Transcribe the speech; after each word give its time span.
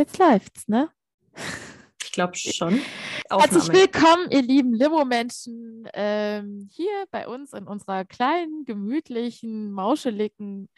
Jetzt 0.00 0.16
läuft's, 0.16 0.66
ne? 0.66 0.88
Ich 2.02 2.12
glaube 2.12 2.34
schon. 2.34 2.80
Herzlich 3.28 3.68
willkommen, 3.68 4.30
ihr 4.30 4.40
lieben 4.40 4.72
Limo-Menschen, 4.72 5.86
ähm, 5.92 6.70
hier 6.72 7.04
bei 7.10 7.28
uns 7.28 7.52
in 7.52 7.66
unserer 7.66 8.06
kleinen, 8.06 8.64
gemütlichen, 8.64 9.70
mauscheligen 9.72 10.70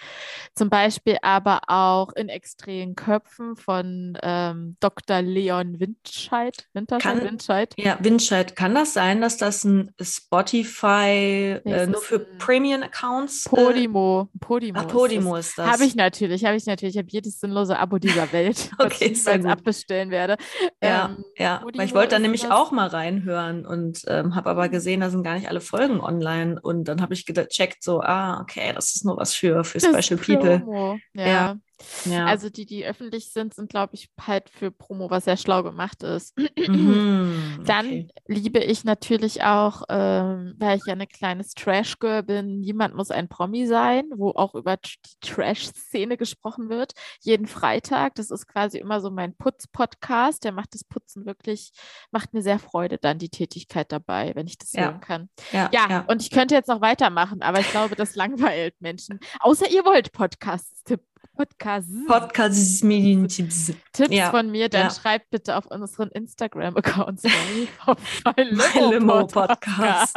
zum 0.55 0.69
Beispiel 0.69 1.17
aber 1.23 1.61
auch 1.67 2.13
in 2.13 2.29
extremen 2.29 2.95
Köpfen 2.95 3.57
von 3.57 4.17
ähm, 4.23 4.77
Dr. 4.79 5.21
Leon 5.21 5.81
Winter. 5.81 6.20
Windscheid? 6.21 6.67
Winterscheid? 6.73 7.17
Kann, 7.17 7.23
Windscheid? 7.27 7.73
Ja, 7.77 7.97
Windscheid. 8.01 8.55
Kann 8.55 8.75
das 8.75 8.93
sein, 8.93 9.21
dass 9.21 9.37
das 9.37 9.63
ein 9.63 9.93
Spotify 9.99 11.59
äh, 11.65 11.87
nur 11.87 12.01
für 12.01 12.19
Premium-Accounts? 12.19 13.47
Äh, 13.47 13.49
Podimo. 13.49 14.29
Podimo. 14.39 14.79
Ach, 14.79 14.87
Podimo 14.87 15.35
ist 15.35 15.57
das. 15.57 15.65
das. 15.65 15.73
Habe 15.73 15.85
ich 15.85 15.95
natürlich, 15.95 16.45
habe 16.45 16.55
ich 16.55 16.65
natürlich. 16.65 16.95
Ich 16.95 16.99
habe 16.99 17.09
jedes 17.09 17.39
sinnlose 17.39 17.77
Abo 17.77 17.97
dieser 17.97 18.31
Welt, 18.31 18.71
okay, 18.79 18.85
was 18.89 19.01
ich 19.01 19.25
jetzt 19.25 19.45
abbestellen 19.45 20.11
werde. 20.11 20.37
Ja, 20.81 21.15
ähm, 21.17 21.23
ja. 21.37 21.61
Weil 21.75 21.85
ich 21.85 21.93
wollte 21.93 22.15
da 22.15 22.19
nämlich 22.19 22.41
das? 22.41 22.51
auch 22.51 22.71
mal 22.71 22.87
reinhören 22.87 23.65
und 23.65 24.03
ähm, 24.07 24.35
habe 24.35 24.49
aber 24.49 24.69
gesehen, 24.69 25.01
da 25.01 25.09
sind 25.09 25.23
gar 25.23 25.35
nicht 25.35 25.49
alle 25.49 25.61
Folgen 25.61 25.99
online. 25.99 26.59
Und 26.61 26.85
dann 26.85 27.01
habe 27.01 27.13
ich 27.13 27.25
gecheckt, 27.25 27.83
so, 27.83 28.01
ah, 28.01 28.41
okay, 28.41 28.71
das 28.73 28.95
ist 28.95 29.05
nur 29.05 29.17
was 29.17 29.33
für, 29.33 29.63
für 29.63 29.79
Special 29.79 30.19
People. 30.19 30.99
Ja. 31.13 31.25
ja. 31.27 31.57
Ja. 32.05 32.25
Also 32.25 32.49
die, 32.49 32.65
die 32.65 32.85
öffentlich 32.85 33.31
sind, 33.31 33.53
sind, 33.53 33.69
glaube 33.69 33.95
ich, 33.95 34.09
halt 34.19 34.49
für 34.49 34.71
Promo, 34.71 35.09
was 35.09 35.25
sehr 35.25 35.37
schlau 35.37 35.63
gemacht 35.63 36.03
ist. 36.03 36.37
Mhm, 36.71 37.63
Dann 37.65 37.85
okay. 37.85 38.07
liebe 38.27 38.59
ich 38.59 38.83
natürlich 38.83 39.43
auch, 39.43 39.83
ähm, 39.89 40.55
weil 40.57 40.77
ich 40.77 40.85
ja 40.85 40.93
eine 40.93 41.07
kleines 41.07 41.53
Trash-Girl 41.53 42.23
bin, 42.23 42.59
niemand 42.59 42.95
muss 42.95 43.11
ein 43.11 43.27
Promi 43.27 43.65
sein, 43.65 44.05
wo 44.15 44.29
auch 44.31 44.53
über 44.53 44.77
die 44.77 44.97
Trash-Szene 45.21 46.17
gesprochen 46.17 46.69
wird. 46.69 46.93
Jeden 47.21 47.47
Freitag, 47.47 48.15
das 48.15 48.31
ist 48.31 48.47
quasi 48.47 48.77
immer 48.77 49.01
so 49.01 49.09
mein 49.09 49.35
Putz-Podcast, 49.35 50.43
der 50.43 50.51
macht 50.51 50.73
das 50.73 50.83
Putzen 50.83 51.25
wirklich, 51.25 51.71
macht 52.11 52.33
mir 52.33 52.41
sehr 52.41 52.59
Freude 52.59 52.97
dann 52.97 53.17
die 53.17 53.29
Tätigkeit 53.29 53.91
dabei, 53.91 54.33
wenn 54.35 54.47
ich 54.47 54.57
das 54.57 54.73
ja. 54.73 54.83
hören 54.83 55.01
kann. 55.01 55.29
Ja, 55.51 55.69
ja, 55.73 55.89
ja, 55.89 56.05
und 56.07 56.21
ich 56.21 56.29
könnte 56.29 56.55
jetzt 56.55 56.67
noch 56.67 56.81
weitermachen, 56.81 57.41
aber 57.41 57.59
ich 57.59 57.69
glaube, 57.71 57.95
das 57.95 58.15
langweilt 58.15 58.75
Menschen. 58.79 59.19
Außer 59.39 59.69
ihr 59.69 59.83
wollt 59.83 60.11
Podcasts 60.11 60.83
tippen. 60.83 61.10
Podcast. 61.35 61.89
Podcast 62.07 62.83
Medientipps. 62.83 63.73
Tipps 63.93 64.13
ja. 64.13 64.29
von 64.29 64.51
mir, 64.51 64.69
dann 64.69 64.87
ja. 64.87 64.89
schreibt 64.89 65.29
bitte 65.29 65.57
auf 65.57 65.65
unseren 65.65 66.09
Instagram-Accounts 66.09 67.23
auf 67.85 68.23
Limo 68.37 69.27
Podcast. 69.27 70.15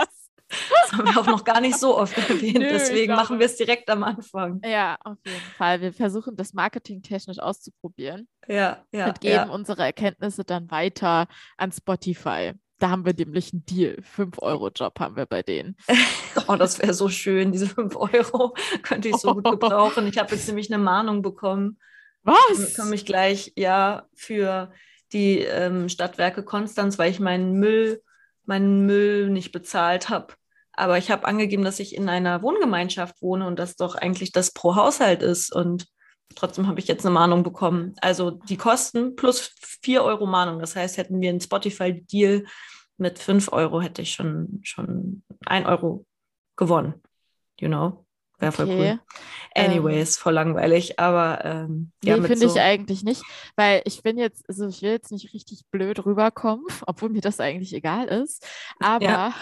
Das 0.48 0.93
haben 0.93 1.06
wir 1.06 1.20
auch 1.20 1.26
noch 1.26 1.44
gar 1.44 1.60
nicht 1.60 1.78
so 1.78 1.97
oft 1.97 2.16
erwähnt, 2.16 2.59
Nö, 2.59 2.69
deswegen 2.69 3.14
machen 3.14 3.38
wir 3.38 3.47
es 3.47 3.56
direkt 3.56 3.88
am 3.91 4.03
Anfang. 4.04 4.60
Ja, 4.64 4.97
auf 5.03 5.19
jeden 5.25 5.41
Fall. 5.56 5.81
Wir 5.81 5.93
versuchen 5.93 6.37
das 6.37 6.53
marketingtechnisch 6.53 7.38
auszuprobieren. 7.38 8.28
Ja, 8.47 8.84
ja. 8.93 9.06
Und 9.09 9.20
geben 9.20 9.34
ja. 9.34 9.48
unsere 9.48 9.82
Erkenntnisse 9.82 10.44
dann 10.44 10.70
weiter 10.70 11.26
an 11.56 11.72
Spotify. 11.72 12.53
Da 12.79 12.91
haben 12.91 13.05
wir 13.05 13.15
nämlich 13.15 13.53
einen 13.53 13.65
Deal. 13.67 14.03
5-Euro-Job 14.17 14.99
haben 14.99 15.17
wir 15.17 15.27
bei 15.27 15.43
denen. 15.43 15.77
oh, 16.49 16.57
das 16.57 16.79
wäre 16.81 16.95
so 16.95 17.09
schön. 17.09 17.53
Diese 17.53 17.69
5 17.69 17.95
Euro 17.97 18.55
könnte 18.83 19.09
ich 19.09 19.17
so 19.17 19.35
gut 19.35 19.45
gebrauchen. 19.51 20.07
Ich 20.07 20.19
habe 20.19 20.35
jetzt 20.35 20.47
nämlich 20.49 20.73
eine 20.73 20.83
Mahnung 20.83 21.23
bekommen. 21.23 21.79
Was? 22.23 22.75
Komme 22.77 22.95
ich 22.95 23.05
gleich, 23.05 23.53
ja, 23.55 24.07
für 24.15 24.73
die 25.12 25.41
ähm, 25.41 25.89
Stadtwerke 25.89 26.43
Konstanz, 26.43 26.99
weil 26.99 27.11
ich 27.11 27.21
meinen 27.21 27.53
Müll, 27.53 28.03
meinen 28.45 28.87
Müll 28.87 29.31
nicht 29.31 29.53
bezahlt 29.53 30.09
habe. 30.09 30.35
Aber 30.73 30.99
ich 30.99 31.11
habe 31.11 31.27
angegeben, 31.27 31.65
dass 31.65 31.79
ich 31.79 31.95
in 31.95 32.09
einer 32.09 32.43
Wohngemeinschaft 32.43 33.23
wohne 33.23 33.47
und 33.47 33.59
das 33.59 33.77
doch 33.77 33.95
eigentlich 33.95 34.33
das 34.33 34.53
pro 34.53 34.75
Haushalt 34.75 35.23
ist. 35.23 35.55
Und 35.55 35.87
trotzdem 36.34 36.67
habe 36.67 36.81
ich 36.81 36.89
jetzt 36.89 37.05
eine 37.05 37.15
Mahnung 37.15 37.43
bekommen. 37.43 37.95
Also 38.00 38.31
die 38.31 38.56
Kosten 38.56 39.17
plus 39.17 39.55
4 39.83 40.03
Euro 40.03 40.27
Mahnung. 40.27 40.59
Das 40.61 40.77
heißt, 40.77 40.97
hätten 40.97 41.21
wir 41.21 41.31
einen 41.31 41.41
Spotify-Deal 41.41 42.45
mit 42.97 43.19
5 43.19 43.53
Euro, 43.53 43.81
hätte 43.81 44.03
ich 44.03 44.12
schon, 44.12 44.61
schon 44.62 45.23
1 45.47 45.67
Euro 45.67 46.06
gewonnen. 46.56 46.94
You 47.59 47.69
know? 47.69 48.05
Wäre 48.39 48.53
voll 48.53 48.67
cool. 48.69 49.00
Anyways, 49.55 50.17
ähm, 50.17 50.23
voll 50.23 50.33
langweilig, 50.33 50.99
aber 50.99 51.44
ähm, 51.44 51.93
ja, 52.03 52.17
nee, 52.17 52.27
finde 52.27 52.49
so 52.49 52.55
ich 52.55 52.61
eigentlich 52.61 53.05
nicht, 53.05 53.23
weil 53.55 53.83
ich 53.84 54.03
bin 54.03 54.19
jetzt, 54.19 54.44
also 54.49 54.67
ich 54.67 54.83
will 54.83 54.91
jetzt 54.91 55.12
nicht 55.12 55.33
richtig 55.33 55.62
blöd 55.71 56.05
rüberkommen, 56.05 56.65
obwohl 56.87 57.11
mir 57.11 57.21
das 57.21 57.39
eigentlich 57.39 57.73
egal 57.73 58.09
ist, 58.09 58.44
aber 58.81 59.05
ja. 59.05 59.34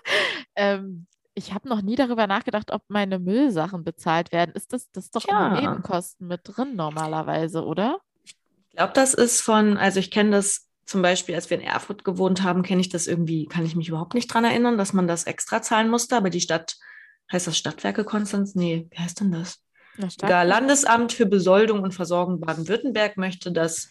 ähm, 0.56 1.06
ich 1.40 1.54
habe 1.54 1.68
noch 1.68 1.80
nie 1.80 1.96
darüber 1.96 2.26
nachgedacht, 2.26 2.70
ob 2.70 2.82
meine 2.88 3.18
Müllsachen 3.18 3.82
bezahlt 3.82 4.30
werden. 4.30 4.52
Ist 4.54 4.74
das, 4.74 4.90
das 4.92 5.06
ist 5.06 5.16
doch 5.16 5.26
ja. 5.26 5.48
immer 5.48 5.60
Nebenkosten 5.60 6.26
mit 6.26 6.42
drin 6.44 6.76
normalerweise, 6.76 7.64
oder? 7.64 7.98
Ich 8.24 8.36
glaube, 8.76 8.92
das 8.92 9.14
ist 9.14 9.40
von, 9.40 9.78
also 9.78 9.98
ich 10.00 10.10
kenne 10.10 10.30
das 10.32 10.68
zum 10.84 11.02
Beispiel, 11.02 11.34
als 11.34 11.48
wir 11.48 11.58
in 11.58 11.64
Erfurt 11.64 12.04
gewohnt 12.04 12.42
haben, 12.42 12.62
kenne 12.62 12.80
ich 12.80 12.90
das 12.90 13.06
irgendwie, 13.06 13.46
kann 13.46 13.64
ich 13.64 13.74
mich 13.74 13.88
überhaupt 13.88 14.14
nicht 14.14 14.26
dran 14.26 14.44
erinnern, 14.44 14.76
dass 14.76 14.92
man 14.92 15.08
das 15.08 15.24
extra 15.24 15.62
zahlen 15.62 15.88
musste, 15.88 16.16
aber 16.16 16.30
die 16.30 16.40
Stadt, 16.40 16.76
heißt 17.32 17.46
das 17.46 17.56
Stadtwerke 17.56 18.04
Konstanz? 18.04 18.54
Nee, 18.54 18.88
wie 18.90 18.98
heißt 18.98 19.20
denn 19.20 19.32
das? 19.32 19.62
Das 19.96 20.16
Landesamt 20.20 21.12
für 21.12 21.26
Besoldung 21.26 21.82
und 21.82 21.94
Versorgung 21.94 22.40
Baden-Württemberg 22.40 23.16
möchte, 23.16 23.50
dass 23.50 23.90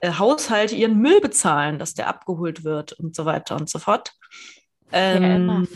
äh, 0.00 0.12
Haushalte 0.12 0.74
ihren 0.74 0.98
Müll 0.98 1.20
bezahlen, 1.20 1.78
dass 1.78 1.94
der 1.94 2.08
abgeholt 2.08 2.64
wird 2.64 2.92
und 2.92 3.14
so 3.14 3.24
weiter 3.24 3.56
und 3.56 3.68
so 3.68 3.78
fort. 3.78 4.12
Ähm, 4.92 5.66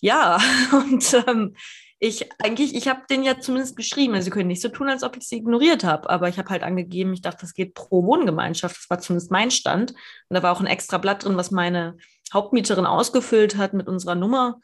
ja, 0.00 0.38
und 0.72 1.24
ähm, 1.26 1.54
ich 2.02 2.30
eigentlich, 2.40 2.74
ich 2.74 2.88
habe 2.88 3.02
den 3.10 3.22
ja 3.22 3.38
zumindest 3.38 3.76
geschrieben. 3.76 4.14
Also 4.14 4.24
sie 4.24 4.30
können 4.30 4.48
nicht 4.48 4.62
so 4.62 4.70
tun, 4.70 4.88
als 4.88 5.02
ob 5.02 5.18
ich 5.18 5.28
sie 5.28 5.36
ignoriert 5.36 5.84
habe. 5.84 6.08
Aber 6.08 6.28
ich 6.30 6.38
habe 6.38 6.48
halt 6.48 6.62
angegeben, 6.62 7.12
ich 7.12 7.20
dachte, 7.20 7.42
das 7.42 7.52
geht 7.52 7.74
pro 7.74 8.04
Wohngemeinschaft. 8.04 8.76
Das 8.76 8.88
war 8.88 9.00
zumindest 9.00 9.30
mein 9.30 9.50
Stand. 9.50 9.90
Und 9.92 10.34
da 10.34 10.42
war 10.42 10.52
auch 10.52 10.60
ein 10.60 10.66
extra 10.66 10.96
Blatt 10.96 11.24
drin, 11.24 11.36
was 11.36 11.50
meine 11.50 11.98
Hauptmieterin 12.32 12.86
ausgefüllt 12.86 13.58
hat 13.58 13.74
mit 13.74 13.86
unserer 13.86 14.14
Nummer, 14.14 14.60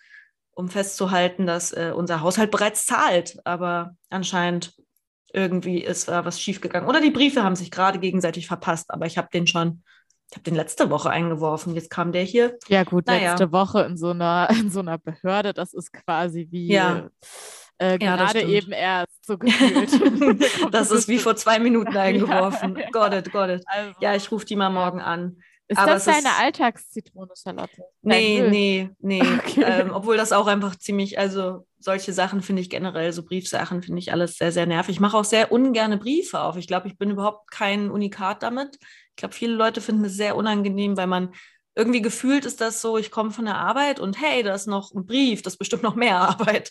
um 0.53 0.71
festzuhalten, 0.71 1.47
dass 1.47 1.73
äh, 1.73 1.93
unser 1.95 2.23
Haushalt 2.23 2.51
bereits 2.51 2.87
zahlt. 2.87 3.37
Aber 3.45 3.95
anscheinend 4.09 4.75
irgendwie 5.31 5.85
ist 5.85 6.09
da 6.09 6.25
was 6.25 6.41
schiefgegangen. 6.41 6.89
Oder 6.89 7.03
die 7.03 7.11
Briefe 7.11 7.45
haben 7.45 7.57
sich 7.57 7.71
gerade 7.71 7.99
gegenseitig 7.99 8.47
verpasst. 8.47 8.91
Aber 8.91 9.05
ich 9.05 9.19
habe 9.19 9.29
den 9.31 9.47
schon 9.47 9.83
ich 10.31 10.37
habe 10.37 10.43
den 10.43 10.55
letzte 10.55 10.91
Woche 10.91 11.11
eingeworfen. 11.11 11.75
Jetzt 11.75 11.91
kam 11.91 12.13
der 12.13 12.23
hier. 12.23 12.59
Ja, 12.69 12.85
gut, 12.85 13.07
naja. 13.07 13.31
letzte 13.31 13.53
Woche 13.53 13.83
in 13.83 13.97
so 13.97 14.11
einer, 14.11 14.49
in 14.61 14.71
so 14.71 14.81
einer 14.81 14.99
Behörde, 14.99 15.53
das 15.53 15.75
ist 15.75 15.93
quasi 15.93 16.49
wie 16.51 16.73
ja. 16.73 17.09
äh, 17.79 17.99
gerade 17.99 18.43
ja, 18.43 18.49
eben 18.49 18.73
erst 18.73 19.25
so 19.25 19.39
gefühlt. 19.39 19.91
das 20.73 20.91
ist 20.91 21.09
wie 21.09 21.19
vor 21.19 21.37
zwei 21.37 21.59
Minuten 21.59 21.97
eingeworfen. 21.97 22.77
ja, 22.77 22.91
got 22.91 23.13
it, 23.13 23.33
got 23.33 23.49
it. 23.51 23.63
Also, 23.67 23.95
ja, 24.01 24.15
ich 24.15 24.31
rufe 24.31 24.47
die 24.47 24.57
mal 24.57 24.71
morgen 24.71 25.01
an. 25.01 25.39
Ist 25.69 25.79
Aber 25.79 25.95
das 25.95 26.05
deine 26.05 26.19
ist... 26.19 26.41
Alltagszitrone, 26.41 27.33
Charlotte? 27.35 27.83
Nee, 28.03 28.47
nee, 28.49 28.91
nee. 29.01 29.21
Okay. 29.21 29.65
Ähm, 29.67 29.91
obwohl 29.93 30.17
das 30.17 30.31
auch 30.31 30.47
einfach 30.47 30.77
ziemlich, 30.77 31.19
also 31.19 31.67
solche 31.81 32.13
Sachen 32.13 32.41
finde 32.41 32.63
ich 32.63 32.71
generell, 32.71 33.13
so 33.13 33.25
Briefsachen 33.25 33.83
finde 33.83 33.99
ich 33.99 34.13
alles 34.13 34.37
sehr, 34.37 34.53
sehr 34.53 34.67
nervig. 34.67 34.97
Ich 34.97 35.01
mache 35.01 35.17
auch 35.17 35.25
sehr 35.25 35.51
ungerne 35.51 35.99
Briefe 35.99 36.41
auf. 36.41 36.57
Ich 36.57 36.69
glaube, 36.69 36.87
ich 36.87 36.99
bin 36.99 37.11
überhaupt 37.11 37.51
kein 37.51 37.91
Unikat 37.91 38.45
damit. 38.45 38.79
Ich 39.17 39.21
glaube, 39.21 39.35
viele 39.35 39.55
Leute 39.55 39.81
finden 39.81 40.05
es 40.05 40.15
sehr 40.15 40.37
unangenehm, 40.37 40.99
weil 40.99 41.07
man 41.07 41.33
irgendwie 41.75 42.03
gefühlt 42.03 42.45
ist 42.45 42.61
das 42.61 42.83
so, 42.83 42.99
ich 42.99 43.11
komme 43.11 43.31
von 43.31 43.47
der 43.47 43.57
Arbeit 43.57 43.99
und 43.99 44.21
hey, 44.21 44.43
da 44.43 44.55
ist 44.55 44.67
noch 44.67 44.93
ein 44.93 45.07
Brief, 45.07 45.41
das 45.41 45.55
ist 45.55 45.59
bestimmt 45.59 45.83
noch 45.83 45.95
mehr 45.95 46.17
Arbeit. 46.21 46.71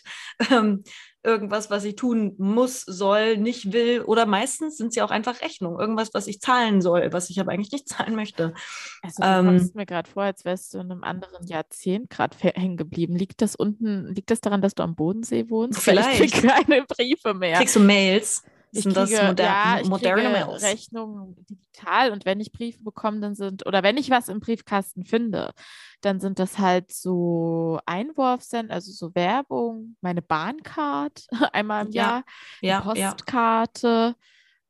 Ähm, 0.50 0.84
irgendwas, 1.24 1.70
was 1.70 1.82
ich 1.84 1.96
tun 1.96 2.36
muss, 2.38 2.82
soll, 2.82 3.36
nicht 3.36 3.72
will. 3.72 4.02
Oder 4.02 4.26
meistens 4.26 4.76
sind 4.76 4.92
sie 4.92 5.02
auch 5.02 5.10
einfach 5.10 5.42
Rechnungen. 5.42 5.80
Irgendwas, 5.80 6.10
was 6.14 6.28
ich 6.28 6.40
zahlen 6.40 6.80
soll, 6.80 7.12
was 7.12 7.30
ich 7.30 7.40
aber 7.40 7.50
eigentlich 7.50 7.72
nicht 7.72 7.88
zahlen 7.88 8.14
möchte. 8.14 8.54
Also 9.02 9.22
du 9.22 9.28
ähm, 9.28 9.46
kommst 9.46 9.74
mir 9.74 9.86
gerade 9.86 10.08
vor, 10.08 10.22
als 10.22 10.44
wärst 10.44 10.72
du 10.72 10.78
in 10.78 10.92
einem 10.92 11.02
anderen 11.02 11.44
Jahrzehnt 11.48 12.10
gerade 12.10 12.36
hängen 12.38 12.76
geblieben. 12.76 13.16
Liegt 13.16 13.42
das 13.42 13.56
unten, 13.56 14.14
liegt 14.14 14.30
das 14.30 14.40
daran, 14.40 14.62
dass 14.62 14.76
du 14.76 14.84
am 14.84 14.94
Bodensee 14.94 15.50
wohnst? 15.50 15.80
Vielleicht. 15.80 16.20
ich 16.20 16.32
kriege 16.32 16.46
keine 16.46 16.84
Briefe 16.84 17.34
mehr. 17.34 17.58
Kriegst 17.58 17.74
du 17.74 17.80
Mails? 17.80 18.44
Ich 18.76 18.82
sind 18.84 18.94
kriege, 18.94 19.16
das 19.16 19.28
moder 19.28 19.44
ja, 19.44 19.80
ich 19.80 19.88
moderne 19.88 20.30
Mails? 20.30 20.62
Rechnungen 20.62 21.36
digital 21.48 22.12
und 22.12 22.24
wenn 22.24 22.40
ich 22.40 22.52
Briefe 22.52 22.82
bekomme, 22.82 23.20
dann 23.20 23.34
sind, 23.34 23.66
oder 23.66 23.82
wenn 23.82 23.96
ich 23.96 24.10
was 24.10 24.28
im 24.28 24.40
Briefkasten 24.40 25.04
finde, 25.04 25.52
dann 26.00 26.20
sind 26.20 26.38
das 26.38 26.58
halt 26.58 26.92
so 26.92 27.80
Einwurfsend, 27.86 28.70
also 28.70 28.92
so 28.92 29.14
Werbung, 29.14 29.96
meine 30.00 30.22
Bahncard 30.22 31.26
einmal 31.52 31.86
im 31.86 31.92
ja, 31.92 32.02
Jahr, 32.02 32.24
ja, 32.60 32.80
Postkarte 32.80 33.88
ja. 33.88 34.14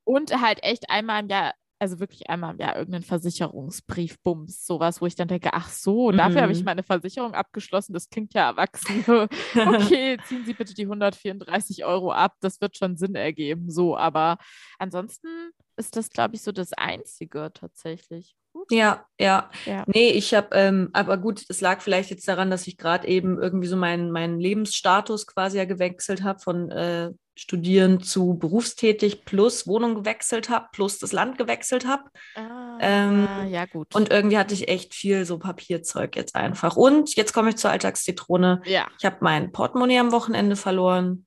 und 0.05 0.41
halt 0.41 0.63
echt 0.63 0.91
einmal 0.91 1.23
im 1.23 1.29
Jahr 1.29 1.55
also 1.79 2.01
wirklich 2.01 2.29
einmal 2.31 2.55
im 2.55 2.61
Jahr 2.61 2.77
irgendeinen 2.77 3.05
Versicherungsbrief, 3.05 4.19
Bums, 4.23 4.65
sowas, 4.65 5.01
wo 5.01 5.07
ich 5.07 5.15
dann 5.15 5.29
denke, 5.29 5.51
ach 5.53 5.69
so, 5.69 6.11
mhm. 6.11 6.17
dafür 6.17 6.43
habe 6.43 6.53
ich 6.53 6.61
mhm. 6.61 6.67
meine 6.67 6.83
Versicherung 6.83 7.35
abgeschlossen, 7.35 7.93
das 7.93 8.09
klingt 8.09 8.35
ja 8.35 8.49
erwachsen. 8.51 9.05
okay, 9.55 10.19
ziehen 10.27 10.45
Sie 10.45 10.55
bitte 10.55 10.75
die 10.75 10.85
134 10.85 11.85
Euro 11.85 12.13
ab, 12.13 12.35
das 12.41 12.61
wird 12.61 12.77
schon 12.77 12.97
Sinn 12.97 13.15
ergeben, 13.15 13.71
so, 13.71 13.97
aber 13.97 14.39
ansonsten 14.79 15.29
ist 15.77 15.97
das, 15.97 16.09
glaube 16.11 16.37
ich, 16.37 16.43
so 16.43 16.53
das 16.53 16.73
Einzige 16.73 17.51
tatsächlich. 17.53 18.37
Ja, 18.71 19.07
ja, 19.19 19.51
ja. 19.65 19.85
Nee, 19.87 20.11
ich 20.11 20.35
habe, 20.35 20.49
ähm, 20.53 20.91
aber 20.93 21.19
gut, 21.19 21.45
es 21.49 21.61
lag 21.61 21.81
vielleicht 21.81 22.11
jetzt 22.11 22.27
daran, 22.29 22.51
dass 22.51 22.67
ich 22.67 22.77
gerade 22.77 23.07
eben 23.07 23.39
irgendwie 23.41 23.69
so 23.69 23.77
meinen, 23.77 24.11
meinen 24.11 24.41
Lebensstatus 24.41 25.27
quasi 25.27 25.59
ja 25.59 25.65
gewechselt 25.65 26.23
habe 26.23 26.39
von 26.41 26.71
äh, 26.71 27.11
Studieren 27.39 28.03
zu 28.03 28.35
berufstätig 28.39 29.27
plus 29.27 29.67
Wohnung 29.67 29.95
gewechselt 29.95 30.49
habe, 30.49 30.69
plus 30.73 30.99
das 30.99 31.13
Land 31.13 31.37
gewechselt 31.37 31.87
habe. 31.87 32.05
Ah, 32.35 32.79
ähm, 32.81 33.29
ja, 33.49 33.67
gut. 33.67 33.95
Und 33.95 34.11
irgendwie 34.11 34.39
hatte 34.39 34.55
ich 34.55 34.69
echt 34.69 34.95
viel 34.95 35.27
so 35.27 35.39
Papierzeug 35.39 36.17
jetzt 36.17 36.35
einfach. 36.35 36.77
Und 36.77 37.15
jetzt 37.15 37.35
komme 37.35 37.51
ich 37.51 37.57
zur 37.57 37.71
Alltagszitrone. 37.71 38.63
Ja. 38.65 38.89
Ich 38.99 39.05
habe 39.05 39.19
mein 39.21 39.53
Portemonnaie 39.53 39.99
am 39.99 40.13
Wochenende 40.13 40.57
verloren. 40.57 41.27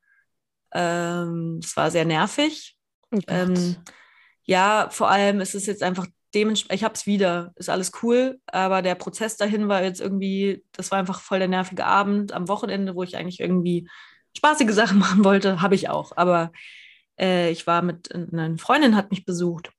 Ähm, 0.73 1.59
es 1.63 1.77
war 1.77 1.91
sehr 1.91 2.05
nervig. 2.05 2.75
Oh 3.11 3.19
ähm, 3.27 3.75
ja, 4.45 4.89
vor 4.89 5.09
allem 5.11 5.41
ist 5.41 5.53
es 5.53 5.67
jetzt 5.67 5.83
einfach 5.83 6.07
dementsprechend, 6.33 6.75
ich 6.75 6.83
habe 6.83 6.93
es 6.93 7.05
wieder, 7.05 7.53
ist 7.55 7.69
alles 7.69 7.91
cool, 8.03 8.39
aber 8.47 8.81
der 8.81 8.95
Prozess 8.95 9.37
dahin 9.37 9.67
war 9.67 9.83
jetzt 9.83 10.01
irgendwie, 10.01 10.63
das 10.71 10.91
war 10.91 10.99
einfach 10.99 11.21
voll 11.21 11.39
der 11.39 11.47
nervige 11.47 11.85
Abend 11.85 12.33
am 12.33 12.47
Wochenende, 12.47 12.95
wo 12.95 13.03
ich 13.03 13.17
eigentlich 13.17 13.39
irgendwie 13.39 13.89
spaßige 14.37 14.71
Sachen 14.71 14.99
machen 14.99 15.23
wollte, 15.23 15.61
habe 15.61 15.75
ich 15.75 15.89
auch. 15.89 16.11
Aber 16.15 16.51
äh, 17.19 17.51
ich 17.51 17.67
war 17.67 17.81
mit, 17.81 18.13
einer 18.13 18.57
Freundin 18.57 18.95
hat 18.95 19.11
mich 19.11 19.25
besucht, 19.25 19.71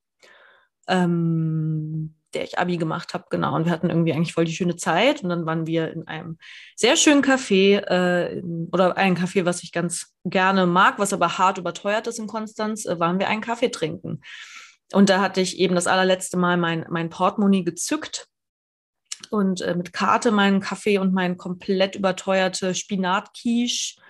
ähm, 0.89 2.15
der 2.35 2.45
ich 2.45 2.59
Abi 2.59 2.77
gemacht 2.77 3.13
habe, 3.15 3.25
genau. 3.31 3.57
Und 3.57 3.65
wir 3.65 3.73
hatten 3.73 3.91
irgendwie 3.91 4.13
eigentlich 4.13 4.35
voll 4.35 4.45
die 4.45 4.55
schöne 4.55 4.77
Zeit. 4.77 5.23
Und 5.23 5.31
dann 5.31 5.47
waren 5.47 5.67
wir 5.67 5.93
in 5.93 6.07
einem 6.07 6.39
sehr 6.77 6.97
schönen 6.97 7.23
Café 7.23 7.79
äh, 7.79 8.43
oder 8.71 8.97
ein 8.97 9.17
Café, 9.17 9.45
was 9.45 9.63
ich 9.65 9.73
ganz 9.73 10.15
gerne 10.25 10.67
mag, 10.67 10.99
was 10.99 11.13
aber 11.13 11.39
hart 11.39 11.59
überteuert 11.59 12.07
ist 12.07 12.21
in 12.21 12.29
Konstanz, 12.29 12.87
äh, 12.87 13.01
waren 13.01 13.19
wir 13.19 13.29
einen 13.29 13.41
Kaffee 13.41 13.71
trinken. 13.71 14.21
Und 14.93 15.09
da 15.09 15.21
hatte 15.21 15.41
ich 15.41 15.59
eben 15.59 15.75
das 15.75 15.87
allerletzte 15.87 16.37
Mal 16.37 16.57
mein, 16.57 16.87
mein 16.91 17.11
Portemonnaie 17.11 17.63
gezückt 17.63 18.27
und 19.31 19.61
äh, 19.61 19.75
mit 19.75 19.93
Karte 19.93 20.31
meinen 20.31 20.61
Kaffee 20.61 20.99
und 20.99 21.13
mein 21.13 21.37
komplett 21.37 21.95
überteuerte 21.95 22.75
Spinatquiche 22.75 24.01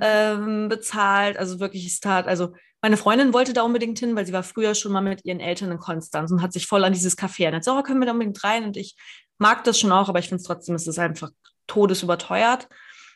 ähm, 0.00 0.68
bezahlt. 0.68 1.38
Also 1.38 1.60
wirklich, 1.60 1.86
es 1.86 2.00
tat, 2.00 2.26
also 2.26 2.54
meine 2.82 2.96
Freundin 2.96 3.32
wollte 3.32 3.52
da 3.52 3.62
unbedingt 3.62 3.98
hin, 3.98 4.16
weil 4.16 4.26
sie 4.26 4.32
war 4.32 4.42
früher 4.42 4.74
schon 4.74 4.92
mal 4.92 5.02
mit 5.02 5.24
ihren 5.24 5.40
Eltern 5.40 5.70
in 5.70 5.78
Konstanz 5.78 6.30
und 6.30 6.42
hat 6.42 6.52
sich 6.52 6.66
voll 6.66 6.84
an 6.84 6.92
dieses 6.92 7.16
Café 7.16 7.44
erinnert. 7.44 7.64
So, 7.64 7.76
oh, 7.76 7.82
können 7.82 8.00
wir 8.00 8.06
da 8.06 8.12
unbedingt 8.12 8.42
rein? 8.42 8.64
Und 8.64 8.76
ich 8.76 8.96
mag 9.38 9.64
das 9.64 9.78
schon 9.78 9.92
auch, 9.92 10.08
aber 10.08 10.18
ich 10.18 10.28
finde 10.28 10.40
es 10.40 10.46
trotzdem, 10.46 10.74
es 10.74 10.86
ist 10.86 10.98
einfach 10.98 11.30
todesüberteuert. 11.66 12.68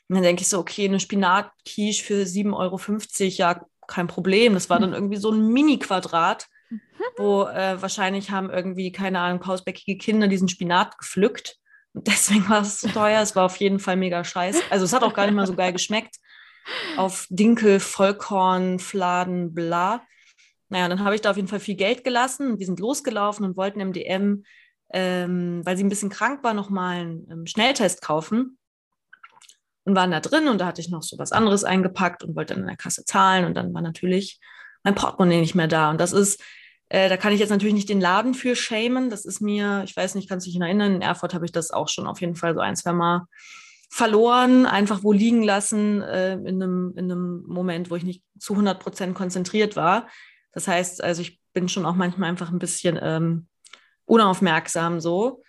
Und 0.08 0.16
dann 0.16 0.22
denke 0.22 0.42
ich 0.42 0.48
so, 0.48 0.58
okay, 0.58 0.86
eine 0.86 1.00
Spinatquiche 1.00 2.04
für 2.04 2.22
7,50 2.22 2.52
Euro, 2.54 2.78
ja, 3.36 3.64
kein 3.86 4.06
Problem. 4.06 4.54
Das 4.54 4.68
war 4.68 4.78
dann 4.78 4.92
irgendwie 4.92 5.16
so 5.16 5.30
ein 5.30 5.48
Mini-Quadrat 5.48 6.46
wo 7.16 7.44
äh, 7.44 7.80
wahrscheinlich 7.80 8.30
haben 8.30 8.50
irgendwie, 8.50 8.92
keine 8.92 9.20
Ahnung, 9.20 9.40
pausbäckige 9.40 9.98
Kinder 9.98 10.28
diesen 10.28 10.48
Spinat 10.48 10.98
gepflückt. 10.98 11.56
Und 11.92 12.06
deswegen 12.08 12.48
war 12.48 12.62
es 12.62 12.80
zu 12.80 12.88
teuer. 12.88 13.20
Es 13.20 13.36
war 13.36 13.44
auf 13.44 13.56
jeden 13.56 13.78
Fall 13.78 13.96
mega 13.96 14.24
scheiße. 14.24 14.62
Also 14.70 14.84
es 14.84 14.92
hat 14.92 15.02
auch 15.02 15.14
gar 15.14 15.26
nicht 15.26 15.34
mal 15.34 15.46
so 15.46 15.54
geil 15.54 15.72
geschmeckt. 15.72 16.16
Auf 16.96 17.26
Dinkel, 17.28 17.78
Vollkorn, 17.78 18.78
Fladen, 18.78 19.54
bla. 19.54 20.02
Naja, 20.70 20.88
dann 20.88 21.04
habe 21.04 21.14
ich 21.14 21.20
da 21.20 21.30
auf 21.30 21.36
jeden 21.36 21.48
Fall 21.48 21.60
viel 21.60 21.76
Geld 21.76 22.04
gelassen. 22.04 22.58
Wir 22.58 22.66
sind 22.66 22.80
losgelaufen 22.80 23.44
und 23.44 23.56
wollten 23.56 23.80
im 23.80 23.92
DM, 23.92 24.44
ähm, 24.92 25.60
weil 25.64 25.76
sie 25.76 25.84
ein 25.84 25.90
bisschen 25.90 26.08
krank 26.08 26.42
war, 26.42 26.54
nochmal 26.54 27.00
einen 27.00 27.30
ähm, 27.30 27.46
Schnelltest 27.46 28.02
kaufen. 28.02 28.58
Und 29.86 29.94
waren 29.94 30.10
da 30.10 30.20
drin 30.20 30.48
und 30.48 30.58
da 30.62 30.66
hatte 30.66 30.80
ich 30.80 30.88
noch 30.88 31.02
so 31.02 31.18
was 31.18 31.30
anderes 31.30 31.62
eingepackt 31.62 32.24
und 32.24 32.34
wollte 32.34 32.54
dann 32.54 32.62
in 32.62 32.68
der 32.68 32.78
Kasse 32.78 33.04
zahlen. 33.04 33.44
Und 33.44 33.54
dann 33.54 33.74
war 33.74 33.82
natürlich 33.82 34.40
mein 34.82 34.94
Portemonnaie 34.94 35.40
nicht 35.40 35.54
mehr 35.54 35.68
da. 35.68 35.90
Und 35.90 36.00
das 36.00 36.14
ist 36.14 36.42
äh, 36.94 37.08
da 37.08 37.16
kann 37.16 37.32
ich 37.32 37.40
jetzt 37.40 37.50
natürlich 37.50 37.74
nicht 37.74 37.88
den 37.88 38.00
Laden 38.00 38.34
für 38.34 38.54
shamen. 38.54 39.10
Das 39.10 39.24
ist 39.24 39.40
mir, 39.40 39.82
ich 39.84 39.96
weiß 39.96 40.14
nicht, 40.14 40.28
kannst 40.28 40.46
du 40.46 40.52
dich 40.52 40.60
erinnern, 40.60 40.94
in 40.94 41.02
Erfurt 41.02 41.34
habe 41.34 41.44
ich 41.44 41.50
das 41.50 41.72
auch 41.72 41.88
schon 41.88 42.06
auf 42.06 42.20
jeden 42.20 42.36
Fall 42.36 42.54
so 42.54 42.60
ein, 42.60 42.76
zwei 42.76 42.92
Mal 42.92 43.26
verloren, 43.90 44.64
einfach 44.64 45.02
wo 45.02 45.10
liegen 45.10 45.42
lassen 45.42 46.02
äh, 46.02 46.34
in, 46.34 46.62
einem, 46.62 46.92
in 46.96 47.10
einem 47.10 47.42
Moment, 47.48 47.90
wo 47.90 47.96
ich 47.96 48.04
nicht 48.04 48.22
zu 48.38 48.52
100 48.52 48.78
Prozent 48.78 49.16
konzentriert 49.16 49.74
war. 49.74 50.06
Das 50.52 50.68
heißt, 50.68 51.02
also 51.02 51.20
ich 51.22 51.40
bin 51.52 51.68
schon 51.68 51.84
auch 51.84 51.96
manchmal 51.96 52.28
einfach 52.28 52.52
ein 52.52 52.60
bisschen 52.60 52.96
ähm, 53.02 53.48
unaufmerksam 54.04 55.00
so. 55.00 55.42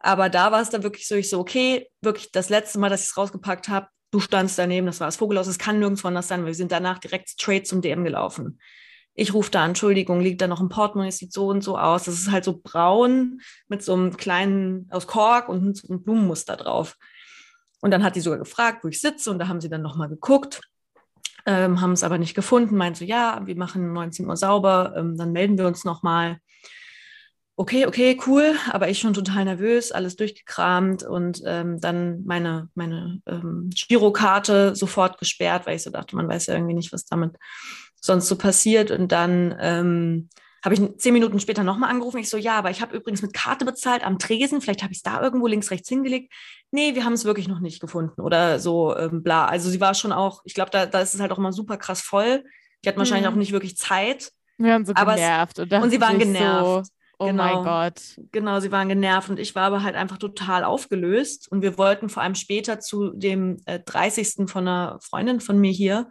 Aber 0.00 0.28
da 0.28 0.52
war 0.52 0.60
es 0.60 0.68
dann 0.68 0.82
wirklich 0.82 1.08
so, 1.08 1.14
ich 1.14 1.30
so, 1.30 1.40
okay, 1.40 1.88
wirklich 2.02 2.30
das 2.30 2.50
letzte 2.50 2.78
Mal, 2.78 2.90
dass 2.90 3.04
ich 3.04 3.08
es 3.08 3.16
rausgepackt 3.16 3.70
habe, 3.70 3.88
du 4.10 4.20
standst 4.20 4.58
daneben, 4.58 4.86
das 4.86 5.00
war 5.00 5.06
das 5.06 5.16
Vogelhaus, 5.16 5.46
es 5.46 5.58
kann 5.58 5.78
nirgendwo 5.78 6.08
anders 6.08 6.28
sein, 6.28 6.40
weil 6.40 6.48
wir 6.48 6.54
sind 6.54 6.72
danach 6.72 6.98
direkt 6.98 7.30
straight 7.30 7.66
zum 7.66 7.80
DM 7.80 8.04
gelaufen 8.04 8.58
ich 9.14 9.32
rufe 9.32 9.50
da, 9.50 9.64
Entschuldigung, 9.64 10.20
liegt 10.20 10.40
da 10.40 10.48
noch 10.48 10.60
ein 10.60 10.68
Portemonnaie, 10.68 11.12
sieht 11.12 11.32
so 11.32 11.46
und 11.46 11.62
so 11.62 11.78
aus. 11.78 12.04
Das 12.04 12.14
ist 12.14 12.30
halt 12.30 12.44
so 12.44 12.60
braun 12.62 13.40
mit 13.68 13.82
so 13.82 13.94
einem 13.94 14.16
kleinen, 14.16 14.88
aus 14.90 15.06
Kork 15.06 15.48
und 15.48 15.76
so 15.76 15.88
einem 15.88 16.02
Blumenmuster 16.02 16.56
drauf. 16.56 16.96
Und 17.80 17.92
dann 17.92 18.02
hat 18.02 18.16
die 18.16 18.20
sogar 18.20 18.38
gefragt, 18.38 18.82
wo 18.82 18.88
ich 18.88 19.00
sitze 19.00 19.30
und 19.30 19.38
da 19.38 19.46
haben 19.46 19.60
sie 19.60 19.68
dann 19.68 19.82
nochmal 19.82 20.08
geguckt, 20.08 20.62
ähm, 21.46 21.80
haben 21.80 21.92
es 21.92 22.02
aber 22.02 22.18
nicht 22.18 22.34
gefunden, 22.34 22.76
meinte 22.76 23.00
so, 23.00 23.04
ja, 23.04 23.42
wir 23.44 23.56
machen 23.56 23.92
19 23.92 24.26
Uhr 24.26 24.36
sauber, 24.36 24.94
ähm, 24.96 25.16
dann 25.16 25.32
melden 25.32 25.58
wir 25.58 25.66
uns 25.66 25.84
nochmal. 25.84 26.38
Okay, 27.56 27.86
okay, 27.86 28.18
cool, 28.26 28.56
aber 28.70 28.88
ich 28.88 28.98
schon 28.98 29.14
total 29.14 29.44
nervös, 29.44 29.92
alles 29.92 30.16
durchgekramt 30.16 31.04
und 31.04 31.40
ähm, 31.46 31.78
dann 31.80 32.24
meine, 32.24 32.68
meine 32.74 33.20
ähm, 33.26 33.70
Girokarte 33.70 34.74
sofort 34.74 35.18
gesperrt, 35.18 35.66
weil 35.66 35.76
ich 35.76 35.84
so 35.84 35.90
dachte, 35.90 36.16
man 36.16 36.26
weiß 36.26 36.46
ja 36.46 36.54
irgendwie 36.54 36.74
nicht, 36.74 36.92
was 36.92 37.04
damit 37.04 37.36
sonst 38.04 38.28
so 38.28 38.36
passiert. 38.36 38.90
Und 38.90 39.12
dann 39.12 39.56
ähm, 39.58 40.28
habe 40.62 40.74
ich 40.74 40.96
zehn 40.98 41.14
Minuten 41.14 41.40
später 41.40 41.64
nochmal 41.64 41.90
angerufen. 41.90 42.18
Ich 42.18 42.28
so, 42.28 42.36
ja, 42.36 42.58
aber 42.58 42.70
ich 42.70 42.82
habe 42.82 42.96
übrigens 42.96 43.22
mit 43.22 43.32
Karte 43.32 43.64
bezahlt 43.64 44.04
am 44.04 44.18
Tresen. 44.18 44.60
Vielleicht 44.60 44.82
habe 44.82 44.92
ich 44.92 44.98
es 44.98 45.02
da 45.02 45.22
irgendwo 45.22 45.46
links, 45.46 45.70
rechts 45.70 45.88
hingelegt. 45.88 46.32
Nee, 46.70 46.94
wir 46.94 47.04
haben 47.04 47.14
es 47.14 47.24
wirklich 47.24 47.48
noch 47.48 47.60
nicht 47.60 47.80
gefunden 47.80 48.20
oder 48.20 48.58
so, 48.58 48.94
ähm, 48.96 49.22
bla. 49.22 49.46
Also 49.46 49.70
sie 49.70 49.80
war 49.80 49.94
schon 49.94 50.12
auch, 50.12 50.42
ich 50.44 50.54
glaube, 50.54 50.70
da, 50.70 50.84
da 50.84 51.00
ist 51.00 51.14
es 51.14 51.20
halt 51.20 51.32
auch 51.32 51.38
immer 51.38 51.52
super 51.52 51.78
krass 51.78 52.02
voll. 52.02 52.44
Die 52.84 52.88
hatten 52.88 52.98
wahrscheinlich 52.98 53.26
mhm. 53.26 53.32
auch 53.32 53.38
nicht 53.38 53.52
wirklich 53.52 53.78
Zeit. 53.78 54.30
Wir 54.58 54.74
haben 54.74 54.84
so 54.84 54.92
genervt. 54.92 55.58
Es, 55.58 55.64
und, 55.64 55.72
und, 55.72 55.90
sie 55.90 56.00
waren 56.00 56.18
genervt. 56.18 56.86
So, 56.86 56.92
oh 57.18 57.26
genau, 57.26 57.62
mein 57.62 57.64
Gott. 57.64 58.02
Genau, 58.32 58.60
sie 58.60 58.70
waren 58.70 58.88
genervt 58.90 59.30
und 59.30 59.38
ich 59.38 59.54
war 59.54 59.64
aber 59.64 59.82
halt 59.82 59.96
einfach 59.96 60.18
total 60.18 60.64
aufgelöst. 60.64 61.50
Und 61.50 61.62
wir 61.62 61.78
wollten 61.78 62.10
vor 62.10 62.22
allem 62.22 62.34
später 62.34 62.80
zu 62.80 63.12
dem 63.14 63.56
äh, 63.64 63.80
30. 63.80 64.50
von 64.50 64.68
einer 64.68 64.98
Freundin 65.00 65.40
von 65.40 65.58
mir 65.58 65.72
hier 65.72 66.10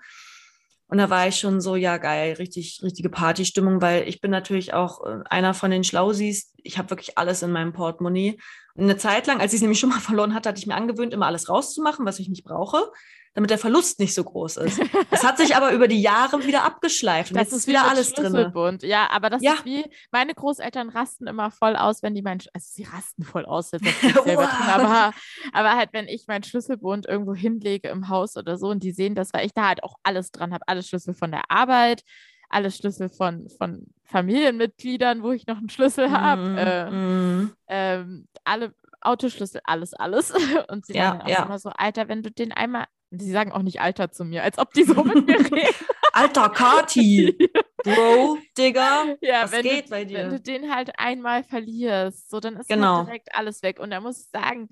und 0.94 1.00
da 1.00 1.10
war 1.10 1.28
ich 1.28 1.38
schon 1.38 1.60
so, 1.60 1.76
ja, 1.76 1.98
geil, 1.98 2.34
richtig, 2.34 2.82
richtige 2.84 3.10
Partystimmung, 3.10 3.82
weil 3.82 4.08
ich 4.08 4.22
bin 4.22 4.30
natürlich 4.30 4.76
auch 4.76 5.04
äh, 5.04 5.24
einer 5.28 5.56
von 5.56 5.72
den 5.72 5.84
Schlausis. 5.84 6.54
Ich 6.62 6.78
habe 6.78 6.92
wirklich 6.92 7.18
alles 7.18 7.42
in 7.42 7.52
meinem 7.52 7.74
Portemonnaie. 7.74 8.38
Eine 8.78 8.96
Zeit 8.98 9.26
lang, 9.26 9.42
als 9.42 9.54
ich 9.54 9.58
es 9.58 9.62
nämlich 9.64 9.80
schon 9.80 9.90
mal 9.90 10.00
verloren 10.00 10.36
hatte, 10.36 10.50
hatte 10.50 10.60
ich 10.60 10.68
mir 10.68 10.76
angewöhnt, 10.76 11.12
immer 11.12 11.26
alles 11.26 11.50
rauszumachen, 11.50 12.06
was 12.06 12.20
ich 12.20 12.30
nicht 12.30 12.44
brauche 12.44 12.92
damit 13.34 13.50
der 13.50 13.58
Verlust 13.58 14.00
nicht 14.00 14.14
so 14.14 14.24
groß 14.24 14.58
ist. 14.58 14.82
Das 15.10 15.24
hat 15.24 15.38
sich 15.38 15.56
aber 15.56 15.72
über 15.74 15.88
die 15.88 16.02
Jahre 16.02 16.44
wieder 16.46 16.64
abgeschleift. 16.64 17.32
Und 17.32 17.38
das 17.38 17.48
jetzt 17.48 17.60
ist 17.60 17.68
wieder 17.68 17.88
alles 17.88 18.14
drin. 18.14 18.80
Ja, 18.82 19.10
aber 19.12 19.30
das 19.30 19.42
ja. 19.42 19.54
ist 19.54 19.66
wie, 19.66 19.86
meine 20.12 20.34
Großeltern 20.34 20.90
rasten 20.90 21.28
immer 21.28 21.52
voll 21.52 21.76
aus, 21.76 22.02
wenn 22.02 22.16
die 22.16 22.22
meinen, 22.22 22.42
also 22.54 22.68
sie 22.72 22.84
rasten 22.84 23.24
voll 23.24 23.46
aus, 23.46 23.72
jetzt 23.72 23.86
selber 24.02 24.50
tun, 24.50 24.68
aber, 24.68 25.14
aber 25.52 25.76
halt, 25.76 25.90
wenn 25.94 26.08
ich 26.08 26.26
meinen 26.28 26.44
Schlüsselbund 26.44 27.06
irgendwo 27.06 27.36
hinlege 27.36 27.90
im 27.90 28.10
Haus 28.10 28.38
oder 28.38 28.58
so 28.58 28.68
und 28.70 28.84
die 28.84 28.92
sehen 28.92 29.14
das, 29.16 29.34
weil 29.34 29.46
ich 29.46 29.54
da 29.54 29.68
halt 29.68 29.84
auch 29.84 29.96
alles 30.04 30.32
dran 30.32 30.54
habe, 30.54 30.68
alle 30.68 30.84
Schlüssel 30.84 31.14
von 31.14 31.32
der 31.32 31.44
Arbeit, 31.50 32.04
alle 32.50 32.72
Schlüssel 32.72 33.10
von, 33.10 33.50
von 33.50 33.86
Familienmitgliedern, 34.06 35.24
wo 35.24 35.32
ich 35.32 35.48
noch 35.48 35.58
einen 35.58 35.70
Schlüssel 35.70 36.12
habe, 36.12 36.42
mm, 36.42 36.58
äh, 36.58 36.92
mm. 36.92 37.54
ähm, 37.68 38.28
alle 38.44 38.74
Autoschlüssel, 39.02 39.62
alles, 39.64 39.94
alles. 39.94 40.32
Und 40.70 40.86
sie 40.86 40.94
Ja, 40.94 41.12
sagen 41.12 41.22
auch 41.22 41.28
ja. 41.28 41.44
immer 41.44 41.60
so, 41.60 41.70
Alter, 41.70 42.08
wenn 42.08 42.24
du 42.24 42.32
den 42.32 42.52
einmal, 42.52 42.86
sie 43.20 43.32
sagen 43.32 43.52
auch 43.52 43.62
nicht 43.62 43.82
Alter 43.82 44.12
zu 44.12 44.26
mir, 44.26 44.44
als 44.44 44.58
ob 44.58 44.74
die 44.74 44.84
so 44.84 45.04
mit 45.04 45.26
mir 45.28 45.40
reden. 45.52 45.76
Alter 46.14 46.50
Kati, 46.50 47.36
Bro, 47.84 48.38
Digga, 48.58 49.16
Ja, 49.22 49.44
was 49.44 49.52
wenn 49.52 49.64
geht 49.64 49.86
du, 49.88 49.90
bei 49.90 50.10
wenn 50.10 50.30
du 50.30 50.40
dir? 50.40 50.60
den 50.60 50.74
halt 50.74 50.92
einmal 50.98 51.44
verlierst, 51.44 52.30
so 52.30 52.40
dann 52.40 52.56
ist 52.58 52.68
Genau. 52.70 52.98
halt 52.98 53.08
direkt 53.08 53.36
alles 53.36 53.62
weg. 53.64 53.80
Und 53.80 53.90
da 53.92 54.00
muss 54.00 54.20
ich 54.22 54.28
sagen, 54.30 54.70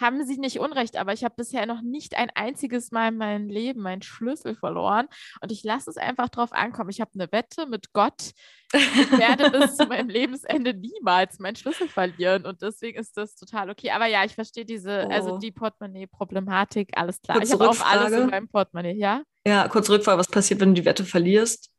haben 0.00 0.24
sie 0.24 0.38
nicht 0.38 0.58
Unrecht, 0.58 0.96
aber 0.96 1.12
ich 1.12 1.22
habe 1.24 1.34
bisher 1.36 1.66
noch 1.66 1.80
nicht 1.82 2.16
ein 2.16 2.30
einziges 2.34 2.90
Mal 2.90 3.08
in 3.08 3.16
meinem 3.16 3.48
Leben 3.48 3.80
meinen 3.82 4.02
Schlüssel 4.02 4.54
verloren. 4.54 5.06
Und 5.40 5.52
ich 5.52 5.62
lasse 5.62 5.90
es 5.90 5.96
einfach 5.96 6.28
drauf 6.28 6.52
ankommen. 6.52 6.90
Ich 6.90 7.00
habe 7.00 7.10
eine 7.14 7.30
Wette 7.30 7.66
mit 7.66 7.92
Gott. 7.92 8.32
Ich 8.72 9.10
werde 9.12 9.50
bis 9.58 9.76
zu 9.76 9.86
meinem 9.86 10.08
Lebensende 10.08 10.74
niemals 10.74 11.38
meinen 11.38 11.54
Schlüssel 11.56 11.88
verlieren. 11.88 12.44
Und 12.44 12.60
deswegen 12.62 12.98
ist 12.98 13.16
das 13.16 13.36
total 13.36 13.70
okay. 13.70 13.90
Aber 13.92 14.06
ja, 14.06 14.24
ich 14.24 14.34
verstehe 14.34 14.64
diese, 14.64 15.08
also 15.10 15.34
Oh. 15.34 15.38
die 15.38 15.52
Portemonnaie-Problematik, 15.52 16.90
alles 16.96 17.20
klar. 17.22 17.38
Kurze 17.38 17.54
ich 17.54 17.60
habe 17.60 17.70
auch 17.70 17.80
alles 17.86 18.12
in 18.12 18.30
meinem 18.30 18.48
Portemonnaie, 18.48 18.96
ja? 18.96 19.22
Ja, 19.46 19.68
kurz 19.68 19.88
Rückfrage, 19.90 20.18
was 20.18 20.28
passiert, 20.28 20.60
wenn 20.60 20.74
du 20.74 20.80
die 20.80 20.86
Wette 20.86 21.04
verlierst? 21.04 21.70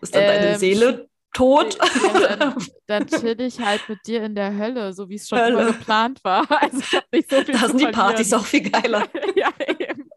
Ist 0.00 0.14
dann 0.14 0.24
deine 0.26 0.48
Ähm, 0.52 0.58
Seele 0.58 1.08
tot? 1.32 1.78
Ja, 2.02 2.36
dann, 2.36 2.54
dann 2.86 3.06
chill 3.06 3.40
ich 3.40 3.60
halt 3.60 3.88
mit 3.88 4.06
dir 4.06 4.22
in 4.22 4.34
der 4.34 4.56
Hölle, 4.56 4.92
so 4.92 5.08
wie 5.08 5.16
es 5.16 5.28
schon 5.28 5.38
immer 5.38 5.66
geplant 5.66 6.22
war. 6.24 6.46
Also 6.60 6.78
ich 7.10 7.12
nicht 7.12 7.30
so 7.30 7.42
viel 7.42 7.54
Da 7.54 7.66
sind 7.68 7.80
die 7.80 7.86
Partys 7.86 8.32
auch 8.32 8.44
viel 8.44 8.68
geiler. 8.70 9.06
ja, 9.34 9.48
eben. 9.66 10.08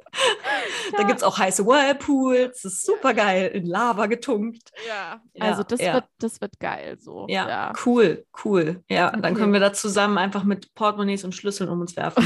Da 0.95 1.03
gibt 1.03 1.17
es 1.17 1.23
auch 1.23 1.37
heiße 1.37 1.65
Whirlpools. 1.65 2.61
Das 2.61 2.73
ist 2.73 2.85
super 2.85 3.13
geil. 3.13 3.47
In 3.53 3.65
Lava 3.65 4.05
getunkt. 4.05 4.71
Ja, 4.87 5.21
Ja, 5.33 5.43
also 5.43 5.63
das, 5.63 5.81
ja. 5.81 5.93
Wird, 5.95 6.05
das 6.19 6.39
wird 6.39 6.59
geil 6.59 6.97
so. 6.99 7.25
Ja, 7.27 7.47
ja. 7.47 7.73
cool, 7.85 8.25
cool. 8.45 8.83
Ja, 8.89 9.11
dann 9.11 9.25
Okay. 9.25 9.33
können 9.33 9.53
wir 9.53 9.59
da 9.59 9.73
zusammen 9.73 10.17
einfach 10.17 10.43
mit 10.43 10.73
Portemonnaies 10.73 11.23
und 11.25 11.33
Schlüsseln 11.35 11.69
um 11.69 11.81
uns 11.81 11.95
werfen. 11.97 12.23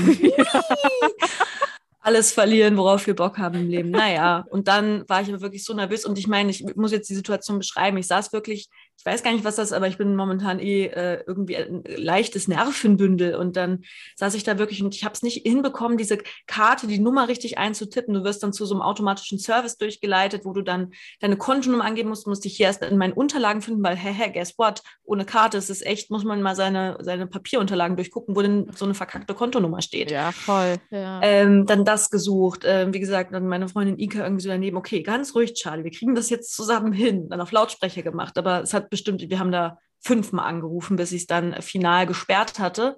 Alles 2.02 2.32
verlieren, 2.32 2.78
worauf 2.78 3.06
wir 3.08 3.16
Bock 3.16 3.38
haben 3.38 3.60
im 3.60 3.70
Leben. 3.70 3.92
Naja, 3.92 4.46
und 4.50 4.68
dann 4.68 5.08
war 5.10 5.22
ich 5.22 5.30
aber 5.30 5.42
wirklich 5.42 5.66
so 5.66 5.74
nervös 5.74 6.06
und 6.06 6.18
ich 6.18 6.28
meine, 6.28 6.50
ich 6.50 6.64
muss 6.76 6.92
jetzt 6.92 7.10
die 7.10 7.16
Situation 7.16 7.58
beschreiben. 7.58 7.98
Ich 7.98 8.08
saß 8.08 8.32
wirklich, 8.32 8.70
ich 9.00 9.06
weiß 9.06 9.24
gar 9.24 9.32
nicht, 9.32 9.46
was 9.46 9.56
das 9.56 9.70
ist, 9.70 9.74
aber 9.74 9.88
ich 9.88 9.98
bin 9.98 10.14
momentan 10.18 10.60
eh 10.60 10.88
äh, 10.88 11.24
irgendwie 11.26 11.56
ein 11.56 11.84
leichtes 11.86 12.50
Nervenbündel 12.50 13.36
und 13.36 13.56
dann 13.56 13.86
saß 14.18 14.34
ich 14.36 14.44
da 14.44 14.60
wirklich 14.60 14.84
und 14.84 14.94
ich 14.94 15.06
habe 15.06 15.14
es 15.14 15.24
nicht 15.24 15.48
hinbekommen, 15.48 15.98
diese 15.98 16.18
Karte, 16.48 16.86
die 16.86 17.00
Nummer 17.00 17.30
richtig 17.30 17.58
einzutippen. 17.58 18.14
Du 18.14 18.26
wirst 18.26 18.44
dann 18.44 18.52
zu 18.52 18.66
so 18.66 18.76
einem 18.76 18.82
automatischen 18.82 19.40
Service 19.40 19.78
durchgeleitet, 19.78 20.44
wo 20.44 20.52
du 20.52 20.62
dann 20.64 20.92
deine 21.22 21.38
Kontonummer 21.38 21.86
angeben 21.86 22.10
musst, 22.10 22.28
musste 22.28 22.50
ich 22.50 22.58
hier 22.58 22.66
erst 22.66 22.84
in 22.84 22.98
meinen 22.98 23.14
Unterlagen 23.14 23.62
finden, 23.62 23.82
weil, 23.84 23.96
hä, 23.96 24.12
hä, 24.12 24.32
guess 24.34 24.58
what? 24.58 24.84
Ohne 25.06 25.24
Karte 25.24 25.58
ist 25.58 25.70
es 25.70 25.82
echt, 25.82 26.12
muss 26.12 26.26
man 26.26 26.42
mal 26.42 26.58
seine, 26.58 26.98
seine 27.00 27.26
Papierunterlagen 27.26 27.96
durchgucken, 27.96 28.36
wo 28.36 28.42
denn 28.42 28.70
so 28.76 28.84
eine 28.84 28.96
verkackte 28.96 29.34
Kontonummer 29.34 29.82
steht. 29.82 30.12
Ja, 30.12 30.34
voll. 30.34 30.76
Ja. 30.92 31.22
Ähm, 31.24 31.66
dann 31.66 31.86
das 31.86 32.10
gesucht. 32.10 32.64
Ähm, 32.66 32.94
wie 32.94 33.00
gesagt, 33.00 33.34
dann 33.34 33.48
meine 33.48 33.70
Freundin 33.70 33.98
Ika 33.98 34.24
irgendwie 34.24 34.44
so 34.44 34.50
daneben, 34.50 34.76
okay, 34.76 35.04
ganz 35.04 35.34
ruhig, 35.36 35.54
Charlie, 35.54 35.86
wir 35.86 35.92
kriegen 35.92 36.16
das 36.16 36.30
jetzt 36.30 36.54
zusammen 36.54 36.92
hin. 36.92 37.30
Dann 37.30 37.40
auf 37.40 37.54
Lautsprecher 37.54 38.02
gemacht. 38.02 38.38
Aber 38.38 38.62
es 38.62 38.74
hat 38.74 38.89
bestimmt, 38.90 39.22
wir 39.30 39.40
haben 39.40 39.52
da 39.52 39.80
fünfmal 40.02 40.48
angerufen, 40.48 40.96
bis 40.96 41.12
ich 41.12 41.22
es 41.22 41.28
dann 41.28 41.62
final 41.62 42.06
gesperrt 42.06 42.60
hatte. 42.60 42.98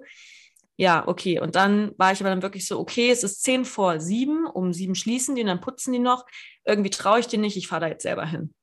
Ja, 0.76 1.06
okay. 1.06 1.38
Und 1.40 1.54
dann 1.54 1.92
war 1.98 2.12
ich 2.12 2.20
aber 2.20 2.30
dann 2.30 2.42
wirklich 2.42 2.66
so, 2.66 2.78
okay, 2.78 3.10
es 3.10 3.22
ist 3.22 3.42
zehn 3.42 3.64
vor 3.64 4.00
sieben, 4.00 4.46
um 4.46 4.72
sieben 4.72 4.94
schließen 4.94 5.34
die 5.34 5.42
und 5.42 5.48
dann 5.48 5.60
putzen 5.60 5.92
die 5.92 5.98
noch. 5.98 6.24
Irgendwie 6.64 6.90
traue 6.90 7.20
ich 7.20 7.26
dir 7.26 7.38
nicht, 7.38 7.56
ich 7.56 7.68
fahre 7.68 7.82
da 7.82 7.88
jetzt 7.88 8.02
selber 8.02 8.26
hin. 8.26 8.54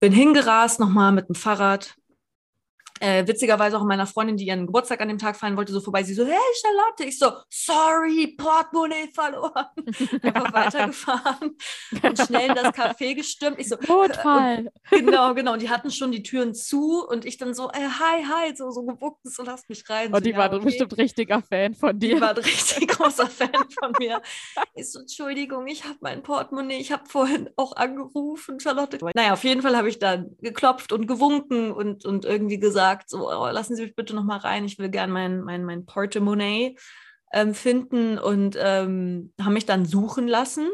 Bin 0.00 0.12
hingerast 0.12 0.80
nochmal 0.80 1.12
mit 1.12 1.28
dem 1.28 1.34
Fahrrad. 1.34 1.94
Äh, 3.00 3.26
witzigerweise 3.26 3.76
auch 3.76 3.84
meiner 3.84 4.06
Freundin, 4.06 4.36
die 4.36 4.46
ihren 4.46 4.66
Geburtstag 4.66 5.00
an 5.00 5.08
dem 5.08 5.18
Tag 5.18 5.36
feiern 5.36 5.56
wollte, 5.56 5.72
so 5.72 5.80
vorbei. 5.80 6.04
Sie 6.04 6.14
so, 6.14 6.24
hey 6.24 6.38
Charlotte. 6.62 7.04
Ich 7.04 7.18
so, 7.18 7.32
sorry, 7.50 8.36
Portemonnaie 8.38 9.08
verloren. 9.12 9.66
Einfach 10.22 10.52
weitergefahren 10.52 11.56
und 12.02 12.18
schnell 12.18 12.50
in 12.50 12.54
das 12.54 12.72
Café 12.72 13.14
gestürmt. 13.16 13.58
Ich 13.58 13.68
so, 13.68 13.76
Notfall. 13.88 14.70
genau, 14.90 15.34
genau. 15.34 15.54
Und 15.54 15.62
die 15.62 15.70
hatten 15.70 15.90
schon 15.90 16.12
die 16.12 16.22
Türen 16.22 16.54
zu 16.54 17.04
und 17.06 17.24
ich 17.24 17.36
dann 17.36 17.52
so, 17.52 17.68
äh, 17.70 17.80
hi, 17.80 18.24
hi, 18.24 18.54
so, 18.54 18.70
so 18.70 18.84
gewuckt, 18.84 19.20
so 19.24 19.42
lasst 19.42 19.68
mich 19.68 19.88
rein. 19.90 20.08
Und 20.08 20.14
so, 20.14 20.20
die 20.20 20.30
ja, 20.30 20.38
war 20.38 20.52
okay. 20.52 20.64
bestimmt 20.64 20.96
richtiger 20.96 21.42
Fan 21.42 21.74
von 21.74 21.98
Die 21.98 22.08
dir. 22.10 22.20
war 22.20 22.30
ein 22.30 22.36
richtig 22.36 22.88
großer 22.88 23.26
Fan 23.28 23.50
von 23.80 23.92
mir. 23.98 24.22
Ich 24.74 24.92
so, 24.92 25.00
Entschuldigung, 25.00 25.66
ich 25.66 25.82
habe 25.84 25.96
mein 26.00 26.22
Portemonnaie, 26.22 26.78
ich 26.78 26.92
habe 26.92 27.02
vorhin 27.08 27.50
auch 27.56 27.74
angerufen, 27.74 28.60
Charlotte. 28.60 28.98
Naja, 29.14 29.32
auf 29.32 29.42
jeden 29.42 29.62
Fall 29.62 29.76
habe 29.76 29.88
ich 29.88 29.98
dann 29.98 30.36
geklopft 30.40 30.92
und 30.92 31.08
gewunken 31.08 31.72
und, 31.72 32.04
und 32.04 32.24
irgendwie 32.24 32.58
gesagt, 32.58 32.83
so, 33.06 33.30
oh, 33.30 33.48
lassen 33.48 33.76
Sie 33.76 33.82
mich 33.82 33.94
bitte 33.94 34.14
noch 34.14 34.24
mal 34.24 34.38
rein, 34.38 34.64
ich 34.64 34.78
will 34.78 34.88
gern 34.88 35.10
mein, 35.10 35.42
mein, 35.42 35.64
mein 35.64 35.86
Portemonnaie 35.86 36.76
ähm, 37.32 37.54
finden 37.54 38.18
und 38.18 38.56
ähm, 38.58 39.32
haben 39.40 39.52
mich 39.52 39.66
dann 39.66 39.86
suchen 39.86 40.28
lassen 40.28 40.68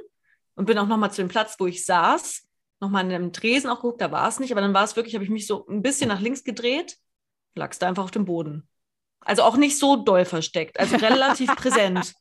und 0.55 0.67
bin 0.67 0.79
auch 0.79 0.87
noch 0.87 0.97
mal 0.97 1.11
zu 1.11 1.23
dem 1.23 1.29
Platz, 1.29 1.57
wo 1.59 1.67
ich 1.67 1.85
saß, 1.85 2.47
noch 2.81 2.90
mal 2.90 3.05
in 3.05 3.12
einem 3.12 3.33
Tresen 3.33 3.71
auch 3.71 3.76
geguckt, 3.76 4.00
da 4.00 4.11
war 4.11 4.29
es 4.29 4.40
nicht, 4.40 4.52
aber 4.52 4.61
dann 4.61 4.75
war 4.75 4.85
es 4.85 4.97
wirklich, 4.97 5.14
habe 5.14 5.25
ich 5.25 5.31
mich 5.31 5.47
so 5.47 5.67
ein 5.67 5.83
bisschen 5.83 6.09
nach 6.09 6.21
links 6.21 6.45
gedreht, 6.45 6.97
lag 7.55 7.71
es 7.71 7.79
da 7.79 7.88
einfach 7.88 8.05
auf 8.05 8.11
dem 8.11 8.25
Boden. 8.25 8.69
Also 9.21 9.43
auch 9.43 9.57
nicht 9.57 9.79
so 9.79 9.97
doll 9.97 10.25
versteckt, 10.25 10.79
also 10.79 10.97
relativ 10.97 11.55
präsent. 11.57 12.14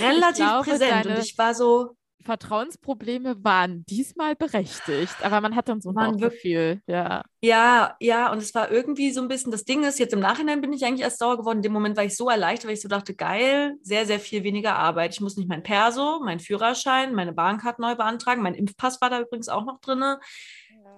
Relativ 0.00 0.44
glaube, 0.44 0.70
präsent. 0.70 1.06
Und 1.06 1.18
ich 1.18 1.36
war 1.38 1.54
so, 1.54 1.96
Vertrauensprobleme 2.22 3.42
waren 3.42 3.84
diesmal 3.86 4.36
berechtigt, 4.36 5.14
aber 5.22 5.40
man 5.40 5.56
hat 5.56 5.68
dann 5.68 5.80
so 5.80 5.90
ein 5.90 5.94
Bauchgefühl. 5.94 6.82
Ja. 6.86 7.22
ja, 7.40 7.96
ja, 8.00 8.30
und 8.32 8.38
es 8.38 8.54
war 8.54 8.70
irgendwie 8.70 9.10
so 9.10 9.22
ein 9.22 9.28
bisschen, 9.28 9.50
das 9.50 9.64
Ding 9.64 9.84
ist, 9.84 9.98
jetzt 9.98 10.12
im 10.12 10.20
Nachhinein 10.20 10.60
bin 10.60 10.72
ich 10.72 10.84
eigentlich 10.84 11.02
erst 11.02 11.18
sauer 11.18 11.38
geworden. 11.38 11.58
In 11.58 11.62
dem 11.62 11.72
Moment 11.72 11.96
war 11.96 12.04
ich 12.04 12.16
so 12.16 12.28
erleichtert, 12.28 12.66
weil 12.66 12.74
ich 12.74 12.82
so 12.82 12.88
dachte, 12.88 13.14
geil, 13.14 13.76
sehr, 13.82 14.06
sehr 14.06 14.20
viel 14.20 14.44
weniger 14.44 14.76
Arbeit. 14.76 15.14
Ich 15.14 15.20
muss 15.20 15.36
nicht 15.36 15.48
mein 15.48 15.62
Perso, 15.62 16.20
mein 16.22 16.40
Führerschein, 16.40 17.14
meine 17.14 17.32
Bahncard 17.32 17.78
neu 17.78 17.94
beantragen. 17.94 18.42
Mein 18.42 18.54
Impfpass 18.54 19.00
war 19.00 19.10
da 19.10 19.20
übrigens 19.20 19.48
auch 19.48 19.64
noch 19.64 19.80
drin. 19.80 20.02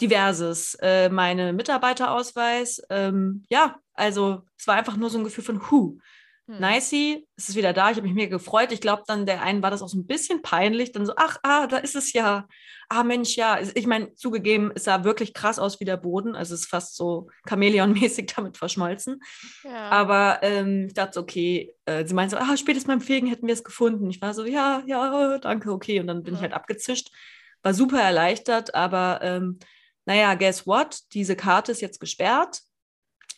Diverses. 0.01 0.75
Äh, 0.81 1.09
meine 1.09 1.53
Mitarbeiterausweis. 1.53 2.83
Ähm, 2.91 3.45
ja, 3.49 3.77
also 3.95 4.43
es 4.59 4.67
war 4.67 4.75
einfach 4.75 4.97
nur 4.97 5.11
so 5.11 5.19
ein 5.19 5.25
Gefühl 5.25 5.45
von, 5.45 5.71
huh, 5.71 5.99
Hm. 6.49 6.59
Nicey, 6.61 7.27
es 7.37 7.51
ist 7.51 7.57
wieder 7.57 7.73
da. 7.73 7.91
Ich 7.91 7.97
habe 7.97 8.07
mich 8.07 8.15
mega 8.15 8.37
gefreut. 8.37 8.73
Ich 8.73 8.81
glaube, 8.81 9.05
dann 9.07 9.27
der 9.27 9.43
einen 9.43 9.63
war 9.63 9.71
das 9.71 9.81
auch 9.83 9.89
so 9.89 9.97
ein 9.99 10.07
bisschen 10.07 10.43
peinlich. 10.43 10.93
Dann 10.93 11.07
so, 11.07 11.13
ach, 11.17 11.39
ah, 11.43 11.67
da 11.67 11.77
ist 11.79 11.95
es 11.95 12.13
ja. 12.13 12.49
Ah, 12.89 13.05
Mensch, 13.05 13.37
ja. 13.37 13.59
Ich 13.75 13.87
meine, 13.87 14.13
zugegeben, 14.15 14.73
es 14.75 14.85
sah 14.85 15.05
wirklich 15.05 15.35
krass 15.35 15.59
aus 15.59 15.79
wie 15.81 15.85
der 15.85 15.97
Boden. 15.97 16.35
Also 16.35 16.55
es 16.55 16.63
ist 16.63 16.69
fast 16.69 16.97
so 16.97 17.29
Chamäleon-mäßig 17.49 18.33
damit 18.37 18.57
verschmolzen. 18.57 19.21
Ja. 19.63 19.91
Aber 19.91 20.41
ähm, 20.43 20.87
ich 20.89 20.95
dachte, 20.95 21.15
so, 21.15 21.21
okay, 21.21 21.75
äh, 21.87 22.05
sie 22.07 22.15
meinte 22.15 22.37
so, 22.37 22.43
ah, 22.43 22.57
spätestens 22.57 22.89
beim 22.89 23.01
Fegen 23.01 23.29
hätten 23.29 23.47
wir 23.47 23.55
es 23.55 23.65
gefunden. 23.65 24.11
Ich 24.11 24.21
war 24.21 24.35
so, 24.35 24.45
ja, 24.45 24.83
ja, 24.87 25.39
danke, 25.39 25.71
okay. 25.73 26.01
Und 26.01 26.09
dann 26.09 26.23
bin 26.23 26.35
ich 26.35 26.41
Ja. 26.41 26.45
halt 26.45 26.55
abgezischt. 26.55 27.11
War 27.63 27.73
super 27.75 28.01
erleichtert, 28.01 28.75
aber 28.75 29.21
ähm, 29.23 29.61
naja, 30.05 30.35
guess 30.35 30.67
what? 30.67 30.99
Diese 31.13 31.37
Karte 31.37 31.71
ist 31.71 31.81
jetzt 31.81 32.01
gesperrt. 32.01 32.63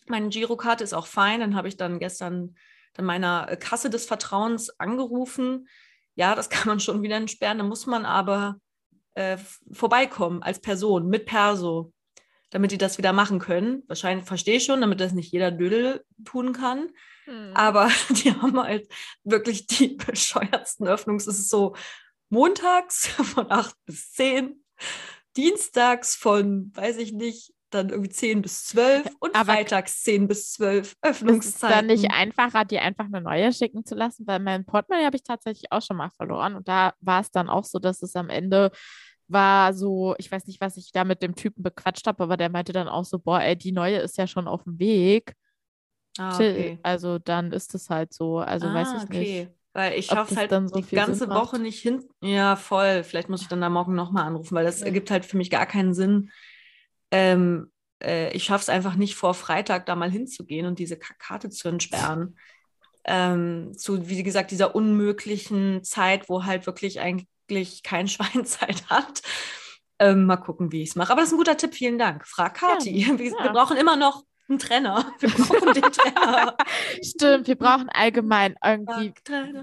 Meine 0.06 0.30
Girokarte 0.30 0.82
ist 0.82 0.94
auch 0.94 1.06
fein. 1.06 1.40
Dann 1.40 1.54
habe 1.54 1.68
ich 1.68 1.76
dann 1.76 1.98
gestern 1.98 2.56
dann 2.94 3.04
meiner 3.04 3.48
äh, 3.50 3.56
Kasse 3.56 3.90
des 3.90 4.06
Vertrauens 4.06 4.70
angerufen. 4.80 5.68
Ja, 6.14 6.34
das 6.34 6.50
kann 6.50 6.68
man 6.68 6.80
schon 6.80 7.02
wieder 7.02 7.16
entsperren. 7.16 7.58
Da 7.58 7.64
muss 7.64 7.86
man 7.86 8.04
aber 8.04 8.56
äh, 9.14 9.36
vorbeikommen 9.72 10.42
als 10.42 10.60
Person 10.60 11.08
mit 11.08 11.26
Perso, 11.26 11.92
damit 12.50 12.72
die 12.72 12.78
das 12.78 12.98
wieder 12.98 13.12
machen 13.12 13.38
können. 13.38 13.82
Wahrscheinlich 13.86 14.26
verstehe 14.26 14.56
ich 14.56 14.64
schon, 14.64 14.80
damit 14.80 15.00
das 15.00 15.12
nicht 15.12 15.32
jeder 15.32 15.50
Dödel 15.50 16.04
tun 16.24 16.52
kann. 16.52 16.88
Hm. 17.24 17.52
Aber 17.54 17.90
die 18.10 18.32
haben 18.32 18.58
halt 18.60 18.88
wirklich 19.24 19.66
die 19.66 19.88
bescheuertsten 20.06 20.86
Öffnungs. 20.86 21.26
Es 21.26 21.38
ist 21.38 21.50
so 21.50 21.74
montags 22.28 23.06
von 23.08 23.50
8 23.50 23.74
bis 23.86 24.12
10, 24.12 24.64
dienstags 25.36 26.14
von, 26.14 26.72
weiß 26.74 26.98
ich 26.98 27.12
nicht, 27.12 27.53
dann 27.74 27.90
irgendwie 27.90 28.10
10 28.10 28.40
bis 28.42 28.64
12 28.66 29.06
und 29.20 29.34
Aber- 29.34 29.52
freitags 29.52 30.02
10 30.02 30.26
bis 30.28 30.52
12 30.52 30.80
Ist 30.80 30.94
es 30.94 30.98
dann 31.00 31.10
Öffnungszeiten. 31.10 31.86
nicht 31.86 32.10
einfacher, 32.12 32.64
dir 32.64 32.82
einfach 32.82 33.04
eine 33.06 33.20
neue 33.20 33.52
schicken 33.52 33.84
zu 33.84 33.94
lassen? 33.94 34.26
Weil 34.26 34.38
mein 34.40 34.64
Portemonnaie 34.64 35.04
habe 35.06 35.16
ich 35.16 35.22
tatsächlich 35.22 35.70
auch 35.72 35.82
schon 35.82 35.96
mal 35.96 36.10
verloren. 36.10 36.54
Und 36.56 36.68
da 36.68 36.94
war 37.00 37.20
es 37.20 37.30
dann 37.30 37.48
auch 37.48 37.64
so, 37.64 37.78
dass 37.78 38.02
es 38.02 38.14
am 38.16 38.30
Ende 38.30 38.70
war 39.26 39.72
so, 39.74 40.14
ich 40.18 40.30
weiß 40.30 40.46
nicht, 40.46 40.60
was 40.60 40.76
ich 40.76 40.92
da 40.92 41.02
mit 41.04 41.22
dem 41.22 41.34
Typen 41.34 41.62
bequatscht 41.62 42.06
habe, 42.06 42.22
aber 42.22 42.36
der 42.36 42.50
meinte 42.50 42.72
dann 42.72 42.88
auch 42.88 43.04
so, 43.04 43.18
boah, 43.18 43.40
ey, 43.40 43.56
die 43.56 43.72
neue 43.72 43.96
ist 43.98 44.18
ja 44.18 44.26
schon 44.26 44.46
auf 44.48 44.64
dem 44.64 44.78
Weg. 44.78 45.34
ah, 46.18 46.34
okay. 46.34 46.78
Also 46.82 47.18
dann 47.18 47.50
ist 47.52 47.74
es 47.74 47.90
halt 47.90 48.12
so. 48.12 48.38
Also 48.38 48.66
weiß 48.72 48.88
Ah, 48.88 48.96
ich 48.98 49.02
okay. 49.04 49.18
nicht. 49.18 49.48
Weil 49.76 49.98
ich 49.98 50.06
schaffe 50.06 50.36
halt 50.36 50.52
dann 50.52 50.68
so 50.68 50.76
die 50.78 50.94
ganze 50.94 51.28
Woche 51.28 51.58
nicht 51.58 51.80
hin. 51.80 52.04
Ja, 52.22 52.54
voll. 52.54 53.02
Vielleicht 53.02 53.28
muss 53.28 53.42
ich 53.42 53.48
dann 53.48 53.60
da 53.60 53.68
morgen 53.68 53.96
nochmal 53.96 54.24
anrufen, 54.24 54.54
weil 54.54 54.64
das 54.64 54.78
Ja. 54.80 54.86
ergibt 54.86 55.10
halt 55.10 55.24
für 55.24 55.36
mich 55.36 55.50
gar 55.50 55.66
keinen 55.66 55.94
Sinn. 55.94 56.30
Ähm, 57.14 57.70
äh, 58.02 58.32
ich 58.32 58.44
schaffe 58.44 58.62
es 58.62 58.68
einfach 58.68 58.96
nicht 58.96 59.14
vor 59.14 59.34
Freitag 59.34 59.86
da 59.86 59.94
mal 59.94 60.10
hinzugehen 60.10 60.66
und 60.66 60.78
diese 60.80 60.98
Ka- 60.98 61.14
Karte 61.18 61.50
zu 61.50 61.68
entsperren. 61.68 62.36
Ähm, 63.04 63.72
zu, 63.76 64.08
wie 64.08 64.22
gesagt, 64.22 64.50
dieser 64.50 64.74
unmöglichen 64.74 65.84
Zeit, 65.84 66.28
wo 66.28 66.44
halt 66.44 66.66
wirklich 66.66 67.00
eigentlich 67.00 67.82
kein 67.82 68.08
Schwein 68.08 68.44
Zeit 68.46 68.88
hat. 68.90 69.22
Ähm, 69.98 70.26
mal 70.26 70.36
gucken, 70.38 70.72
wie 70.72 70.82
ich 70.82 70.90
es 70.90 70.96
mache. 70.96 71.12
Aber 71.12 71.20
das 71.20 71.28
ist 71.28 71.34
ein 71.34 71.38
guter 71.38 71.56
Tipp, 71.56 71.74
vielen 71.74 71.98
Dank. 71.98 72.26
Frag 72.26 72.54
Kati. 72.54 72.90
Ja, 73.00 73.18
Wir, 73.18 73.18
wir 73.18 73.34
ja. 73.44 73.52
brauchen 73.52 73.76
immer 73.76 73.96
noch 73.96 74.24
einen 74.48 74.58
Trenner. 74.58 75.12
Wir 75.20 75.30
brauchen 75.30 75.72
den 75.74 75.82
Trenner. 75.82 76.56
Stimmt, 77.02 77.48
wir 77.48 77.56
brauchen 77.56 77.88
allgemein 77.88 78.54
irgendwie 78.64 79.14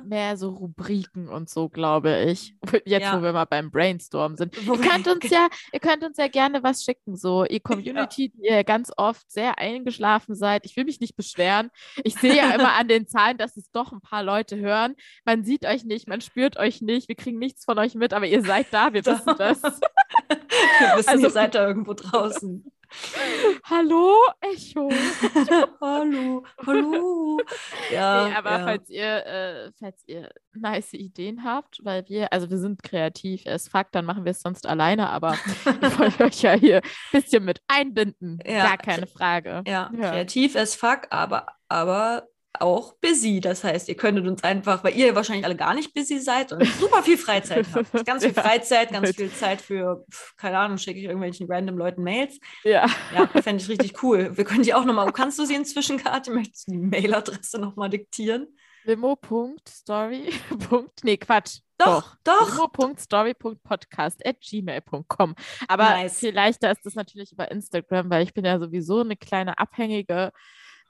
mehr 0.06 0.38
so 0.38 0.50
Rubriken 0.50 1.28
und 1.30 1.50
so, 1.50 1.70
glaube 1.70 2.24
ich. 2.24 2.56
Jetzt, 2.86 3.04
Ja. 3.04 3.18
wo 3.18 3.24
wir 3.24 3.32
mal 3.34 3.46
beim 3.46 3.70
Brainstorm 3.72 4.36
sind. 4.36 4.56
Wo 4.68 4.74
Ihr 4.76 4.82
könnt 4.82 5.08
uns 5.08 5.30
ja, 5.30 5.48
ihr 5.72 5.80
könnt 5.80 6.04
uns 6.04 6.18
ja 6.18 6.28
gerne 6.28 6.64
was 6.64 6.84
schicken. 6.84 7.16
So, 7.16 7.46
ihr 7.46 7.60
Community, 7.60 8.30
die 8.30 8.48
ihr 8.48 8.64
ganz 8.64 8.92
oft 8.98 9.30
sehr 9.32 9.60
eingeschlafen 9.60 10.36
seid. 10.36 10.66
Ich 10.66 10.76
will 10.76 10.86
mich 10.86 11.00
nicht 11.00 11.16
beschweren. 11.16 11.70
Ich 12.04 12.16
sehe 12.16 12.36
ja 12.36 12.52
immer 12.52 12.74
an 12.80 12.88
den 12.88 13.08
Zahlen, 13.08 13.38
dass 13.38 13.58
es 13.58 13.70
doch 13.72 13.92
ein 13.92 14.02
paar 14.02 14.24
Leute 14.24 14.58
hören. 14.58 14.96
Man 15.26 15.44
sieht 15.44 15.66
euch 15.66 15.84
nicht, 15.86 16.08
man 16.08 16.22
spürt 16.22 16.58
euch 16.58 16.82
nicht, 16.82 17.08
wir 17.08 17.16
kriegen 17.16 17.38
nichts 17.40 17.66
von 17.66 17.78
euch 17.78 17.94
mit, 17.96 18.14
aber 18.14 18.26
ihr 18.26 18.42
seid 18.42 18.68
da, 18.72 18.94
wir 18.94 19.06
wissen 19.06 19.36
das. 19.38 19.62
Wir 19.62 20.98
wissen, 20.98 21.10
Also- 21.10 21.24
ihr 21.24 21.30
seid 21.30 21.56
da 21.56 21.68
irgendwo 21.68 21.94
draußen. 21.94 22.71
Hallo, 23.64 24.16
Echo. 24.42 24.90
hallo, 25.82 26.44
hallo. 26.66 27.40
Ja, 27.92 28.28
nee, 28.28 28.36
aber 28.36 28.52
ja. 28.52 28.64
falls 28.64 28.90
ihr, 28.90 29.26
äh, 29.26 29.72
falls 29.80 30.04
ihr 30.08 30.30
nice 30.54 30.94
Ideen 30.94 31.44
habt, 31.44 31.80
weil 31.84 32.08
wir, 32.08 32.32
also 32.32 32.50
wir 32.50 32.58
sind 32.58 32.84
kreativ 32.84 33.46
as 33.48 33.68
fuck, 33.68 33.88
dann 33.92 34.06
machen 34.06 34.24
wir 34.26 34.32
es 34.32 34.42
sonst 34.42 34.66
alleine, 34.68 35.10
aber 35.10 35.34
ich 35.34 36.00
wollte 36.00 36.24
euch 36.26 36.42
ja 36.42 36.54
hier 36.54 36.78
ein 36.78 37.22
bisschen 37.22 37.44
mit 37.44 37.62
einbinden. 37.68 38.40
Ja. 38.46 38.68
Gar 38.68 38.78
keine 38.78 39.08
Frage. 39.08 39.64
Ja, 39.68 39.90
Ja. 39.94 40.12
kreativ 40.12 40.56
as 40.56 40.76
fuck, 40.76 41.08
aber, 41.10 41.48
aber 41.68 42.28
auch 42.62 42.96
busy. 43.01 43.39
Das 43.41 43.63
heißt, 43.63 43.89
ihr 43.89 43.96
könntet 43.96 44.27
uns 44.27 44.44
einfach, 44.44 44.84
weil 44.84 44.96
ihr 44.96 45.15
wahrscheinlich 45.15 45.46
alle 45.46 45.56
gar 45.56 45.74
nicht 45.74 45.94
busy 45.94 46.20
seid 46.20 46.51
und 46.53 46.65
super 46.65 47.03
viel 47.03 47.18
Freizeit 47.18 47.65
habt. 47.74 47.91
Ganz 48.06 48.24
viel 48.24 48.34
Ja. 48.34 48.41
Freizeit, 48.44 48.91
ganz 48.91 49.15
viel 49.15 49.32
Zeit 49.32 49.62
für, 49.62 50.06
pf, 50.12 50.36
keine 50.38 50.58
Ahnung, 50.60 50.77
schicke 50.77 51.00
ich 51.00 51.06
irgendwelchen 51.06 51.48
random 51.51 51.77
Leuten 51.77 52.03
Mails. 52.03 52.39
Ja. 52.63 52.88
Ja, 53.13 53.27
fände 53.41 53.62
ich 53.63 53.70
richtig 53.70 54.01
cool. 54.03 54.38
Wir 54.38 54.44
können 54.46 54.63
die 54.63 54.74
auch 54.74 54.86
nochmal, 54.86 55.12
kannst 55.12 55.39
du 55.39 55.46
sie 55.46 55.56
inzwischen, 55.56 55.98
Karte? 55.98 56.32
Möchtest 56.32 56.68
du 56.68 56.72
die 56.74 56.77
Mailadresse 56.77 57.60
nochmal 57.60 57.89
diktieren? 57.89 58.48
Limo.story. 58.84 60.30
Nee, 61.03 61.18
Quatsch. 61.18 61.60
Doch, 61.77 62.15
doch. 62.24 62.51
Limo.story.podcast 62.80 64.25
at 64.25 64.39
gmail.com. 64.41 65.36
Aber 65.68 65.84
Nice. 65.89 66.20
viel 66.20 66.34
leichter 66.34 66.72
ist 66.72 66.86
das 66.86 66.96
natürlich 66.96 67.32
über 67.32 67.50
Instagram, 67.51 68.10
weil 68.10 68.24
ich 68.24 68.34
bin 68.34 68.46
ja 68.46 68.60
sowieso 68.60 69.00
eine 69.01 69.15
kleine 69.18 69.58
abhängige 69.60 70.32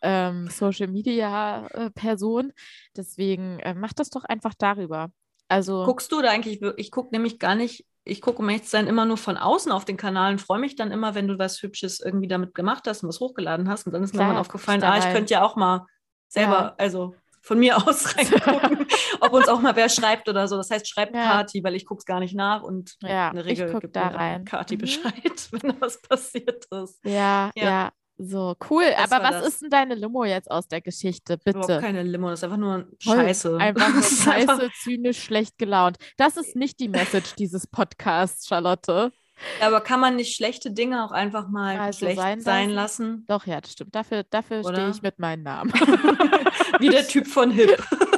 ähm, 0.01 0.47
Social 0.49 0.87
Media 0.87 1.67
äh, 1.67 1.89
Person. 1.91 2.53
Deswegen 2.95 3.59
äh, 3.59 3.73
macht 3.73 3.99
das 3.99 4.09
doch 4.09 4.23
einfach 4.25 4.53
darüber. 4.57 5.11
Also 5.47 5.83
Guckst 5.85 6.11
du 6.11 6.21
da 6.21 6.29
eigentlich, 6.29 6.61
ich 6.77 6.91
gucke 6.91 7.09
nämlich 7.11 7.37
gar 7.37 7.55
nicht, 7.55 7.85
ich 8.03 8.21
gucke 8.21 8.41
um 8.41 8.49
zu 8.63 8.69
sein 8.69 8.87
immer 8.87 9.05
nur 9.05 9.17
von 9.17 9.37
außen 9.37 9.71
auf 9.71 9.83
den 9.85 9.97
Kanal 9.97 10.31
und 10.31 10.39
freue 10.41 10.59
mich 10.59 10.75
dann 10.75 10.91
immer, 10.91 11.13
wenn 11.13 11.27
du 11.27 11.37
was 11.37 11.61
Hübsches 11.61 11.99
irgendwie 11.99 12.27
damit 12.27 12.55
gemacht 12.55 12.87
hast 12.87 13.03
und 13.03 13.09
was 13.09 13.19
hochgeladen 13.19 13.67
hast. 13.69 13.85
Und 13.85 13.93
dann 13.93 14.03
ist 14.03 14.15
mir 14.15 14.25
guck 14.25 14.37
aufgefallen, 14.37 14.81
ah, 14.83 14.97
ich 14.97 15.13
könnte 15.13 15.33
ja 15.33 15.43
auch 15.43 15.55
mal 15.55 15.85
selber, 16.29 16.51
Ja. 16.59 16.75
also 16.77 17.15
von 17.41 17.59
mir 17.59 17.75
aus 17.87 18.15
reingucken, 18.15 18.85
ob 19.19 19.33
uns 19.33 19.49
auch 19.49 19.59
mal 19.61 19.75
wer 19.75 19.89
schreibt 19.89 20.29
oder 20.29 20.47
so. 20.47 20.55
Das 20.57 20.69
heißt, 20.71 20.87
schreibt 20.87 21.13
Ja. 21.15 21.23
Kati, 21.39 21.63
weil 21.63 21.75
ich 21.75 21.85
gucke 21.85 21.99
es 21.99 22.05
gar 22.05 22.19
nicht 22.21 22.35
nach 22.35 22.63
und 22.63 22.95
Ja, 23.01 23.29
in 23.29 23.35
der 23.35 23.45
Regel 23.45 23.79
gibt 23.79 23.95
da 23.95 24.07
rein. 24.07 24.45
Kati 24.45 24.75
Mhm. 24.75 24.79
Bescheid, 24.79 25.13
wenn 25.51 25.71
da 25.71 25.75
was 25.81 26.01
passiert 26.01 26.65
ist. 26.71 27.03
ja, 27.03 27.51
Ja. 27.55 27.63
ja, 27.65 27.91
so 28.27 28.55
cool. 28.69 28.83
Das 28.97 29.11
Aber 29.11 29.23
was 29.23 29.43
das. 29.43 29.47
ist 29.47 29.61
denn 29.61 29.69
deine 29.69 29.95
Limo 29.95 30.23
jetzt 30.23 30.49
aus 30.49 30.67
der 30.67 30.81
Geschichte? 30.81 31.39
Überhaupt 31.45 31.67
Bitte. 31.67 31.81
keine 31.81 32.03
Limo, 32.03 32.29
das 32.29 32.39
ist 32.39 32.43
einfach 32.43 32.57
nur. 32.57 32.87
Scheiße. 32.99 33.57
Einfach 33.57 33.89
nur 33.93 34.03
scheiße, 34.03 34.69
zynisch, 34.83 35.23
schlecht 35.23 35.57
gelaunt. 35.57 35.97
Das 36.17 36.37
ist 36.37 36.55
nicht 36.55 36.79
die 36.79 36.89
Message 36.89 37.35
dieses 37.35 37.67
Podcasts, 37.67 38.47
Charlotte. 38.47 39.11
Ja, 39.59 39.67
aber 39.67 39.81
kann 39.81 39.99
man 39.99 40.15
nicht 40.17 40.35
schlechte 40.35 40.71
Dinge 40.71 41.03
auch 41.03 41.11
einfach 41.11 41.49
mal 41.49 41.79
Also 41.79 41.99
schlecht 41.99 42.17
sein 42.17 42.41
sein, 42.41 42.69
lassen? 42.69 43.25
Doch, 43.27 43.47
ja, 43.47 43.59
das 43.59 43.71
stimmt. 43.71 43.95
Dafür, 43.95 44.23
dafür 44.29 44.63
stehe 44.63 44.89
ich 44.91 45.01
mit 45.01 45.17
meinem 45.17 45.43
Namen. 45.43 45.73
Wie 46.79 46.89
der 46.89 47.07
Typ 47.07 47.27
von 47.27 47.49
Hip. 47.51 47.83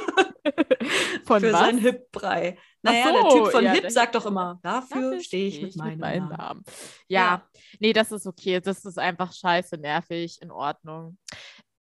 Von 1.25 1.41
für 1.41 1.53
was? 1.53 1.59
seinen 1.59 1.79
Hip-Brei. 1.79 2.57
Naja, 2.81 3.05
so, 3.05 3.11
der 3.13 3.29
Typ 3.29 3.51
von 3.51 3.63
ja, 3.63 3.71
Hip 3.71 3.89
sagt 3.91 4.15
doch 4.15 4.25
immer, 4.25 4.59
dafür, 4.61 5.19
stehe 5.21 5.47
ich 5.47 5.61
mit 5.61 5.75
meinem 5.77 6.29
Namen. 6.29 6.63
Ja. 7.07 7.21
Ja. 7.21 7.49
nee, 7.79 7.93
das 7.93 8.11
ist 8.11 8.27
okay. 8.27 8.59
Das 8.59 8.83
ist 8.83 8.99
einfach 8.99 9.31
scheiße, 9.31 9.77
nervig, 9.77 10.39
in 10.41 10.51
Ordnung. 10.51 11.17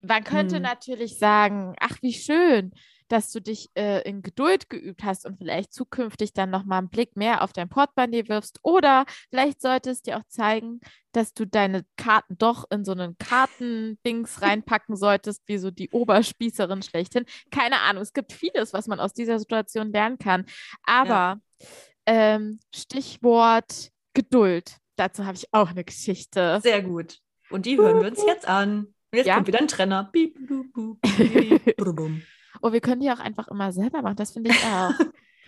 Man 0.02 0.24
könnte 0.24 0.56
Hm. 0.56 0.62
natürlich 0.62 1.18
sagen, 1.18 1.74
ach, 1.80 1.96
wie 2.02 2.12
schön, 2.12 2.72
dass 3.12 3.30
du 3.30 3.40
dich 3.42 3.70
äh, 3.74 4.00
in 4.08 4.22
Geduld 4.22 4.70
geübt 4.70 5.04
hast 5.04 5.26
und 5.26 5.36
vielleicht 5.36 5.74
zukünftig 5.74 6.32
dann 6.32 6.48
nochmal 6.48 6.78
einen 6.78 6.88
Blick 6.88 7.14
mehr 7.14 7.42
auf 7.42 7.52
dein 7.52 7.68
Portemonnaie 7.68 8.26
wirfst. 8.28 8.58
Oder 8.62 9.04
vielleicht 9.28 9.60
sollte 9.60 9.90
es 9.90 10.00
dir 10.00 10.16
auch 10.16 10.24
zeigen, 10.28 10.80
dass 11.12 11.34
du 11.34 11.46
deine 11.46 11.84
Karten 11.98 12.38
doch 12.38 12.64
in 12.70 12.86
so 12.86 12.92
einen 12.92 13.18
Kartendings 13.18 14.40
reinpacken 14.40 14.96
solltest, 14.96 15.42
wie 15.46 15.58
so 15.58 15.70
die 15.70 15.90
Oberspießerin 15.90 16.82
schlechthin. 16.82 17.26
Keine 17.50 17.80
Ahnung, 17.80 18.02
es 18.02 18.14
gibt 18.14 18.32
vieles, 18.32 18.72
was 18.72 18.86
man 18.86 18.98
aus 18.98 19.12
dieser 19.12 19.38
Situation 19.38 19.92
lernen 19.92 20.16
kann. 20.16 20.46
Aber 20.84 21.38
ähm, 22.06 22.60
Stichwort 22.74 23.90
Geduld. 24.14 24.78
Dazu 24.96 25.26
habe 25.26 25.36
ich 25.36 25.52
auch 25.52 25.68
eine 25.68 25.84
Geschichte. 25.84 26.60
Sehr 26.62 26.80
gut. 26.82 27.18
Und 27.50 27.66
die 27.66 27.76
hören 27.76 28.00
wir 28.00 28.08
uns 28.08 28.24
jetzt 28.26 28.48
an. 28.48 28.86
Und 28.86 29.16
jetzt 29.18 29.26
Ja. 29.26 29.34
kommt 29.34 29.48
wieder 29.48 29.58
ein 29.58 29.68
Trenner. 29.68 30.04
Piep, 30.10 30.46
blub, 30.46 30.72
blub, 30.72 31.00
piep, 31.02 31.76
blubum. 31.76 32.22
Oh, 32.62 32.72
wir 32.72 32.80
können 32.80 33.00
die 33.00 33.10
auch 33.10 33.18
einfach 33.18 33.48
immer 33.48 33.72
selber 33.72 34.02
machen. 34.02 34.16
Das 34.16 34.30
finde 34.32 34.50
ich 34.50 34.64
auch. 34.64 34.92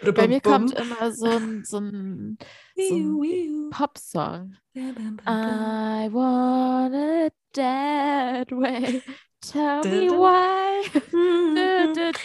Bei 0.14 0.28
mir 0.28 0.40
kommt 0.40 0.74
immer 0.74 1.12
so 1.12 1.26
ein, 1.26 1.64
so 1.64 1.78
ein, 1.78 2.36
so 2.76 2.96
ein 2.96 3.70
Popsong. 3.70 4.56
I 4.76 6.08
want 6.12 6.94
it 6.94 7.32
that 7.54 8.50
way. 8.50 9.00
Tell 9.40 9.82
me 9.84 10.10
why. 10.10 10.82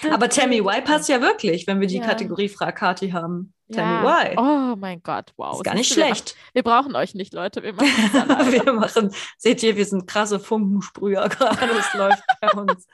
Aber 0.11 0.29
Tell 0.29 0.47
Me. 0.47 0.63
Why 0.63 0.81
passt 0.81 1.09
ja 1.09 1.21
wirklich, 1.21 1.67
wenn 1.67 1.79
wir 1.79 1.87
die 1.87 1.97
Ja. 1.97 2.05
Kategorie 2.05 2.49
Frag 2.49 2.77
Kati 2.77 3.11
haben. 3.11 3.53
Tell 3.71 3.83
Ja. 3.83 4.01
Me 4.01 4.07
Why. 4.07 4.35
Oh 4.37 4.75
mein 4.75 5.01
Gott, 5.03 5.31
wow. 5.37 5.55
ist 5.57 5.63
gar 5.63 5.75
nicht 5.75 5.89
wir 5.95 6.03
schlecht. 6.05 6.35
machen- 6.35 6.49
Wir 6.53 6.63
brauchen 6.63 6.95
euch 6.95 7.13
nicht, 7.15 7.33
Leute. 7.33 7.61
Wir 7.63 7.73
machen 7.73 7.87
wir 8.65 8.73
machen, 8.73 9.13
seht 9.37 9.61
ihr, 9.63 9.75
wir 9.75 9.85
sind 9.85 10.07
krasse 10.07 10.39
Funkensprüher 10.39 11.27
gerade. 11.29 11.67
Das 11.67 11.93
läuft 11.93 12.23
bei 12.41 12.51
uns. 12.51 12.87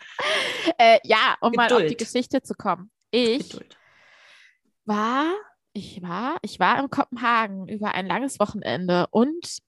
äh, 0.77 0.99
ja, 1.03 1.35
um 1.41 1.51
mal 1.53 1.63
auf 1.71 1.77
die 1.79 1.83
Geduld. 1.83 1.97
Geschichte 1.99 2.41
zu 2.41 2.53
kommen. 2.55 2.91
Ich 3.11 3.49
Geduld. 3.51 3.77
war, 4.85 5.25
ich 5.73 6.01
war, 6.01 6.37
ich 6.41 6.59
war 6.59 6.79
in 6.79 6.89
Kopenhagen 6.89 7.67
über 7.67 7.93
ein 7.95 8.07
langes 8.07 8.39
Wochenende 8.39 9.07
und 9.11 9.59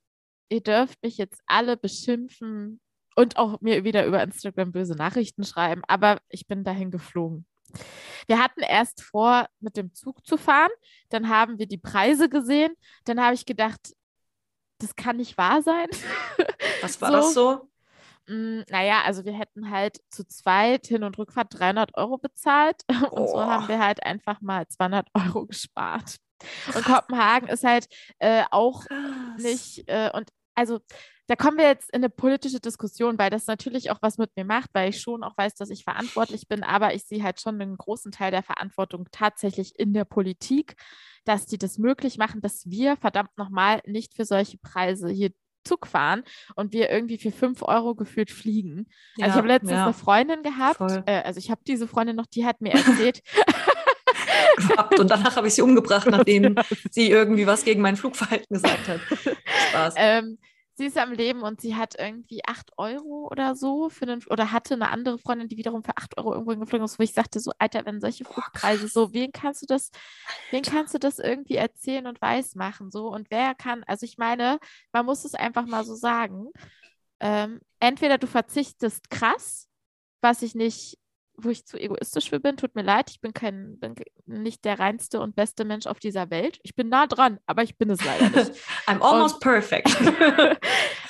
ihr 0.49 0.61
dürft 0.61 1.01
mich 1.03 1.17
jetzt 1.17 1.41
alle 1.47 1.77
beschimpfen 1.77 2.79
und 3.15 3.37
auch 3.37 3.59
mir 3.61 3.83
wieder 3.83 4.05
über 4.05 4.21
Instagram 4.21 4.71
böse 4.71 4.93
Nachrichten 4.95 5.43
schreiben, 5.43 5.81
aber 5.87 6.19
ich 6.29 6.47
bin 6.47 6.63
dahin 6.63 6.91
geflogen. 6.91 7.45
Wir 8.27 8.39
hatten 8.43 8.61
erst 8.61 9.01
vor, 9.03 9.47
mit 9.59 9.77
dem 9.77 9.93
Zug 9.93 10.25
zu 10.25 10.37
fahren, 10.37 10.71
dann 11.09 11.29
haben 11.29 11.59
wir 11.59 11.67
die 11.67 11.77
Preise 11.77 12.29
gesehen, 12.29 12.73
dann 13.05 13.21
habe 13.21 13.33
ich 13.35 13.45
gedacht, 13.45 13.93
das 14.79 14.95
kann 14.95 15.17
nicht 15.17 15.37
wahr 15.37 15.61
sein. 15.61 15.87
Was 16.81 17.01
war 17.01 17.09
So. 17.11 17.17
das 17.17 17.33
so? 17.33 17.69
Mm, 18.27 18.61
Naja, 18.69 19.01
also 19.05 19.25
wir 19.25 19.33
hätten 19.33 19.71
halt 19.71 19.99
zu 20.09 20.25
zweit 20.27 20.87
Hin- 20.87 21.03
und 21.03 21.17
Rückfahrt 21.17 21.47
300 21.57 21.95
Euro 21.97 22.17
bezahlt 22.17 22.81
und 23.11 23.27
so 23.29 23.37
Oh. 23.37 23.41
haben 23.41 23.67
wir 23.67 23.79
halt 23.79 24.03
einfach 24.03 24.41
mal 24.41 24.67
200 24.67 25.07
Euro 25.13 25.45
gespart. 25.45 26.17
Und 26.75 26.83
Kopenhagen 26.85 27.47
ist 27.47 27.63
halt 27.63 27.87
äh, 28.19 28.43
auch 28.51 28.85
Krass. 28.85 29.37
nicht, 29.41 29.83
äh, 29.87 30.11
und 30.13 30.29
also 30.53 30.81
da 31.27 31.35
kommen 31.35 31.57
wir 31.57 31.65
jetzt 31.65 31.89
in 31.91 31.97
eine 31.97 32.09
politische 32.09 32.59
Diskussion, 32.59 33.17
weil 33.19 33.29
das 33.29 33.47
natürlich 33.47 33.91
auch 33.91 33.97
was 34.01 34.17
mit 34.17 34.35
mir 34.35 34.45
macht, 34.45 34.69
weil 34.73 34.89
ich 34.89 35.01
schon 35.01 35.23
auch 35.23 35.37
weiß, 35.37 35.55
dass 35.55 35.69
ich 35.69 35.83
verantwortlich 35.83 36.47
bin, 36.47 36.63
aber 36.63 36.93
ich 36.93 37.03
sehe 37.03 37.23
halt 37.23 37.41
schon 37.41 37.61
einen 37.61 37.77
großen 37.77 38.11
Teil 38.11 38.31
der 38.31 38.43
Verantwortung 38.43 39.07
tatsächlich 39.11 39.77
in 39.77 39.93
der 39.93 40.05
Politik, 40.05 40.75
dass 41.25 41.45
die 41.45 41.57
das 41.57 41.77
möglich 41.77 42.17
machen, 42.17 42.41
dass 42.41 42.69
wir 42.69 42.97
verdammt 42.97 43.37
nochmal 43.37 43.81
nicht 43.85 44.15
für 44.15 44.25
solche 44.25 44.57
Preise 44.57 45.09
hier 45.09 45.31
Zug 45.65 45.85
fahren 45.85 46.23
und 46.55 46.71
wir 46.71 46.89
irgendwie 46.89 47.17
für 47.17 47.31
5 47.31 47.61
Euro 47.63 47.93
gefühlt 47.93 48.31
fliegen. 48.31 48.87
Also 49.19 49.31
ich 49.31 49.35
habe 49.35 49.47
letztens 49.49 49.71
ja. 49.71 49.83
eine 49.83 49.93
Freundin 49.93 50.41
gehabt, 50.43 50.79
äh, 51.05 51.23
also 51.23 51.39
ich 51.39 51.51
habe 51.51 51.59
diese 51.67 51.87
Freundin 51.87 52.15
noch, 52.15 52.25
die 52.25 52.45
hat 52.45 52.61
mir 52.61 52.71
erzählt, 52.71 53.21
und 54.99 55.11
danach 55.11 55.35
habe 55.35 55.47
ich 55.47 55.53
sie 55.53 55.61
umgebracht, 55.61 56.07
nachdem 56.09 56.55
sie 56.91 57.09
irgendwie 57.09 57.47
was 57.47 57.63
gegen 57.63 57.81
mein 57.81 57.97
Flugverhalten 57.97 58.53
gesagt 58.53 58.87
hat. 58.87 58.99
Spaß. 59.69 59.93
ähm, 59.97 60.37
sie 60.77 60.85
ist 60.85 60.97
am 60.97 61.11
Leben 61.11 61.41
und 61.41 61.59
sie 61.59 61.75
hat 61.75 61.95
irgendwie 61.97 62.41
8 62.45 62.71
Euro 62.77 63.27
oder 63.31 63.55
so 63.55 63.89
für 63.89 64.05
den, 64.05 64.23
oder 64.29 64.51
hatte 64.51 64.75
eine 64.75 64.89
andere 64.89 65.17
Freundin, 65.17 65.47
die 65.47 65.57
wiederum 65.57 65.83
für 65.83 65.97
8 65.97 66.17
Euro 66.17 66.33
irgendwo 66.33 66.51
hingeflogen 66.51 66.85
ist, 66.85 66.99
wo 66.99 67.03
ich 67.03 67.13
sagte, 67.13 67.39
so, 67.39 67.51
Alter, 67.57 67.85
wenn 67.85 67.99
solche 67.99 68.25
Flugpreise 68.25 68.87
so, 68.87 69.11
wen 69.11 69.31
kannst 69.31 69.63
du 69.63 69.65
das, 69.65 69.89
wen 70.51 70.61
kannst 70.61 70.93
du 70.93 70.99
das 70.99 71.17
irgendwie 71.17 71.55
erzählen 71.55 72.05
und 72.05 72.21
weiß 72.21 72.55
machen? 72.55 72.91
So, 72.91 73.07
und 73.07 73.31
wer 73.31 73.55
kann, 73.55 73.83
also 73.85 74.05
ich 74.05 74.19
meine, 74.19 74.59
man 74.91 75.05
muss 75.05 75.25
es 75.25 75.33
einfach 75.33 75.65
mal 75.65 75.83
so 75.83 75.95
sagen. 75.95 76.49
Ähm, 77.19 77.59
entweder 77.79 78.19
du 78.19 78.27
verzichtest 78.27 79.09
krass, 79.09 79.67
was 80.21 80.43
ich 80.43 80.53
nicht, 80.53 80.99
wo 81.39 81.49
ich 81.49 81.65
zu 81.65 81.77
egoistisch 81.79 82.29
für 82.29 82.39
bin, 82.39 82.57
tut 82.57 82.73
mir 82.75 82.81
leid, 82.81 83.11
ich 83.11 83.21
bin 83.21 83.31
kein, 83.33 83.79
bin 83.79 83.93
nicht 84.25 84.65
der 84.65 84.79
reinste 84.79 85.19
und 85.21 85.35
beste 85.35 85.65
Mensch 85.65 85.85
auf 85.85 85.99
dieser 85.99 86.29
Welt. 86.31 86.59
Ich 86.63 86.75
bin 86.75 86.89
nah 86.89 87.05
dran, 87.07 87.39
aber 87.45 87.61
ich 87.63 87.77
bin 87.77 87.89
es 87.91 88.03
leider 88.03 88.29
nicht. 88.29 88.51
I'm 88.87 89.01
almost 89.01 89.39
perfect. 89.39 89.89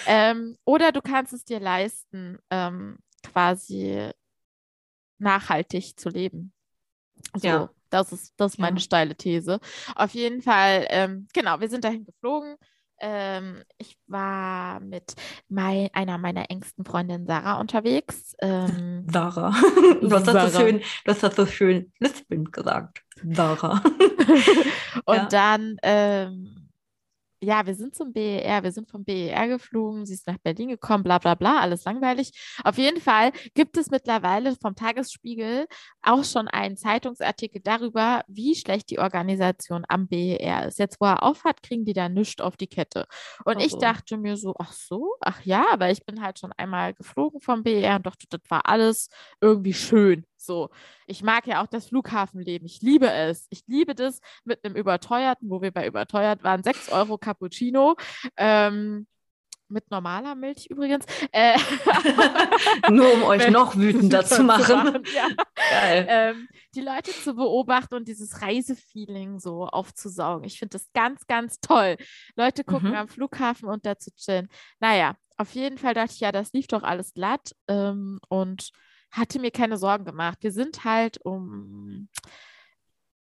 Ähm, 0.09 0.55
oder 0.63 0.93
du 0.93 1.01
kannst 1.01 1.33
es 1.33 1.43
dir 1.43 1.59
leisten, 1.59 2.37
ähm, 2.49 2.97
quasi 3.23 4.09
nachhaltig 5.19 5.99
zu 5.99 6.07
leben. 6.09 6.53
So, 7.35 7.47
Ja. 7.47 7.69
das 7.89 8.13
ist, 8.13 8.33
das 8.37 8.53
ist 8.53 8.57
meine 8.59 8.77
Ja. 8.77 8.81
steile 8.83 9.15
These. 9.15 9.59
Auf 9.95 10.11
jeden 10.13 10.41
Fall, 10.41 10.85
ähm, 10.89 11.27
genau, 11.33 11.59
wir 11.59 11.69
sind 11.69 11.83
dahin 11.83 12.05
geflogen. 12.05 12.55
Ähm, 12.99 13.63
ich 13.77 13.97
war 14.07 14.79
mit 14.79 15.13
mei 15.49 15.89
einer 15.93 16.17
meiner 16.17 16.49
engsten 16.49 16.85
Freundinnen 16.85 17.25
Sarah 17.27 17.59
unterwegs. 17.59 18.35
Ähm, 18.41 19.05
Sarah. 19.11 19.53
Du 20.01 20.11
hast 20.11 20.27
das 20.27 20.33
Sarah. 20.33 20.49
so 20.49 20.59
schön, 20.59 20.79
du 20.79 21.11
hast 21.11 21.23
das 21.23 21.35
so 21.35 21.45
schön 21.45 21.91
lispelnd 21.99 22.51
gesagt. 22.53 23.03
Sarah. 23.31 23.81
und 25.05 25.15
Ja. 25.15 25.25
dann, 25.27 25.77
ähm, 25.83 26.66
ja, 27.41 27.65
wir 27.65 27.75
sind 27.75 27.95
zum 27.95 28.13
BER, 28.13 28.63
wir 28.63 28.71
sind 28.71 28.89
vom 28.89 29.03
BER 29.03 29.47
geflogen, 29.47 30.05
sie 30.05 30.13
ist 30.13 30.27
nach 30.27 30.37
Berlin 30.39 30.69
gekommen, 30.69 31.03
bla 31.03 31.19
bla 31.19 31.35
bla, 31.35 31.59
alles 31.59 31.85
langweilig. 31.85 32.31
Auf 32.63 32.77
jeden 32.77 32.99
Fall 32.99 33.31
gibt 33.53 33.77
es 33.77 33.91
mittlerweile 33.91 34.55
vom 34.55 34.75
Tagesspiegel 34.75 35.67
auch 36.01 36.23
schon 36.23 36.47
einen 36.47 36.77
Zeitungsartikel 36.77 37.61
darüber, 37.63 38.23
wie 38.27 38.55
schlecht 38.55 38.89
die 38.89 38.99
Organisation 38.99 39.85
am 39.87 40.07
BER 40.07 40.67
ist. 40.67 40.79
Jetzt, 40.79 40.99
wo 40.99 41.05
er 41.05 41.23
aufhat, 41.23 41.61
kriegen 41.61 41.85
die 41.85 41.93
da 41.93 42.09
nichts 42.09 42.41
auf 42.41 42.57
die 42.57 42.67
Kette. 42.67 43.05
Und 43.45 43.57
Oh 43.57 43.63
ich 43.65 43.77
dachte 43.77 44.17
mir 44.17 44.37
so, 44.37 44.55
ach 44.57 44.73
so, 44.73 45.15
ach 45.21 45.41
ja, 45.43 45.65
aber 45.71 45.91
ich 45.91 46.05
bin 46.05 46.21
halt 46.21 46.39
schon 46.39 46.51
einmal 46.57 46.93
geflogen 46.93 47.39
vom 47.41 47.63
BER 47.63 47.97
und 47.97 48.05
dachte, 48.05 48.25
das 48.29 48.41
war 48.49 48.67
alles 48.67 49.09
irgendwie 49.41 49.73
schön. 49.73 50.25
So, 50.37 50.69
ich 51.07 51.23
mag 51.23 51.47
ja 51.47 51.61
auch 51.63 51.67
das 51.67 51.87
Flughafenleben. 51.87 52.65
Ich 52.65 52.81
liebe 52.81 53.11
es. 53.11 53.47
Ich 53.49 53.63
liebe 53.67 53.95
das 53.95 54.21
mit 54.45 54.63
einem 54.63 54.75
überteuerten, 54.75 55.49
wo 55.49 55.61
wir 55.61 55.71
bei 55.71 55.87
überteuert 55.87 56.43
waren, 56.43 56.63
6 56.63 56.89
Euro 56.89 57.17
Cappuccino. 57.17 57.95
Ähm, 58.37 59.07
mit 59.69 59.91
normaler 59.91 60.35
Milch 60.35 60.67
übrigens. 60.69 61.05
Äh, 61.31 61.57
Nur 62.89 63.13
um 63.13 63.23
euch 63.23 63.49
noch 63.49 63.75
wütender 63.75 64.25
zu 64.25 64.43
machen. 64.43 65.03
Ja. 65.13 65.27
Geil. 65.55 66.05
Ähm, 66.09 66.47
die 66.73 66.81
Leute 66.81 67.11
zu 67.11 67.35
beobachten 67.35 67.95
und 67.95 68.07
dieses 68.07 68.41
Reisefeeling 68.41 69.39
so 69.39 69.65
aufzusaugen. 69.65 70.45
Ich 70.45 70.59
finde 70.59 70.77
das 70.77 70.87
ganz, 70.93 71.27
ganz 71.27 71.59
toll. 71.59 71.97
Leute 72.35 72.63
gucken 72.63 72.91
Mhm. 72.91 72.95
am 72.95 73.07
Flughafen 73.09 73.67
und 73.67 73.85
da 73.85 73.97
zu 73.97 74.11
chillen. 74.15 74.47
Naja, 74.79 75.15
auf 75.35 75.53
jeden 75.53 75.77
Fall 75.77 75.93
dachte 75.93 76.13
ich, 76.13 76.19
ja, 76.21 76.31
das 76.31 76.53
lief 76.53 76.67
doch 76.67 76.83
alles 76.83 77.13
glatt 77.13 77.53
ähm, 77.67 78.19
und 78.29 78.71
hatte 79.11 79.39
mir 79.39 79.51
keine 79.51 79.77
Sorgen 79.77 80.05
gemacht. 80.05 80.39
Wir 80.41 80.51
sind 80.51 80.83
halt 80.83 81.19
um 81.23 82.09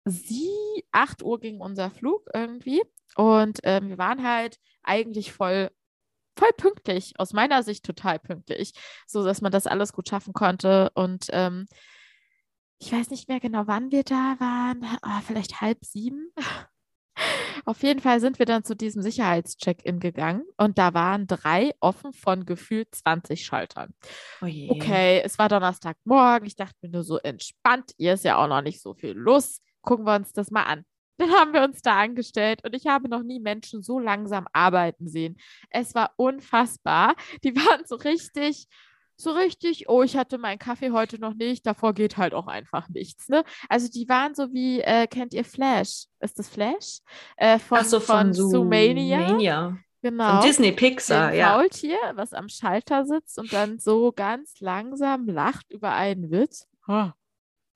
sie, 0.05 0.85
8 0.93 1.23
Uhr 1.23 1.39
ging 1.39 1.61
unser 1.61 1.91
Flug 1.91 2.29
irgendwie 2.35 2.83
und 3.17 3.59
ähm, 3.65 3.89
wir 3.89 3.99
waren 3.99 4.27
halt 4.27 4.59
eigentlich 4.83 5.33
voll 5.33 5.71
voll 6.39 6.53
pünktlich, 6.57 7.15
aus 7.19 7.33
meiner 7.33 7.63
Sicht 7.63 7.85
total 7.85 8.19
pünktlich, 8.19 8.73
so 9.07 9.25
dass 9.25 9.41
man 9.41 9.53
das 9.53 9.67
alles 9.67 9.93
gut 9.93 10.09
schaffen 10.09 10.33
konnte. 10.33 10.91
Und 10.95 11.27
ähm, 11.31 11.67
ich 12.79 12.93
weiß 12.93 13.11
nicht 13.11 13.29
mehr 13.29 13.41
genau, 13.41 13.67
wann 13.67 13.91
wir 13.91 14.05
da 14.05 14.37
waren, 14.39 14.85
ah, 15.03 15.21
vielleicht 15.27 15.61
halb 15.61 15.85
sieben. 15.85 16.33
Auf 17.65 17.83
jeden 17.83 18.01
Fall 18.01 18.21
sind 18.21 18.39
wir 18.39 18.47
dann 18.47 18.65
zu 18.65 18.75
diesem 18.75 19.03
Sicherheitscheck-In 19.03 20.01
gegangen 20.01 20.45
und 20.57 20.79
da 20.79 20.95
waren 20.95 21.27
drei 21.27 21.73
offen 21.81 22.13
von 22.13 22.47
gefühlt 22.47 22.95
20 22.95 23.45
Schaltern. 23.45 23.95
Oh. 24.41 24.47
Okay, 24.71 25.21
es 25.25 25.39
war 25.39 25.49
Donnerstagmorgen. 25.49 26.47
Ich 26.47 26.57
dachte 26.57 26.77
mir 26.83 26.91
nur 26.91 27.05
so 27.05 27.19
entspannt, 27.19 27.93
ihr 27.99 28.15
ist 28.15 28.25
ja 28.25 28.37
auch 28.37 28.49
noch 28.49 28.63
nicht 28.63 28.81
so 28.81 28.95
viel 28.95 29.13
Lust. 29.13 29.63
Gucken 29.83 30.07
wir 30.07 30.15
uns 30.15 30.33
das 30.33 30.51
mal 30.51 30.65
an. 30.65 30.85
Dann 31.19 31.31
haben 31.33 31.53
wir 31.53 31.63
uns 31.63 31.83
da 31.83 31.99
angestellt 31.99 32.65
und 32.65 32.75
ich 32.77 32.87
habe 32.87 33.09
noch 33.09 33.25
nie 33.25 33.41
Menschen 33.41 33.83
so 33.83 33.99
langsam 33.99 34.47
arbeiten 34.53 35.09
sehen. 35.09 35.37
Es 35.69 35.95
war 35.95 36.13
unfassbar. 36.17 37.17
Die 37.43 37.57
waren 37.57 37.85
so 37.87 37.97
richtig, 37.97 38.69
so 39.21 39.33
richtig, 39.33 39.89
oh, 39.89 40.03
ich 40.03 40.17
hatte 40.17 40.39
meinen 40.39 40.59
Kaffee 40.59 40.93
heute 40.93 41.19
noch 41.19 41.35
nicht, 41.35 41.67
davor 41.67 41.93
geht 41.93 42.17
halt 42.17 42.35
auch 42.35 42.47
einfach 42.47 42.89
nichts. 42.89 43.29
Ne? 43.29 43.45
Also 43.69 43.89
die 43.89 44.09
waren 44.09 44.35
so 44.35 44.53
wie, 44.53 44.81
äh, 44.81 45.07
kennt 45.09 45.35
ihr 45.35 45.45
Flash? 45.45 46.05
Ist 46.21 46.39
das 46.39 46.49
Flash? 46.49 47.01
Äh, 47.37 47.59
von, 47.59 47.79
Ach 47.79 47.85
so, 47.85 48.01
von, 48.01 48.33
Zoomania. 48.33 49.29
Zoomania. 49.29 49.79
Genau 50.01 50.41
Von 50.41 50.47
Disney 50.47 50.71
Pixar, 50.71 51.35
ja. 51.35 51.55
Faultier, 51.55 51.99
was 52.15 52.33
am 52.33 52.49
Schalter 52.49 53.05
sitzt 53.05 53.37
und 53.37 53.53
dann 53.53 53.81
so 53.81 54.13
ganz 54.13 54.61
langsam 54.61 55.27
lacht 55.27 55.73
über 55.73 55.93
einen 55.93 56.31
Witz. 56.31 56.69
Ha, 56.87 57.17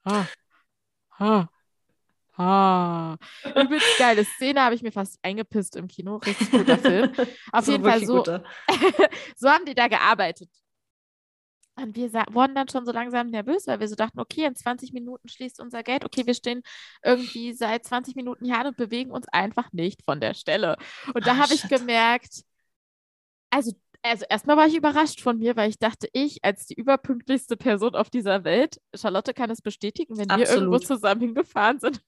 ha, 0.04 0.28
ha, 1.18 1.48
ha. 2.38 3.16
Übelst 3.44 3.98
geile 3.98 4.24
Szene, 4.24 4.62
habe 4.62 4.76
ich 4.76 4.82
mir 4.82 4.92
fast 4.92 5.18
eingepisst 5.22 5.74
im 5.74 5.88
Kino. 5.88 6.18
Richtig 6.18 6.52
guter 6.52 6.78
Film. 6.78 7.12
Auf 7.52 7.64
So 7.64 7.72
jeden 7.72 7.84
Fall 7.84 8.04
so, 8.06 8.22
so 9.36 9.48
haben 9.48 9.64
die 9.64 9.74
da 9.74 9.88
gearbeitet. 9.88 10.48
Und 11.74 11.96
wir 11.96 12.12
wurden 12.30 12.54
dann 12.54 12.68
schon 12.68 12.84
so 12.84 12.92
langsam 12.92 13.28
nervös, 13.30 13.66
weil 13.66 13.80
wir 13.80 13.88
so 13.88 13.94
dachten, 13.94 14.20
okay, 14.20 14.44
in 14.44 14.54
20 14.54 14.92
Minuten 14.92 15.28
schließt 15.28 15.58
unser 15.60 15.82
Gate. 15.82 16.04
Okay, 16.04 16.26
wir 16.26 16.34
stehen 16.34 16.62
irgendwie 17.02 17.52
seit 17.54 17.84
20 17.84 18.14
Minuten 18.14 18.44
hier 18.44 18.58
an 18.58 18.66
und 18.68 18.76
bewegen 18.76 19.10
uns 19.10 19.26
einfach 19.28 19.72
nicht 19.72 20.02
von 20.04 20.20
der 20.20 20.34
Stelle. 20.34 20.76
Und 21.14 21.26
da 21.26 21.36
Ah, 21.36 21.38
habe 21.38 21.54
ich 21.54 21.68
gemerkt, 21.68 22.42
also, 23.50 23.72
also 24.02 24.24
erstmal 24.28 24.56
war 24.56 24.66
ich 24.66 24.74
überrascht 24.76 25.20
von 25.20 25.38
mir, 25.38 25.56
weil 25.56 25.70
ich 25.70 25.78
dachte, 25.78 26.08
ich 26.12 26.44
als 26.44 26.66
die 26.66 26.74
überpünktlichste 26.74 27.56
Person 27.56 27.94
auf 27.94 28.10
dieser 28.10 28.44
Welt, 28.44 28.80
Charlotte 28.94 29.34
kann 29.34 29.50
es 29.50 29.62
bestätigen, 29.62 30.18
wenn 30.18 30.34
wir 30.34 30.48
irgendwo 30.48 30.78
Absolut. 30.78 30.86
zusammen 30.86 31.20
hingefahren 31.20 31.78
sind, 31.80 32.00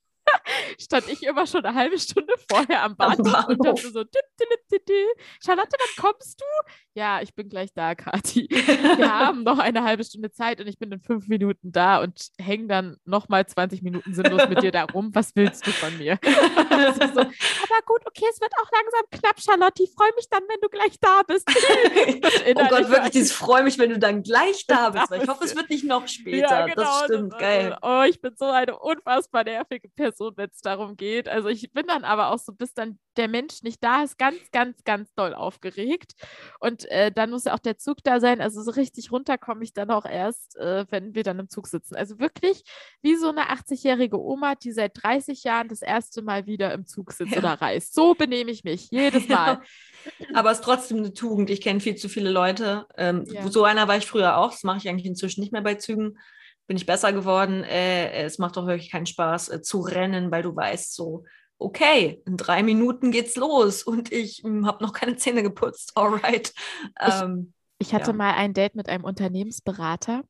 stand 0.79 1.07
ich 1.09 1.23
immer 1.23 1.45
schon 1.47 1.65
eine 1.65 1.75
halbe 1.75 1.97
Stunde 1.99 2.33
vorher 2.49 2.83
am 2.83 2.95
Bahnhof 2.95 3.19
und 3.19 3.31
Bahnhof. 3.31 3.57
dachte 3.57 3.91
so, 3.91 4.03
dit, 4.03 4.23
dit, 4.39 4.47
dit, 4.71 4.87
dit. 4.89 4.95
Charlotte, 5.43 5.69
wann 5.71 6.05
kommst 6.05 6.39
du? 6.39 6.45
Ja, 6.93 7.21
ich 7.21 7.33
bin 7.33 7.49
gleich 7.49 7.73
da, 7.73 7.95
Kathi. 7.95 8.47
Wir 8.97 9.13
haben 9.13 9.43
noch 9.43 9.59
eine 9.59 9.83
halbe 9.83 10.03
Stunde 10.03 10.31
Zeit 10.31 10.61
und 10.61 10.67
ich 10.67 10.77
bin 10.79 10.91
in 10.91 11.01
fünf 11.01 11.27
Minuten 11.27 11.71
da 11.71 12.01
und 12.01 12.29
hänge 12.39 12.67
dann 12.67 12.97
nochmal 13.05 13.45
20 13.45 13.81
Minuten 13.81 14.13
sinnlos 14.13 14.47
mit 14.47 14.61
dir 14.61 14.71
da 14.71 14.85
rum. 14.85 15.09
Was 15.13 15.35
willst 15.35 15.65
du 15.67 15.71
von 15.71 15.97
mir? 15.97 16.19
So, 16.75 17.21
aber 17.21 17.81
gut, 17.85 18.01
okay, 18.05 18.25
es 18.31 18.39
wird 18.41 18.51
auch 18.61 18.69
langsam 18.71 19.01
knapp, 19.11 19.39
Charlotte. 19.39 19.81
Ich 19.83 19.91
freue 19.91 20.11
mich 20.15 20.27
dann, 20.29 20.43
wenn 20.47 20.59
du 20.61 20.69
gleich 20.69 20.99
da 20.99 21.21
bist. 21.23 21.47
oh 22.55 22.67
Gott, 22.69 22.89
wirklich, 22.89 23.11
dieses 23.11 23.31
freue 23.31 23.63
mich, 23.63 23.77
wenn 23.77 23.89
du 23.89 23.99
dann 23.99 24.23
gleich 24.23 24.65
da 24.67 24.89
bist. 24.89 25.11
Ich 25.11 25.27
hoffe, 25.27 25.45
es 25.45 25.55
wird 25.55 25.69
nicht 25.69 25.83
noch 25.83 26.07
später. 26.07 26.49
Ja, 26.49 26.65
genau, 26.65 26.75
das 26.75 27.03
stimmt, 27.05 27.33
das- 27.33 27.39
geil. 27.39 27.77
Oh, 27.81 28.03
ich 28.07 28.21
bin 28.21 28.35
so 28.35 28.45
eine 28.45 28.77
unfassbar 28.77 29.43
nervige 29.43 29.89
Person, 29.89 30.33
wenn 30.35 30.49
es 30.55 30.61
darum 30.61 30.95
geht. 30.95 31.27
Also 31.29 31.49
ich 31.49 31.71
bin 31.71 31.85
dann 31.87 32.03
aber 32.03 32.31
auch 32.31 32.39
so, 32.39 32.53
bis 32.53 32.73
dann 32.73 32.97
der 33.17 33.27
Mensch 33.29 33.61
nicht 33.63 33.83
da 33.83 34.03
ist, 34.03 34.17
ganz, 34.17 34.37
ganz, 34.51 34.83
ganz 34.83 35.13
doll 35.13 35.33
aufgeregt. 35.33 36.13
Und 36.59 36.85
äh, 36.91 37.11
dann 37.11 37.29
muss 37.29 37.45
ja 37.45 37.53
auch 37.53 37.59
der 37.59 37.77
Zug 37.77 37.97
da 38.03 38.19
sein. 38.19 38.41
Also 38.41 38.61
so 38.61 38.71
richtig 38.71 39.11
runter 39.11 39.37
komme 39.37 39.63
ich 39.63 39.73
dann 39.73 39.89
auch 39.91 40.05
erst, 40.05 40.57
äh, 40.57 40.85
wenn 40.89 41.15
wir 41.15 41.23
dann 41.23 41.39
im 41.39 41.49
Zug 41.49 41.67
sitzen. 41.67 41.95
Also 41.95 42.19
wirklich 42.19 42.63
wie 43.01 43.15
so 43.15 43.29
eine 43.29 43.49
80-jährige 43.51 44.19
Oma, 44.19 44.55
die 44.55 44.71
seit 44.71 45.01
30 45.01 45.43
Jahren 45.43 45.67
das 45.69 45.81
erste 45.81 46.21
Mal 46.21 46.45
wieder 46.45 46.73
im 46.73 46.85
Zug 46.85 47.11
sitzt 47.13 47.33
Ja. 47.33 47.39
oder 47.39 47.53
reist. 47.61 47.93
So 47.93 48.15
benehme 48.15 48.51
ich 48.51 48.63
mich 48.63 48.89
jedes 48.91 49.27
Mal. 49.29 49.61
Aber 50.33 50.51
es 50.51 50.59
ist 50.59 50.63
trotzdem 50.65 50.97
eine 50.97 51.13
Tugend. 51.13 51.49
Ich 51.49 51.61
kenne 51.61 51.79
viel 51.79 51.95
zu 51.95 52.09
viele 52.09 52.29
Leute. 52.31 52.85
Ähm, 52.97 53.25
Ja. 53.27 53.47
So 53.49 53.63
einer 53.63 53.87
war 53.87 53.97
ich 53.97 54.05
früher 54.05 54.37
auch. 54.37 54.51
Das 54.51 54.63
mache 54.63 54.77
ich 54.79 54.89
eigentlich 54.89 55.05
inzwischen 55.07 55.41
nicht 55.41 55.51
mehr 55.53 55.61
bei 55.61 55.75
Zügen. 55.75 56.17
Bin 56.67 56.77
ich 56.77 56.85
besser 56.85 57.13
geworden. 57.13 57.63
Äh, 57.63 58.23
es 58.23 58.39
macht 58.39 58.57
doch 58.57 58.65
wirklich 58.67 58.91
keinen 58.91 59.05
Spaß 59.05 59.49
äh, 59.49 59.61
zu 59.61 59.81
rennen, 59.81 60.31
weil 60.31 60.43
du 60.43 60.55
weißt 60.55 60.95
so, 60.95 61.23
okay, 61.57 62.21
in 62.25 62.37
drei 62.37 62.63
Minuten 62.63 63.11
geht's 63.11 63.35
los 63.35 63.83
und 63.83 64.11
ich 64.11 64.43
habe 64.43 64.83
noch 64.83 64.93
keine 64.93 65.15
Zähne 65.15 65.43
geputzt. 65.43 65.91
Alright. 65.95 66.53
Ähm, 66.99 67.53
Ich 67.79 67.93
hatte 67.93 68.11
Ja. 68.11 68.17
mal 68.17 68.33
ein 68.33 68.53
Date 68.53 68.75
mit 68.75 68.89
einem 68.89 69.03
Unternehmensberater 69.03 70.23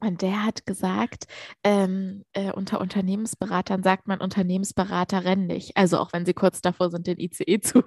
und 0.00 0.22
der 0.22 0.44
hat 0.44 0.66
gesagt, 0.66 1.24
ähm, 1.62 2.24
äh, 2.34 2.52
unter 2.52 2.80
Unternehmensberatern 2.80 3.82
sagt 3.82 4.06
man 4.06 4.20
Unternehmensberater 4.20 5.24
rennen 5.24 5.46
nicht. 5.46 5.76
Also 5.76 5.98
auch 5.98 6.12
wenn 6.12 6.26
sie 6.26 6.34
kurz 6.34 6.60
davor 6.60 6.90
sind, 6.90 7.06
den 7.06 7.18
ICE 7.18 7.60
zu, 7.60 7.82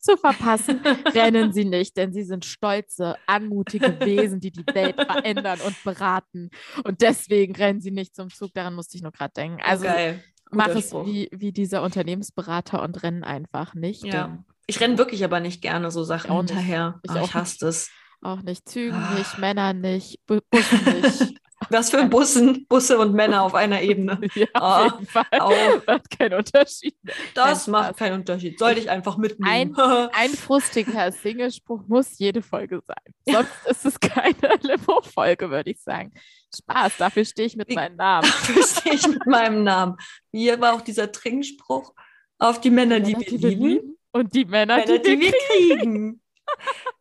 zu 0.00 0.16
verpassen, 0.16 0.80
rennen 1.14 1.52
sie 1.52 1.64
nicht, 1.64 1.96
denn 1.96 2.12
sie 2.12 2.22
sind 2.24 2.44
stolze, 2.44 3.16
anmutige 3.26 3.98
Wesen, 4.00 4.40
die 4.40 4.50
die 4.50 4.64
Welt 4.74 4.96
verändern 4.96 5.60
und 5.66 5.82
beraten. 5.84 6.50
Und 6.84 7.00
deswegen 7.02 7.54
rennen 7.54 7.80
sie 7.80 7.90
nicht 7.90 8.14
zum 8.16 8.30
Zug. 8.30 8.52
Daran 8.54 8.74
musste 8.74 8.96
ich 8.96 9.02
nur 9.02 9.12
gerade 9.12 9.32
denken. 9.34 9.60
Also 9.62 9.84
geil. 9.84 10.22
mach 10.50 10.68
es 10.68 10.92
wie, 10.92 11.28
wie 11.32 11.52
dieser 11.52 11.82
Unternehmensberater 11.82 12.82
und 12.82 13.02
rennen 13.02 13.24
einfach 13.24 13.74
nicht. 13.74 14.04
Ja. 14.04 14.38
Ich 14.66 14.80
renne 14.80 14.98
wirklich 14.98 15.24
aber 15.24 15.40
nicht 15.40 15.62
gerne 15.62 15.90
so 15.90 16.04
Sachen 16.04 16.34
hinterher. 16.34 17.00
Ich 17.02 17.10
Ah, 17.10 17.22
ich 17.24 17.34
hasse 17.34 17.56
das. 17.60 17.90
auch 18.22 18.42
nicht 18.42 18.68
Zügen 18.68 18.94
Ah. 18.96 19.14
nicht, 19.14 19.38
Männer 19.38 19.72
nicht, 19.72 20.20
Bu 20.26 20.40
Bussen 20.50 20.84
nicht. 21.02 21.40
Was 21.70 21.90
für 21.90 22.04
Bussen, 22.06 22.66
Busse 22.68 22.98
und 22.98 23.14
Männer 23.14 23.42
auf 23.42 23.54
einer 23.54 23.82
Ebene. 23.82 24.20
Ja, 24.34 24.46
Ah, 24.54 24.86
auf 24.86 24.92
jeden 25.00 25.06
Fall. 25.06 25.24
au. 25.40 25.52
Macht 25.86 26.10
keinen 26.18 26.34
Unterschied. 26.38 26.96
Das 27.34 27.64
Kein 27.64 27.72
macht 27.72 27.84
Spaß. 27.86 27.96
keinen 27.96 28.20
Unterschied. 28.20 28.58
Sollte 28.58 28.80
ich 28.80 28.88
einfach 28.90 29.16
mitnehmen. 29.16 29.74
Ein 29.76 30.30
frustiger 30.30 31.10
Singlespruch 31.12 31.82
muss 31.88 32.18
jede 32.18 32.42
Folge 32.42 32.80
sein. 32.86 32.96
Sonst 33.28 33.50
ist 33.66 33.86
es 33.86 34.00
keine 34.00 34.54
Limo-Folge, 34.62 35.50
würde 35.50 35.70
ich 35.70 35.80
sagen. 35.82 36.12
Spaß, 36.54 36.96
dafür 36.98 37.24
stehe 37.24 37.46
ich 37.46 37.56
mit 37.56 37.74
meinem 37.74 37.96
Namen. 37.96 38.26
Verstehe 38.28 38.94
ich 38.94 39.06
mit 39.08 39.26
meinem 39.26 39.64
Namen. 39.64 39.96
Hier 40.32 40.60
war 40.60 40.74
auch 40.74 40.80
dieser 40.80 41.10
Trinkspruch 41.12 41.92
auf 42.38 42.60
die 42.60 42.70
Männer, 42.70 43.00
die 43.00 43.12
Männer, 43.14 43.26
wir 43.42 43.50
lieben, 43.50 43.96
und 44.12 44.32
die 44.34 44.44
Männer, 44.44 44.76
Männer, 44.76 44.98
die 44.98 45.16
die 45.16 45.20
wir 45.20 45.32
kriegen. 45.32 46.22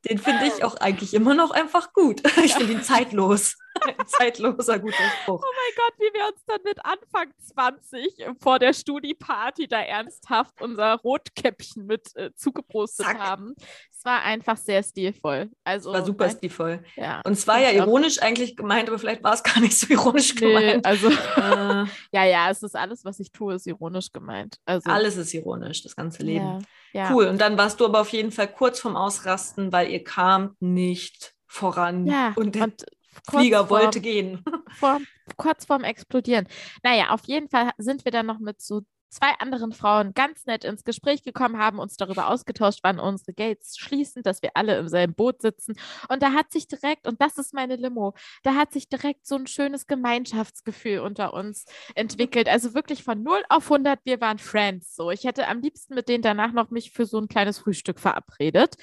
Den 0.10 0.18
finde 0.20 0.46
ich 0.46 0.64
auch 0.64 0.76
eigentlich 0.80 1.14
immer 1.14 1.34
noch 1.34 1.52
einfach 1.52 1.94
gut. 1.94 2.22
Ich 2.44 2.54
finde 2.54 2.74
ihn 2.74 2.84
zeitlos. 2.84 3.56
Ein 3.86 4.08
zeitloser, 4.08 4.80
guter 4.80 4.96
Spruch. 5.22 5.44
Oh 5.44 5.54
mein 5.54 5.76
Gott, 5.76 5.94
wie 6.00 6.12
wir 6.18 6.28
uns 6.28 6.44
dann 6.48 6.60
mit 6.64 6.84
Anfang 6.84 7.32
20 7.54 8.26
vor 8.42 8.58
der 8.58 8.74
Studi-Party 8.74 9.68
da 9.68 9.80
ernsthaft 9.82 10.60
unser 10.62 10.96
Rotkäppchen 10.96 11.86
mit 11.86 12.08
äh, 12.16 12.32
zugepostet 12.34 13.06
Zack. 13.06 13.20
haben. 13.20 13.54
Es 13.92 14.04
war 14.04 14.24
einfach 14.24 14.58
sehr 14.58 14.82
stilvoll. 14.82 15.52
Also, 15.64 15.94
War 15.94 16.04
super 16.04 16.28
stilvoll. 16.30 16.84
Ja, 16.96 17.22
Und 17.24 17.34
es 17.34 17.46
war 17.46 17.60
ja 17.60 17.70
ironisch 17.70 18.20
eigentlich 18.20 18.56
gemeint, 18.56 18.90
aber 18.90 18.98
vielleicht 18.98 19.24
war 19.24 19.34
es 19.34 19.44
gar 19.44 19.60
nicht 19.60 19.78
so 19.78 19.86
ironisch 19.94 20.34
Nee, 20.36 20.40
gemeint. 20.48 20.86
also, 20.86 21.10
Äh, 21.10 21.86
ja, 22.14 22.26
ja, 22.26 22.50
es 22.50 22.64
ist 22.64 22.76
alles, 22.76 23.06
was 23.06 23.20
ich 23.20 23.32
tue, 23.32 23.54
ist 23.56 23.68
ironisch 23.68 24.12
gemeint. 24.12 24.58
Also, 24.66 24.90
alles 24.90 25.18
ist 25.18 25.34
ironisch, 25.36 25.84
das 25.84 25.96
ganze 25.96 26.24
Leben. 26.24 26.46
Ja, 26.46 26.60
ja. 26.98 27.14
Cool. 27.14 27.28
Und 27.28 27.40
dann 27.40 27.58
warst 27.58 27.80
du 27.80 27.86
aber 27.86 28.02
auf 28.02 28.10
jeden 28.10 28.32
Fall 28.32 28.48
kurz 28.48 28.80
vorm 28.80 28.96
Ausrasten, 28.96 29.72
weil 29.72 29.90
ihr 29.92 30.04
kamt 30.04 30.62
nicht 30.62 31.34
voran. 31.46 32.06
Ja, 32.08 32.34
und 32.36 32.56
der 32.56 32.64
und 32.64 32.86
Flieger 33.30 33.60
vorm- 33.60 33.70
wollte 33.70 34.02
gehen. 34.02 34.44
vor, 34.80 35.00
kurz 35.38 35.66
vorm 35.66 35.84
Explodieren. 35.84 36.48
Naja, 36.84 37.10
auf 37.12 37.22
jeden 37.26 37.50
Fall 37.50 37.72
sind 37.78 38.04
wir 38.06 38.12
dann 38.12 38.26
noch 38.26 38.40
mit 38.40 38.62
so 38.62 38.82
zwei 39.10 39.32
anderen 39.40 39.72
Frauen 39.74 40.14
ganz 40.14 40.46
nett 40.46 40.64
ins 40.64 40.84
Gespräch 40.84 41.24
gekommen, 41.24 41.58
haben 41.58 41.80
uns 41.80 41.96
darüber 41.98 42.30
ausgetauscht, 42.30 42.80
wann 42.84 43.00
unsere 43.00 43.34
Gates 43.34 43.78
schließen, 43.78 44.24
dass 44.24 44.42
wir 44.42 44.52
alle 44.56 44.78
im 44.78 44.88
selben 44.88 45.14
Boot 45.14 45.42
sitzen. 45.42 45.76
Und 46.10 46.22
da 46.22 46.34
hat 46.34 46.52
sich 46.52 46.68
direkt, 46.68 47.08
und 47.08 47.22
das 47.22 47.38
ist 47.38 47.54
meine 47.54 47.76
Limo, 47.76 48.14
da 48.44 48.56
hat 48.56 48.74
sich 48.74 48.90
direkt 48.90 49.26
so 49.26 49.36
ein 49.36 49.48
schönes 49.48 49.88
Gemeinschaftsgefühl 49.88 51.00
unter 51.00 51.34
uns 51.34 51.66
entwickelt. 51.96 52.50
Also 52.50 52.74
wirklich 52.74 53.04
von 53.04 53.24
0 53.24 53.44
auf 53.50 53.72
100, 53.72 54.00
wir 54.04 54.20
waren 54.22 54.38
Friends. 54.40 54.96
So, 54.96 55.12
ich 55.12 55.24
hätte 55.24 55.48
am 55.48 55.62
liebsten 55.62 55.96
mit 55.96 56.10
denen 56.10 56.22
danach 56.24 56.52
noch 56.52 56.70
mich 56.70 56.92
für 56.92 57.06
so 57.06 57.18
ein 57.20 57.28
kleines 57.28 57.60
Frühstück 57.60 58.00
verabredet. 58.00 58.76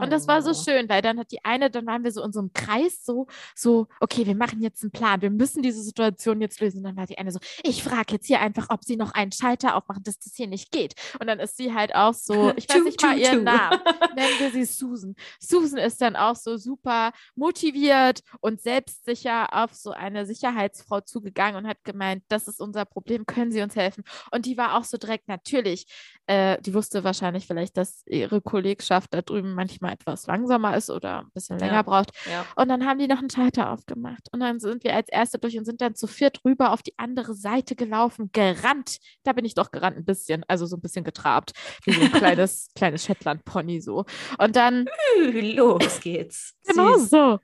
Und 0.00 0.12
das 0.12 0.26
war 0.26 0.42
so 0.42 0.50
Oh. 0.50 0.54
schön, 0.54 0.88
weil 0.88 1.02
dann 1.02 1.18
hat 1.18 1.30
die 1.30 1.44
eine, 1.44 1.70
dann 1.70 1.86
waren 1.86 2.02
wir 2.04 2.10
so 2.10 2.22
in 2.24 2.32
so 2.32 2.40
einem 2.40 2.52
Kreis, 2.52 3.04
so, 3.04 3.26
so, 3.54 3.86
okay, 4.00 4.26
wir 4.26 4.34
machen 4.34 4.60
jetzt 4.62 4.82
einen 4.82 4.90
Plan, 4.92 5.20
wir 5.22 5.30
müssen 5.30 5.62
diese 5.62 5.82
Situation 5.82 6.40
jetzt 6.40 6.60
lösen. 6.60 6.78
Und 6.78 6.84
dann 6.84 6.96
war 6.96 7.06
die 7.06 7.18
eine 7.18 7.30
so, 7.32 7.38
ich 7.62 7.82
frage 7.82 8.14
jetzt 8.14 8.26
hier 8.26 8.40
einfach, 8.40 8.66
ob 8.70 8.82
sie 8.84 8.96
noch 8.96 9.12
einen 9.12 9.30
Schalter 9.32 9.67
aufmachen, 9.76 10.02
dass 10.02 10.18
das 10.18 10.34
hier 10.34 10.46
nicht 10.46 10.70
geht. 10.72 10.94
Und 11.20 11.26
dann 11.26 11.40
ist 11.40 11.56
sie 11.56 11.72
halt 11.74 11.94
auch 11.94 12.14
so, 12.14 12.52
ich 12.56 12.68
weiß 12.68 12.84
nicht 12.84 13.02
mal 13.02 13.18
ihren. 13.18 13.44
Namen, 13.44 13.78
nennen 14.16 14.38
wir 14.38 14.50
sie 14.50 14.64
Susan. 14.64 15.14
Susan 15.40 15.78
ist 15.78 16.00
dann 16.00 16.16
auch 16.16 16.36
so 16.36 16.56
super 16.56 17.12
motiviert 17.34 18.20
und 18.40 18.60
selbstsicher 18.60 19.52
auf 19.52 19.74
so 19.74 19.90
eine 19.90 20.26
Sicherheitsfrau 20.26 21.00
zugegangen 21.00 21.56
und 21.56 21.68
hat 21.68 21.82
gemeint, 21.84 22.22
das 22.28 22.48
ist 22.48 22.60
unser 22.60 22.84
Problem, 22.84 23.26
können 23.26 23.50
Sie 23.52 23.62
uns 23.62 23.76
helfen? 23.76 24.04
Und 24.30 24.46
die 24.46 24.56
war 24.56 24.76
auch 24.76 24.84
so 24.84 24.96
direkt, 24.96 25.28
natürlich, 25.28 25.86
äh, 26.26 26.60
die 26.62 26.74
wusste 26.74 27.04
wahrscheinlich 27.04 27.46
vielleicht, 27.46 27.76
dass 27.76 28.02
ihre 28.06 28.40
Kollegschaft 28.40 29.12
da 29.14 29.22
drüben 29.22 29.54
manchmal 29.54 29.92
etwas 29.92 30.26
langsamer 30.26 30.76
ist 30.76 30.90
oder 30.90 31.20
ein 31.20 31.30
bisschen 31.32 31.58
länger 31.58 31.74
Ja. 31.74 31.82
braucht. 31.82 32.10
Ja. 32.30 32.44
Und 32.56 32.68
dann 32.68 32.86
haben 32.86 32.98
die 32.98 33.08
noch 33.08 33.18
einen 33.18 33.30
Schalter 33.30 33.70
aufgemacht. 33.70 34.28
Und 34.32 34.40
dann 34.40 34.60
sind 34.60 34.84
wir 34.84 34.94
als 34.94 35.08
Erste 35.08 35.38
durch 35.38 35.56
und 35.58 35.64
sind 35.64 35.80
dann 35.80 35.94
zu 35.94 36.06
viert 36.06 36.44
rüber 36.44 36.72
auf 36.72 36.82
die 36.82 36.94
andere 36.98 37.34
Seite 37.34 37.76
gelaufen, 37.76 38.30
gerannt. 38.32 38.98
Da 39.24 39.32
bin 39.32 39.44
ich 39.44 39.54
doch 39.58 39.70
gerannt 39.70 39.96
ein 39.96 40.04
bisschen, 40.04 40.44
also 40.48 40.66
so 40.66 40.76
ein 40.76 40.80
bisschen 40.80 41.04
getrabt, 41.04 41.52
wie 41.84 41.92
so 41.92 42.00
ein 42.00 42.12
kleines, 42.12 42.68
kleines 42.74 43.04
Shetland-Pony 43.04 43.80
so. 43.80 44.04
Und 44.38 44.56
dann 44.56 44.88
Los 45.18 46.00
geht's. 46.00 46.54
Genau 46.66 46.96
Süß. 46.96 47.10
so. 47.10 47.38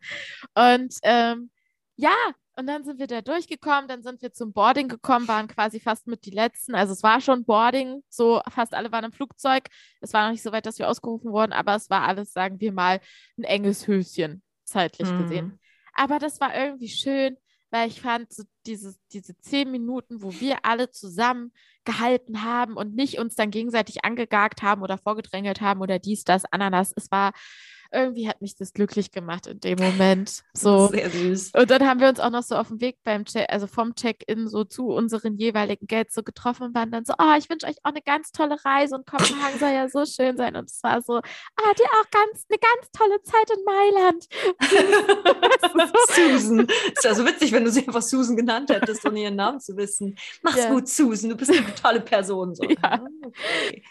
Und 0.54 0.94
ähm, 1.02 1.50
ja, 1.96 2.14
und 2.56 2.66
dann 2.66 2.84
sind 2.84 3.00
wir 3.00 3.06
da 3.06 3.20
durchgekommen, 3.20 3.88
dann 3.88 4.02
sind 4.02 4.22
wir 4.22 4.32
zum 4.32 4.52
Boarding 4.52 4.88
gekommen, 4.88 5.26
waren 5.26 5.48
quasi 5.48 5.80
fast 5.80 6.06
mit 6.06 6.24
die 6.24 6.30
Letzten. 6.30 6.74
Also 6.74 6.92
es 6.92 7.02
war 7.02 7.20
schon 7.20 7.44
Boarding, 7.44 8.02
so 8.08 8.40
fast 8.48 8.74
alle 8.74 8.92
waren 8.92 9.04
im 9.04 9.12
Flugzeug. 9.12 9.64
Es 10.00 10.12
war 10.12 10.24
noch 10.24 10.32
nicht 10.32 10.42
so 10.42 10.52
weit, 10.52 10.66
dass 10.66 10.78
wir 10.78 10.88
ausgerufen 10.88 11.32
wurden, 11.32 11.52
aber 11.52 11.74
es 11.74 11.90
war 11.90 12.02
alles, 12.02 12.32
sagen 12.32 12.60
wir 12.60 12.72
mal, 12.72 13.00
ein 13.38 13.44
enges 13.44 13.86
Höschen, 13.88 14.42
zeitlich 14.64 15.08
gesehen. 15.18 15.46
Mhm. 15.46 15.58
Aber 15.94 16.18
das 16.18 16.40
war 16.40 16.54
irgendwie 16.54 16.88
schön, 16.88 17.36
weil 17.74 17.88
ich 17.88 18.00
fand, 18.00 18.32
so 18.32 18.44
diese, 18.66 18.94
diese 19.12 19.36
zehn 19.40 19.68
Minuten, 19.68 20.22
wo 20.22 20.32
wir 20.38 20.58
alle 20.64 20.92
zusammen 20.92 21.52
gehalten 21.82 22.44
haben 22.44 22.76
und 22.76 22.94
nicht 22.94 23.18
uns 23.18 23.34
dann 23.34 23.50
gegenseitig 23.50 24.04
angegagt 24.04 24.62
haben 24.62 24.80
oder 24.80 24.96
vorgedrängelt 24.96 25.60
haben 25.60 25.80
oder 25.80 25.98
dies, 25.98 26.22
das, 26.22 26.44
Ananas. 26.44 26.92
Es 26.94 27.10
war, 27.10 27.32
irgendwie 27.94 28.28
hat 28.28 28.42
mich 28.42 28.56
das 28.56 28.72
glücklich 28.72 29.10
gemacht 29.12 29.46
in 29.46 29.60
dem 29.60 29.78
Moment. 29.78 30.42
So. 30.52 30.88
Sehr 30.88 31.08
süß. 31.10 31.52
Und 31.54 31.70
dann 31.70 31.86
haben 31.86 32.00
wir 32.00 32.08
uns 32.08 32.20
auch 32.20 32.30
noch 32.30 32.42
so 32.42 32.56
auf 32.56 32.68
dem 32.68 32.80
Weg 32.80 32.98
beim 33.04 33.24
Check, 33.24 33.46
also 33.50 33.66
vom 33.66 33.94
Check-in 33.94 34.48
so 34.48 34.64
zu 34.64 34.88
unseren 34.88 35.36
jeweiligen 35.36 35.86
Gates 35.86 36.14
so 36.14 36.22
getroffen 36.22 36.64
und 36.64 36.74
waren 36.74 36.90
dann 36.90 37.04
so, 37.04 37.14
oh, 37.18 37.34
ich 37.38 37.48
wünsche 37.48 37.66
euch 37.66 37.76
auch 37.84 37.90
eine 37.90 38.02
ganz 38.02 38.32
tolle 38.32 38.56
Reise 38.64 38.96
und 38.96 39.06
Kopenhagen 39.06 39.58
soll 39.58 39.70
ja 39.70 39.88
so 39.88 40.04
schön 40.04 40.36
sein. 40.36 40.56
Und 40.56 40.70
es 40.70 40.82
war 40.82 41.00
so, 41.02 41.14
ah, 41.14 41.74
dir 41.78 41.86
auch 42.00 42.10
ganz, 42.10 42.44
eine 42.50 42.58
ganz 42.58 42.90
tolle 42.92 43.22
Zeit 43.22 43.50
in 43.50 43.64
Mailand. 43.64 44.28
Susan. 46.14 46.60
Ist 46.94 47.04
ja 47.04 47.14
so 47.14 47.24
witzig, 47.24 47.52
wenn 47.52 47.64
du 47.64 47.70
sie 47.70 47.86
einfach 47.86 48.02
Susan 48.02 48.36
genannt 48.36 48.70
hättest, 48.70 49.04
ohne 49.06 49.20
ihren 49.20 49.36
Namen 49.36 49.60
zu 49.60 49.76
wissen. 49.76 50.16
Mach's 50.42 50.58
Ja. 50.58 50.70
gut, 50.70 50.88
Susan. 50.88 51.30
Du 51.30 51.36
bist 51.36 51.50
eine 51.52 51.74
tolle 51.82 52.00
Person. 52.00 52.54
So. 52.54 52.64
Ja. 52.64 53.00
Okay. 53.22 53.82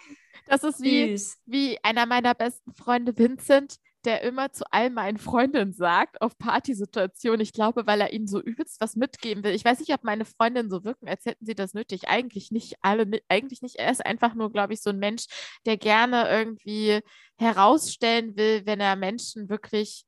Das 0.47 0.63
ist 0.63 0.81
wie, 0.81 1.17
Süß. 1.17 1.37
wie 1.45 1.77
einer 1.83 2.05
meiner 2.05 2.33
besten 2.33 2.73
Freunde, 2.73 3.17
Vincent, 3.17 3.77
der 4.05 4.21
immer 4.21 4.51
zu 4.51 4.63
all 4.71 4.89
meinen 4.89 5.17
Freundinnen 5.17 5.73
sagt, 5.73 6.21
auf 6.21 6.37
Partysituationen, 6.37 7.41
ich 7.41 7.53
glaube, 7.53 7.87
weil 7.87 8.01
er 8.01 8.13
ihnen 8.13 8.27
so 8.27 8.41
übelst 8.41 8.79
was 8.81 8.95
mitgeben 8.95 9.43
will. 9.43 9.53
Ich 9.53 9.65
weiß 9.65 9.79
nicht, 9.79 9.93
ob 9.93 10.03
meine 10.03 10.25
Freundinnen 10.25 10.69
so 10.69 10.83
wirken, 10.83 11.07
als 11.07 11.25
hätten 11.25 11.45
sie 11.45 11.55
das 11.55 11.73
nötig. 11.73 12.07
Eigentlich 12.07 12.51
nicht 12.51 12.77
alle, 12.81 13.05
eigentlich 13.29 13.61
nicht. 13.61 13.75
Er 13.77 13.91
ist 13.91 14.05
einfach 14.05 14.35
nur, 14.35 14.51
glaube 14.51 14.73
ich, 14.73 14.81
so 14.81 14.89
ein 14.89 14.99
Mensch, 14.99 15.25
der 15.65 15.77
gerne 15.77 16.29
irgendwie 16.29 17.01
herausstellen 17.37 18.35
will, 18.35 18.65
wenn 18.65 18.79
er 18.79 18.95
Menschen 18.95 19.49
wirklich 19.49 20.05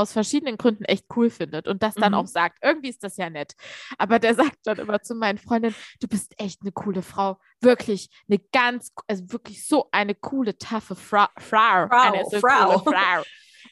aus 0.00 0.12
verschiedenen 0.12 0.56
Gründen 0.58 0.84
echt 0.84 1.06
cool 1.16 1.30
findet 1.30 1.68
und 1.68 1.82
das 1.82 1.94
dann 1.94 2.12
Mhm. 2.12 2.18
auch 2.18 2.26
sagt. 2.26 2.58
Irgendwie 2.62 2.88
ist 2.90 3.02
das 3.04 3.16
ja 3.16 3.30
nett. 3.30 3.54
Aber 3.98 4.18
der 4.18 4.34
sagt 4.34 4.58
dann 4.64 4.78
immer 4.78 5.00
zu 5.02 5.14
meinen 5.14 5.38
Freundinnen, 5.38 5.74
du 6.00 6.08
bist 6.08 6.34
echt 6.40 6.62
eine 6.62 6.72
coole 6.72 7.02
Frau. 7.02 7.38
Wirklich 7.60 8.08
eine 8.28 8.38
ganz, 8.52 8.92
also 9.06 9.30
wirklich 9.32 9.66
so 9.66 9.88
eine 9.92 10.14
coole, 10.14 10.58
taffe 10.58 10.94
Frau. 10.96 11.26
Frau. 11.38 11.86
Frau, 11.88 12.12
eine 12.12 12.24
so 12.30 12.40
Frau. 12.40 12.78
Coole 12.80 12.96
Frau. 12.96 13.22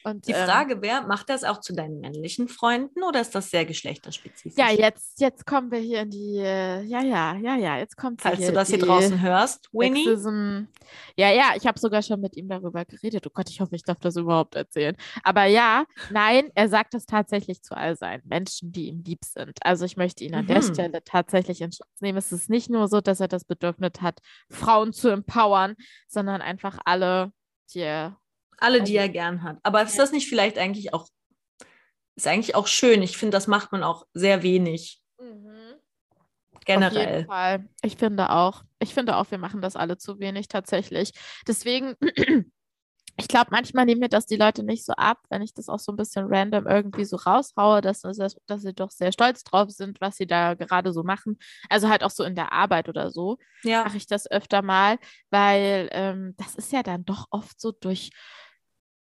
Und, 0.03 0.27
Die 0.27 0.31
ähm, 0.31 0.45
Frage 0.47 0.81
wäre, 0.81 1.05
macht 1.07 1.29
das 1.29 1.43
auch 1.43 1.59
zu 1.59 1.73
deinen 1.73 1.99
männlichen 1.99 2.47
Freunden 2.47 3.03
oder 3.03 3.21
ist 3.21 3.35
das 3.35 3.49
sehr 3.49 3.65
geschlechterspezifisch? 3.65 4.57
ja, 4.57 4.71
jetzt, 4.71 5.19
jetzt 5.19 5.45
kommen 5.45 5.71
wir 5.71 5.79
hier 5.79 6.01
in 6.01 6.09
die, 6.09 6.37
äh, 6.37 6.81
ja, 6.83 7.01
ja, 7.01 7.35
ja, 7.35 7.55
ja, 7.55 7.77
jetzt 7.77 7.97
kommt 7.97 8.21
Falls 8.21 8.39
du 8.45 8.51
das 8.53 8.69
hier 8.69 8.79
draußen 8.79 9.21
hörst, 9.21 9.69
Winnie. 9.73 10.03
Sexism. 10.05 10.63
Ja, 11.17 11.31
ja, 11.31 11.53
ich 11.55 11.67
habe 11.67 11.79
sogar 11.79 12.01
schon 12.01 12.21
mit 12.21 12.35
ihm 12.37 12.47
darüber 12.47 12.85
geredet. 12.85 13.25
Oh 13.27 13.31
Gott, 13.33 13.49
ich 13.49 13.59
hoffe, 13.61 13.75
ich 13.75 13.83
darf 13.83 13.99
das 13.99 14.15
überhaupt 14.15 14.55
erzählen. 14.55 14.95
Aber 15.23 15.45
ja, 15.45 15.85
nein, 16.09 16.49
er 16.55 16.69
sagt 16.69 16.93
das 16.93 17.05
tatsächlich 17.05 17.61
zu 17.61 17.75
all 17.75 17.95
seinen 17.95 18.23
Menschen, 18.25 18.71
die 18.71 18.87
ihm 18.87 19.03
lieb 19.05 19.23
sind. 19.25 19.57
Also 19.61 19.85
ich 19.85 19.97
möchte 19.97 20.23
ihn 20.23 20.35
an 20.35 20.47
der 20.47 20.59
Mhm. 20.63 20.73
Stelle 20.73 21.03
tatsächlich 21.03 21.61
in 21.61 21.71
Schutz 21.71 22.01
nehmen. 22.01 22.17
Es 22.17 22.31
ist 22.31 22.49
nicht 22.49 22.69
nur 22.69 22.87
so, 22.87 23.01
dass 23.01 23.19
er 23.19 23.27
das 23.27 23.43
Bedürfnis 23.45 23.91
hat, 24.01 24.19
Frauen 24.49 24.93
zu 24.93 25.09
empowern, 25.09 25.75
sondern 26.07 26.41
einfach 26.41 26.79
alle, 26.85 27.31
die 27.73 27.79
er 27.79 28.17
Alle, 28.59 28.81
die 28.83 28.97
Also- 28.99 29.07
er 29.07 29.09
gern 29.09 29.43
hat. 29.43 29.57
Aber 29.63 29.81
ist 29.81 29.97
das 29.99 30.11
nicht 30.11 30.27
vielleicht 30.27 30.57
eigentlich 30.57 30.93
auch, 30.93 31.07
ist 32.15 32.27
eigentlich 32.27 32.55
auch 32.55 32.67
schön. 32.67 33.01
Ich 33.01 33.17
finde, 33.17 33.35
das 33.35 33.47
macht 33.47 33.71
man 33.71 33.83
auch 33.83 34.05
sehr 34.13 34.43
wenig 34.43 35.01
Auf 35.17 36.65
generell. 36.65 37.15
jeden 37.17 37.27
Fall. 37.27 37.67
Ich 37.81 37.95
finde 37.97 38.29
auch. 38.31 38.63
Ich 38.79 38.93
finde 38.93 39.15
auch, 39.17 39.29
wir 39.31 39.37
machen 39.37 39.61
das 39.61 39.75
alle 39.75 39.97
zu 39.97 40.19
wenig 40.19 40.47
tatsächlich. 40.47 41.11
Deswegen, 41.47 41.95
ich 43.17 43.27
glaube, 43.27 43.47
manchmal 43.51 43.85
nehmen 43.85 43.99
mir 44.01 44.09
das 44.09 44.25
die 44.25 44.35
Leute 44.37 44.63
nicht 44.63 44.85
so 44.85 44.93
ab, 44.93 45.17
wenn 45.29 45.41
ich 45.41 45.53
das 45.53 45.67
auch 45.69 45.79
so 45.79 45.91
ein 45.91 45.97
bisschen 45.97 46.25
random 46.29 46.67
irgendwie 46.67 47.05
so 47.05 47.15
raushaue, 47.17 47.81
dass, 47.81 48.01
dass, 48.01 48.35
dass 48.45 48.61
sie 48.61 48.73
doch 48.73 48.91
sehr 48.91 49.11
stolz 49.11 49.43
drauf 49.43 49.69
sind, 49.71 49.99
was 50.01 50.15
sie 50.17 50.27
da 50.27 50.53
gerade 50.53 50.93
so 50.93 51.03
machen. 51.03 51.37
Also 51.69 51.89
halt 51.89 52.03
auch 52.03 52.11
so 52.11 52.23
in 52.23 52.35
der 52.35 52.51
Arbeit 52.53 52.87
oder 52.89 53.11
so 53.11 53.37
Ja, 53.63 53.83
mache 53.83 53.97
ich 53.97 54.07
das 54.07 54.29
öfter 54.29 54.61
mal, 54.61 54.97
weil 55.29 55.89
ähm, 55.91 56.33
das 56.37 56.55
ist 56.55 56.71
ja 56.71 56.83
dann 56.83 57.03
doch 57.05 57.27
oft 57.31 57.59
so 57.59 57.71
durch 57.71 58.11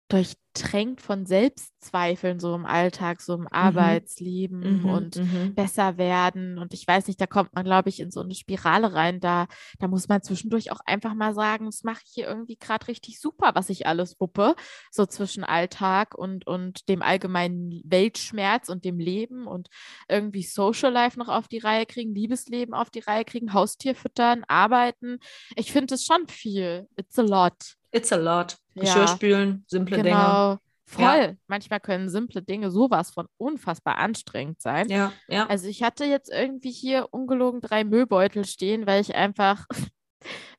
durchtränkt 0.08 1.02
von 1.02 1.26
Selbstzweifeln 1.26 2.40
so 2.40 2.54
im 2.54 2.64
Alltag, 2.64 3.20
so 3.20 3.34
im 3.34 3.46
Arbeitsleben 3.46 4.78
Mhm, 4.80 4.84
und 4.84 5.16
mhm. 5.16 5.54
besser 5.54 5.98
werden. 5.98 6.58
Und 6.58 6.72
ich 6.72 6.86
weiß 6.86 7.06
nicht, 7.06 7.20
da 7.20 7.26
kommt 7.26 7.54
man, 7.54 7.64
glaube 7.64 7.90
ich, 7.90 8.00
in 8.00 8.10
so 8.10 8.20
eine 8.20 8.34
Spirale 8.34 8.94
rein. 8.94 9.20
Da, 9.20 9.46
da 9.78 9.86
muss 9.86 10.08
man 10.08 10.22
zwischendurch 10.22 10.72
auch 10.72 10.80
einfach 10.86 11.14
mal 11.14 11.34
sagen, 11.34 11.66
das 11.66 11.84
mache 11.84 12.00
ich 12.06 12.12
hier 12.14 12.26
irgendwie 12.26 12.56
gerade 12.56 12.88
richtig 12.88 13.20
super, 13.20 13.52
was 13.54 13.68
ich 13.68 13.86
alles 13.86 14.18
wuppe. 14.18 14.54
So 14.90 15.04
zwischen 15.06 15.44
Alltag 15.44 16.16
und, 16.16 16.46
und 16.46 16.88
dem 16.88 17.02
allgemeinen 17.02 17.82
Weltschmerz 17.84 18.68
und 18.70 18.84
dem 18.84 18.98
Leben 18.98 19.46
und 19.46 19.68
irgendwie 20.08 20.42
Social 20.42 20.92
Life 20.92 21.18
noch 21.18 21.28
auf 21.28 21.48
die 21.48 21.58
Reihe 21.58 21.86
kriegen, 21.86 22.14
Liebesleben 22.14 22.74
auf 22.74 22.90
die 22.90 23.00
Reihe 23.00 23.24
kriegen, 23.24 23.52
Haustier 23.52 23.94
füttern, 23.94 24.44
arbeiten. 24.48 25.18
Ich 25.54 25.70
finde 25.70 25.94
es 25.94 26.06
schon 26.06 26.26
viel. 26.28 26.88
It's 26.96 27.18
a 27.18 27.22
lot. 27.22 27.77
It's 27.92 28.12
a 28.12 28.16
lot. 28.16 28.56
Ja. 28.74 28.82
Geschirr 28.82 29.08
spülen, 29.08 29.64
simple 29.66 29.96
Dinge. 29.96 30.10
Genau. 30.10 30.58
Voll. 30.88 31.02
Ja. 31.02 31.34
Manchmal 31.48 31.80
können 31.80 32.08
simple 32.08 32.40
Dinge 32.40 32.70
sowas 32.70 33.10
von 33.10 33.26
unfassbar 33.36 33.98
anstrengend 33.98 34.62
sein. 34.62 34.88
Ja, 34.88 35.12
ja. 35.28 35.46
Also 35.46 35.68
ich 35.68 35.82
hatte 35.82 36.06
jetzt 36.06 36.30
irgendwie 36.32 36.70
hier 36.70 37.08
ungelogen 37.10 37.60
drei 37.60 37.84
Müllbeutel 37.84 38.46
stehen, 38.46 38.86
weil 38.86 39.02
ich 39.02 39.14
einfach, 39.14 39.66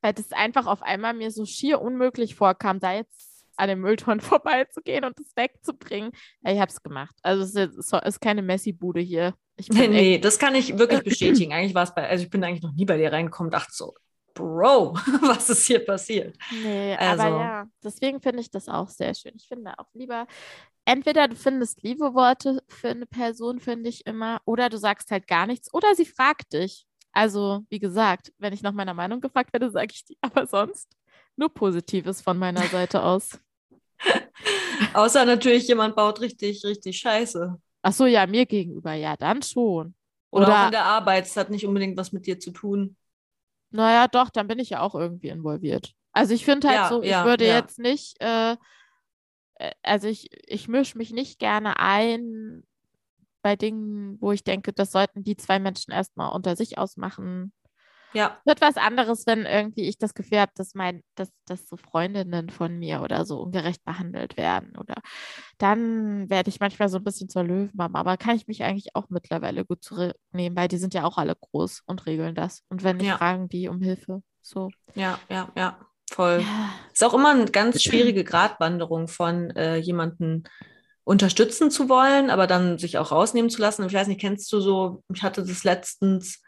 weil 0.01 0.13
das 0.13 0.31
einfach 0.31 0.67
auf 0.67 0.83
einmal 0.83 1.15
mir 1.15 1.31
so 1.31 1.45
schier 1.45 1.81
unmöglich 1.81 2.35
vorkam, 2.35 2.79
da 2.79 2.93
jetzt 2.93 3.43
an 3.57 3.69
dem 3.69 3.81
Müllton 3.81 4.19
vorbeizugehen 4.21 5.03
und 5.03 5.19
es 5.19 5.35
wegzubringen. 5.35 6.11
Ja, 6.41 6.53
ich 6.53 6.59
habe 6.59 6.71
es 6.71 6.83
gemacht. 6.83 7.15
Also 7.23 7.43
es 7.43 7.75
ist, 7.75 7.93
ist 7.93 8.21
keine 8.21 8.43
Messi-Bude 8.43 9.01
hier. 9.01 9.33
Ich 9.57 9.69
nee, 9.69 9.87
nee, 9.87 10.19
das 10.19 10.37
kann 10.37 10.53
ich 10.53 10.77
wirklich 10.77 11.01
bestätigen. 11.01 11.53
Eigentlich 11.53 11.73
war 11.73 11.83
es 11.83 11.93
bei, 11.93 12.07
also 12.07 12.23
ich 12.23 12.29
bin 12.29 12.43
eigentlich 12.43 12.61
noch 12.61 12.73
nie 12.73 12.85
bei 12.85 12.97
dir 12.97 13.11
reingekommen, 13.11 13.51
dachte 13.51 13.73
so, 13.73 13.95
Bro, 14.39 14.93
was 15.21 15.49
ist 15.49 15.67
hier 15.67 15.83
passiert? 15.83 16.37
Nee, 16.49 16.95
also, 16.95 17.23
aber 17.23 17.39
ja, 17.39 17.67
deswegen 17.83 18.21
finde 18.21 18.39
ich 18.39 18.49
das 18.49 18.69
auch 18.69 18.87
sehr 18.87 19.13
schön. 19.13 19.33
Ich 19.35 19.49
finde 19.49 19.77
auch 19.77 19.93
lieber, 19.93 20.27
entweder 20.85 21.27
du 21.27 21.35
findest 21.35 21.83
liebe 21.83 22.13
Worte 22.13 22.63
für 22.69 22.87
eine 22.89 23.05
Person, 23.05 23.59
finde 23.59 23.89
ich 23.89 24.05
immer, 24.05 24.39
oder 24.45 24.69
du 24.69 24.77
sagst 24.77 25.11
halt 25.11 25.27
gar 25.27 25.45
nichts, 25.45 25.73
oder 25.73 25.93
sie 25.93 26.05
fragt 26.05 26.53
dich. 26.53 26.85
Also, 27.11 27.65
wie 27.69 27.79
gesagt, 27.79 28.31
wenn 28.37 28.53
ich 28.53 28.61
nach 28.61 28.71
meiner 28.71 28.93
Meinung 28.93 29.19
gefragt 29.19 29.51
werde, 29.51 29.71
sage 29.71 29.91
ich 29.91 30.05
die, 30.05 30.17
aber 30.21 30.47
sonst 30.47 30.95
nur 31.35 31.49
Positives 31.53 32.21
von 32.21 32.37
meiner 32.37 32.63
Seite 32.67 33.03
aus. 33.03 33.37
Außer 34.93 35.25
natürlich, 35.25 35.67
jemand 35.67 35.97
baut 35.97 36.21
richtig, 36.21 36.63
richtig 36.63 36.97
Scheiße. 36.97 37.59
Ach 37.81 37.93
so, 37.93 38.05
ja, 38.05 38.25
mir 38.25 38.45
gegenüber, 38.45 38.93
ja, 38.93 39.17
dann 39.17 39.41
schon. 39.41 39.95
Oder, 40.31 40.47
Oder 40.47 40.61
auch 40.61 40.65
in 40.67 40.71
der 40.71 40.85
Arbeit, 40.85 41.25
es 41.25 41.35
hat 41.35 41.49
nicht 41.49 41.65
unbedingt 41.65 41.97
was 41.97 42.13
mit 42.13 42.25
dir 42.25 42.39
zu 42.39 42.51
tun. 42.51 42.95
Naja, 43.71 44.07
doch, 44.07 44.29
dann 44.29 44.47
bin 44.47 44.59
ich 44.59 44.71
ja 44.71 44.81
auch 44.81 44.95
irgendwie 44.95 45.29
involviert. 45.29 45.93
Also 46.11 46.33
ich 46.33 46.43
finde 46.45 46.67
halt 46.67 46.77
ja, 46.77 46.89
so, 46.89 47.01
ich 47.01 47.09
ja, 47.09 47.25
würde 47.25 47.47
ja. 47.47 47.57
jetzt 47.57 47.79
nicht, 47.79 48.21
äh, 48.21 48.55
äh, 49.55 49.71
also 49.83 50.07
ich, 50.07 50.29
ich 50.47 50.67
mische 50.67 50.97
mich 50.97 51.11
nicht 51.11 51.39
gerne 51.39 51.79
ein 51.79 52.63
bei 53.41 53.55
Dingen, 53.55 54.17
wo 54.19 54.31
ich 54.31 54.43
denke, 54.43 54.73
das 54.73 54.91
sollten 54.91 55.23
die 55.23 55.37
zwei 55.37 55.59
Menschen 55.59 55.91
erstmal 55.91 56.31
unter 56.31 56.55
sich 56.55 56.77
ausmachen. 56.77 57.53
Ja. 58.13 58.39
Wird 58.45 58.61
was 58.61 58.77
anderes, 58.77 59.25
wenn 59.27 59.45
irgendwie 59.45 59.87
ich 59.87 59.97
das 59.97 60.13
Gefühl 60.13 60.39
habe, 60.39 60.51
dass 60.55 60.73
mein, 60.73 61.03
dass, 61.15 61.29
dass 61.45 61.67
so 61.67 61.77
Freundinnen 61.77 62.49
von 62.49 62.77
mir 62.79 63.01
oder 63.01 63.25
so 63.25 63.39
ungerecht 63.41 63.83
behandelt 63.83 64.37
werden. 64.37 64.75
Oder 64.77 64.95
dann 65.57 66.29
werde 66.29 66.49
ich 66.49 66.59
manchmal 66.59 66.89
so 66.89 66.97
ein 66.97 67.03
bisschen 67.03 67.29
zur 67.29 67.43
Löwenmama. 67.43 67.99
Aber 67.99 68.17
kann 68.17 68.35
ich 68.35 68.47
mich 68.47 68.63
eigentlich 68.63 68.95
auch 68.95 69.09
mittlerweile 69.09 69.65
gut 69.65 69.83
zurücknehmen, 69.83 70.57
weil 70.57 70.67
die 70.67 70.77
sind 70.77 70.93
ja 70.93 71.05
auch 71.05 71.17
alle 71.17 71.35
groß 71.35 71.83
und 71.85 72.05
regeln 72.05 72.35
das. 72.35 72.63
Und 72.69 72.83
wenn 72.83 72.97
nicht, 72.97 73.07
ja. 73.07 73.17
fragen 73.17 73.49
die 73.49 73.67
um 73.67 73.81
Hilfe. 73.81 74.23
So. 74.41 74.69
Ja, 74.95 75.19
ja, 75.29 75.49
ja. 75.55 75.77
Voll. 76.11 76.41
Ja. 76.41 76.71
Ist 76.91 77.03
auch 77.03 77.13
immer 77.13 77.29
eine 77.29 77.45
ganz 77.45 77.83
schwierige 77.83 78.23
Gratwanderung 78.23 79.07
von 79.07 79.51
äh, 79.51 79.77
jemanden 79.77 80.45
unterstützen 81.03 81.71
zu 81.71 81.89
wollen, 81.89 82.29
aber 82.29 82.47
dann 82.47 82.77
sich 82.77 82.97
auch 82.97 83.11
rausnehmen 83.11 83.49
zu 83.49 83.61
lassen. 83.61 83.85
Ich 83.85 83.93
weiß 83.93 84.07
nicht, 84.07 84.21
kennst 84.21 84.51
du 84.51 84.59
so, 84.59 85.03
ich 85.13 85.23
hatte 85.23 85.43
das 85.43 85.63
letztens 85.63 86.41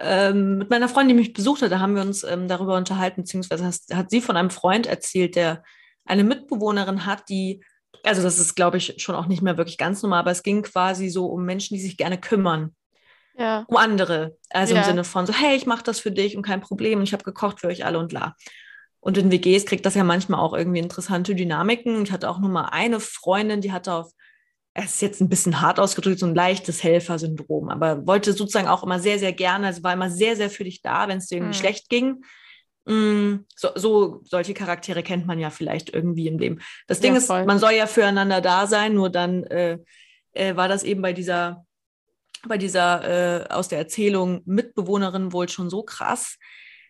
ähm, 0.00 0.58
mit 0.58 0.70
meiner 0.70 0.88
Freundin, 0.88 1.16
die 1.16 1.22
mich 1.22 1.32
besucht 1.32 1.62
hat, 1.62 1.70
da 1.70 1.78
haben 1.78 1.94
wir 1.94 2.02
uns 2.02 2.24
ähm, 2.24 2.48
darüber 2.48 2.76
unterhalten, 2.76 3.22
beziehungsweise 3.22 3.66
hat, 3.66 3.74
hat 3.92 4.10
sie 4.10 4.20
von 4.20 4.36
einem 4.36 4.50
Freund 4.50 4.86
erzählt, 4.86 5.36
der 5.36 5.62
eine 6.04 6.24
Mitbewohnerin 6.24 7.06
hat, 7.06 7.28
die, 7.28 7.62
also 8.02 8.22
das 8.22 8.38
ist, 8.38 8.54
glaube 8.54 8.78
ich, 8.78 8.94
schon 8.98 9.14
auch 9.14 9.26
nicht 9.26 9.42
mehr 9.42 9.58
wirklich 9.58 9.78
ganz 9.78 10.02
normal, 10.02 10.20
aber 10.20 10.30
es 10.30 10.42
ging 10.42 10.62
quasi 10.62 11.08
so 11.10 11.26
um 11.26 11.44
Menschen, 11.44 11.74
die 11.74 11.80
sich 11.80 11.96
gerne 11.96 12.18
kümmern. 12.18 12.74
Ja. 13.36 13.64
Um 13.68 13.76
andere. 13.76 14.36
Also 14.50 14.74
ja. 14.74 14.80
im 14.80 14.86
Sinne 14.86 15.04
von 15.04 15.26
so, 15.26 15.32
hey, 15.32 15.56
ich 15.56 15.66
mache 15.66 15.84
das 15.84 16.00
für 16.00 16.10
dich 16.10 16.36
und 16.36 16.42
kein 16.42 16.60
Problem 16.60 16.98
und 16.98 17.04
ich 17.04 17.12
habe 17.12 17.24
gekocht 17.24 17.60
für 17.60 17.68
euch 17.68 17.84
alle 17.84 17.98
und 17.98 18.12
la. 18.12 18.34
Und 19.00 19.16
in 19.16 19.30
WGs 19.30 19.64
kriegt 19.64 19.86
das 19.86 19.94
ja 19.94 20.04
manchmal 20.04 20.40
auch 20.40 20.52
irgendwie 20.52 20.80
interessante 20.80 21.34
Dynamiken. 21.34 22.02
Ich 22.02 22.12
hatte 22.12 22.28
auch 22.28 22.38
nur 22.38 22.50
mal 22.50 22.66
eine 22.66 23.00
Freundin, 23.00 23.62
die 23.62 23.72
hatte 23.72 23.94
auf 23.94 24.12
es 24.74 24.94
ist 24.94 25.02
jetzt 25.02 25.20
ein 25.20 25.28
bisschen 25.28 25.60
hart 25.60 25.80
ausgedrückt, 25.80 26.20
so 26.20 26.26
ein 26.26 26.34
leichtes 26.34 26.82
Helfersyndrom, 26.82 27.68
aber 27.70 28.06
wollte 28.06 28.32
sozusagen 28.32 28.68
auch 28.68 28.84
immer 28.84 29.00
sehr, 29.00 29.18
sehr 29.18 29.32
gerne, 29.32 29.66
also 29.66 29.82
war 29.82 29.92
immer 29.92 30.10
sehr, 30.10 30.36
sehr 30.36 30.50
für 30.50 30.64
dich 30.64 30.80
da, 30.80 31.08
wenn 31.08 31.18
es 31.18 31.26
dir 31.26 31.36
irgendwie 31.36 31.56
mhm. 31.56 31.60
schlecht 31.60 31.88
ging. 31.88 32.24
Mm, 32.86 33.44
so, 33.56 33.68
so, 33.74 34.20
solche 34.24 34.54
Charaktere 34.54 35.02
kennt 35.02 35.26
man 35.26 35.38
ja 35.38 35.50
vielleicht 35.50 35.92
irgendwie 35.92 36.28
im 36.28 36.38
Leben. 36.38 36.60
Das 36.86 37.00
Ding 37.00 37.14
ja, 37.14 37.18
ist, 37.18 37.28
man 37.28 37.58
soll 37.58 37.72
ja 37.72 37.86
füreinander 37.86 38.40
da 38.40 38.66
sein, 38.66 38.94
nur 38.94 39.10
dann 39.10 39.44
äh, 39.44 39.78
äh, 40.32 40.56
war 40.56 40.68
das 40.68 40.84
eben 40.84 41.02
bei 41.02 41.12
dieser, 41.12 41.66
bei 42.46 42.56
dieser 42.56 43.42
äh, 43.42 43.48
aus 43.48 43.68
der 43.68 43.78
Erzählung 43.78 44.42
Mitbewohnerin 44.46 45.32
wohl 45.32 45.48
schon 45.48 45.68
so 45.68 45.82
krass, 45.82 46.38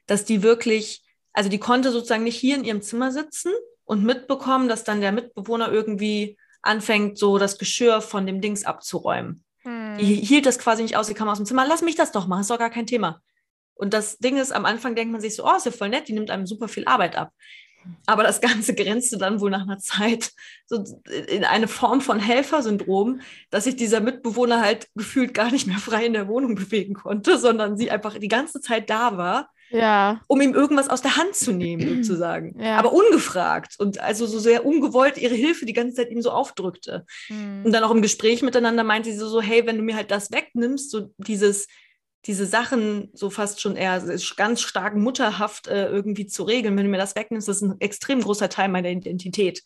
dass 0.07 0.25
die 0.25 0.43
wirklich, 0.43 1.03
also 1.33 1.49
die 1.49 1.59
konnte 1.59 1.93
sozusagen 1.93 2.25
nicht 2.25 2.38
hier 2.38 2.57
in 2.57 2.64
ihrem 2.64 2.83
Zimmer 2.83 3.11
sitzen 3.11 3.53
und 3.85 4.05
mitbekommen, 4.05 4.69
dass 4.69 4.85
dann 4.85 5.01
der 5.01 5.12
Mitbewohner 5.12 5.73
irgendwie 5.73 6.37
anfängt, 6.62 7.18
so 7.18 7.38
das 7.38 7.59
Geschirr 7.59 8.01
von 8.01 8.27
dem 8.27 8.40
Dings 8.40 8.64
abzuräumen. 8.64 9.44
Hm. 9.62 9.99
Die 9.99 10.14
hielt 10.14 10.46
das 10.46 10.59
quasi 10.59 10.83
nicht 10.83 10.96
aus, 10.96 11.07
sie 11.07 11.14
kam 11.14 11.29
aus 11.29 11.38
dem 11.38 11.46
Zimmer, 11.46 11.66
lass 11.66 11.83
mich 11.83 11.96
das 11.96 12.12
doch 12.12 12.27
machen, 12.27 12.42
ist 12.42 12.51
doch 12.51 12.59
gar 12.59 12.70
kein 12.70 12.87
Thema. 12.87 13.20
Und 13.75 13.94
das 13.94 14.18
Ding 14.18 14.37
ist, 14.37 14.53
am 14.53 14.66
Anfang 14.66 14.94
denkt 14.94 15.12
man 15.12 15.20
sich 15.20 15.35
so, 15.35 15.44
oh, 15.46 15.57
ist 15.57 15.66
ja 15.66 15.73
voll 15.73 15.88
nett, 15.88 16.09
die 16.09 16.12
nimmt 16.12 16.31
einem 16.31 16.46
super 16.46 16.68
viel 16.68 16.85
Arbeit 16.87 17.16
ab. 17.16 17.33
Aber 18.07 18.23
das 18.23 18.40
Ganze 18.40 18.75
grenzte 18.77 19.16
dann 19.16 19.40
wohl 19.40 19.51
nach 19.51 19.62
einer 19.62 19.79
Zeit 19.79 20.33
so 20.66 20.85
in 21.29 21.44
eine 21.44 21.68
Form 21.68 22.01
von 22.01 22.20
Helfersyndrom, 22.20 23.20
dass 23.51 23.64
sich 23.64 23.77
dieser 23.77 24.01
Mitbewohner 24.01 24.61
halt 24.61 24.88
gefühlt 24.94 25.33
gar 25.33 25.51
nicht 25.51 25.66
mehr 25.66 25.79
frei 25.79 26.07
in 26.07 26.12
der 26.12 26.29
Wohnung 26.29 26.55
bewegen 26.57 26.94
konnte, 26.94 27.38
sondern 27.38 27.77
sie 27.79 27.90
einfach 27.90 28.18
die 28.18 28.29
ganze 28.29 28.61
Zeit 28.61 28.90
da 28.90 29.16
war 29.16 29.51
ja. 29.70 30.20
um 30.26 30.40
ihm 30.40 30.54
irgendwas 30.54 30.88
aus 30.88 31.02
der 31.02 31.16
Hand 31.16 31.35
zu 31.35 31.52
nehmen, 31.52 31.88
sozusagen. 32.02 32.61
Ja. 32.61 32.76
Aber 32.76 32.92
ungefragt 32.92 33.76
und 33.78 34.00
also 34.00 34.26
so 34.26 34.38
sehr 34.38 34.66
ungewollt 34.66 35.18
ihre 35.18 35.35
Hilfe 35.35 35.66
die 35.66 35.72
ganze 35.72 35.96
Zeit 35.96 36.11
ihm 36.11 36.22
so 36.22 36.30
aufdrückte. 36.30 37.06
Mhm. 37.28 37.62
Und 37.64 37.72
dann 37.72 37.85
auch 37.85 37.90
im 37.90 38.02
Gespräch 38.02 38.42
miteinander 38.42 38.85
meinte 38.85 39.11
sie 39.11 39.18
so, 39.18 39.40
hey, 39.40 39.66
wenn 39.66 39.76
du 39.76 39.83
mir 39.83 39.96
halt 39.96 40.11
das 40.11 40.30
wegnimmst, 40.30 40.90
so 40.90 41.12
dieses, 41.18 41.66
diese 42.26 42.46
Sachen 42.46 43.11
so 43.14 43.30
fast 43.30 43.61
schon 43.61 43.76
eher 43.76 44.02
ganz 44.37 44.61
stark 44.61 44.94
mutterhaft 44.94 45.68
äh, 45.68 45.87
irgendwie 45.87 46.26
zu 46.26 46.42
regeln, 46.42 46.76
wenn 46.76 46.85
du 46.85 46.90
mir 46.90 46.98
das 46.98 47.16
wegnimmst, 47.16 47.48
das 47.48 47.56
ist 47.56 47.62
ein 47.62 47.80
extrem 47.80 48.20
großer 48.20 48.48
Teil 48.48 48.68
meiner 48.68 48.90
Identität. 48.90 49.62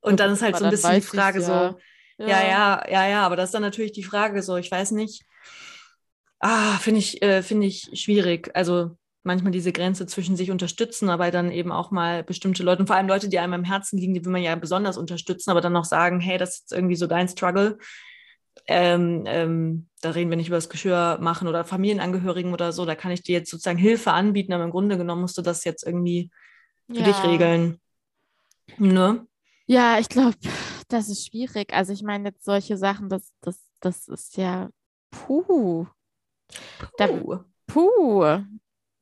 Und 0.00 0.20
dann 0.20 0.32
ist 0.32 0.42
halt 0.42 0.56
so 0.56 0.64
ein 0.64 0.70
bisschen 0.70 0.94
die 0.94 1.00
Frage 1.00 1.40
so, 1.42 1.52
ja. 1.52 1.76
ja, 2.18 2.42
ja, 2.42 2.84
ja, 2.90 3.08
ja, 3.08 3.22
aber 3.26 3.36
das 3.36 3.46
ist 3.46 3.54
dann 3.54 3.62
natürlich 3.62 3.92
die 3.92 4.02
Frage 4.02 4.42
so, 4.42 4.56
ich 4.56 4.70
weiß 4.70 4.90
nicht, 4.92 5.24
ah, 6.38 6.78
finde 6.78 7.00
ich, 7.00 7.22
äh, 7.22 7.42
finde 7.42 7.66
ich 7.66 7.90
schwierig. 7.94 8.50
Also 8.54 8.96
manchmal 9.22 9.52
diese 9.52 9.72
Grenze 9.72 10.06
zwischen 10.06 10.36
sich 10.36 10.50
unterstützen, 10.50 11.10
aber 11.10 11.30
dann 11.30 11.50
eben 11.50 11.72
auch 11.72 11.90
mal 11.90 12.22
bestimmte 12.22 12.62
Leute, 12.62 12.80
und 12.80 12.86
vor 12.86 12.96
allem 12.96 13.08
Leute, 13.08 13.28
die 13.28 13.38
einem 13.38 13.52
am 13.52 13.64
Herzen 13.64 13.98
liegen, 13.98 14.14
die 14.14 14.24
will 14.24 14.32
man 14.32 14.42
ja 14.42 14.54
besonders 14.54 14.96
unterstützen, 14.96 15.50
aber 15.50 15.60
dann 15.60 15.76
auch 15.76 15.84
sagen, 15.84 16.20
hey, 16.20 16.38
das 16.38 16.60
ist 16.60 16.72
irgendwie 16.72 16.96
so 16.96 17.06
dein 17.06 17.28
Struggle. 17.28 17.78
Ähm, 18.66 19.24
ähm, 19.26 19.88
da 20.00 20.10
reden 20.10 20.30
wir 20.30 20.36
nicht 20.36 20.48
über 20.48 20.56
das 20.56 20.68
Geschirr 20.68 21.18
machen 21.20 21.48
oder 21.48 21.64
Familienangehörigen 21.64 22.52
oder 22.52 22.72
so, 22.72 22.86
da 22.86 22.94
kann 22.94 23.10
ich 23.10 23.22
dir 23.22 23.32
jetzt 23.32 23.50
sozusagen 23.50 23.78
Hilfe 23.78 24.12
anbieten, 24.12 24.52
aber 24.52 24.64
im 24.64 24.70
Grunde 24.70 24.96
genommen 24.96 25.22
musst 25.22 25.36
du 25.38 25.42
das 25.42 25.64
jetzt 25.64 25.86
irgendwie 25.86 26.30
für 26.88 27.00
ja. 27.00 27.04
dich 27.04 27.22
regeln. 27.22 27.80
Ne? 28.78 29.26
Ja, 29.66 29.98
ich 29.98 30.08
glaube, 30.08 30.36
das 30.88 31.08
ist 31.08 31.26
schwierig. 31.26 31.72
Also 31.72 31.92
ich 31.92 32.02
meine 32.02 32.30
jetzt 32.30 32.44
solche 32.44 32.76
Sachen, 32.76 33.08
das, 33.08 33.32
das, 33.40 33.60
das 33.80 34.08
ist 34.08 34.36
ja 34.36 34.70
puh. 35.10 35.42
Puh. 35.44 35.86
Da, 36.98 37.06
puh 37.66 38.44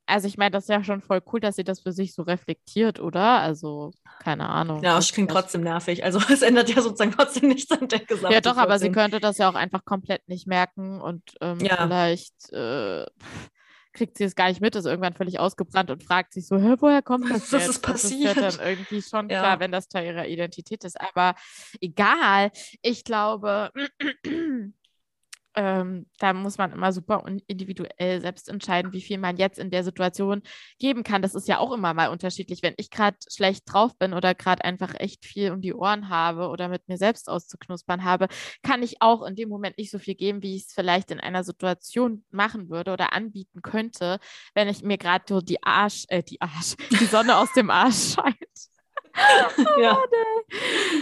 also 0.09 0.27
ich 0.27 0.39
meine, 0.39 0.51
das 0.51 0.65
ist 0.65 0.71
ja 0.71 0.83
schon 0.83 1.03
voll 1.03 1.21
cool, 1.33 1.41
dass 1.41 1.57
sie 1.57 1.65
das 1.65 1.81
für 1.81 1.93
sich 1.93 2.15
so 2.15 2.23
reflektiert, 2.23 2.99
oder? 2.99 3.41
Also, 3.41 3.93
keine 4.21 4.49
Ahnung. 4.49 4.83
Ja, 4.83 4.97
es 4.99 5.13
klingt 5.13 5.31
trotzdem 5.31 5.61
nervig. 5.61 6.03
Also 6.03 6.19
es 6.33 6.43
ändert 6.43 6.71
ja 6.71 6.81
sozusagen 6.81 7.13
trotzdem 7.13 7.49
nichts 7.49 7.71
an 7.71 7.89
der 7.89 8.01
Gesamtsituation. 8.01 8.33
Ja, 8.33 8.41
doch, 8.41 8.57
aber 8.57 8.79
sie 8.79 8.91
könnte 8.91 9.21
das 9.21 9.39
ja 9.39 9.51
auch 9.51 9.55
einfach 9.55 9.85
komplett 9.85 10.27
nicht 10.29 10.47
merken 10.47 11.01
und 11.01 11.23
ähm, 11.41 11.61
ja. 11.61 11.77
vielleicht 11.77 12.53
äh, 12.53 13.05
kriegt 13.93 14.17
sie 14.17 14.25
es 14.25 14.35
gar 14.35 14.49
nicht 14.49 14.61
mit, 14.61 14.77
ist 14.77 14.87
irgendwann 14.87 15.15
völlig 15.15 15.41
ausgebrannt 15.41 15.91
und 15.91 16.03
fragt 16.03 16.33
sich 16.33 16.47
so, 16.47 16.57
Hä, 16.57 16.77
woher 16.79 17.03
kommt 17.03 17.31
das 17.31 17.53
Was 17.53 17.69
ist 17.69 17.83
passiert? 17.83 18.37
Das 18.37 18.55
ist 18.55 18.61
ja 18.61 18.65
dann 18.65 18.69
irgendwie 18.69 19.03
schon 19.03 19.29
ja. 19.29 19.41
klar, 19.41 19.61
wenn 19.61 19.73
das 19.73 19.89
Teil 19.89 20.07
ihrer 20.07 20.27
Identität 20.27 20.85
ist. 20.85 20.99
Aber 21.01 21.35
egal, 21.81 22.51
ich 22.81 23.05
glaube, 23.05 23.71
ähm, 25.59 26.07
da 26.21 26.33
muss 26.35 26.57
man 26.57 26.71
immer 26.71 26.93
super 26.93 27.25
individuell 27.49 28.21
selbst 28.21 28.49
entscheiden, 28.49 28.93
wie 28.93 29.01
viel 29.01 29.19
man 29.19 29.39
jetzt 29.39 29.59
in 29.59 29.73
der 29.73 29.83
Situation 29.83 30.43
geben 30.79 31.03
kann. 31.03 31.21
Das 31.21 31.35
ist 31.35 31.49
ja 31.49 31.59
auch 31.59 31.73
immer 31.73 31.95
mal 31.95 32.11
unterschiedlich. 32.11 32.63
Wenn 32.63 32.75
ich 32.77 32.91
gerade 32.91 33.17
schlecht 33.29 33.65
drauf 33.67 33.99
bin 33.99 34.13
oder 34.13 34.37
gerade 34.37 34.65
einfach 34.65 34.95
echt 34.97 35.27
viel 35.27 35.51
um 35.51 35.61
die 35.61 35.75
Ohren 35.75 36.11
habe 36.11 36.47
oder 36.51 36.69
mit 36.69 36.87
mir 36.87 36.97
selbst 36.97 37.29
auszuknuspern 37.29 38.05
habe, 38.05 38.29
kann 38.63 38.85
ich 38.85 39.03
auch 39.03 39.27
in 39.27 39.35
dem 39.35 39.49
Moment 39.49 39.79
nicht 39.79 39.91
so 39.91 39.99
viel 39.99 40.15
geben, 40.15 40.45
wie 40.45 40.55
ich 40.55 40.67
es 40.67 40.73
vielleicht 40.73 41.11
in 41.11 41.19
einer 41.19 41.43
Situation 41.43 42.25
machen 42.31 42.71
würde 42.71 42.93
oder 42.93 43.13
anbieten 43.13 43.61
könnte, 43.61 44.21
wenn 44.55 44.69
ich 44.69 44.85
mir 44.85 44.97
gerade 44.97 45.25
so 45.29 45.41
die 45.41 45.61
Arsch, 45.65 46.05
äh, 46.07 46.23
die 46.23 46.41
Arsch, 46.41 46.77
die 46.93 47.07
Sonne 47.07 47.37
aus 47.37 47.53
dem 47.55 47.71
Arsch 47.71 48.15
scheint. 48.15 48.78
Ja. 49.81 49.99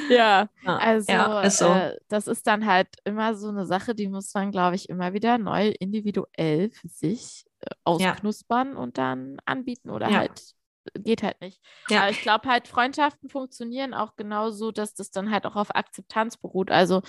ja, 0.09 0.49
also 0.65 1.13
ja, 1.13 1.41
ist 1.43 1.59
so. 1.59 1.67
äh, 1.67 1.97
das 2.09 2.27
ist 2.27 2.47
dann 2.47 2.67
halt 2.67 2.89
immer 3.05 3.35
so 3.35 3.49
eine 3.49 3.67
Sache, 3.67 3.95
die 3.95 4.09
muss 4.09 4.33
man, 4.35 4.51
glaube 4.51 4.77
ich, 4.77 4.89
immer 4.89 5.13
wieder 5.13 5.39
neu 5.39 5.69
individuell 5.79 6.71
für 6.71 6.89
sich 6.89 7.45
äh, 7.61 7.71
ausknuspern 7.85 8.73
ja. 8.73 8.79
und 8.79 8.99
dann 8.99 9.39
anbieten 9.45 9.91
oder 9.91 10.09
ja. 10.11 10.19
halt 10.19 10.55
geht 10.95 11.23
halt 11.23 11.41
nicht. 11.41 11.61
Ja. 11.89 12.03
Aber 12.03 12.11
ich 12.11 12.23
glaube 12.23 12.49
halt, 12.49 12.69
Freundschaften 12.69 13.29
funktionieren 13.29 13.93
auch 13.93 14.15
genauso, 14.17 14.71
dass 14.71 14.95
das 14.95 15.11
dann 15.11 15.31
halt 15.31 15.45
auch 15.45 15.57
auf 15.57 15.75
Akzeptanz 15.75 16.37
beruht. 16.37 16.71
Also 16.71 17.03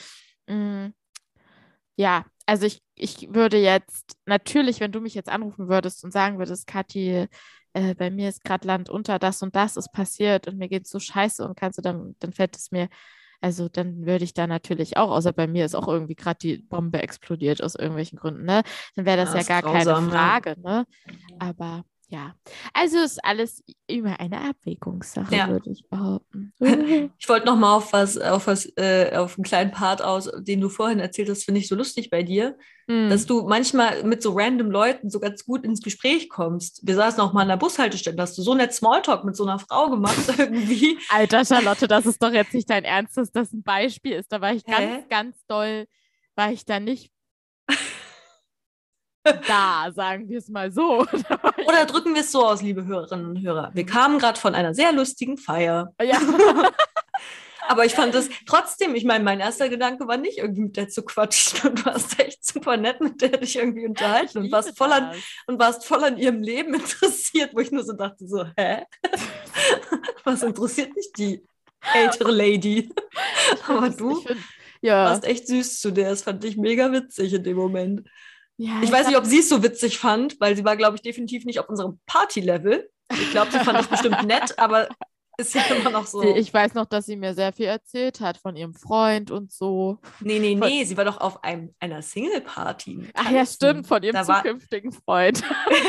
mh, 0.48 0.88
mm, 0.88 0.94
ja, 1.98 2.26
also 2.46 2.66
ich, 2.66 2.82
ich 2.96 3.34
würde 3.34 3.58
jetzt 3.58 4.18
natürlich, 4.26 4.80
wenn 4.80 4.92
du 4.92 5.02
mich 5.02 5.16
jetzt 5.16 5.30
anrufen 5.30 5.68
würdest 5.68 6.04
und 6.04 6.12
sagen 6.12 6.38
würdest, 6.38 6.68
Kathi, 6.68 7.28
äh, 7.78 7.94
bei 7.96 8.10
mir 8.10 8.30
ist 8.30 8.44
gerade 8.44 8.68
Land 8.68 8.90
unter, 8.90 9.20
das 9.20 9.42
und 9.44 9.56
das 9.56 9.78
ist 9.78 9.92
passiert 9.92 10.48
und 10.48 10.58
mir 10.58 10.68
geht 10.68 10.86
es 10.86 10.90
so 10.92 11.00
scheiße 11.00 11.48
und 11.48 11.56
kannst 11.56 11.78
du 11.78 11.82
dann, 11.82 12.16
dann 12.20 12.34
fällt 12.34 12.58
es 12.58 12.72
mir, 12.72 12.90
also 13.40 13.70
dann 13.70 14.06
würde 14.06 14.24
ich 14.24 14.34
da 14.34 14.48
natürlich 14.48 14.98
auch, 14.98 15.12
außer 15.12 15.32
bei 15.32 15.46
mir 15.48 15.64
ist 15.64 15.76
auch 15.76 15.88
irgendwie 15.88 16.16
gerade 16.16 16.40
die 16.42 16.58
Bombe 16.58 17.02
explodiert 17.02 17.62
aus 17.62 17.76
irgendwelchen 17.76 18.18
Gründen, 18.18 18.46
ne? 18.46 18.64
Dann 18.96 19.06
wäre 19.06 19.18
das 19.18 19.34
ja, 19.34 19.42
ja 19.42 19.44
gar 19.44 19.62
grausam, 19.62 20.10
keine 20.10 20.12
Frage, 20.12 20.60
ne? 20.60 20.86
Aber 21.38 21.86
ja, 22.10 22.36
also 22.74 23.00
ist 23.00 23.24
alles 23.26 23.62
immer 23.86 24.18
eine 24.22 24.40
Abwägungssache, 24.40 25.36
ja. 25.36 25.50
würde 25.50 25.70
ich 25.72 25.84
behaupten. 25.90 26.54
ich 27.20 27.28
wollte 27.28 27.46
noch 27.46 27.58
mal 27.58 27.76
auf 27.76 27.92
was, 27.92 28.18
auf 28.18 28.48
was, 28.48 28.66
äh, 28.78 29.12
auf 29.18 29.38
einen 29.38 29.44
kleinen 29.44 29.72
Part 29.72 30.02
aus, 30.02 30.32
den 30.38 30.62
du 30.62 30.70
vorhin 30.70 31.00
erzählt 31.00 31.30
hast, 31.30 31.44
finde 31.44 31.60
ich 31.60 31.68
so 31.68 31.76
lustig 31.76 32.10
bei 32.10 32.24
dir, 32.24 32.58
mm. 32.88 33.10
dass 33.10 33.26
du 33.26 33.46
manchmal 33.46 34.04
mit 34.04 34.24
so 34.24 34.32
random 34.32 34.72
Leuten 34.72 35.10
so 35.10 35.20
ganz 35.20 35.44
gut 35.44 35.66
ins 35.66 35.82
Gespräch 35.82 36.30
kommst. 36.30 36.80
Wir 36.88 36.96
saßen 36.96 37.20
auch 37.20 37.34
mal 37.34 37.42
an 37.42 37.50
der 37.50 37.58
Bushaltestelle, 37.58 38.22
hast 38.22 38.38
du 38.38 38.42
so 38.42 38.56
nett 38.56 38.74
Smalltalk 38.74 39.26
mit 39.26 39.36
so 39.36 39.44
einer 39.44 39.60
Frau 39.60 39.90
gemacht 39.90 40.18
irgendwie. 40.38 40.98
Alter 41.10 41.44
Charlotte, 41.44 41.90
das 41.90 42.06
ist 42.06 42.24
doch 42.24 42.32
jetzt 42.32 42.54
nicht 42.54 42.70
dein 42.70 42.86
Ernst, 42.86 43.18
dass 43.18 43.34
das 43.34 43.52
ein 43.52 43.64
Beispiel 43.64 44.14
ist. 44.14 44.32
Da 44.32 44.40
war 44.40 44.54
ich 44.54 44.64
ganz, 44.64 44.80
Hä? 44.80 45.06
ganz 45.10 45.36
doll, 45.48 45.88
war 46.36 46.54
ich 46.54 46.64
da 46.64 46.80
nicht 46.80 47.12
da, 49.48 49.92
sagen 49.94 50.30
wir 50.30 50.38
es 50.38 50.50
mal 50.50 50.72
so. 50.72 51.00
Oder 51.68 51.86
drücken 51.86 52.14
wir 52.14 52.22
es 52.22 52.32
so 52.32 52.46
aus, 52.46 52.62
liebe 52.62 52.86
Hörerinnen 52.86 53.26
und 53.26 53.42
Hörer. 53.42 53.72
Wir 53.74 53.86
kamen 53.86 54.20
gerade 54.20 54.40
von 54.40 54.56
einer 54.56 54.74
sehr 54.74 54.92
lustigen 54.92 55.38
Feier. 55.38 55.94
Ja. 56.02 56.20
Aber 57.70 57.84
ich 57.84 57.94
fand 57.94 58.16
es 58.16 58.30
trotzdem, 58.46 58.96
ich 58.96 59.04
meine, 59.04 59.26
mein 59.26 59.42
erster 59.42 59.68
Gedanke 59.68 60.08
war 60.08 60.16
nicht 60.16 60.38
irgendwie 60.38 60.62
mit 60.62 60.78
der 60.78 60.88
zu 60.88 61.04
quatschen 61.04 61.70
und 61.70 61.86
warst 61.86 62.18
echt 62.18 62.46
super 62.46 62.78
nett, 62.78 63.02
mit 63.02 63.22
der 63.22 63.38
dich 63.38 63.58
irgendwie 63.58 63.86
unterhalten 63.86 64.38
und 64.38 64.52
warst, 64.54 64.78
voll 64.78 64.92
an, 64.94 65.12
und 65.48 65.60
warst 65.60 65.86
voll 65.86 66.02
an 66.04 66.18
ihrem 66.18 66.42
Leben 66.42 66.74
interessiert, 66.76 67.54
wo 67.54 67.60
ich 67.60 67.72
nur 67.72 67.84
so 67.84 67.92
dachte, 67.92 68.26
so, 68.26 68.46
hä? 68.56 68.84
Was 70.24 70.44
interessiert 70.44 70.96
mich 70.96 71.12
die 71.18 71.46
ältere 71.94 72.32
Lady? 72.32 72.90
Aber 73.68 73.90
du 73.90 74.24
ja. 74.82 75.06
warst 75.06 75.26
echt 75.26 75.48
süß 75.48 75.82
zu 75.82 75.92
der, 75.92 76.12
das 76.12 76.22
fand 76.22 76.46
ich 76.46 76.56
mega 76.56 76.90
witzig 76.94 77.34
in 77.34 77.44
dem 77.44 77.58
Moment. 77.58 78.08
Ja, 78.58 78.80
ich, 78.80 78.86
ich 78.86 78.92
weiß 78.92 79.08
nicht, 79.08 79.18
ob 79.18 79.26
sie 79.26 79.40
es 79.40 79.50
so 79.50 79.64
witzig 79.64 80.00
fand, 80.00 80.40
weil 80.40 80.56
sie 80.56 80.66
war, 80.66 80.76
glaube 80.76 80.96
ich, 80.96 81.02
definitiv 81.02 81.46
nicht 81.46 81.60
auf 81.60 81.70
unserem 81.70 82.00
Party-Level. 82.08 82.90
Ich 83.14 83.32
glaube, 83.32 83.52
sie 83.52 83.60
fand 83.60 83.80
es 83.80 83.88
bestimmt 83.88 84.24
nett, 84.28 84.58
aber 84.58 84.90
ist 85.40 85.54
ja 85.54 85.62
immer 85.62 85.92
noch 85.92 86.08
so. 86.08 86.36
Ich 86.36 86.52
weiß 86.52 86.74
noch, 86.74 86.86
dass 86.86 87.06
sie 87.06 87.16
mir 87.16 87.36
sehr 87.36 87.54
viel 87.54 87.68
erzählt 87.68 88.20
hat 88.22 88.38
von 88.38 88.56
ihrem 88.56 88.74
Freund 88.74 89.30
und 89.30 89.52
so. 89.52 90.00
Nee, 90.20 90.40
nee, 90.40 90.56
nee, 90.56 90.84
sie 90.84 90.98
war 90.98 91.06
doch 91.06 91.22
auf 91.22 91.44
einem, 91.44 91.76
einer 91.80 92.02
Single-Party. 92.02 93.10
Ach 93.14 93.30
ja, 93.30 93.46
stimmt, 93.46 93.86
von 93.86 94.02
ihrem 94.02 94.16
da 94.16 94.24
zukünftigen 94.24 94.92
Freund. 94.92 95.44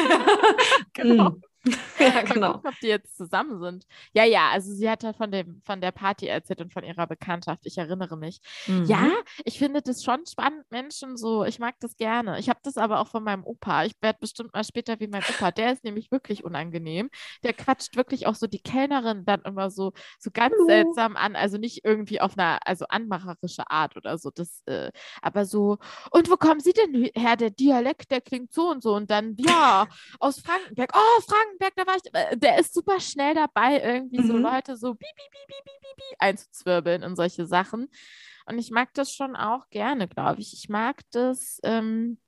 genau. 0.92 1.36
ja, 1.98 2.22
genau. 2.22 2.54
Gucken, 2.54 2.70
ob 2.70 2.80
die 2.80 2.88
jetzt 2.88 3.16
zusammen 3.16 3.60
sind. 3.60 3.86
Ja, 4.12 4.24
ja, 4.24 4.50
also 4.50 4.72
sie 4.72 4.88
hat 4.88 5.04
halt 5.04 5.16
von, 5.16 5.30
dem, 5.30 5.62
von 5.64 5.80
der 5.80 5.92
Party 5.92 6.26
erzählt 6.26 6.60
und 6.60 6.72
von 6.72 6.84
ihrer 6.84 7.06
Bekanntschaft. 7.06 7.66
Ich 7.66 7.78
erinnere 7.78 8.16
mich. 8.16 8.40
Mhm. 8.66 8.84
Ja, 8.84 9.10
ich 9.44 9.58
finde 9.58 9.82
das 9.82 10.02
schon 10.02 10.26
spannend, 10.26 10.64
Menschen 10.70 11.16
so. 11.16 11.44
Ich 11.44 11.58
mag 11.58 11.76
das 11.80 11.96
gerne. 11.96 12.38
Ich 12.38 12.48
habe 12.48 12.60
das 12.62 12.76
aber 12.76 13.00
auch 13.00 13.08
von 13.08 13.24
meinem 13.24 13.44
Opa. 13.44 13.84
Ich 13.84 13.92
werde 14.00 14.18
bestimmt 14.20 14.54
mal 14.54 14.64
später 14.64 14.98
wie 15.00 15.08
mein 15.08 15.22
Opa. 15.28 15.50
Der 15.50 15.72
ist 15.72 15.84
nämlich 15.84 16.10
wirklich 16.10 16.44
unangenehm. 16.44 17.10
Der 17.42 17.52
quatscht 17.52 17.96
wirklich 17.96 18.26
auch 18.26 18.34
so 18.34 18.46
die 18.46 18.60
Kellnerin 18.60 19.24
dann 19.24 19.42
immer 19.42 19.70
so, 19.70 19.92
so 20.18 20.30
ganz 20.32 20.54
Hallo. 20.54 20.66
seltsam 20.66 21.16
an. 21.16 21.36
Also 21.36 21.58
nicht 21.58 21.84
irgendwie 21.84 22.20
auf 22.20 22.38
einer, 22.38 22.58
also 22.66 22.86
anmacherische 22.88 23.70
Art 23.70 23.96
oder 23.96 24.18
so. 24.18 24.30
Das, 24.30 24.62
äh, 24.66 24.90
aber 25.22 25.44
so, 25.44 25.78
und 26.10 26.30
wo 26.30 26.36
kommen 26.36 26.60
Sie 26.60 26.72
denn 26.72 27.10
her? 27.14 27.36
Der 27.36 27.50
Dialekt, 27.50 28.10
der 28.10 28.20
klingt 28.20 28.52
so 28.52 28.70
und 28.70 28.82
so. 28.82 28.94
Und 28.94 29.10
dann, 29.10 29.36
ja, 29.38 29.86
aus 30.20 30.40
Frankenberg. 30.40 30.90
Oh, 30.94 31.20
Frankenberg. 31.22 31.57
Frankenberg, 31.59 31.74
da 31.76 31.86
war 31.86 31.96
ich, 31.96 32.14
äh, 32.14 32.36
der 32.36 32.59
ist 32.59 32.74
super 32.74 33.00
schnell 33.00 33.34
dabei, 33.34 33.80
irgendwie 33.80 34.20
mhm. 34.20 34.26
so 34.26 34.36
Leute 34.36 34.76
so 34.76 34.94
bi, 34.94 35.06
bi, 35.14 35.22
bi, 35.30 35.38
bi, 35.46 35.54
bi, 35.64 35.88
bi 35.96 36.16
einzuzwirbeln 36.18 37.02
und 37.04 37.16
solche 37.16 37.46
Sachen. 37.46 37.88
Und 38.46 38.59
ich 38.59 38.70
mag 38.70 38.94
das 38.94 39.12
schon 39.12 39.36
auch 39.36 39.68
gerne, 39.70 40.09
glaube 40.09 40.40
ich. 40.40 40.54
Ich 40.54 40.68
mag 40.68 41.02
das, 41.11 41.61
ähm, 41.64 42.18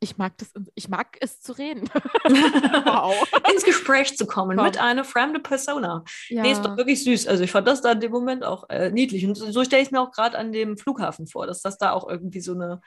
ich 0.00 0.18
mag 0.18 0.36
das, 0.36 0.52
ich 0.74 0.88
mag 0.88 1.16
es 1.20 1.40
zu 1.40 1.52
reden. 1.52 1.88
wow. 2.24 3.14
Ins 3.50 3.64
Gespräch 3.64 4.16
zu 4.16 4.26
kommen 4.26 4.56
Komm. 4.56 4.66
mit 4.66 4.78
einer 4.78 5.04
fremden 5.04 5.42
Persona. 5.42 6.04
Ja. 6.28 6.42
Nee, 6.42 6.52
ist 6.52 6.62
doch 6.62 6.76
wirklich 6.76 7.02
süß. 7.02 7.28
Also 7.28 7.44
ich 7.44 7.50
fand 7.50 7.66
das 7.66 7.80
da 7.80 7.92
in 7.92 8.00
dem 8.00 8.12
Moment 8.12 8.44
auch 8.44 8.68
äh, 8.68 8.90
niedlich. 8.90 9.24
Und 9.26 9.36
so 9.36 9.64
stelle 9.64 9.82
ich 9.82 9.88
es 9.88 9.92
mir 9.92 10.02
auch 10.02 10.12
gerade 10.12 10.36
an 10.36 10.52
dem 10.52 10.76
Flughafen 10.76 11.26
vor, 11.26 11.46
dass 11.46 11.62
das 11.62 11.78
da 11.78 11.92
auch 11.92 12.08
irgendwie 12.08 12.40
so 12.40 12.52
eine 12.52 12.82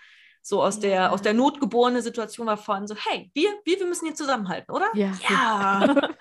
so 0.46 0.62
aus 0.62 0.80
der, 0.80 1.14
aus 1.14 1.22
der 1.22 1.34
Not 1.34 1.62
geborene 1.62 2.02
Situation 2.02 2.48
war 2.48 2.58
vorhin 2.58 2.86
so, 2.86 2.96
hey, 2.96 3.32
wir, 3.34 3.50
wir, 3.64 3.80
wir 3.80 3.88
müssen 3.88 4.06
hier 4.06 4.16
zusammenhalten, 4.16 4.76
oder? 4.76 4.88
Ja. 4.94 5.14
Ja. 5.30 6.12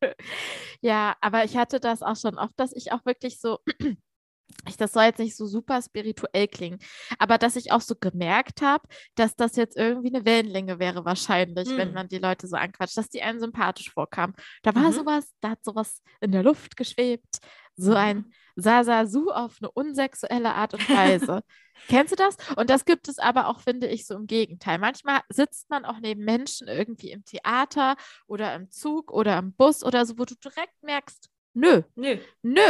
ja, 0.80 1.16
aber 1.20 1.44
ich 1.44 1.56
hatte 1.56 1.78
das 1.78 2.02
auch 2.02 2.16
schon 2.16 2.38
oft, 2.38 2.54
dass 2.56 2.72
ich 2.72 2.92
auch 2.92 3.04
wirklich 3.04 3.38
so, 3.38 3.58
ich, 4.68 4.78
das 4.78 4.92
soll 4.92 5.04
jetzt 5.04 5.18
nicht 5.18 5.36
so 5.36 5.46
super 5.46 5.82
spirituell 5.82 6.48
klingen, 6.48 6.78
aber 7.18 7.36
dass 7.36 7.56
ich 7.56 7.72
auch 7.72 7.82
so 7.82 7.94
gemerkt 7.94 8.62
habe, 8.62 8.88
dass 9.16 9.36
das 9.36 9.56
jetzt 9.56 9.76
irgendwie 9.76 10.14
eine 10.14 10.24
Wellenlänge 10.24 10.78
wäre 10.78 11.04
wahrscheinlich, 11.04 11.68
hm. 11.68 11.76
wenn 11.76 11.92
man 11.92 12.08
die 12.08 12.18
Leute 12.18 12.46
so 12.46 12.56
anquatscht, 12.56 12.96
dass 12.96 13.10
die 13.10 13.20
einem 13.20 13.38
sympathisch 13.38 13.90
vorkamen. 13.90 14.34
Da 14.62 14.74
war 14.74 14.88
mhm. 14.88 14.92
sowas, 14.92 15.30
da 15.40 15.50
hat 15.50 15.62
sowas 15.62 16.00
in 16.22 16.32
der 16.32 16.42
Luft 16.42 16.78
geschwebt, 16.78 17.38
so 17.76 17.92
ein 17.92 18.32
mhm. 18.56 18.62
Sasasu 18.62 19.30
auf 19.30 19.56
eine 19.60 19.70
unsexuelle 19.70 20.54
Art 20.54 20.74
und 20.74 20.88
Weise. 20.88 21.42
Kennst 21.88 22.12
du 22.12 22.16
das? 22.16 22.36
Und 22.56 22.70
das 22.70 22.84
gibt 22.84 23.08
es 23.08 23.18
aber 23.18 23.48
auch, 23.48 23.60
finde 23.60 23.88
ich, 23.88 24.06
so 24.06 24.14
im 24.14 24.26
Gegenteil. 24.26 24.78
Manchmal 24.78 25.20
sitzt 25.28 25.70
man 25.70 25.84
auch 25.84 25.98
neben 26.00 26.24
Menschen 26.24 26.68
irgendwie 26.68 27.10
im 27.10 27.24
Theater 27.24 27.96
oder 28.26 28.54
im 28.54 28.70
Zug 28.70 29.10
oder 29.10 29.38
im 29.38 29.52
Bus 29.52 29.82
oder 29.82 30.06
so, 30.06 30.18
wo 30.18 30.24
du 30.24 30.34
direkt 30.34 30.82
merkst, 30.82 31.28
nö, 31.54 31.82
nö, 31.94 32.18
nö. 32.42 32.60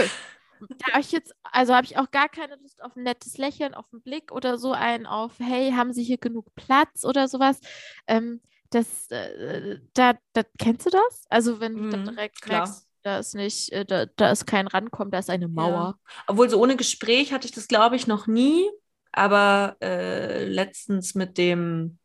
Da 0.78 0.92
habe 0.92 1.00
ich 1.00 1.12
jetzt, 1.12 1.34
also 1.42 1.74
habe 1.74 1.86
ich 1.86 1.98
auch 1.98 2.10
gar 2.10 2.28
keine 2.28 2.56
Lust 2.56 2.82
auf 2.82 2.94
ein 2.96 3.02
nettes 3.02 3.36
Lächeln, 3.36 3.74
auf 3.74 3.86
einen 3.92 4.02
Blick 4.02 4.30
oder 4.30 4.58
so 4.58 4.72
ein, 4.72 5.06
auf, 5.06 5.38
hey, 5.38 5.72
haben 5.72 5.92
Sie 5.92 6.04
hier 6.04 6.18
genug 6.18 6.54
Platz 6.54 7.04
oder 7.04 7.26
sowas. 7.28 7.58
Ähm, 8.06 8.40
das, 8.70 9.10
äh, 9.10 9.80
da, 9.92 10.14
da, 10.32 10.42
kennst 10.58 10.86
du 10.86 10.90
das? 10.90 11.24
Also 11.28 11.60
wenn 11.60 11.76
du 11.76 11.88
dann 11.90 12.02
mhm, 12.02 12.10
direkt 12.10 12.40
klar. 12.40 12.60
merkst, 12.60 12.88
da 13.02 13.18
ist 13.18 13.34
nicht, 13.34 13.72
äh, 13.72 13.84
da, 13.84 14.06
da 14.06 14.30
ist 14.30 14.46
kein 14.46 14.66
Rankommen, 14.66 15.10
da 15.10 15.18
ist 15.18 15.30
eine 15.30 15.48
Mauer. 15.48 15.98
Ja. 15.98 16.22
Obwohl 16.26 16.48
so 16.48 16.60
ohne 16.60 16.76
Gespräch 16.76 17.32
hatte 17.32 17.46
ich 17.46 17.52
das, 17.52 17.68
glaube 17.68 17.96
ich, 17.96 18.06
noch 18.06 18.26
nie. 18.26 18.68
Aber 19.12 19.76
äh, 19.82 20.44
letztens 20.46 21.14
mit 21.14 21.36
dem 21.36 21.98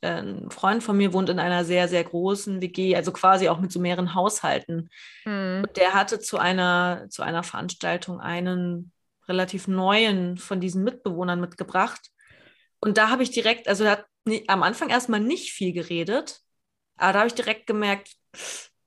äh, 0.00 0.22
ein 0.22 0.50
Freund 0.50 0.82
von 0.82 0.96
mir 0.96 1.12
wohnt 1.12 1.28
in 1.28 1.38
einer 1.38 1.64
sehr, 1.64 1.88
sehr 1.88 2.02
großen 2.02 2.60
WG, 2.60 2.96
also 2.96 3.12
quasi 3.12 3.48
auch 3.48 3.60
mit 3.60 3.70
so 3.70 3.80
mehreren 3.80 4.14
Haushalten. 4.14 4.90
Mhm. 5.24 5.64
Und 5.66 5.76
der 5.76 5.94
hatte 5.94 6.18
zu 6.18 6.38
einer, 6.38 7.06
zu 7.08 7.22
einer 7.22 7.42
Veranstaltung 7.42 8.20
einen 8.20 8.92
relativ 9.28 9.68
neuen 9.68 10.38
von 10.38 10.60
diesen 10.60 10.82
Mitbewohnern 10.82 11.40
mitgebracht. 11.40 12.10
Und 12.80 12.98
da 12.98 13.10
habe 13.10 13.22
ich 13.22 13.30
direkt, 13.30 13.68
also 13.68 13.84
er 13.84 13.92
hat 13.92 14.06
am 14.48 14.62
Anfang 14.62 14.88
erstmal 14.88 15.20
nicht 15.20 15.52
viel 15.52 15.72
geredet, 15.72 16.40
aber 16.96 17.12
da 17.12 17.18
habe 17.20 17.28
ich 17.28 17.34
direkt 17.34 17.66
gemerkt, 17.66 18.10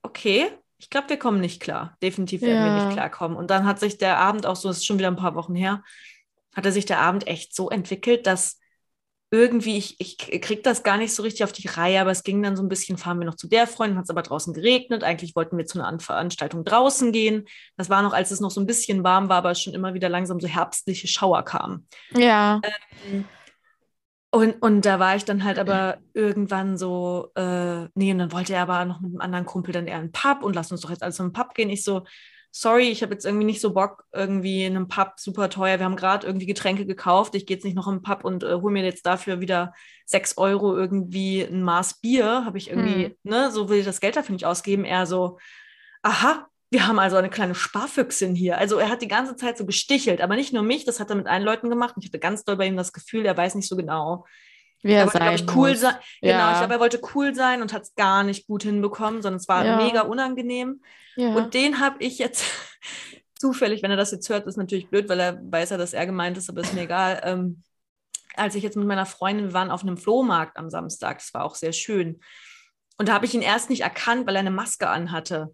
okay, 0.02 0.52
ich 0.84 0.90
glaube, 0.90 1.08
wir 1.08 1.18
kommen 1.18 1.40
nicht 1.40 1.62
klar. 1.62 1.96
Definitiv 2.04 2.42
werden 2.42 2.58
ja. 2.58 2.66
wir 2.66 2.86
nicht 2.86 2.94
klarkommen. 2.94 3.38
Und 3.38 3.50
dann 3.50 3.66
hat 3.66 3.80
sich 3.80 3.98
der 3.98 4.18
Abend 4.18 4.46
auch 4.46 4.58
so, 4.58 4.68
das 4.68 4.80
ist 4.80 4.86
schon 4.86 4.98
wieder 4.98 5.08
ein 5.08 5.16
paar 5.16 5.34
Wochen 5.34 5.56
her, 5.56 5.82
hatte 6.54 6.74
sich 6.74 6.86
der 6.86 7.00
Abend 7.00 7.26
echt 7.26 7.56
so 7.56 7.70
entwickelt, 7.70 8.28
dass 8.28 8.60
irgendwie, 9.32 9.78
ich, 9.78 9.98
ich 10.02 10.18
kriege 10.18 10.62
das 10.62 10.84
gar 10.84 10.98
nicht 10.98 11.16
so 11.16 11.24
richtig 11.24 11.46
auf 11.46 11.54
die 11.54 11.70
Reihe, 11.70 12.02
aber 12.02 12.12
es 12.12 12.24
ging 12.24 12.44
dann 12.44 12.58
so 12.58 12.62
ein 12.64 12.68
bisschen, 12.68 12.98
fahren 12.98 13.18
wir 13.18 13.26
noch 13.26 13.38
zu 13.38 13.48
der 13.48 13.66
Freundin, 13.66 13.98
hat 13.98 14.04
es 14.04 14.10
aber 14.10 14.24
draußen 14.24 14.54
geregnet. 14.54 15.06
Eigentlich 15.06 15.38
wollten 15.38 15.58
wir 15.58 15.66
zu 15.66 15.82
einer 15.82 16.00
Veranstaltung 16.02 16.66
draußen 16.66 17.14
gehen. 17.14 17.46
Das 17.78 17.90
war 17.90 18.02
noch, 18.02 18.12
als 18.12 18.32
es 18.32 18.42
noch 18.42 18.52
so 18.52 18.60
ein 18.60 18.68
bisschen 18.68 19.06
warm 19.06 19.30
war, 19.30 19.38
aber 19.38 19.56
schon 19.56 19.74
immer 19.74 19.94
wieder 19.94 20.10
langsam 20.10 20.42
so 20.42 20.50
herbstliche 20.50 21.08
Schauer 21.08 21.44
kamen. 21.44 21.88
Ja. 22.14 22.60
Ähm, 23.10 23.24
und, 24.34 24.64
und 24.64 24.82
da 24.82 24.98
war 24.98 25.16
ich 25.16 25.26
dann 25.26 25.44
halt 25.44 25.60
aber 25.60 26.00
irgendwann 26.16 26.76
so, 26.76 27.30
äh, 27.36 27.84
nee, 27.94 28.12
und 28.12 28.18
dann 28.18 28.32
wollte 28.32 28.56
er 28.56 28.64
aber 28.64 28.84
noch 28.84 29.00
mit 29.00 29.12
einem 29.12 29.22
anderen 29.22 29.46
Kumpel 29.46 29.74
dann 29.74 29.86
eher 29.86 30.00
einen 30.00 30.12
Pub 30.12 30.42
und 30.42 30.56
lass 30.56 30.72
uns 30.72 30.82
doch 30.82 30.90
jetzt 30.90 31.04
alles 31.04 31.18
zum 31.18 31.34
Pub 31.34 31.54
gehen. 31.54 31.70
Ich 31.70 31.84
so, 31.84 32.04
sorry, 32.50 32.90
ich 32.90 33.04
habe 33.04 33.14
jetzt 33.14 33.28
irgendwie 33.28 33.46
nicht 33.46 33.62
so 33.62 33.76
Bock, 33.76 34.06
irgendwie 34.12 34.66
in 34.66 34.76
einem 34.76 34.88
Pub 34.88 35.14
super 35.18 35.52
teuer. 35.52 35.78
Wir 35.78 35.86
haben 35.86 35.96
gerade 35.96 36.26
irgendwie 36.26 36.48
Getränke 36.48 36.88
gekauft. 36.88 37.36
Ich 37.36 37.46
gehe 37.46 37.58
jetzt 37.58 37.64
nicht 37.64 37.76
noch 37.76 37.88
im 37.88 38.02
Pub 38.02 38.26
und 38.26 38.42
äh, 38.42 38.56
hole 38.56 38.74
mir 38.74 38.84
jetzt 38.84 39.06
dafür 39.06 39.40
wieder 39.40 39.72
sechs 40.08 40.36
Euro 40.40 40.76
irgendwie 40.76 41.44
ein 41.44 41.62
Maß 41.62 42.02
Bier. 42.02 42.44
Habe 42.44 42.58
ich 42.58 42.72
irgendwie, 42.72 43.06
hm. 43.06 43.16
ne, 43.22 43.52
so 43.52 43.70
will 43.70 43.78
ich 43.78 43.86
das 43.86 44.00
Geld 44.00 44.16
dafür 44.16 44.34
nicht 44.34 44.48
ausgeben. 44.48 44.84
Eher 44.84 45.06
so, 45.06 45.38
aha, 46.02 46.48
wir 46.74 46.88
haben 46.88 46.98
also 46.98 47.18
eine 47.18 47.30
kleine 47.30 47.54
Sparfüchsin 47.54 48.34
hier. 48.34 48.58
Also 48.58 48.78
er 48.78 48.90
hat 48.90 49.04
die 49.04 49.08
ganze 49.08 49.36
Zeit 49.36 49.60
so 49.60 49.66
gestichelt, 49.66 50.22
aber 50.22 50.36
nicht 50.36 50.54
nur 50.54 50.64
mich, 50.64 50.86
das 50.86 51.00
hat 51.00 51.12
er 51.12 51.16
mit 51.16 51.28
allen 51.28 51.44
Leuten 51.44 51.70
gemacht. 51.70 51.94
Ich 52.00 52.08
hatte 52.08 52.18
ganz 52.18 52.44
doll 52.44 52.58
bei 52.58 52.66
ihm 52.66 52.76
das 52.76 52.92
Gefühl, 52.92 53.26
er 53.28 53.38
weiß 53.38 53.54
nicht 53.54 53.70
so 53.70 53.76
genau. 53.76 54.26
Wie 54.82 54.92
er, 54.92 55.02
er 55.02 55.14
wollte, 55.14 55.44
ich, 55.44 55.56
cool 55.56 55.76
sein. 55.76 55.96
Ja. 56.20 56.32
Genau, 56.38 56.52
ich 56.52 56.58
glaube, 56.58 56.74
er 56.74 56.80
wollte 56.80 57.02
cool 57.14 57.36
sein 57.36 57.62
und 57.62 57.74
hat 57.74 57.84
es 57.84 57.96
gar 57.96 58.24
nicht 58.24 58.48
gut 58.48 58.64
hinbekommen, 58.64 59.22
sondern 59.22 59.40
es 59.40 59.48
war 59.48 59.64
ja. 59.64 59.78
mega 59.78 60.02
unangenehm. 60.02 60.82
Ja. 61.16 61.36
Und 61.36 61.54
den 61.54 61.80
habe 61.80 62.04
ich 62.04 62.18
jetzt 62.18 62.44
zufällig, 63.40 63.84
wenn 63.84 63.92
er 63.92 63.98
das 63.98 64.12
jetzt 64.12 64.28
hört, 64.30 64.48
ist 64.48 64.58
natürlich 64.58 64.90
blöd, 64.90 65.08
weil 65.10 65.20
er 65.20 65.40
weiß 65.44 65.70
ja, 65.70 65.78
dass 65.78 65.94
er 65.94 66.08
gemeint 66.08 66.38
ist, 66.40 66.50
aber 66.50 66.62
ist 66.62 66.74
mir 66.74 66.82
egal. 66.82 67.22
Ähm, 67.24 67.62
als 68.36 68.56
ich 68.56 68.64
jetzt 68.64 68.78
mit 68.78 68.88
meiner 68.88 69.06
Freundin, 69.06 69.46
wir 69.46 69.54
waren 69.54 69.70
auf 69.70 69.84
einem 69.84 69.98
Flohmarkt 69.98 70.58
am 70.58 70.72
Samstag, 70.72 71.20
das 71.20 71.36
war 71.36 71.46
auch 71.46 71.54
sehr 71.54 71.72
schön. 71.72 72.20
Und 72.98 73.10
da 73.10 73.14
habe 73.14 73.28
ich 73.28 73.36
ihn 73.36 73.44
erst 73.44 73.70
nicht 73.70 73.82
erkannt, 73.82 74.26
weil 74.26 74.36
er 74.36 74.40
eine 74.40 74.50
Maske 74.50 74.90
anhatte. 74.90 75.54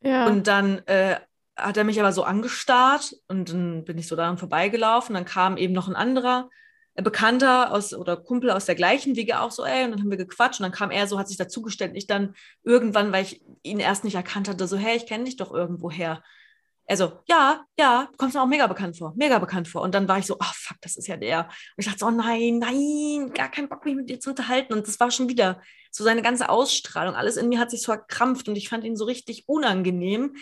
Ja. 0.00 0.26
Und 0.26 0.46
dann 0.46 0.78
äh, 0.86 1.16
hat 1.56 1.76
er 1.76 1.84
mich 1.84 1.98
aber 2.00 2.12
so 2.12 2.22
angestarrt 2.22 3.14
und 3.26 3.50
dann 3.52 3.84
bin 3.84 3.98
ich 3.98 4.06
so 4.06 4.16
daran 4.16 4.38
vorbeigelaufen. 4.38 5.14
Dann 5.14 5.24
kam 5.24 5.56
eben 5.56 5.74
noch 5.74 5.88
ein 5.88 5.96
anderer 5.96 6.48
äh, 6.94 7.02
Bekannter 7.02 7.72
aus 7.72 7.92
oder 7.94 8.16
Kumpel 8.16 8.50
aus 8.50 8.66
der 8.66 8.74
gleichen 8.74 9.16
Wege 9.16 9.40
auch 9.40 9.50
so, 9.50 9.64
ey, 9.64 9.84
und 9.84 9.90
dann 9.92 10.00
haben 10.00 10.10
wir 10.10 10.16
gequatscht 10.16 10.60
und 10.60 10.64
dann 10.64 10.72
kam 10.72 10.90
er 10.90 11.06
so, 11.06 11.18
hat 11.18 11.28
sich 11.28 11.36
dazugestellt 11.36 11.92
ich 11.96 12.06
dann 12.06 12.34
irgendwann, 12.62 13.12
weil 13.12 13.24
ich 13.24 13.42
ihn 13.62 13.80
erst 13.80 14.04
nicht 14.04 14.14
erkannt 14.14 14.48
hatte, 14.48 14.66
so, 14.66 14.76
hey, 14.76 14.96
ich 14.96 15.06
kenne 15.06 15.24
dich 15.24 15.36
doch 15.36 15.52
irgendwoher. 15.52 16.22
Also, 16.88 17.12
ja, 17.28 17.66
ja, 17.78 18.08
du 18.10 18.16
kommst 18.16 18.34
mir 18.34 18.42
auch 18.42 18.46
mega 18.46 18.66
bekannt 18.66 18.96
vor, 18.96 19.12
mega 19.14 19.38
bekannt 19.38 19.68
vor. 19.68 19.82
Und 19.82 19.94
dann 19.94 20.08
war 20.08 20.18
ich 20.18 20.26
so, 20.26 20.36
oh, 20.40 20.52
fuck, 20.54 20.78
das 20.80 20.96
ist 20.96 21.06
ja 21.06 21.18
der. 21.18 21.44
Und 21.44 21.50
ich 21.76 21.86
dachte 21.86 21.98
so, 21.98 22.06
oh 22.06 22.10
nein, 22.10 22.58
nein, 22.58 23.30
gar 23.34 23.50
keinen 23.50 23.68
Bock, 23.68 23.84
mich 23.84 23.94
mit 23.94 24.08
dir 24.08 24.20
zu 24.20 24.30
unterhalten. 24.30 24.72
Und 24.72 24.88
das 24.88 24.98
war 24.98 25.10
schon 25.10 25.28
wieder 25.28 25.60
so 25.90 26.02
seine 26.02 26.22
ganze 26.22 26.48
Ausstrahlung. 26.48 27.14
Alles 27.14 27.36
in 27.36 27.50
mir 27.50 27.58
hat 27.58 27.70
sich 27.70 27.82
so 27.82 27.92
erkrampft 27.92 28.48
und 28.48 28.56
ich 28.56 28.70
fand 28.70 28.84
ihn 28.84 28.96
so 28.96 29.04
richtig 29.04 29.44
unangenehm. 29.46 30.36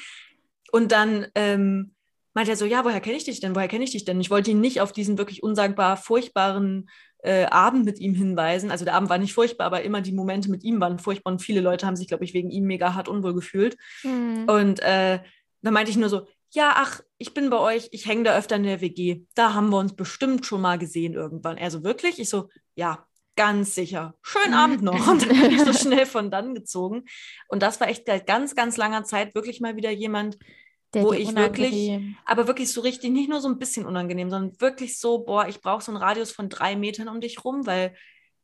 Und 0.70 0.92
dann 0.92 1.26
ähm, 1.34 1.94
meinte 2.32 2.52
er 2.52 2.56
so, 2.56 2.64
ja, 2.64 2.84
woher 2.84 3.00
kenne 3.00 3.16
ich 3.16 3.24
dich 3.24 3.40
denn? 3.40 3.56
Woher 3.56 3.68
kenne 3.68 3.82
ich 3.82 3.90
dich 3.90 4.04
denn? 4.04 4.20
Ich 4.20 4.30
wollte 4.30 4.52
ihn 4.52 4.60
nicht 4.60 4.80
auf 4.80 4.92
diesen 4.92 5.18
wirklich 5.18 5.42
unsagbar 5.42 5.96
furchtbaren 5.96 6.88
äh, 7.24 7.46
Abend 7.46 7.84
mit 7.84 7.98
ihm 7.98 8.14
hinweisen. 8.14 8.70
Also 8.70 8.84
der 8.84 8.94
Abend 8.94 9.10
war 9.10 9.18
nicht 9.18 9.34
furchtbar, 9.34 9.66
aber 9.66 9.82
immer 9.82 10.00
die 10.00 10.12
Momente 10.12 10.48
mit 10.48 10.62
ihm 10.62 10.80
waren 10.80 11.00
furchtbar 11.00 11.32
und 11.32 11.42
viele 11.42 11.60
Leute 11.60 11.86
haben 11.86 11.96
sich, 11.96 12.06
glaube 12.06 12.24
ich, 12.24 12.34
wegen 12.34 12.50
ihm 12.50 12.66
mega 12.66 12.94
hart 12.94 13.08
unwohl 13.08 13.34
gefühlt. 13.34 13.76
Mhm. 14.04 14.44
Und 14.46 14.80
äh, 14.80 15.20
dann 15.62 15.74
meinte 15.74 15.90
ich 15.90 15.96
nur 15.96 16.08
so, 16.08 16.26
ja, 16.56 16.72
ach, 16.74 17.02
ich 17.18 17.34
bin 17.34 17.50
bei 17.50 17.58
euch, 17.58 17.88
ich 17.92 18.06
hänge 18.06 18.24
da 18.24 18.36
öfter 18.36 18.56
in 18.56 18.62
der 18.62 18.80
WG. 18.80 19.26
Da 19.34 19.52
haben 19.52 19.68
wir 19.68 19.78
uns 19.78 19.94
bestimmt 19.94 20.46
schon 20.46 20.62
mal 20.62 20.78
gesehen 20.78 21.12
irgendwann. 21.12 21.58
Er 21.58 21.70
so, 21.70 21.84
wirklich? 21.84 22.18
Ich 22.18 22.30
so, 22.30 22.48
ja, 22.74 23.06
ganz 23.36 23.74
sicher. 23.74 24.14
Schönen 24.22 24.54
Abend 24.54 24.82
noch. 24.82 25.06
Und 25.06 25.22
dann 25.22 25.38
bin 25.38 25.50
ich 25.50 25.62
so 25.62 25.74
schnell 25.74 26.06
von 26.06 26.30
dann 26.30 26.54
gezogen. 26.54 27.04
Und 27.48 27.62
das 27.62 27.78
war 27.78 27.88
echt 27.88 28.06
seit 28.06 28.26
ganz, 28.26 28.54
ganz 28.56 28.78
langer 28.78 29.04
Zeit 29.04 29.34
wirklich 29.34 29.60
mal 29.60 29.76
wieder 29.76 29.90
jemand, 29.90 30.38
der 30.94 31.04
wo 31.04 31.12
ich 31.12 31.36
wirklich, 31.36 32.00
aber 32.24 32.46
wirklich 32.46 32.72
so 32.72 32.80
richtig, 32.80 33.10
nicht 33.10 33.28
nur 33.28 33.42
so 33.42 33.48
ein 33.48 33.58
bisschen 33.58 33.84
unangenehm, 33.84 34.30
sondern 34.30 34.58
wirklich 34.58 34.98
so, 34.98 35.18
boah, 35.24 35.46
ich 35.46 35.60
brauche 35.60 35.82
so 35.82 35.92
einen 35.92 36.00
Radius 36.00 36.32
von 36.32 36.48
drei 36.48 36.74
Metern 36.74 37.08
um 37.08 37.20
dich 37.20 37.44
rum, 37.44 37.66
weil 37.66 37.94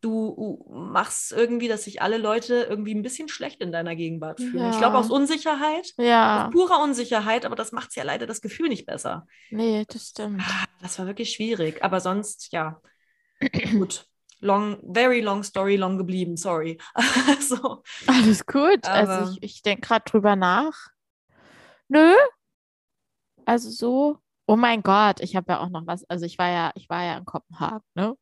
du 0.03 0.67
machst 0.69 1.33
irgendwie, 1.33 1.69
dass 1.69 1.85
sich 1.85 2.03
alle 2.03 2.19
Leute 2.19 2.67
irgendwie 2.69 2.95
ein 2.95 3.03
bisschen 3.03 3.29
schlecht 3.29 3.61
in 3.63 3.73
deiner 3.73 3.97
Gegenwart 3.97 4.41
fühlen. 4.41 4.59
Ja. 4.59 4.71
Ich 4.71 4.79
glaube 4.79 4.99
aus 4.99 5.11
Unsicherheit, 5.11 5.95
ja. 5.97 6.47
aus 6.47 6.53
purer 6.53 6.83
Unsicherheit, 6.83 7.47
aber 7.47 7.57
das 7.57 7.73
macht 7.73 7.95
ja 7.97 8.03
leider 8.03 8.27
das 8.27 8.43
Gefühl 8.43 8.69
nicht 8.69 8.85
besser. 8.85 9.27
Nee, 9.51 9.85
das 9.89 10.11
stimmt. 10.11 10.43
Ah, 10.45 10.67
das 10.83 10.99
war 10.99 11.07
wirklich 11.07 11.31
schwierig, 11.33 11.83
aber 11.83 12.01
sonst, 12.01 12.53
ja, 12.53 12.81
gut. 13.73 14.07
Long, 14.41 14.83
very 14.93 15.21
long 15.21 15.45
story, 15.45 15.77
long 15.77 15.99
geblieben, 15.99 16.37
sorry. 16.37 16.77
so. 17.41 17.85
Alles 18.09 18.45
gut. 18.45 18.85
Also 18.85 19.13
aber 19.13 19.21
also 19.21 19.33
ich, 19.41 19.43
ich 19.43 19.63
denke 19.63 19.87
gerade 19.87 20.05
drüber 20.05 20.35
nach. 20.35 20.89
Nö. 21.87 22.13
Also 23.45 23.71
so. 23.71 24.19
Oh 24.47 24.57
mein 24.57 24.83
Gott, 24.83 25.21
ich 25.21 25.37
habe 25.37 25.53
ja 25.53 25.61
auch 25.61 25.69
noch 25.69 25.87
was. 25.87 26.03
Also 26.11 26.27
ich 26.27 26.39
war 26.39 26.51
ja, 26.51 26.73
ich 26.75 26.89
war 26.91 27.05
ja 27.05 27.17
in 27.17 27.25
Kopenhagen, 27.25 27.87
ne? 27.95 28.17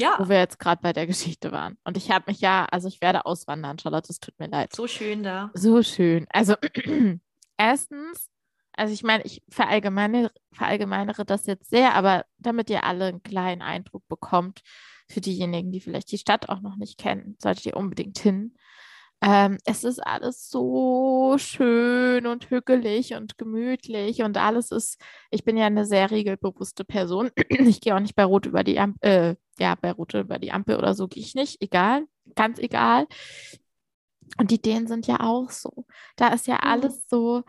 Ja. 0.00 0.16
Wo 0.18 0.28
wir 0.28 0.38
jetzt 0.38 0.58
gerade 0.58 0.80
bei 0.82 0.92
der 0.92 1.06
Geschichte 1.06 1.52
waren. 1.52 1.76
Und 1.84 1.96
ich 1.96 2.10
habe 2.10 2.24
mich 2.28 2.40
ja, 2.40 2.66
also 2.70 2.88
ich 2.88 3.00
werde 3.00 3.26
auswandern, 3.26 3.78
Charlotte, 3.78 4.10
es 4.10 4.18
tut 4.18 4.38
mir 4.38 4.48
leid. 4.48 4.74
So 4.74 4.86
schön 4.86 5.22
da. 5.22 5.50
So 5.54 5.82
schön. 5.82 6.26
Also 6.30 6.54
erstens, 7.58 8.30
also 8.72 8.94
ich 8.94 9.02
meine, 9.02 9.24
ich 9.24 9.42
verallgemeinere, 9.50 10.30
verallgemeinere 10.52 11.24
das 11.24 11.46
jetzt 11.46 11.68
sehr, 11.68 11.94
aber 11.94 12.24
damit 12.38 12.70
ihr 12.70 12.84
alle 12.84 13.06
einen 13.06 13.22
kleinen 13.22 13.60
Eindruck 13.60 14.08
bekommt, 14.08 14.62
für 15.10 15.20
diejenigen, 15.20 15.72
die 15.72 15.80
vielleicht 15.80 16.12
die 16.12 16.18
Stadt 16.18 16.48
auch 16.48 16.60
noch 16.60 16.76
nicht 16.76 16.96
kennen, 16.96 17.36
solltet 17.38 17.66
ihr 17.66 17.76
unbedingt 17.76 18.18
hin. 18.18 18.54
Ähm, 19.22 19.58
es 19.66 19.84
ist 19.84 19.98
alles 19.98 20.48
so 20.48 21.36
schön 21.38 22.26
und 22.26 22.48
hügelig 22.48 23.14
und 23.14 23.36
gemütlich 23.36 24.22
und 24.22 24.38
alles 24.38 24.70
ist, 24.70 24.98
ich 25.30 25.44
bin 25.44 25.58
ja 25.58 25.66
eine 25.66 25.84
sehr 25.84 26.10
regelbewusste 26.10 26.84
Person. 26.84 27.30
Ich 27.50 27.80
gehe 27.80 27.94
auch 27.94 28.00
nicht 28.00 28.16
bei 28.16 28.24
Rot 28.24 28.46
über 28.46 28.64
die 28.64 28.78
Ampel, 28.78 29.08
äh, 29.08 29.36
ja, 29.62 29.74
bei 29.74 29.92
Rot 29.92 30.14
über 30.14 30.38
die 30.38 30.52
Ampel 30.52 30.76
oder 30.76 30.94
so 30.94 31.06
gehe 31.06 31.22
ich 31.22 31.34
nicht, 31.34 31.60
egal, 31.60 32.06
ganz 32.34 32.58
egal. 32.58 33.06
Und 34.38 34.50
die 34.50 34.62
Dänen 34.62 34.86
sind 34.86 35.06
ja 35.06 35.20
auch 35.20 35.50
so. 35.50 35.86
Da 36.16 36.28
ist 36.28 36.46
ja 36.46 36.56
alles 36.60 37.06
so, 37.08 37.42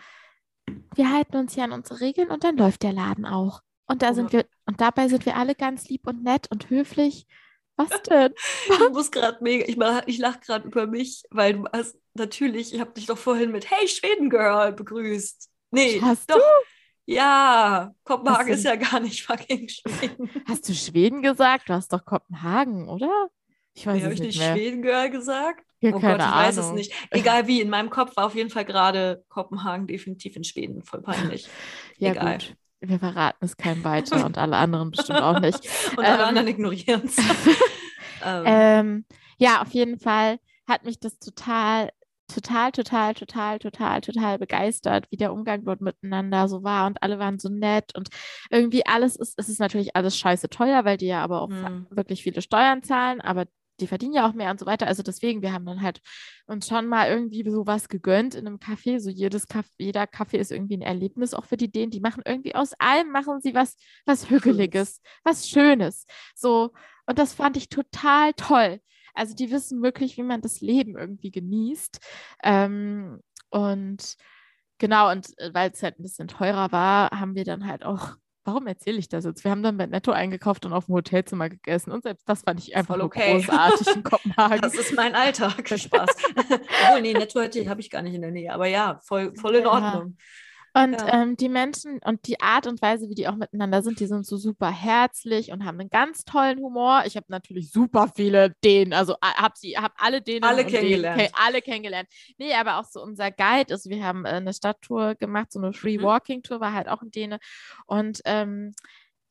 wir 0.95 1.11
halten 1.11 1.38
uns 1.38 1.55
ja 1.55 1.63
an 1.63 1.72
unsere 1.72 2.01
Regeln 2.01 2.32
und 2.32 2.43
dann 2.43 2.57
läuft 2.57 2.84
der 2.84 2.93
Laden 2.93 3.26
auch. 3.26 3.61
Und 3.88 4.01
da 4.01 4.13
sind 4.13 4.34
wir, 4.34 4.45
und 4.65 4.82
dabei 4.82 5.07
sind 5.07 5.26
wir 5.26 5.36
alle 5.38 5.55
ganz 5.55 5.89
lieb 5.89 6.07
und 6.07 6.24
nett 6.24 6.49
und 6.51 6.69
höflich 6.69 7.28
was 7.89 8.01
denn? 8.03 8.34
Ich 8.69 8.89
muss 8.91 9.11
gerade 9.11 9.38
mega, 9.41 9.65
ich, 9.65 9.77
ich 10.07 10.17
lache 10.19 10.39
gerade 10.39 10.67
über 10.67 10.88
mich, 10.88 11.23
weil 11.29 11.53
du 11.53 11.65
hast 11.71 11.97
natürlich, 12.13 12.73
ich 12.73 12.79
habe 12.79 12.91
dich 12.91 13.05
doch 13.05 13.17
vorhin 13.17 13.51
mit 13.51 13.69
Hey 13.69 13.88
Schweden 13.88 14.29
Girl 14.29 14.73
begrüßt. 14.73 15.49
Nee, 15.71 16.01
hast 16.01 16.29
doch. 16.29 16.36
Du? 16.36 16.41
Ja, 17.05 17.93
Kopenhagen 18.03 18.53
ist 18.53 18.63
ja 18.63 18.75
gar 18.75 18.99
nicht 18.99 19.23
fucking 19.25 19.67
Schweden. 19.67 20.29
Hast 20.47 20.69
du 20.69 20.73
Schweden 20.73 21.21
gesagt? 21.21 21.67
Du 21.67 21.73
hast 21.73 21.91
doch 21.91 22.05
Kopenhagen, 22.05 22.88
oder? 22.88 23.29
Ich 23.73 23.88
weiß 23.88 23.97
nee, 23.97 24.03
habe 24.03 24.13
ich 24.13 24.21
nicht 24.21 24.39
mehr. 24.39 24.53
Schweden 24.53 24.82
Girl 24.82 25.09
gesagt? 25.09 25.65
Ja, 25.79 25.89
oh 25.89 25.99
Gott, 25.99 26.03
ich 26.03 26.21
Ahnung. 26.21 26.34
weiß 26.36 26.57
es 26.57 26.71
nicht. 26.71 26.93
Egal 27.09 27.47
wie, 27.47 27.59
in 27.59 27.69
meinem 27.69 27.89
Kopf 27.89 28.15
war 28.15 28.27
auf 28.27 28.36
jeden 28.36 28.49
Fall 28.49 28.65
gerade 28.65 29.25
Kopenhagen 29.29 29.88
definitiv 29.88 30.36
in 30.36 30.43
Schweden. 30.43 30.84
Voll 30.84 31.01
peinlich. 31.01 31.47
ja, 31.97 32.11
Egal. 32.11 32.38
Gut. 32.38 32.55
Wir 32.82 32.99
verraten 32.99 33.45
es 33.45 33.57
keinem 33.57 33.84
weiter 33.84 34.25
und 34.25 34.38
alle 34.38 34.57
anderen 34.57 34.91
bestimmt 34.91 35.21
auch 35.21 35.39
nicht. 35.39 35.67
und 35.97 36.03
alle 36.03 36.23
ähm, 36.23 36.29
anderen 36.29 36.47
ignorieren 36.47 37.03
es. 37.05 37.17
ähm. 38.25 38.43
ähm, 38.45 39.05
ja, 39.38 39.61
auf 39.61 39.69
jeden 39.69 39.99
Fall 39.99 40.39
hat 40.67 40.84
mich 40.84 40.99
das 40.99 41.19
total, 41.19 41.91
total, 42.34 42.71
total, 42.71 43.13
total, 43.13 43.59
total, 43.59 44.01
total 44.01 44.39
begeistert, 44.39 45.07
wie 45.11 45.17
der 45.17 45.34
Umgang 45.34 45.63
dort 45.63 45.82
miteinander 45.82 46.47
so 46.47 46.63
war 46.63 46.88
und 46.88 47.01
alle 47.03 47.19
waren 47.19 47.39
so 47.39 47.49
nett 47.49 47.95
und 47.95 48.09
irgendwie 48.49 48.86
alles 48.86 49.15
ist, 49.15 49.38
es 49.38 49.49
ist 49.49 49.59
natürlich 49.59 49.95
alles 49.95 50.17
scheiße 50.17 50.49
teuer, 50.49 50.86
weil 50.86 50.97
die 50.97 51.07
ja 51.07 51.23
aber 51.23 51.41
auch 51.41 51.49
mhm. 51.49 51.88
wirklich 51.89 52.23
viele 52.23 52.41
Steuern 52.41 52.84
zahlen, 52.84 53.21
aber 53.21 53.45
die 53.80 53.88
verdienen 53.88 54.13
ja 54.13 54.28
auch 54.28 54.34
mehr 54.34 54.51
und 54.51 54.59
so 54.59 54.65
weiter. 54.65 54.88
Also 54.88 55.03
deswegen, 55.03 55.41
wir 55.41 55.53
haben 55.53 55.65
dann 55.65 55.82
halt 55.82 56.01
uns 56.45 56.67
schon 56.67 56.88
mal 56.88 57.09
irgendwie 57.09 57.49
sowas 57.49 57.89
gegönnt 57.89 58.36
in 58.36 58.47
einem 58.47 58.57
Café. 58.57 58.99
So 58.99 59.09
jedes 59.09 59.47
Kaffee, 59.47 59.72
jeder 59.78 60.07
Kaffee 60.07 60.38
ist 60.38 60.51
irgendwie 60.51 60.78
ein 60.78 60.82
Erlebnis 60.82 61.34
auch 61.34 61.45
für 61.45 61.57
die 61.57 61.72
Dänen. 61.72 61.91
Die 61.91 61.99
machen 62.01 62.24
irgendwie 62.26 62.55
aus 62.55 62.74
allem 62.80 63.11
machen 63.11 63.41
sie 63.41 63.53
was, 63.53 63.76
was 64.05 64.30
Hügeliges, 64.30 65.01
was 65.24 65.47
Schönes. 65.49 66.05
So, 66.36 66.72
und 67.05 67.17
das 67.19 67.34
fand 67.34 67.57
ich 67.57 67.69
total 67.69 68.34
toll. 68.34 68.80
Also 69.13 69.36
die 69.36 69.51
wissen 69.51 69.82
wirklich, 69.82 70.17
wie 70.17 70.24
man 70.24 70.41
das 70.41 70.61
Leben 70.61 70.97
irgendwie 70.97 71.32
genießt. 71.32 71.99
Ähm, 72.43 73.22
und 73.49 74.15
genau, 74.78 75.11
und 75.11 75.38
äh, 75.39 75.53
weil 75.53 75.72
es 75.72 75.84
halt 75.84 75.99
ein 75.99 76.03
bisschen 76.03 76.28
teurer 76.28 76.72
war, 76.72 77.09
haben 77.11 77.36
wir 77.36 77.43
dann 77.43 77.67
halt 77.67 77.84
auch 77.84 78.15
warum 78.43 78.67
erzähle 78.67 78.97
ich 78.97 79.09
das 79.09 79.25
jetzt? 79.25 79.43
Wir 79.43 79.51
haben 79.51 79.63
dann 79.63 79.77
bei 79.77 79.85
Netto 79.85 80.11
eingekauft 80.11 80.65
und 80.65 80.73
auf 80.73 80.85
dem 80.85 80.95
Hotelzimmer 80.95 81.49
gegessen 81.49 81.91
und 81.91 82.03
selbst 82.03 82.27
das 82.27 82.41
fand 82.41 82.59
ich 82.59 82.75
einfach 82.75 82.95
Voll 82.95 83.03
okay. 83.03 83.33
großartig 83.33 83.95
in 83.95 84.03
Kopenhagen. 84.03 84.61
Das 84.61 84.73
ist 84.75 84.93
mein 84.95 85.15
Alltag. 85.15 85.67
Spaß. 85.67 86.09
Obwohl, 86.35 87.01
nee, 87.01 87.13
Netto 87.13 87.39
habe 87.41 87.81
ich 87.81 87.89
gar 87.89 88.01
nicht 88.01 88.13
in 88.13 88.21
der 88.21 88.31
Nähe, 88.31 88.53
aber 88.53 88.67
ja, 88.67 88.99
voll, 89.03 89.33
voll 89.35 89.55
in 89.55 89.67
Ordnung. 89.67 90.17
Und 90.74 90.93
ja. 90.93 91.22
ähm, 91.22 91.36
die 91.36 91.49
Menschen 91.49 91.99
und 92.05 92.28
die 92.28 92.39
Art 92.39 92.65
und 92.65 92.82
Weise, 92.82 93.09
wie 93.09 93.15
die 93.15 93.28
auch 93.28 93.36
miteinander 93.36 93.84
sind, 93.84 93.99
die 93.99 94.07
sind 94.07 94.26
so 94.26 94.38
super 94.38 94.72
herzlich 94.72 95.51
und 95.51 95.65
haben 95.65 95.80
einen 95.80 95.89
ganz 95.89 96.24
tollen 96.24 96.59
Humor. 96.59 97.03
Ich 97.05 97.17
habe 97.17 97.26
natürlich 97.30 97.72
super 97.72 98.09
viele 98.15 98.55
Dänen, 98.63 98.93
also 98.93 99.15
habe 99.22 99.55
sie, 99.57 99.78
habe 99.78 99.93
alle 99.97 100.22
Dänen 100.22 100.43
alle 100.43 100.65
kennengelernt. 100.65 101.19
Dänen, 101.19 101.34
alle 101.34 101.61
kennengelernt. 101.61 102.09
Nee, 102.38 102.53
aber 102.53 102.80
auch 102.80 102.86
so 102.86 103.01
unser 103.01 103.32
Guide 103.32 103.74
ist, 103.74 103.89
wir 103.89 104.03
haben 104.03 104.26
äh, 104.26 104.30
eine 104.30 104.53
Stadttour 104.53 105.15
gemacht, 105.15 105.51
so 105.51 105.59
eine 105.59 105.74
Free 105.74 105.97
mhm. 105.97 106.03
Walking 106.03 106.41
Tour, 106.41 106.61
war 106.61 106.74
halt 106.74 106.88
auch 106.88 107.01
ein 107.01 107.11
Däne 107.11 107.39
und 107.86 108.22
ähm, 108.26 108.74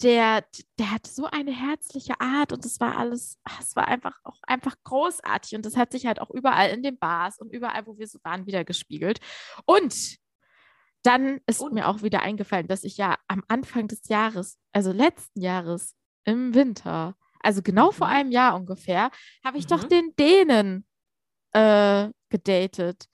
der, 0.03 0.45
der 0.79 0.91
hatte 0.93 1.11
so 1.11 1.27
eine 1.27 1.53
herzliche 1.53 2.21
Art 2.21 2.53
und 2.53 2.65
es 2.65 2.81
war 2.81 2.97
alles, 2.97 3.39
es 3.61 3.77
war 3.77 3.87
einfach 3.89 4.17
auch 4.25 4.39
einfach 4.43 4.75
großartig 4.85 5.57
und 5.57 5.67
das 5.67 5.77
hat 5.77 5.93
sich 5.93 6.07
halt 6.07 6.21
auch 6.21 6.31
überall 6.31 6.71
in 6.71 6.83
den 6.83 6.99
Bars 6.99 7.39
und 7.39 7.53
überall, 7.53 7.87
wo 7.87 7.99
wir 7.99 8.07
so 8.07 8.19
waren, 8.23 8.47
wieder 8.47 8.65
gespiegelt. 8.65 9.21
Und 9.67 10.19
dann 11.03 11.41
ist 11.47 11.61
Und? 11.61 11.73
mir 11.73 11.89
auch 11.89 12.03
wieder 12.03 12.23
eingefallen, 12.23 12.69
dass 12.69 12.85
ich 12.85 12.97
ja 12.97 13.17
am 13.29 13.43
Anfang 13.49 13.89
des 13.89 14.09
Jahres, 14.09 14.59
also 14.73 14.93
letzten 14.93 15.41
Jahres 15.41 15.95
im 16.25 16.55
Winter, 16.55 17.17
also 17.41 17.63
genau 17.63 17.89
mhm. 17.89 17.95
vor 17.95 18.07
einem 18.07 18.31
Jahr 18.31 18.55
ungefähr, 18.55 19.11
habe 19.45 19.59
ich 19.59 19.65
mhm. 19.65 19.69
doch 19.69 19.85
den 19.85 20.15
Dänen 20.17 20.87
äh, 21.53 22.09
gedatet. 22.29 23.07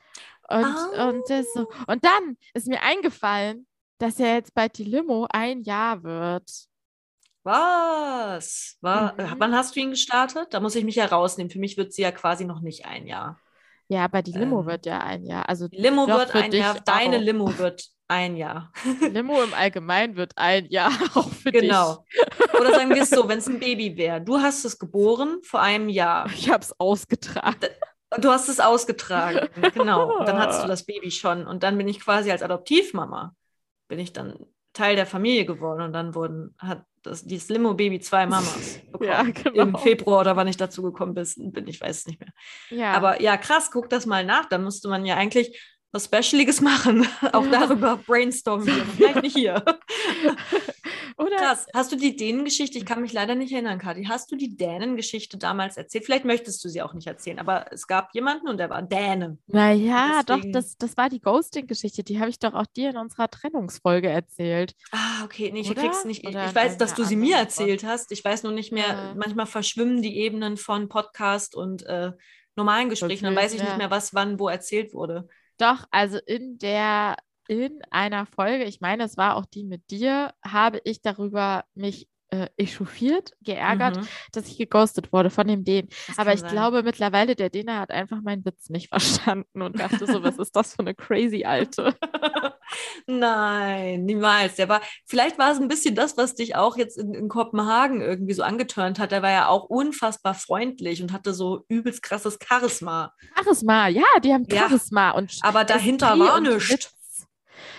Und, 0.49 0.65
oh. 0.65 1.09
und, 1.09 1.23
das 1.29 1.53
so. 1.53 1.69
und 1.87 2.05
dann 2.05 2.37
ist 2.55 2.69
mir 2.69 2.83
eingefallen, 2.83 3.67
dass 3.99 4.19
ja 4.19 4.35
jetzt 4.35 4.55
bald 4.55 4.79
die 4.79 4.85
Limo 4.85 5.27
ein 5.31 5.63
Jahr 5.63 6.03
wird. 6.03 6.69
Was? 7.43 8.77
War, 8.81 9.15
mhm. 9.15 9.35
Wann 9.39 9.55
hast 9.55 9.75
du 9.77 9.81
ihn 9.81 9.91
gestartet? 9.91 10.53
Da 10.53 10.61
muss 10.61 10.75
ich 10.75 10.85
mich 10.85 10.97
ja 10.97 11.07
rausnehmen. 11.07 11.51
Für 11.51 11.61
mich 11.61 11.77
wird 11.77 11.93
sie 11.93 12.03
ja 12.03 12.11
quasi 12.11 12.45
noch 12.45 12.61
nicht 12.61 12.87
ein 12.87 13.07
Jahr. 13.07 13.41
Ja, 13.89 14.05
aber 14.05 14.23
die 14.23 14.33
Limo 14.33 14.61
ähm, 14.61 14.67
wird 14.67 14.87
ja 14.87 14.99
ein 14.99 15.25
Jahr. 15.25 15.49
Also 15.49 15.69
die 15.69 15.77
Limo 15.77 16.07
wird 16.09 16.35
ein 16.35 16.53
Jahr, 16.53 16.81
deine 16.85 17.19
Limo 17.19 17.57
wird 17.59 17.89
ein 18.09 18.37
Jahr. 18.37 18.73
Limo 19.01 19.43
im 19.43 19.55
Allgemeinen 19.55 20.17
wird 20.17 20.33
ein 20.37 20.67
Jahr 20.67 20.91
auch 21.15 21.31
für 21.31 21.53
genau. 21.53 22.05
dich. 22.11 22.27
Genau. 22.39 22.61
Oder 22.61 22.75
sagen 22.75 22.95
wir 22.95 23.03
es 23.03 23.11
so, 23.11 23.29
wenn 23.29 23.39
es 23.39 23.49
ein 23.49 23.59
Baby 23.59 23.97
wäre. 23.97 24.21
Du 24.21 24.39
hast 24.39 24.65
es 24.65 24.79
geboren 24.79 25.39
vor 25.43 25.61
einem 25.61 25.89
Jahr. 25.89 26.27
Ich 26.37 26.51
habe 26.51 26.63
es 26.63 26.79
ausgetragen. 26.79 27.69
Du 28.21 28.31
hast 28.31 28.49
es 28.49 28.61
ausgetragen, 28.61 29.49
genau. 29.75 30.19
Und 30.19 30.29
dann 30.29 30.39
hattest 30.39 30.63
du 30.63 30.69
das 30.69 30.85
Baby 30.85 31.11
schon. 31.11 31.47
Und 31.47 31.63
dann 31.65 31.77
bin 31.77 31.89
ich 31.89 32.01
quasi 32.01 32.31
als 32.31 32.43
Adoptivmama, 32.43 33.35
bin 33.89 33.99
ich 33.99 34.13
dann 34.13 34.47
Teil 34.73 34.95
der 34.95 35.07
Familie 35.07 35.45
geworden. 35.45 35.83
Und 35.83 35.93
dann 35.93 36.15
wurden, 36.15 36.55
hat 36.59 36.85
das, 37.07 37.25
dieses 37.25 37.49
Limo-Baby 37.49 38.01
zwei 38.01 38.27
Mamas 38.27 38.81
bekommen. 38.93 39.11
Ja, 39.11 39.23
genau. 39.23 39.63
Im 39.63 39.77
Februar 39.77 40.21
oder 40.21 40.37
wann 40.37 40.49
ich 40.49 40.57
dazu 40.57 40.83
gekommen 40.83 41.15
bin, 41.15 41.67
ich 41.67 41.81
weiß 41.81 41.99
es 41.99 42.07
nicht 42.07 42.21
mehr. 42.21 42.33
Ja. 42.71 42.93
Aber 42.93 43.23
ja, 43.23 43.37
krass, 43.37 43.71
guck 43.71 43.89
das 43.89 44.07
mal 44.07 44.25
nach. 44.25 44.47
Da 44.47 44.59
musste 44.59 44.89
man 44.89 45.07
ja 45.07 45.17
eigentlich 45.17 45.59
was 45.93 46.05
Specialiges 46.05 46.61
machen. 46.61 47.07
Auch 47.33 47.47
darüber 47.51 47.97
brainstormen 47.97 48.67
wir. 48.67 48.85
Vielleicht 48.97 49.23
nicht 49.23 49.37
hier. 49.37 49.65
Oder? 51.19 51.37
Krass. 51.37 51.67
Hast 51.73 51.93
du 51.93 51.97
die 51.97 52.15
Dänengeschichte? 52.15 52.77
Ich 52.77 52.85
kann 52.85 53.01
mich 53.01 53.13
leider 53.15 53.35
nicht 53.35 53.51
erinnern, 53.51 53.79
Kathi. 53.79 54.05
Hast 54.05 54.31
du 54.31 54.37
die 54.37 54.55
Dänengeschichte 54.55 55.39
damals 55.39 55.79
erzählt? 55.79 56.05
Vielleicht 56.05 56.27
möchtest 56.27 56.63
du 56.63 56.69
sie 56.69 56.83
auch 56.83 56.93
nicht 56.93 57.07
erzählen, 57.07 57.39
aber 57.39 57.73
es 57.73 57.87
gab 57.87 58.15
jemanden 58.15 58.49
und 58.49 58.59
der 58.59 58.69
war 58.69 58.83
Däne. 58.83 59.39
Naja, 59.47 60.23
doch, 60.27 60.37
Deswegen- 60.37 60.53
das, 60.53 60.77
das 60.77 60.97
war 60.99 61.09
die 61.09 61.21
Ghosting-Geschichte. 61.21 62.05
Die 62.05 62.21
habe 62.21 62.29
ich 62.29 62.39
doch 62.39 62.53
auch 62.53 62.67
dir 62.67 62.91
in 62.91 62.99
unserer 62.99 63.31
Trennungsfolge 63.31 64.09
erzählt. 64.09 64.75
Ah, 64.93 65.25
okay. 65.25 65.51
Nee, 65.53 65.61
ich 65.61 65.71
Oder? 65.71 65.83
krieg's 65.83 66.05
nicht. 66.05 66.23
Ich, 66.23 66.29
Oder 66.29 66.49
ich 66.49 66.55
weiß, 66.55 66.77
dass 66.77 66.95
du 66.95 67.05
sie 67.05 67.17
mir 67.17 67.37
erzählt 67.37 67.85
hast. 67.85 68.13
Ich 68.13 68.23
weiß 68.23 68.43
nur 68.43 68.53
nicht 68.53 68.73
mehr. 68.73 68.87
Ja. 68.87 69.15
Manchmal 69.17 69.47
verschwimmen 69.47 70.03
die 70.03 70.19
Ebenen 70.19 70.59
von 70.59 70.91
Podcast 70.91 71.55
und 71.55 71.83
äh, 71.87 72.13
normalen 72.57 72.91
Gesprächen. 72.91 73.25
Dann 73.25 73.37
weiß 73.37 73.55
ich 73.55 73.61
ja. 73.61 73.67
nicht 73.67 73.79
mehr, 73.79 73.91
was 73.91 74.13
wann 74.15 74.39
wo 74.39 74.49
erzählt 74.49 74.93
wurde. 74.93 75.29
Doch, 75.59 75.87
also 75.91 76.19
in 76.27 76.59
der, 76.59 77.17
in 77.49 77.81
einer 77.91 78.27
Folge, 78.27 78.65
ich 78.65 78.81
meine, 78.81 79.05
es 79.05 79.17
war 79.17 79.37
auch 79.37 79.47
die 79.47 79.65
mit 79.65 79.91
dir, 79.91 80.33
habe 80.45 80.81
ich 80.85 81.03
darüber 81.03 81.65
mich 81.75 82.09
äh, 82.31 82.49
echauffiert, 82.57 83.31
geärgert, 83.41 83.99
Mhm. 83.99 84.09
dass 84.33 84.49
ich 84.49 84.59
geghostet 84.59 85.13
wurde 85.13 85.31
von 85.31 85.47
dem. 85.47 85.89
Das 86.09 86.19
Aber 86.19 86.33
ich 86.35 86.41
sein. 86.41 86.51
glaube 86.51 86.83
mittlerweile, 86.83 87.37
der 87.37 87.51
Däne 87.51 87.79
hat 87.79 87.93
einfach 87.93 88.21
meinen 88.21 88.45
Witz 88.45 88.69
nicht 88.69 88.89
verstanden 89.29 89.63
und 89.63 89.79
dachte 89.79 90.07
so, 90.07 90.25
was 90.25 90.37
ist 90.39 90.57
das 90.57 90.75
für 90.75 90.81
eine 90.81 90.95
crazy 90.95 91.45
Alte? 91.45 91.95
Nein, 93.07 94.05
niemals. 94.05 94.57
Der 94.57 94.69
war, 94.69 94.81
vielleicht 95.07 95.39
war 95.39 95.53
es 95.53 95.61
ein 95.61 95.69
bisschen 95.69 95.95
das, 95.95 96.17
was 96.17 96.35
dich 96.35 96.57
auch 96.57 96.77
jetzt 96.77 96.99
in, 96.99 97.15
in 97.15 97.29
Kopenhagen 97.29 98.01
irgendwie 98.01 98.33
so 98.35 98.43
angetörnt 98.43 98.99
hat. 98.99 99.13
Der 99.13 99.23
war 99.23 99.31
ja 99.31 99.47
auch 99.49 99.65
unfassbar 99.65 100.35
freundlich 100.35 101.03
und 101.03 101.13
hatte 101.13 101.33
so 101.33 101.65
übelst 101.69 102.03
krasses 102.03 102.39
Charisma. 102.45 103.13
Charisma, 103.37 103.87
ja, 103.89 104.03
die 104.23 104.33
haben 104.33 104.47
Ja, 104.51 104.63
Charisma 104.69 105.11
und 105.13 105.39
Aber 105.43 105.65
dahinter 105.65 106.19
war 106.19 106.41
nichts. 106.41 106.93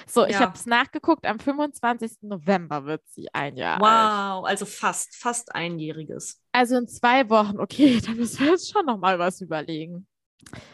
So, 0.07 0.25
ich 0.25 0.33
Ja. 0.33 0.41
habe 0.41 0.53
es 0.55 0.65
nachgeguckt, 0.65 1.25
am 1.25 1.39
25. 1.39 2.27
November 2.27 2.85
wird 2.85 3.01
sie 3.09 3.27
ein 3.33 3.57
Jahr 3.57 3.83
alt. 3.83 4.11
Wow, 4.41 4.45
also 4.45 4.65
fast, 4.65 5.15
fast 5.15 5.53
einjähriges. 5.55 6.41
Also 6.51 6.77
in 6.77 6.87
zwei 6.87 7.29
Wochen, 7.29 7.59
okay, 7.59 7.99
da 8.05 8.11
müssen 8.11 8.45
wir 8.45 8.53
uns 8.53 8.69
schon 8.69 8.85
nochmal 8.85 9.19
was 9.19 9.41
überlegen. 9.41 10.07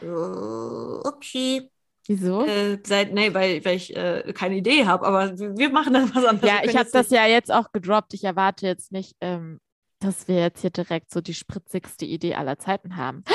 Äh, 0.01 0.05
okay. 0.07 1.69
Wieso? 2.07 2.45
Äh, 2.45 2.79
seit, 2.85 3.13
nee, 3.13 3.33
weil, 3.33 3.63
weil 3.63 3.77
ich 3.77 3.95
äh, 3.95 4.33
keine 4.33 4.57
Idee 4.57 4.85
habe, 4.85 5.05
aber 5.05 5.37
wir 5.37 5.69
machen 5.69 5.93
dann 5.93 6.13
was 6.13 6.25
anderes. 6.25 6.49
Ja, 6.49 6.61
ich 6.63 6.75
habe 6.75 6.89
das 6.91 7.09
ja 7.11 7.25
jetzt 7.25 7.51
auch 7.51 7.71
gedroppt. 7.71 8.13
Ich 8.13 8.25
erwarte 8.25 8.67
jetzt 8.67 8.91
nicht, 8.91 9.15
ähm, 9.21 9.59
dass 10.03 10.27
wir 10.27 10.39
jetzt 10.39 10.61
hier 10.61 10.69
direkt 10.69 11.11
so 11.11 11.21
die 11.21 11.33
spritzigste 11.33 12.05
Idee 12.05 12.35
aller 12.35 12.57
Zeiten 12.57 12.97
haben. 12.97 13.23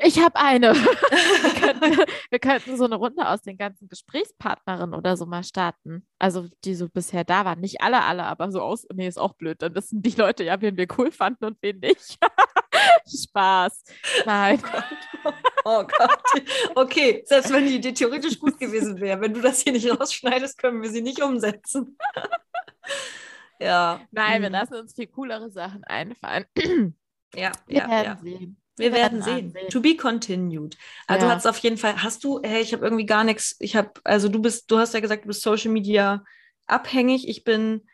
Ich 0.00 0.20
habe 0.20 0.36
eine. 0.36 0.74
wir, 0.74 1.54
könnten, 1.60 2.04
wir 2.30 2.38
könnten 2.38 2.76
so 2.76 2.84
eine 2.84 2.96
Runde 2.96 3.26
aus 3.26 3.40
den 3.40 3.56
ganzen 3.56 3.88
Gesprächspartnerinnen 3.88 4.94
oder 4.94 5.16
so 5.16 5.24
mal 5.24 5.44
starten. 5.44 6.06
Also 6.18 6.46
die 6.64 6.74
so 6.74 6.88
bisher 6.90 7.24
da 7.24 7.46
waren. 7.46 7.60
Nicht 7.60 7.80
alle, 7.80 8.04
alle, 8.04 8.24
aber 8.24 8.50
so 8.52 8.60
aus. 8.60 8.86
Nee, 8.92 9.08
ist 9.08 9.18
auch 9.18 9.32
blöd. 9.32 9.62
Dann 9.62 9.74
wissen 9.74 10.02
die 10.02 10.10
Leute 10.10 10.44
ja, 10.44 10.60
wen 10.60 10.76
wir 10.76 10.86
cool 10.98 11.10
fanden 11.10 11.46
und 11.46 11.56
wen 11.62 11.78
nicht. 11.78 12.18
Spaß. 13.08 13.84
Nein. 14.26 14.62
Oh 15.64 15.84
Gott. 15.84 16.22
Okay, 16.74 17.22
selbst 17.24 17.50
wenn 17.50 17.66
die 17.66 17.76
Idee 17.76 17.92
theoretisch 17.92 18.38
gut 18.38 18.58
gewesen 18.58 19.00
wäre, 19.00 19.20
wenn 19.22 19.32
du 19.32 19.40
das 19.40 19.62
hier 19.62 19.72
nicht 19.72 19.90
rausschneidest, 19.90 20.58
können 20.58 20.82
wir 20.82 20.90
sie 20.90 21.02
nicht 21.02 21.22
umsetzen. 21.22 21.96
Ja. 23.60 24.00
Nein, 24.10 24.40
wir 24.42 24.48
hm. 24.48 24.52
lassen 24.52 24.74
uns 24.74 24.94
viel 24.94 25.06
coolere 25.08 25.50
Sachen 25.50 25.84
einfallen. 25.84 26.46
Ja, 27.34 27.52
Wir 27.66 27.80
ja, 27.80 27.90
werden 27.90 28.06
ja. 28.06 28.18
sehen. 28.22 28.56
Wir 28.78 28.92
werden 28.92 29.20
werden 29.20 29.22
sehen. 29.22 29.46
ansehen. 29.48 29.68
To 29.68 29.80
be 29.82 29.96
continued. 29.96 30.78
Also 31.06 31.26
Ja. 31.26 31.30
du 31.32 31.36
hast 31.36 31.46
auf 31.46 31.58
jeden 31.58 31.76
Fall, 31.76 32.02
hast 32.02 32.24
du, 32.24 32.40
hey, 32.42 32.62
ich 32.62 32.72
habe 32.72 32.84
irgendwie 32.86 33.04
gar 33.04 33.22
nichts, 33.22 33.54
ich 33.58 33.76
habe, 33.76 33.90
also 34.04 34.30
du 34.30 34.40
bist, 34.40 34.70
du 34.70 34.78
hast 34.78 34.94
ja 34.94 35.00
gesagt, 35.00 35.24
du 35.24 35.28
bist 35.28 35.42
Social 35.42 35.70
Media 35.70 36.24
abhängig. 36.66 37.28
Ich 37.28 37.44
bin, 37.44 37.86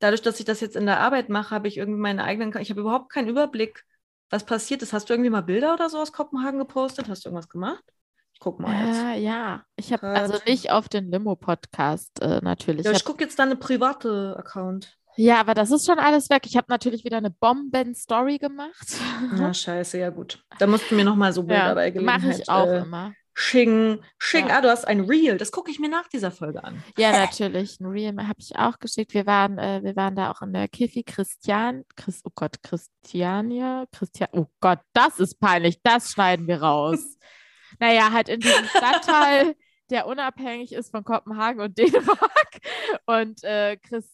dadurch, 0.00 0.22
dass 0.22 0.40
ich 0.40 0.46
das 0.46 0.60
jetzt 0.60 0.74
in 0.74 0.86
der 0.86 0.98
Arbeit 0.98 1.28
mache, 1.28 1.54
habe 1.54 1.68
ich 1.68 1.76
irgendwie 1.76 2.00
meine 2.00 2.24
eigenen, 2.24 2.56
ich 2.60 2.70
habe 2.70 2.80
überhaupt 2.80 3.12
keinen 3.12 3.28
Überblick, 3.28 3.84
was 4.30 4.44
passiert 4.44 4.82
ist. 4.82 4.92
Hast 4.92 5.08
du 5.08 5.14
irgendwie 5.14 5.30
mal 5.30 5.42
Bilder 5.42 5.74
oder 5.74 5.88
so 5.88 5.98
aus 5.98 6.12
Kopenhagen 6.12 6.58
gepostet? 6.58 7.08
Hast 7.08 7.24
du 7.24 7.28
irgendwas 7.28 7.48
gemacht? 7.48 7.84
Ich 8.32 8.40
guck 8.40 8.58
mal 8.58 8.86
jetzt. 8.86 9.00
Äh, 9.00 9.20
ja, 9.20 9.64
ich 9.76 9.92
habe 9.92 10.08
also 10.08 10.32
Grad. 10.32 10.46
nicht 10.46 10.70
auf 10.72 10.88
den 10.88 11.10
Limo-Podcast 11.10 12.20
äh, 12.20 12.40
natürlich. 12.42 12.84
Ja, 12.84 12.92
Ich 12.92 13.04
gucke 13.04 13.22
jetzt 13.22 13.38
deine 13.38 13.54
private 13.54 14.34
Account. 14.38 14.98
Ja, 15.16 15.40
aber 15.40 15.54
das 15.54 15.70
ist 15.70 15.86
schon 15.86 15.98
alles 15.98 16.30
weg. 16.30 16.42
Ich 16.46 16.56
habe 16.56 16.66
natürlich 16.68 17.04
wieder 17.04 17.18
eine 17.18 17.30
Bomben-Story 17.30 18.38
gemacht. 18.38 18.96
Na, 19.34 19.52
scheiße, 19.54 19.98
ja 19.98 20.10
gut. 20.10 20.44
Da 20.58 20.66
musst 20.66 20.90
du 20.90 20.94
mir 20.94 21.04
nochmal 21.04 21.32
so 21.32 21.42
Bilder 21.42 21.68
ja, 21.68 21.74
bei 21.74 21.90
Gelegenheit 21.90 22.22
mache 22.22 22.32
ich 22.32 22.48
auch 22.48 22.66
äh, 22.66 22.78
immer. 22.78 23.14
schicken. 23.34 24.02
Schicken. 24.18 24.48
Ja. 24.48 24.58
Ah, 24.58 24.60
du 24.60 24.70
hast 24.70 24.86
ein 24.86 25.00
Reel. 25.00 25.36
Das 25.36 25.52
gucke 25.52 25.70
ich 25.70 25.78
mir 25.78 25.88
nach 25.88 26.08
dieser 26.08 26.30
Folge 26.30 26.64
an. 26.64 26.82
Ja, 26.96 27.12
natürlich. 27.12 27.78
Ein 27.80 27.86
Reel 27.86 28.16
habe 28.16 28.38
ich 28.38 28.56
auch 28.56 28.78
geschickt. 28.78 29.14
Wir 29.14 29.26
waren, 29.26 29.58
äh, 29.58 29.80
wir 29.82 29.96
waren 29.96 30.16
da 30.16 30.30
auch 30.30 30.42
in 30.42 30.52
der 30.52 30.68
Kifi 30.68 31.02
Christian. 31.02 31.84
Chris, 31.96 32.22
oh 32.24 32.32
Gott, 32.34 32.62
Christiania. 32.62 33.84
Christian, 33.92 34.30
oh 34.32 34.46
Gott, 34.60 34.80
das 34.92 35.20
ist 35.20 35.38
peinlich. 35.38 35.80
Das 35.82 36.10
schneiden 36.10 36.46
wir 36.46 36.62
raus. 36.62 37.18
naja, 37.78 38.12
halt 38.12 38.28
in 38.28 38.40
diesem 38.40 38.64
Stadtteil, 38.66 39.54
der 39.90 40.06
unabhängig 40.06 40.72
ist 40.72 40.90
von 40.90 41.04
Kopenhagen 41.04 41.60
und 41.60 41.76
Dänemark. 41.78 42.60
Und 43.06 43.44
äh, 43.44 43.76
Chris, 43.76 44.10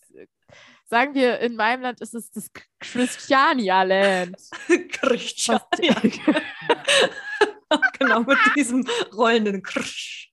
sagen 0.88 1.14
wir, 1.14 1.38
in 1.40 1.56
meinem 1.56 1.82
Land 1.82 2.00
ist 2.00 2.14
es 2.14 2.30
das 2.30 2.50
Christiania-Land. 2.80 4.36
Christian. 4.92 5.60
Was- 5.70 5.80
Ja. 5.80 5.94
genau, 7.98 8.20
mit 8.20 8.38
diesem 8.56 8.86
rollenden 9.14 9.62
Krisch. 9.62 10.32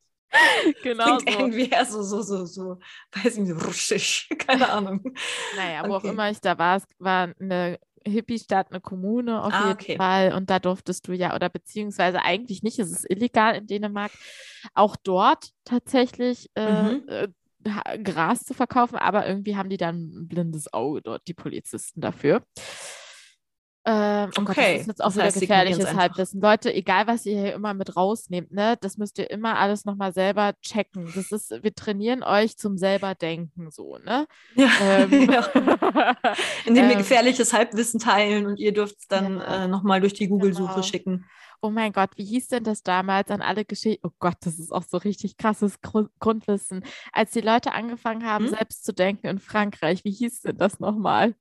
genau 0.84 1.18
Klingt 1.18 1.32
so. 1.32 1.40
irgendwie 1.40 1.70
eher 1.70 1.86
so, 1.86 2.02
so, 2.04 2.22
so, 2.22 2.46
so, 2.46 2.80
weiß 3.14 3.38
ich 3.38 3.44
nicht, 3.44 3.60
so 3.60 3.66
russisch. 3.68 4.30
Keine 4.48 4.70
Ahnung. 4.70 5.04
Naja, 5.56 5.84
wo 5.88 5.94
auch 5.94 5.98
Okay. 6.00 6.10
immer 6.10 6.30
ich 6.30 6.42
da 6.42 6.58
war, 6.58 6.78
es 6.78 6.84
war 7.00 7.34
eine 7.40 7.80
Hippie-Stadt, 8.08 8.68
eine 8.70 8.82
Kommune 8.82 9.42
auf 9.44 9.54
Ah, 9.54 9.70
jeden 9.70 9.74
okay. 9.74 9.98
Fall. 9.98 10.34
Und 10.34 10.50
da 10.50 10.60
durftest 10.60 11.08
du 11.08 11.14
ja, 11.14 11.34
oder 11.36 11.50
beziehungsweise 11.50 12.22
eigentlich 12.22 12.64
nicht, 12.64 12.80
es 12.80 12.92
ist 12.92 13.10
illegal 13.10 13.56
in 13.56 13.68
Dänemark, 13.68 14.12
auch 14.74 14.96
dort 14.96 15.50
tatsächlich 15.64 16.50
äh, 16.56 16.94
Mhm. 16.94 17.34
Gras 18.04 18.44
zu 18.44 18.54
verkaufen, 18.54 18.96
aber 18.98 19.28
irgendwie 19.28 19.56
haben 19.58 19.70
die 19.70 19.78
dann 19.78 19.96
ein 20.24 20.28
blindes 20.28 20.72
Auge 20.74 21.02
dort, 21.02 21.28
die 21.28 21.34
Polizisten 21.34 22.02
dafür. 22.02 22.44
Ähm, 23.88 24.32
oh 24.36 24.42
Gott, 24.42 24.58
Okay, 24.58 24.72
das 24.74 24.82
ist 24.82 24.88
jetzt 24.88 25.02
auch 25.02 25.06
das 25.10 25.16
wieder 25.16 25.24
heißt, 25.26 25.40
gefährliches. 25.42 25.94
Halbwissen. 25.94 26.42
Leute, 26.42 26.74
egal 26.74 27.06
was 27.06 27.24
ihr 27.28 27.40
hier 27.40 27.54
immer 27.54 27.76
mit 27.76 27.96
rausnehmt, 27.96 28.52
ne, 28.52 28.78
das 28.82 28.98
müsst 28.98 29.20
ihr 29.20 29.30
immer 29.30 29.60
alles 29.60 29.86
nochmal 29.86 30.12
selber 30.12 30.54
checken. 30.64 31.08
Das 31.14 31.32
ist, 31.32 31.52
wir 31.62 31.74
trainieren 31.76 32.24
euch 32.24 32.58
zum 32.58 32.80
selber 32.80 33.14
denken, 33.14 33.70
so, 33.70 34.00
ne? 34.00 34.26
Ja. 34.56 34.70
Ähm, 34.82 35.30
ja. 35.32 35.46
Indem 36.66 36.86
wir 36.86 36.94
ähm, 36.94 36.98
gefährliches 36.98 37.54
Halbwissen 37.54 38.00
teilen 38.00 38.48
und 38.48 38.58
ihr 38.58 38.74
dürft 38.74 38.96
es 39.02 39.08
dann 39.08 39.38
Ja. 39.38 39.66
äh, 39.66 39.68
nochmal 39.68 40.02
durch 40.02 40.14
die 40.14 40.30
Google-Suche 40.30 40.74
Genau. 40.74 40.84
schicken. 40.84 41.26
Oh 41.66 41.72
mein 41.72 41.94
Gott, 41.94 42.12
wie 42.16 42.26
hieß 42.26 42.50
denn 42.50 42.64
das 42.64 42.84
damals 42.84 43.32
an 43.32 43.42
alle 43.42 43.66
Geschichten? 43.66 44.06
Oh 44.08 44.12
Gott, 44.20 44.36
das 44.42 44.60
ist 44.60 44.72
auch 44.72 44.84
so 44.84 44.98
richtig 44.98 45.36
krasses 45.36 45.82
Grund 45.82 46.12
Grundwissen. 46.20 46.84
Als 47.12 47.32
die 47.32 47.42
Leute 47.42 47.72
angefangen 47.72 48.24
haben, 48.24 48.46
Hm? 48.46 48.54
selbst 48.54 48.86
zu 48.86 48.94
denken 48.94 49.26
in 49.26 49.40
Frankreich, 49.40 50.04
wie 50.04 50.12
hieß 50.12 50.42
denn 50.42 50.58
das 50.58 50.80
nochmal? 50.80 51.34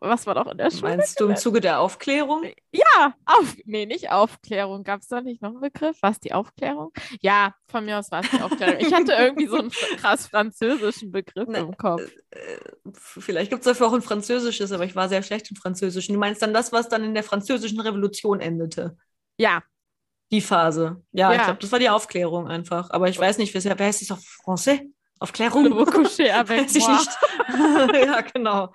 Was 0.00 0.26
war 0.28 0.36
doch 0.36 0.46
in 0.46 0.58
der 0.58 0.70
Schule? 0.70 0.96
Meinst 0.96 1.18
du 1.18 1.26
im 1.26 1.34
Zuge 1.34 1.60
der 1.60 1.80
Aufklärung? 1.80 2.44
Ja, 2.70 3.14
auf, 3.24 3.56
nee, 3.64 3.84
nicht 3.84 4.12
Aufklärung. 4.12 4.84
Gab 4.84 5.00
es 5.00 5.08
da 5.08 5.20
nicht 5.20 5.42
noch 5.42 5.50
einen 5.50 5.60
Begriff? 5.60 6.00
War 6.02 6.12
es 6.12 6.20
die 6.20 6.32
Aufklärung? 6.32 6.92
Ja, 7.20 7.52
von 7.66 7.84
mir 7.84 7.98
aus 7.98 8.12
war 8.12 8.20
es 8.22 8.30
die 8.30 8.40
Aufklärung. 8.40 8.76
Ich 8.78 8.94
hatte 8.94 9.14
irgendwie 9.14 9.48
so 9.48 9.58
einen 9.58 9.70
krass 9.70 10.28
französischen 10.28 11.10
Begriff 11.10 11.48
Ne, 11.48 11.58
im 11.58 11.76
Kopf. 11.76 12.02
Äh, 12.30 12.58
vielleicht 12.94 13.50
gibt 13.50 13.62
es 13.62 13.64
dafür 13.66 13.88
auch 13.88 13.92
ein 13.92 14.02
französisches, 14.02 14.70
aber 14.70 14.84
ich 14.84 14.94
war 14.94 15.08
sehr 15.08 15.24
schlecht 15.24 15.50
in 15.50 15.56
Französischen. 15.56 16.12
Du 16.12 16.20
meinst 16.20 16.42
dann 16.42 16.54
das, 16.54 16.70
was 16.70 16.88
dann 16.88 17.02
in 17.02 17.14
der 17.14 17.24
französischen 17.24 17.80
Revolution 17.80 18.38
endete? 18.38 18.96
Ja, 19.38 19.62
Die 20.30 20.42
Phase. 20.42 21.02
Ja, 21.12 21.32
ich 21.32 21.38
Ja. 21.38 21.44
glaube, 21.44 21.60
das 21.60 21.72
war 21.72 21.78
die 21.78 21.88
Aufklärung 21.88 22.48
einfach. 22.48 22.90
Aber 22.90 23.08
ich 23.08 23.18
weiß 23.18 23.38
nicht, 23.38 23.54
wer 23.54 23.78
heißt 23.78 24.02
es 24.02 24.10
auf 24.10 24.20
Français? 24.44 24.82
Aufklärung? 25.20 25.64
Weiß 25.74 26.76
ich 26.76 26.86
nicht. 26.86 27.10
ja, 28.06 28.20
genau. 28.20 28.72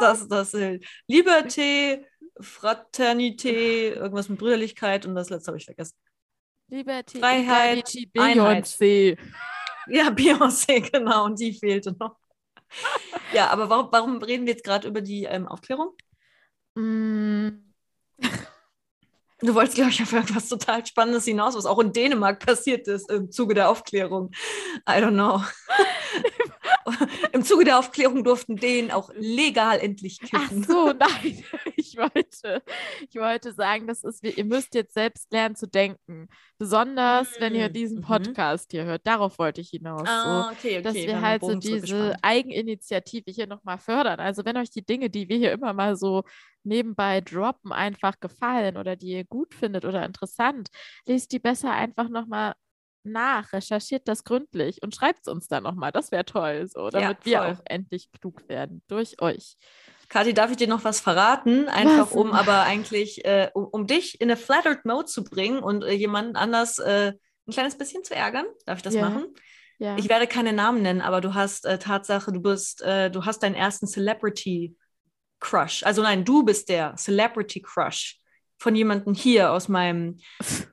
Das, 0.00 0.26
das 0.28 0.54
äh, 0.54 0.80
Liberté, 1.08 2.04
Fraternité, 2.40 3.90
irgendwas 3.94 4.28
mit 4.28 4.38
Brüderlichkeit 4.38 5.06
und 5.06 5.14
das 5.14 5.30
letzte 5.30 5.48
habe 5.48 5.58
ich 5.58 5.66
vergessen. 5.66 5.94
Liberté, 6.70 7.20
Freiheit. 7.20 7.86
Beyoncé. 8.14 9.16
Ja, 9.88 10.08
Beyoncé, 10.10 10.80
genau, 10.90 11.26
und 11.26 11.38
die 11.38 11.52
fehlte 11.52 11.94
noch. 11.98 12.16
Ja, 13.32 13.50
aber 13.50 13.68
warum, 13.68 13.88
warum 13.92 14.22
reden 14.22 14.46
wir 14.46 14.54
jetzt 14.54 14.64
gerade 14.64 14.88
über 14.88 15.00
die 15.00 15.24
ähm, 15.24 15.46
Aufklärung? 15.46 15.94
Mm, 16.74 17.48
Du 19.44 19.54
wolltest, 19.54 19.74
glaube 19.74 19.90
ich, 19.90 20.02
auf 20.02 20.10
irgendwas 20.10 20.48
total 20.48 20.86
Spannendes 20.86 21.26
hinaus, 21.26 21.54
was 21.54 21.66
auch 21.66 21.78
in 21.78 21.92
Dänemark 21.92 22.44
passiert 22.44 22.88
ist 22.88 23.10
im 23.10 23.30
Zuge 23.30 23.52
der 23.52 23.68
Aufklärung. 23.68 24.30
I 24.88 24.92
don't 24.92 25.10
know. 25.10 25.42
Im 27.32 27.42
Zuge 27.44 27.64
der 27.64 27.78
Aufklärung 27.78 28.24
durften 28.24 28.56
Dänen 28.56 28.90
auch 28.90 29.10
legal 29.14 29.78
endlich 29.80 30.20
kiffen. 30.20 30.62
Ach 30.64 30.68
so, 30.68 30.92
nein. 30.98 31.44
Ich 31.76 31.96
wollte, 31.98 32.62
ich 33.08 33.14
wollte 33.16 33.52
sagen, 33.52 33.86
das 33.86 34.02
ist, 34.04 34.24
ihr 34.24 34.44
müsst 34.44 34.74
jetzt 34.74 34.94
selbst 34.94 35.30
lernen 35.32 35.54
zu 35.54 35.68
denken. 35.68 36.28
Besonders, 36.58 37.28
wenn 37.40 37.54
ihr 37.54 37.68
diesen 37.68 37.98
Mhm. 37.98 38.02
Podcast 38.02 38.70
hier 38.72 38.84
hört. 38.84 39.06
Darauf 39.06 39.38
wollte 39.38 39.60
ich 39.60 39.70
hinaus. 39.70 40.00
so 40.00 40.06
Ah, 40.08 40.50
okay, 40.50 40.78
okay. 40.78 40.82
dass 40.82 40.94
wir 40.94 41.20
halt 41.20 41.42
den 41.42 41.48
so 41.50 41.54
diese 41.58 41.86
zurückgespannt. 41.86 42.18
Eigeninitiative 42.22 43.30
hier 43.30 43.46
nochmal 43.46 43.78
fördern. 43.78 44.18
Also 44.18 44.44
wenn 44.44 44.56
euch 44.56 44.70
die 44.70 44.84
Dinge, 44.84 45.08
die 45.10 45.28
wir 45.28 45.36
hier 45.36 45.52
immer 45.52 45.72
mal 45.72 45.96
so 45.96 46.24
nebenbei 46.64 47.20
droppen, 47.20 47.70
einfach 47.72 48.18
gefallen 48.20 48.76
oder 48.76 48.96
die 48.96 49.08
ihr 49.12 49.24
gut 49.24 49.54
findet 49.54 49.84
oder 49.84 50.04
interessant, 50.04 50.68
lest 51.06 51.30
die 51.32 51.38
besser 51.38 51.72
einfach 51.72 52.08
nochmal 52.08 52.54
nach, 53.04 53.52
recherchiert 53.52 54.08
das 54.08 54.24
gründlich 54.24 54.82
und 54.82 54.94
schreibt 54.94 55.20
es 55.22 55.32
uns 55.32 55.48
dann 55.48 55.62
nochmal. 55.62 55.92
Das 55.92 56.10
wäre 56.10 56.24
toll, 56.24 56.66
so, 56.68 56.90
damit 56.90 57.24
wir 57.24 57.38
voll. 57.38 57.46
auch 57.52 57.60
endlich 57.66 58.10
klug 58.12 58.48
werden 58.48 58.82
durch 58.88 59.20
euch. 59.20 59.56
Kathi, 60.08 60.34
darf 60.34 60.50
ich 60.50 60.56
dir 60.56 60.68
noch 60.68 60.84
was 60.84 61.00
verraten? 61.00 61.68
Einfach 61.68 62.10
Was 62.10 62.12
um 62.12 62.32
aber 62.32 62.62
eigentlich, 62.62 63.24
äh, 63.24 63.50
um, 63.54 63.64
um 63.64 63.86
dich 63.86 64.20
in 64.20 64.30
eine 64.30 64.36
Flattered 64.36 64.84
Mode 64.84 65.06
zu 65.06 65.24
bringen 65.24 65.60
und 65.60 65.82
äh, 65.82 65.92
jemanden 65.92 66.36
anders 66.36 66.78
äh, 66.78 67.12
ein 67.46 67.52
kleines 67.52 67.76
bisschen 67.76 68.04
zu 68.04 68.14
ärgern. 68.14 68.46
Darf 68.66 68.78
ich 68.78 68.82
das 68.82 68.94
Ja. 68.94 69.08
machen? 69.08 69.26
Ja. 69.78 69.96
Ich 69.96 70.08
werde 70.08 70.26
keine 70.26 70.52
Namen 70.52 70.82
nennen, 70.82 71.00
aber 71.00 71.20
du 71.20 71.34
hast 71.34 71.66
äh, 71.66 71.78
Tatsache, 71.78 72.32
du 72.32 72.40
bist, 72.40 72.80
äh, 72.82 73.10
du 73.10 73.24
hast 73.24 73.42
deinen 73.42 73.56
ersten 73.56 73.86
Celebrity 73.86 74.76
Crush. 75.40 75.82
Also 75.82 76.02
nein, 76.02 76.24
du 76.24 76.42
bist 76.44 76.68
der 76.68 76.94
Celebrity 76.96 77.60
Crush 77.60 78.18
von 78.64 78.74
jemandem 78.74 79.12
hier 79.12 79.52
aus 79.52 79.68
meinem 79.68 80.16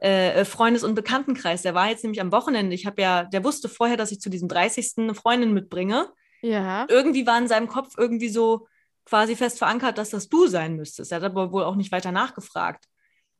äh, 0.01 0.31
äh, 0.31 0.45
Freundes- 0.45 0.85
und 0.85 0.95
Bekanntenkreis. 0.95 1.61
Der 1.61 1.75
war 1.75 1.89
jetzt 1.89 2.03
nämlich 2.03 2.21
am 2.21 2.31
Wochenende. 2.31 2.73
Ich 2.73 2.85
habe 2.85 3.01
ja, 3.01 3.25
der 3.25 3.43
wusste 3.43 3.67
vorher, 3.67 3.97
dass 3.97 4.13
ich 4.13 4.21
zu 4.21 4.29
diesem 4.29 4.47
30. 4.47 4.93
eine 4.97 5.13
Freundin 5.13 5.53
mitbringe. 5.53 6.07
ja. 6.41 6.87
Irgendwie 6.89 7.27
war 7.27 7.37
in 7.37 7.49
seinem 7.49 7.67
Kopf 7.67 7.95
irgendwie 7.97 8.29
so 8.29 8.65
quasi 9.03 9.35
fest 9.35 9.57
verankert, 9.57 9.97
dass 9.97 10.11
das 10.11 10.29
du 10.29 10.47
sein 10.47 10.77
müsstest. 10.77 11.11
Er 11.11 11.17
hat 11.17 11.25
aber 11.25 11.51
wohl 11.51 11.65
auch 11.65 11.75
nicht 11.75 11.91
weiter 11.91 12.13
nachgefragt. 12.13 12.85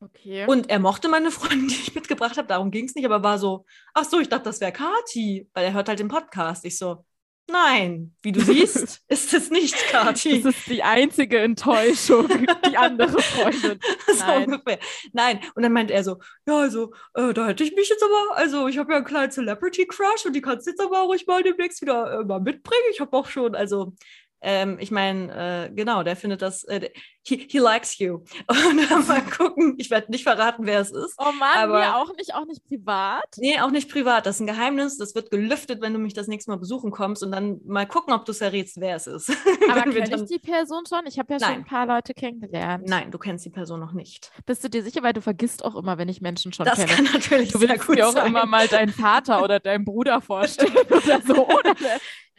Okay. 0.00 0.44
Und 0.46 0.68
er 0.68 0.80
mochte 0.80 1.08
meine 1.08 1.30
Freundin, 1.30 1.68
die 1.68 1.74
ich 1.74 1.94
mitgebracht 1.94 2.36
habe, 2.36 2.48
darum 2.48 2.70
ging 2.70 2.84
es 2.84 2.94
nicht, 2.94 3.06
aber 3.06 3.22
war 3.22 3.38
so, 3.38 3.64
ach 3.94 4.04
so, 4.04 4.20
ich 4.20 4.28
dachte, 4.28 4.44
das 4.44 4.60
wäre 4.60 4.72
Kati, 4.72 5.48
weil 5.54 5.64
er 5.64 5.72
hört 5.72 5.88
halt 5.88 5.98
den 5.98 6.08
Podcast. 6.08 6.66
Ich 6.66 6.76
so, 6.76 7.06
nein, 7.52 8.14
wie 8.22 8.32
du 8.32 8.40
siehst, 8.40 9.02
ist 9.08 9.34
es 9.34 9.50
nicht 9.50 9.76
Kati. 9.90 10.42
das 10.42 10.56
ist 10.56 10.66
die 10.68 10.82
einzige 10.82 11.38
Enttäuschung, 11.38 12.28
die 12.68 12.76
andere 12.76 13.20
Freundin. 13.20 13.78
so 14.06 14.24
nein. 14.24 14.44
ungefähr. 14.44 14.78
Nein. 15.12 15.40
Und 15.54 15.62
dann 15.62 15.72
meinte 15.72 15.92
er 15.92 16.04
so, 16.04 16.18
ja, 16.46 16.58
also, 16.58 16.92
äh, 17.14 17.32
da 17.32 17.46
hätte 17.46 17.64
ich 17.64 17.74
mich 17.74 17.88
jetzt 17.88 18.02
aber, 18.02 18.36
also 18.36 18.68
ich 18.68 18.78
habe 18.78 18.92
ja 18.92 18.96
einen 18.96 19.06
kleinen 19.06 19.30
Celebrity-Crush 19.30 20.26
und 20.26 20.34
die 20.34 20.40
kannst 20.40 20.66
du 20.66 20.70
jetzt 20.70 20.80
aber 20.80 21.00
ruhig 21.00 21.26
mal 21.26 21.42
demnächst 21.42 21.80
wieder 21.82 22.20
äh, 22.20 22.24
mal 22.24 22.40
mitbringen. 22.40 22.82
Ich 22.90 23.00
habe 23.00 23.16
auch 23.16 23.26
schon, 23.26 23.54
also, 23.54 23.94
ähm, 24.42 24.76
ich 24.80 24.90
meine, 24.90 25.68
äh, 25.70 25.74
genau, 25.74 26.02
der 26.02 26.16
findet 26.16 26.42
das, 26.42 26.64
äh, 26.64 26.90
he, 27.24 27.46
he 27.48 27.58
likes 27.58 27.98
you. 27.98 28.14
Und 28.48 28.90
dann 28.90 29.06
mal 29.06 29.22
gucken, 29.38 29.76
ich 29.78 29.90
werde 29.90 30.10
nicht 30.10 30.24
verraten, 30.24 30.66
wer 30.66 30.80
es 30.80 30.90
ist. 30.90 31.14
Oh 31.18 31.30
Mann, 31.38 31.56
Aber- 31.56 31.78
mir 31.78 31.96
auch 31.96 32.12
nicht, 32.16 32.34
auch 32.34 32.44
nicht 32.44 32.64
privat. 32.66 33.24
Nee, 33.36 33.60
auch 33.60 33.70
nicht 33.70 33.90
privat. 33.90 34.26
Das 34.26 34.36
ist 34.36 34.40
ein 34.40 34.46
Geheimnis. 34.48 34.98
Das 34.98 35.14
wird 35.14 35.30
gelüftet, 35.30 35.80
wenn 35.80 35.92
du 35.92 35.98
mich 36.00 36.14
das 36.14 36.26
nächste 36.26 36.50
Mal 36.50 36.56
besuchen 36.58 36.90
kommst 36.90 37.22
und 37.22 37.30
dann 37.32 37.60
mal 37.64 37.86
gucken, 37.86 38.12
ob 38.12 38.24
du 38.24 38.32
es 38.32 38.40
errätst, 38.40 38.80
wer 38.80 38.96
es 38.96 39.06
ist. 39.06 39.30
Aber 39.70 39.82
kenne 39.82 40.16
ich 40.16 40.24
die 40.28 40.38
Person 40.40 40.84
schon? 40.88 41.06
Ich 41.06 41.18
habe 41.18 41.32
ja 41.34 41.38
schon 41.38 41.48
Nein. 41.48 41.58
ein 41.60 41.64
paar 41.64 41.86
Leute 41.86 42.12
kennengelernt. 42.12 42.88
Nein, 42.88 43.10
du 43.12 43.18
kennst 43.18 43.44
die 43.44 43.50
Person 43.50 43.78
noch 43.80 43.92
nicht. 43.92 44.32
Bist 44.44 44.64
du 44.64 44.68
dir 44.68 44.82
sicher, 44.82 45.02
weil 45.04 45.12
du 45.12 45.20
vergisst 45.22 45.64
auch 45.64 45.76
immer, 45.76 45.98
wenn 45.98 46.08
ich 46.08 46.20
Menschen 46.20 46.52
schon 46.52 46.66
Das 46.66 46.76
kenne. 46.76 46.88
kann 46.90 47.04
natürlich 47.12 47.52
Du 47.52 47.60
willst 47.60 47.88
mir 47.88 48.08
auch 48.08 48.12
sein. 48.12 48.26
immer 48.26 48.46
mal 48.46 48.66
deinen 48.66 48.92
Vater 48.92 49.42
oder 49.44 49.60
deinen 49.60 49.84
Bruder 49.84 50.20
vorstellen 50.20 50.72
oder 50.90 51.20
so. 51.20 51.46
Oder, 51.46 51.74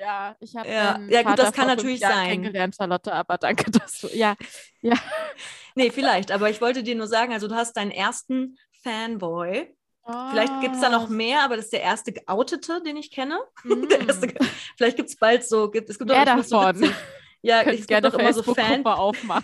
ja, 0.03 0.35
ich 0.39 0.55
habe 0.55 0.67
Ja, 0.69 0.99
ja, 1.09 1.21
gut, 1.21 1.31
Vater 1.31 1.43
das 1.43 1.53
kann 1.53 1.67
natürlich 1.67 1.99
Jahren 2.01 2.13
sein. 2.15 2.29
kennengelernt, 2.29 2.75
Charlotte, 2.75 3.13
aber 3.13 3.37
danke, 3.37 3.71
dass 3.71 3.99
du, 4.01 4.07
ja, 4.09 4.35
ja. 4.81 4.95
Nee, 5.75 5.89
vielleicht, 5.89 6.31
aber 6.31 6.49
ich 6.51 6.61
wollte 6.61 6.83
dir 6.83 6.95
nur 6.95 7.07
sagen, 7.07 7.33
also 7.33 7.47
du 7.47 7.55
hast 7.55 7.75
deinen 7.77 7.91
ersten 7.91 8.57
Fanboy. 8.83 9.73
Vielleicht 10.05 10.59
gibt 10.61 10.75
es 10.75 10.81
da 10.81 10.89
noch 10.89 11.05
Oh, 11.09 11.13
mehr, 11.13 11.43
aber 11.43 11.55
das 11.55 11.65
ist 11.65 11.73
der 11.73 11.81
erste 11.81 12.11
geoutete, 12.11 12.81
den 12.83 12.97
ich 12.97 13.09
kenne. 13.09 13.39
mm. 13.63 13.85
Erste, 14.05 14.33
vielleicht 14.77 14.97
gibt 14.97 15.09
es 15.09 15.15
bald 15.15 15.45
so, 15.47 15.71
gibt, 15.71 15.89
es 15.89 15.97
gibt 15.97 16.11
so 16.11 16.15
davon. 16.25 16.81
witzig- 16.81 16.95
ja, 17.41 17.61
Könnt 17.63 17.73
es 17.73 17.79
gibt 17.81 17.87
gerne 17.89 18.09
doch 18.09 18.17
immer 18.19 18.33
so 18.33 18.41
Fan. 18.53 18.85
Aufmachen. 18.85 19.43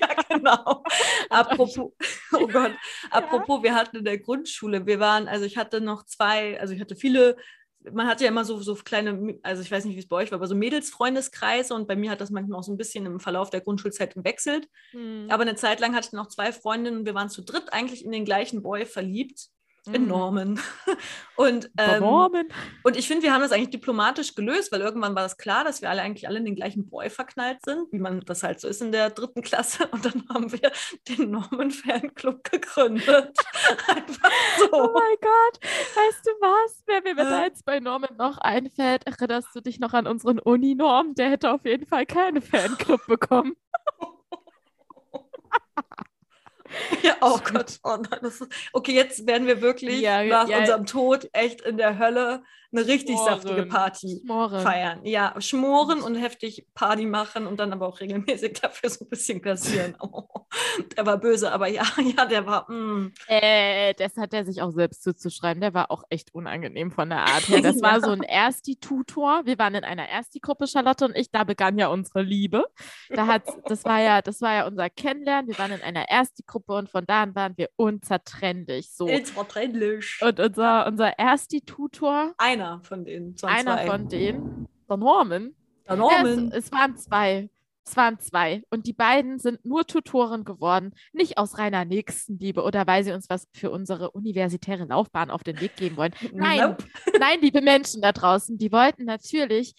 ja, 0.00 0.08
genau. 0.28 0.84
Apropos, 1.28 1.76
oh 2.32 2.46
Gott, 2.46 2.72
apropos, 3.10 3.62
wir 3.64 3.74
hatten 3.74 3.96
in 3.96 4.04
der 4.04 4.18
Grundschule, 4.18 4.86
wir 4.86 5.00
waren, 5.00 5.26
also 5.26 5.44
ich 5.44 5.56
hatte 5.56 5.80
noch 5.80 6.04
zwei, 6.06 6.60
also 6.60 6.72
ich 6.74 6.80
hatte 6.80 6.94
viele, 6.94 7.36
man 7.92 8.06
hat 8.06 8.20
ja 8.20 8.28
immer 8.28 8.44
so, 8.44 8.60
so 8.60 8.74
kleine, 8.74 9.38
also 9.42 9.62
ich 9.62 9.70
weiß 9.70 9.84
nicht, 9.84 9.96
wie 9.96 10.00
es 10.00 10.08
bei 10.08 10.16
euch 10.16 10.30
war, 10.30 10.38
aber 10.38 10.46
so 10.46 10.54
Mädelsfreundeskreise 10.54 11.74
und 11.74 11.88
bei 11.88 11.96
mir 11.96 12.10
hat 12.10 12.20
das 12.20 12.30
manchmal 12.30 12.58
auch 12.58 12.64
so 12.64 12.72
ein 12.72 12.76
bisschen 12.76 13.06
im 13.06 13.20
Verlauf 13.20 13.50
der 13.50 13.60
Grundschulzeit 13.60 14.14
gewechselt. 14.14 14.68
Hm. 14.90 15.26
Aber 15.30 15.42
eine 15.42 15.56
Zeit 15.56 15.80
lang 15.80 15.94
hatte 15.94 16.08
ich 16.08 16.12
noch 16.12 16.28
zwei 16.28 16.52
Freundinnen 16.52 16.98
und 16.98 17.06
wir 17.06 17.14
waren 17.14 17.30
zu 17.30 17.42
dritt 17.42 17.72
eigentlich 17.72 18.04
in 18.04 18.12
den 18.12 18.24
gleichen 18.24 18.62
Boy 18.62 18.86
verliebt. 18.86 19.48
In 19.90 20.02
Mhm. 20.02 20.08
Norman. 20.08 20.60
Und, 21.36 21.70
ähm, 21.76 22.00
Norman. 22.00 22.46
und 22.84 22.96
ich 22.96 23.08
finde, 23.08 23.24
wir 23.24 23.32
haben 23.32 23.40
das 23.40 23.50
eigentlich 23.50 23.70
diplomatisch 23.70 24.34
gelöst, 24.36 24.70
weil 24.70 24.80
irgendwann 24.80 25.14
war 25.16 25.22
das 25.22 25.38
klar, 25.38 25.64
dass 25.64 25.82
wir 25.82 25.90
alle 25.90 26.02
eigentlich 26.02 26.28
alle 26.28 26.38
in 26.38 26.44
den 26.44 26.54
gleichen 26.54 26.88
Boy 26.88 27.10
verknallt 27.10 27.58
sind, 27.64 27.90
wie 27.90 27.98
man 27.98 28.20
das 28.20 28.44
halt 28.44 28.60
so 28.60 28.68
ist 28.68 28.80
in 28.80 28.92
der 28.92 29.10
dritten 29.10 29.42
Klasse. 29.42 29.88
Und 29.90 30.04
dann 30.04 30.22
haben 30.28 30.52
wir 30.52 30.70
den 31.08 31.30
Norman 31.32 31.70
Fanclub 31.72 32.44
gegründet. 32.44 33.36
Einfach 33.88 34.30
Oh 34.60 34.68
so. 34.70 34.92
mein 34.92 35.16
Gott, 35.20 35.58
weißt 35.64 36.26
du 36.26 36.30
was? 36.40 36.82
Wer 36.86 37.02
mir 37.02 37.16
da 37.16 37.40
Äh. 37.42 37.46
jetzt 37.46 37.64
bei 37.64 37.80
Norman 37.80 38.14
noch 38.16 38.38
einfällt, 38.38 39.04
erinnerst 39.06 39.48
du 39.54 39.60
dich 39.60 39.80
noch 39.80 39.94
an 39.94 40.06
unseren 40.06 40.38
Uni-Norm? 40.38 41.14
Der 41.14 41.30
hätte 41.30 41.50
auf 41.50 41.64
jeden 41.64 41.86
Fall 41.86 42.06
keine 42.06 42.40
Fanclub 42.40 43.04
bekommen. 43.08 43.56
Ja, 47.02 47.16
oh 47.20 47.38
Gott. 47.44 47.78
Oh 47.82 47.96
nein, 47.96 48.20
das 48.22 48.40
ist, 48.40 48.52
okay, 48.72 48.92
jetzt 48.92 49.26
werden 49.26 49.46
wir 49.46 49.60
wirklich 49.60 50.00
Ja, 50.00 50.22
nach 50.24 50.48
ja. 50.48 50.58
unserem 50.58 50.86
Tod 50.86 51.28
echt 51.32 51.60
in 51.62 51.76
der 51.76 51.98
Hölle 51.98 52.42
eine 52.72 52.86
richtig 52.86 53.16
saftige 53.18 53.54
Schmoren. 53.54 53.68
Party 53.68 54.20
Schmoren. 54.24 54.60
feiern. 54.62 55.04
Ja, 55.04 55.34
schmoren 55.40 56.00
und 56.00 56.14
heftig 56.14 56.66
Party 56.74 57.06
machen 57.06 57.46
und 57.46 57.60
dann 57.60 57.72
aber 57.72 57.86
auch 57.86 58.00
regelmäßig 58.00 58.52
dafür 58.62 58.88
so 58.88 59.04
ein 59.04 59.08
bisschen 59.08 59.42
kassieren. 59.42 59.94
Oh, 60.00 60.24
der 60.96 61.04
war 61.04 61.18
böse, 61.18 61.52
aber 61.52 61.68
ja, 61.68 61.84
ja, 62.16 62.24
der 62.24 62.46
war. 62.46 62.70
Mm. 62.70 63.12
Äh, 63.26 63.94
das 63.94 64.16
hat 64.16 64.32
er 64.32 64.44
sich 64.44 64.62
auch 64.62 64.70
selbst 64.70 65.02
zuzuschreiben. 65.02 65.60
Der 65.60 65.74
war 65.74 65.90
auch 65.90 66.04
echt 66.08 66.34
unangenehm 66.34 66.90
von 66.90 67.10
der 67.10 67.20
Art 67.20 67.48
her. 67.48 67.60
Das 67.60 67.76
war 67.82 68.00
so 68.00 68.10
ein 68.10 68.22
Ersti-Tutor. 68.22 69.42
Wir 69.44 69.58
waren 69.58 69.74
in 69.74 69.84
einer 69.84 70.08
Ersti-Gruppe, 70.08 70.66
Charlotte 70.66 71.04
und 71.04 71.16
ich. 71.16 71.30
Da 71.30 71.44
begann 71.44 71.78
ja 71.78 71.88
unsere 71.88 72.22
Liebe. 72.22 72.64
Da 73.10 73.26
hat, 73.26 73.44
das 73.66 73.84
war 73.84 74.00
ja, 74.00 74.22
das 74.22 74.40
war 74.40 74.54
ja 74.54 74.66
unser 74.66 74.88
Kennenlernen. 74.88 75.48
Wir 75.48 75.58
waren 75.58 75.72
in 75.72 75.82
einer 75.82 76.08
Ersti-Gruppe 76.08 76.74
und 76.74 76.90
von 76.90 77.04
da 77.06 77.22
an 77.22 77.34
waren 77.34 77.56
wir 77.56 77.68
unzertrennlich. 77.76 78.92
So. 78.92 79.08
It's 79.08 79.30
verträglich. 79.30 80.18
Und 80.22 80.40
unser, 80.40 80.86
unser 80.86 81.18
Ersti-Tutor, 81.18 82.32
Einer 82.38 82.61
von 82.82 83.04
denen. 83.04 83.34
einer 83.42 83.76
zwei. 83.76 83.86
von 83.86 84.08
denen, 84.08 84.66
der 84.88 84.96
Norman, 84.96 85.54
Der 85.88 85.94
Ja, 85.94 85.96
Norman. 85.96 86.48
es, 86.52 86.66
es 86.66 86.72
waren 86.72 86.96
zwei. 86.96 87.48
Es 87.84 87.96
waren 87.96 88.18
zwei. 88.20 88.62
Und 88.70 88.86
die 88.86 88.92
beiden 88.92 89.40
sind 89.40 89.64
nur 89.64 89.84
Tutoren 89.86 90.44
geworden. 90.44 90.92
Nicht 91.12 91.36
aus 91.36 91.58
reiner 91.58 91.84
Nächstenliebe 91.84 92.62
oder 92.62 92.86
weil 92.86 93.02
sie 93.02 93.10
uns 93.12 93.28
was 93.28 93.48
für 93.52 93.72
unsere 93.72 94.12
universitäre 94.12 94.84
Laufbahn 94.84 95.30
auf 95.30 95.42
den 95.42 95.60
Weg 95.60 95.74
geben 95.76 95.96
wollen. 95.96 96.14
Nein, 96.32 96.60
Nope. 96.60 96.84
nein, 97.18 97.40
liebe 97.40 97.60
Menschen 97.60 98.00
da 98.00 98.12
draußen, 98.12 98.56
die 98.56 98.70
wollten 98.70 99.04
natürlich 99.04 99.74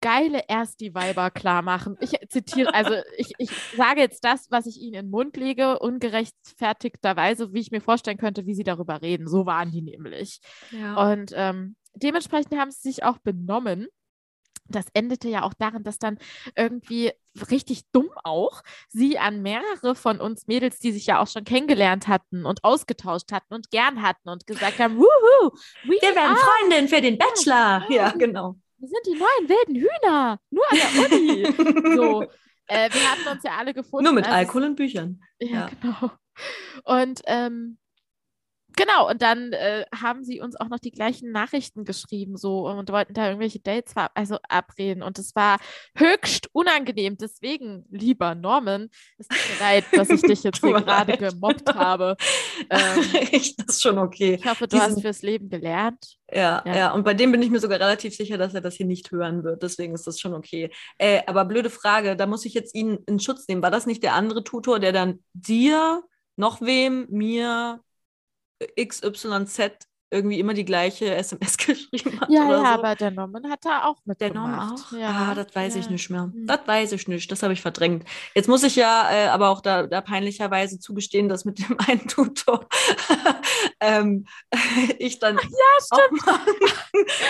geile 0.00 0.48
Ersti-Weiber 0.48 1.30
klar 1.30 1.62
machen. 1.62 1.96
Ich 2.00 2.12
zitiere, 2.28 2.72
also 2.74 2.94
ich, 3.16 3.32
ich 3.38 3.50
sage 3.76 4.00
jetzt 4.00 4.24
das, 4.24 4.50
was 4.50 4.66
ich 4.66 4.78
ihnen 4.78 4.94
in 4.94 5.06
den 5.06 5.10
Mund 5.10 5.36
lege, 5.36 5.78
ungerechtfertigterweise, 5.78 7.52
wie 7.52 7.60
ich 7.60 7.70
mir 7.70 7.80
vorstellen 7.80 8.18
könnte, 8.18 8.46
wie 8.46 8.54
sie 8.54 8.64
darüber 8.64 9.02
reden. 9.02 9.28
So 9.28 9.46
waren 9.46 9.70
die 9.70 9.82
nämlich. 9.82 10.40
Ja. 10.70 11.10
Und 11.10 11.32
ähm, 11.34 11.76
dementsprechend 11.94 12.56
haben 12.56 12.70
sie 12.70 12.90
sich 12.90 13.04
auch 13.04 13.18
benommen. 13.18 13.88
Das 14.70 14.84
endete 14.92 15.28
ja 15.28 15.44
auch 15.44 15.54
darin, 15.54 15.82
dass 15.82 15.98
dann 15.98 16.18
irgendwie 16.54 17.12
richtig 17.50 17.90
dumm 17.90 18.10
auch 18.22 18.62
sie 18.88 19.18
an 19.18 19.40
mehrere 19.40 19.94
von 19.94 20.20
uns 20.20 20.46
Mädels, 20.46 20.78
die 20.78 20.92
sich 20.92 21.06
ja 21.06 21.20
auch 21.20 21.26
schon 21.26 21.44
kennengelernt 21.44 22.06
hatten 22.06 22.44
und 22.44 22.64
ausgetauscht 22.64 23.32
hatten 23.32 23.54
und 23.54 23.70
gern 23.70 24.02
hatten 24.02 24.28
und 24.28 24.46
gesagt 24.46 24.78
haben, 24.78 24.98
wuhu, 24.98 25.50
we 25.84 25.96
Wir 26.00 26.14
werden 26.14 26.36
Freundin 26.36 26.88
für 26.88 27.00
den 27.00 27.16
Bachelor. 27.16 27.86
Ja, 27.88 28.10
genau. 28.10 28.56
Wir 28.78 28.88
sind 28.88 29.06
die 29.06 29.18
neuen 29.18 29.48
wilden 29.48 29.74
Hühner, 29.76 30.40
nur 30.50 30.64
an 30.70 30.78
der 30.78 31.18
Uni. 31.18 31.44
so, 31.96 32.22
äh, 32.66 32.90
wir 32.92 33.10
hatten 33.10 33.28
uns 33.36 33.42
ja 33.42 33.52
alle 33.58 33.74
gefunden. 33.74 34.04
Nur 34.04 34.12
mit 34.12 34.28
Alkohol 34.28 34.64
und 34.64 34.76
Büchern. 34.76 35.20
Ja, 35.40 35.48
Ja. 35.48 35.70
genau. 35.80 36.10
Und 36.84 37.20
ähm, 37.26 37.78
genau, 38.78 39.10
und 39.10 39.20
dann 39.20 39.52
äh, 39.52 39.84
haben 39.94 40.24
sie 40.24 40.40
uns 40.40 40.58
auch 40.58 40.68
noch 40.68 40.78
die 40.78 40.92
gleichen 40.92 41.32
Nachrichten 41.32 41.84
geschrieben 41.84 42.36
so 42.36 42.68
und 42.68 42.90
wollten 42.90 43.12
da 43.12 43.26
irgendwelche 43.26 43.58
Dates 43.58 43.94
also 44.14 44.38
abreden. 44.48 45.02
Und 45.02 45.18
es 45.18 45.34
war 45.34 45.58
höchst 45.96 46.48
unangenehm. 46.52 47.18
Deswegen, 47.18 47.84
lieber 47.90 48.34
Norman, 48.34 48.88
es 49.18 49.26
tut 49.26 49.38
mir 49.52 49.60
leid, 49.60 49.84
dass 49.92 50.10
ich 50.10 50.22
dich 50.22 50.42
jetzt 50.44 50.60
hier 50.60 50.72
gerade 50.72 51.16
gemobbt 51.16 51.74
habe. 51.74 52.16
Ähm, 52.70 53.02
das 53.56 53.76
ist 53.76 53.82
schon 53.82 53.98
okay. 53.98 54.34
Ich 54.34 54.44
hoffe, 54.44 54.66
du 54.66 54.76
Diesen, 54.76 54.96
hast 54.96 55.00
fürs 55.00 55.22
Leben 55.22 55.48
gelernt. 55.48 56.16
Ja, 56.30 56.62
ja, 56.66 56.76
ja, 56.76 56.92
und 56.92 57.04
bei 57.04 57.14
dem 57.14 57.32
bin 57.32 57.40
ich 57.40 57.50
mir 57.50 57.60
sogar 57.60 57.78
relativ 57.78 58.14
sicher, 58.14 58.36
dass 58.36 58.52
er 58.52 58.60
das 58.60 58.74
hier 58.74 58.84
nicht 58.84 59.10
hören 59.10 59.44
wird. 59.44 59.62
Deswegen 59.62 59.94
ist 59.94 60.06
das 60.06 60.18
schon 60.18 60.34
okay. 60.34 60.70
Äh, 60.98 61.22
aber 61.26 61.44
blöde 61.44 61.70
Frage, 61.70 62.16
da 62.16 62.26
muss 62.26 62.44
ich 62.44 62.54
jetzt 62.54 62.74
ihn 62.74 62.98
in 63.06 63.20
Schutz 63.20 63.46
nehmen. 63.48 63.62
War 63.62 63.70
das 63.70 63.86
nicht 63.86 64.02
der 64.02 64.14
andere 64.14 64.44
Tutor, 64.44 64.80
der 64.80 64.92
dann 64.92 65.22
dir, 65.32 66.02
noch 66.36 66.60
wem, 66.60 67.06
mir, 67.10 67.80
XYZ 68.78 69.88
irgendwie 70.10 70.40
immer 70.40 70.54
die 70.54 70.64
gleiche 70.64 71.14
SMS 71.14 71.56
geschrieben 71.58 72.20
hat. 72.20 72.30
Ja, 72.30 72.48
ja, 72.50 72.58
so. 72.58 72.64
aber 72.64 72.94
der 72.94 73.10
Norman 73.10 73.50
hat 73.50 73.64
da 73.64 73.84
auch 73.84 73.98
mit. 74.06 74.20
Der 74.20 74.32
Norman 74.32 74.72
auch? 74.72 74.92
Ja. 74.92 75.28
Ah, 75.30 75.34
das 75.34 75.54
weiß 75.54 75.74
ja. 75.74 75.80
ich 75.80 75.90
nicht 75.90 76.08
mehr. 76.08 76.22
Hm. 76.22 76.46
Das 76.46 76.60
weiß 76.66 76.92
ich 76.92 77.08
nicht. 77.08 77.30
Das 77.30 77.42
habe 77.42 77.52
ich 77.52 77.60
verdrängt. 77.60 78.04
Jetzt 78.34 78.48
muss 78.48 78.62
ich 78.62 78.76
ja 78.76 79.10
äh, 79.10 79.28
aber 79.28 79.50
auch 79.50 79.60
da, 79.60 79.86
da 79.86 80.00
peinlicherweise 80.00 80.78
zugestehen, 80.78 81.28
dass 81.28 81.44
mit 81.44 81.58
dem 81.58 81.76
einen 81.86 82.08
Tutor 82.08 82.66
ähm, 83.80 84.26
ich 84.98 85.18
dann 85.18 85.36
Ja, 85.36 85.42
stimmt. 85.84 86.22
auch 86.22 86.26
mal, 86.26 86.40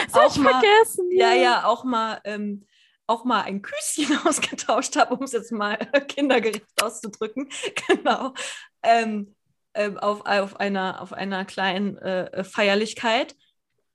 Das 0.07 0.15
auch 0.15 0.37
ich 0.37 0.43
mal 0.43 0.61
vergessen. 0.61 1.09
ja, 1.11 1.35
ja, 1.35 1.65
auch 1.65 1.83
mal 1.85 2.21
ähm, 2.25 2.65
auch 3.09 3.25
mal 3.25 3.41
ein 3.41 3.63
Küsschen 3.63 4.19
ausgetauscht 4.25 4.95
habe, 4.97 5.17
um 5.17 5.25
es 5.25 5.33
jetzt 5.33 5.51
mal 5.51 5.77
kindergerecht 6.07 6.65
auszudrücken. 6.81 7.49
Genau. 7.89 8.35
Ähm, 8.83 9.35
ähm, 9.79 9.97
auf, 9.97 10.27
auf, 10.27 10.59
einer, 10.59 11.01
auf 11.01 11.13
einer 11.13 11.45
kleinen 11.45 11.97
äh, 11.99 12.43
Feierlichkeit. 12.43 13.37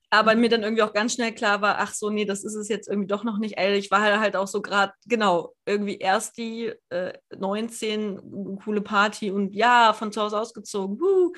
Aber 0.09 0.35
mir 0.35 0.47
dann 0.47 0.63
irgendwie 0.63 0.83
auch 0.83 0.93
ganz 0.93 1.15
schnell 1.15 1.33
klar 1.33 1.61
war, 1.61 1.79
ach 1.79 1.93
so, 1.93 2.09
nee, 2.09 2.23
das 2.23 2.43
ist 2.43 2.55
es 2.55 2.69
jetzt 2.69 2.87
irgendwie 2.87 3.07
doch 3.07 3.23
noch 3.23 3.37
nicht. 3.37 3.57
Ey, 3.57 3.75
ich 3.77 3.91
war 3.91 4.01
halt 4.01 4.35
auch 4.35 4.47
so 4.47 4.61
gerade, 4.61 4.93
genau, 5.07 5.55
irgendwie 5.65 5.97
erst 5.97 6.37
die 6.37 6.71
äh, 6.89 7.13
19, 7.35 8.59
coole 8.63 8.81
Party 8.81 9.31
und 9.31 9.55
ja, 9.55 9.91
von 9.93 10.11
zu 10.11 10.21
Hause 10.21 10.39
ausgezogen. 10.39 10.99
Wuh. 11.01 11.33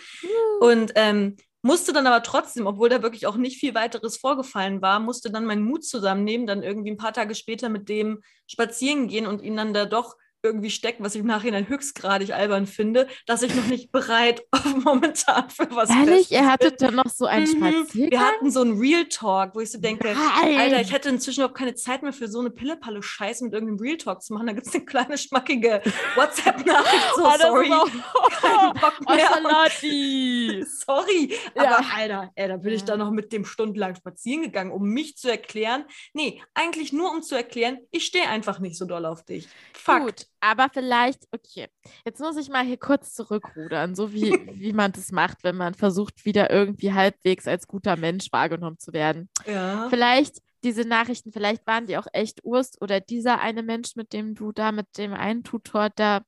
Und 0.60 0.91
ähm, 0.96 1.38
musste 1.62 1.93
dann 1.93 2.06
aber 2.06 2.22
trotzdem, 2.22 2.68
obwohl 2.68 2.89
da 2.89 3.02
wirklich 3.02 3.26
auch 3.26 3.38
nicht 3.38 3.58
viel 3.60 3.74
weiteres 3.74 4.18
vorgefallen 4.18 4.84
war, 4.84 5.00
musste 5.00 5.32
dann 5.32 5.46
meinen 5.46 5.64
Mut 5.64 5.84
zusammennehmen, 5.84 6.46
dann 6.46 6.62
irgendwie 6.62 6.91
ein 6.91 6.98
paar 6.98 7.14
Tage 7.14 7.34
später 7.34 7.70
mit 7.70 7.89
dem 7.89 8.22
spazieren 8.46 9.08
gehen 9.08 9.26
und 9.26 9.41
ihn 9.41 9.56
dann 9.56 9.74
da 9.74 9.86
doch 9.86 10.18
irgendwie 10.46 10.70
steckt, 10.70 11.02
was 11.02 11.16
ich 11.16 11.22
im 11.22 11.28
Nachhinein 11.28 11.68
höchstgradig 11.68 12.34
albern 12.34 12.68
finde, 12.68 13.08
dass 13.26 13.41
ich 13.41 13.54
noch 13.56 13.66
nicht 13.68 13.91
bereit 13.91 14.43
momentan 14.84 15.50
für 15.50 15.68
was 15.72 15.89
Ehrlich, 15.89 16.32
ihr 16.32 16.46
hattet 16.46 16.78
bin. 16.78 16.88
dann 16.88 16.96
noch 16.96 17.10
so 17.10 17.26
einen 17.26 17.46
Mhm. 17.46 17.58
Spaziergang? 17.84 18.12
Wir 18.12 18.20
hatten 18.20 18.52
so 18.52 18.62
einen 18.62 18.78
Real 18.80 19.06
Talk, 19.06 19.56
wo 19.56 19.60
ich 19.60 19.72
so 19.72 19.80
denke, 19.80 20.14
Nein. 20.14 20.58
Alter, 20.60 20.82
ich 20.82 20.91
hätte 20.93 21.10
inzwischen 21.10 21.43
auch 21.43 21.54
keine 21.54 21.76
Zeit 21.76 22.04
mehr 22.04 22.14
für 22.14 22.28
so 22.28 22.39
eine 22.39 22.50
Pillepalle-Scheiße 22.50 23.43
mit 23.43 23.54
irgendeinem 23.54 23.80
Real 23.80 23.98
Talk 23.98 24.22
zu 24.22 24.34
machen. 24.34 24.48
Da 24.48 24.54
gibt 24.54 24.68
es 24.68 24.74
eine 24.76 24.86
kleine 24.86 25.18
schmackige 25.18 25.82
WhatsApp-Nachricht. 26.16 27.04
So, 27.16 27.24
Oh, 27.24 27.32
das 27.32 27.41
sorry. 27.41 27.68
Keinen 28.41 28.74
Bock 28.80 28.93
oh, 29.08 29.14
mehr. 29.14 29.28
Salati. 29.28 30.66
Sorry, 30.68 31.34
Ja. 31.56 31.78
aber 31.78 31.86
Alter, 31.96 32.32
ey, 32.36 32.48
da 32.48 32.58
bin 32.58 32.74
ich 32.74 32.82
Ja. 32.82 32.88
da 32.88 32.98
noch 32.98 33.12
mit 33.12 33.32
dem 33.34 33.46
stundenlang 33.46 33.96
spazieren 33.96 34.43
gegangen, 34.43 34.72
um 34.72 34.84
mich 34.84 35.18
zu 35.18 35.30
erklären. 35.30 35.86
Nee, 36.14 36.41
eigentlich 36.54 36.93
nur 36.93 37.12
um 37.12 37.22
zu 37.22 37.36
erklären, 37.36 37.78
ich 37.91 38.06
stehe 38.06 38.28
einfach 38.30 38.60
nicht 38.60 38.78
so 38.78 38.86
doll 38.86 39.06
auf 39.06 39.24
dich. 39.24 39.48
Fuck. 39.74 40.02
Gut, 40.02 40.28
aber 40.46 40.70
vielleicht, 40.72 41.24
okay, 41.32 41.68
jetzt 42.06 42.20
muss 42.20 42.38
ich 42.38 42.50
mal 42.50 42.64
hier 42.64 42.78
kurz 42.78 43.16
zurückrudern, 43.16 43.96
so 43.96 44.14
wie, 44.14 44.32
wie 44.54 44.74
man 44.74 44.91
das 44.91 45.12
macht, 45.12 45.43
wenn 45.43 45.56
man 45.56 45.74
versucht, 45.74 46.24
wieder 46.26 46.52
irgendwie 46.52 46.93
halbwegs 46.93 47.48
als 47.48 47.68
guter 47.68 47.96
Mensch 47.96 48.32
wahrgenommen 48.32 48.78
zu 48.78 48.93
werden. 48.93 49.30
Ja. 49.48 49.88
Vielleicht 49.89 50.41
diese 50.64 50.88
Nachrichten, 50.88 51.32
vielleicht 51.32 51.66
waren 51.66 51.88
die 51.88 51.98
auch 51.98 52.08
echt 52.14 52.43
Urst 52.43 52.82
oder 52.82 53.00
dieser 53.00 53.39
eine 53.39 53.64
Mensch, 53.64 53.96
mit 53.96 54.14
dem 54.14 54.36
du 54.36 54.52
da, 54.52 54.72
mit 54.72 54.98
dem 54.98 55.14
einen 55.14 55.43
Tutor 55.43 55.89
da, 55.96 56.22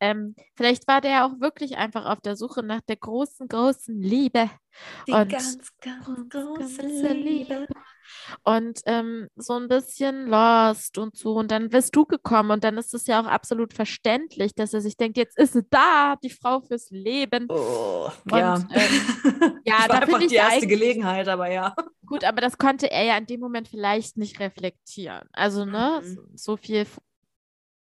ähm, 0.00 0.34
vielleicht 0.54 0.86
war 0.86 1.00
der 1.00 1.26
auch 1.26 1.40
wirklich 1.40 1.76
einfach 1.76 2.06
auf 2.06 2.20
der 2.20 2.36
Suche 2.36 2.62
nach 2.62 2.80
der 2.82 2.96
großen, 2.96 3.48
großen 3.48 4.00
Liebe. 4.00 4.48
Die 5.06 5.12
Und 5.12 5.28
ganz, 5.28 5.58
ganz 5.80 6.06
große 6.06 6.76
ganze 6.78 7.12
Liebe. 7.12 7.66
Und 8.44 8.80
ähm, 8.86 9.28
so 9.36 9.54
ein 9.54 9.68
bisschen 9.68 10.26
lost 10.26 10.98
und 10.98 11.16
so. 11.16 11.34
Und 11.34 11.50
dann 11.50 11.68
bist 11.68 11.94
du 11.96 12.04
gekommen 12.04 12.50
und 12.50 12.64
dann 12.64 12.76
ist 12.78 12.94
es 12.94 13.06
ja 13.06 13.20
auch 13.20 13.26
absolut 13.26 13.72
verständlich, 13.72 14.54
dass 14.54 14.74
er 14.74 14.80
sich 14.80 14.96
denkt, 14.96 15.16
jetzt 15.16 15.38
ist 15.38 15.52
sie 15.54 15.62
da, 15.70 16.16
die 16.22 16.30
Frau 16.30 16.60
fürs 16.60 16.90
Leben. 16.90 17.46
Oh, 17.48 18.08
Und, 18.30 18.38
ja. 18.38 18.54
ähm, 18.70 19.60
ja, 19.64 19.74
das 19.86 19.88
da 19.88 19.94
war 19.94 20.02
find 20.02 20.02
einfach 20.02 20.20
ich 20.20 20.28
die 20.28 20.34
erste 20.36 20.66
Gelegenheit, 20.66 21.28
aber 21.28 21.50
ja. 21.50 21.74
Gut, 22.06 22.24
aber 22.24 22.40
das 22.40 22.56
konnte 22.58 22.90
er 22.90 23.04
ja 23.04 23.18
in 23.18 23.26
dem 23.26 23.40
Moment 23.40 23.68
vielleicht 23.68 24.16
nicht 24.16 24.40
reflektieren. 24.40 25.28
Also, 25.32 25.64
ne, 25.64 26.00
Mhm. 26.02 26.14
so, 26.14 26.22
so 26.34 26.56
viel, 26.56 26.86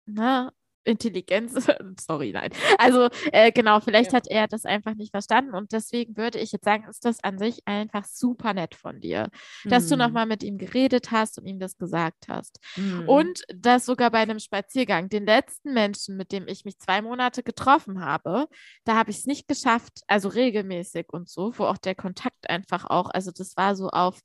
ne, 0.07 0.53
Intelligenz, 0.87 1.53
sorry, 2.01 2.33
nein. 2.33 2.51
Also, 2.79 3.09
äh, 3.33 3.53
genau, 3.53 3.81
vielleicht 3.81 4.13
Ja. 4.13 4.19
hat 4.19 4.27
er 4.29 4.47
das 4.49 4.65
einfach 4.65 4.95
nicht 4.95 5.11
verstanden 5.11 5.55
und 5.55 5.73
deswegen 5.73 6.17
würde 6.17 6.39
ich 6.39 6.53
jetzt 6.53 6.65
sagen, 6.65 6.85
ist 6.89 7.05
das 7.05 7.23
an 7.25 7.39
sich 7.39 7.61
einfach 7.67 8.05
super 8.05 8.55
nett 8.55 8.75
von 8.75 9.01
dir, 9.01 9.29
dass 9.69 9.89
du 9.89 9.97
Mhm. 9.97 10.01
nochmal 10.01 10.27
mit 10.27 10.43
ihm 10.43 10.59
geredet 10.59 11.11
hast 11.11 11.39
und 11.39 11.47
ihm 11.47 11.59
das 11.59 11.77
gesagt 11.77 12.29
hast. 12.29 12.61
Mhm. 12.77 13.09
Und 13.09 13.43
das 13.49 13.85
sogar 13.87 14.11
bei 14.11 14.19
einem 14.19 14.39
Spaziergang. 14.39 15.09
Den 15.09 15.27
letzten 15.27 15.73
Menschen, 15.75 16.17
mit 16.17 16.33
dem 16.33 16.47
ich 16.49 16.65
mich 16.65 16.79
zwei 16.79 17.03
Monate 17.03 17.43
getroffen 17.43 18.01
habe, 18.05 18.47
da 18.85 18.95
habe 18.97 19.11
ich 19.11 19.19
es 19.19 19.27
nicht 19.27 19.49
geschafft, 19.49 20.01
also 20.07 20.29
regelmäßig 20.29 21.07
und 21.13 21.29
so, 21.29 21.53
wo 21.59 21.65
auch 21.65 21.79
der 21.79 21.95
Kontakt 21.95 22.49
einfach 22.49 22.85
auch, 22.89 23.11
also 23.11 23.31
das 23.33 23.57
war 23.57 23.75
so 23.77 23.89
auf, 23.89 24.21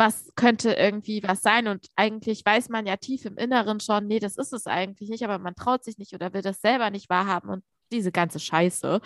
was 0.00 0.32
könnte 0.34 0.72
irgendwie 0.72 1.22
was 1.22 1.42
sein? 1.42 1.68
Und 1.68 1.86
eigentlich 1.94 2.42
weiß 2.42 2.70
man 2.70 2.86
ja 2.86 2.96
tief 2.96 3.26
im 3.26 3.36
Inneren 3.36 3.80
schon, 3.80 4.06
nee, 4.06 4.18
das 4.18 4.38
ist 4.38 4.54
es 4.54 4.66
eigentlich 4.66 5.10
nicht, 5.10 5.22
aber 5.24 5.38
man 5.38 5.54
traut 5.54 5.84
sich 5.84 5.98
nicht 5.98 6.14
oder 6.14 6.32
will 6.32 6.40
das 6.40 6.62
selber 6.62 6.88
nicht 6.88 7.10
wahrhaben 7.10 7.50
und 7.50 7.62
diese 7.92 8.10
ganze 8.10 8.40
Scheiße. 8.40 9.02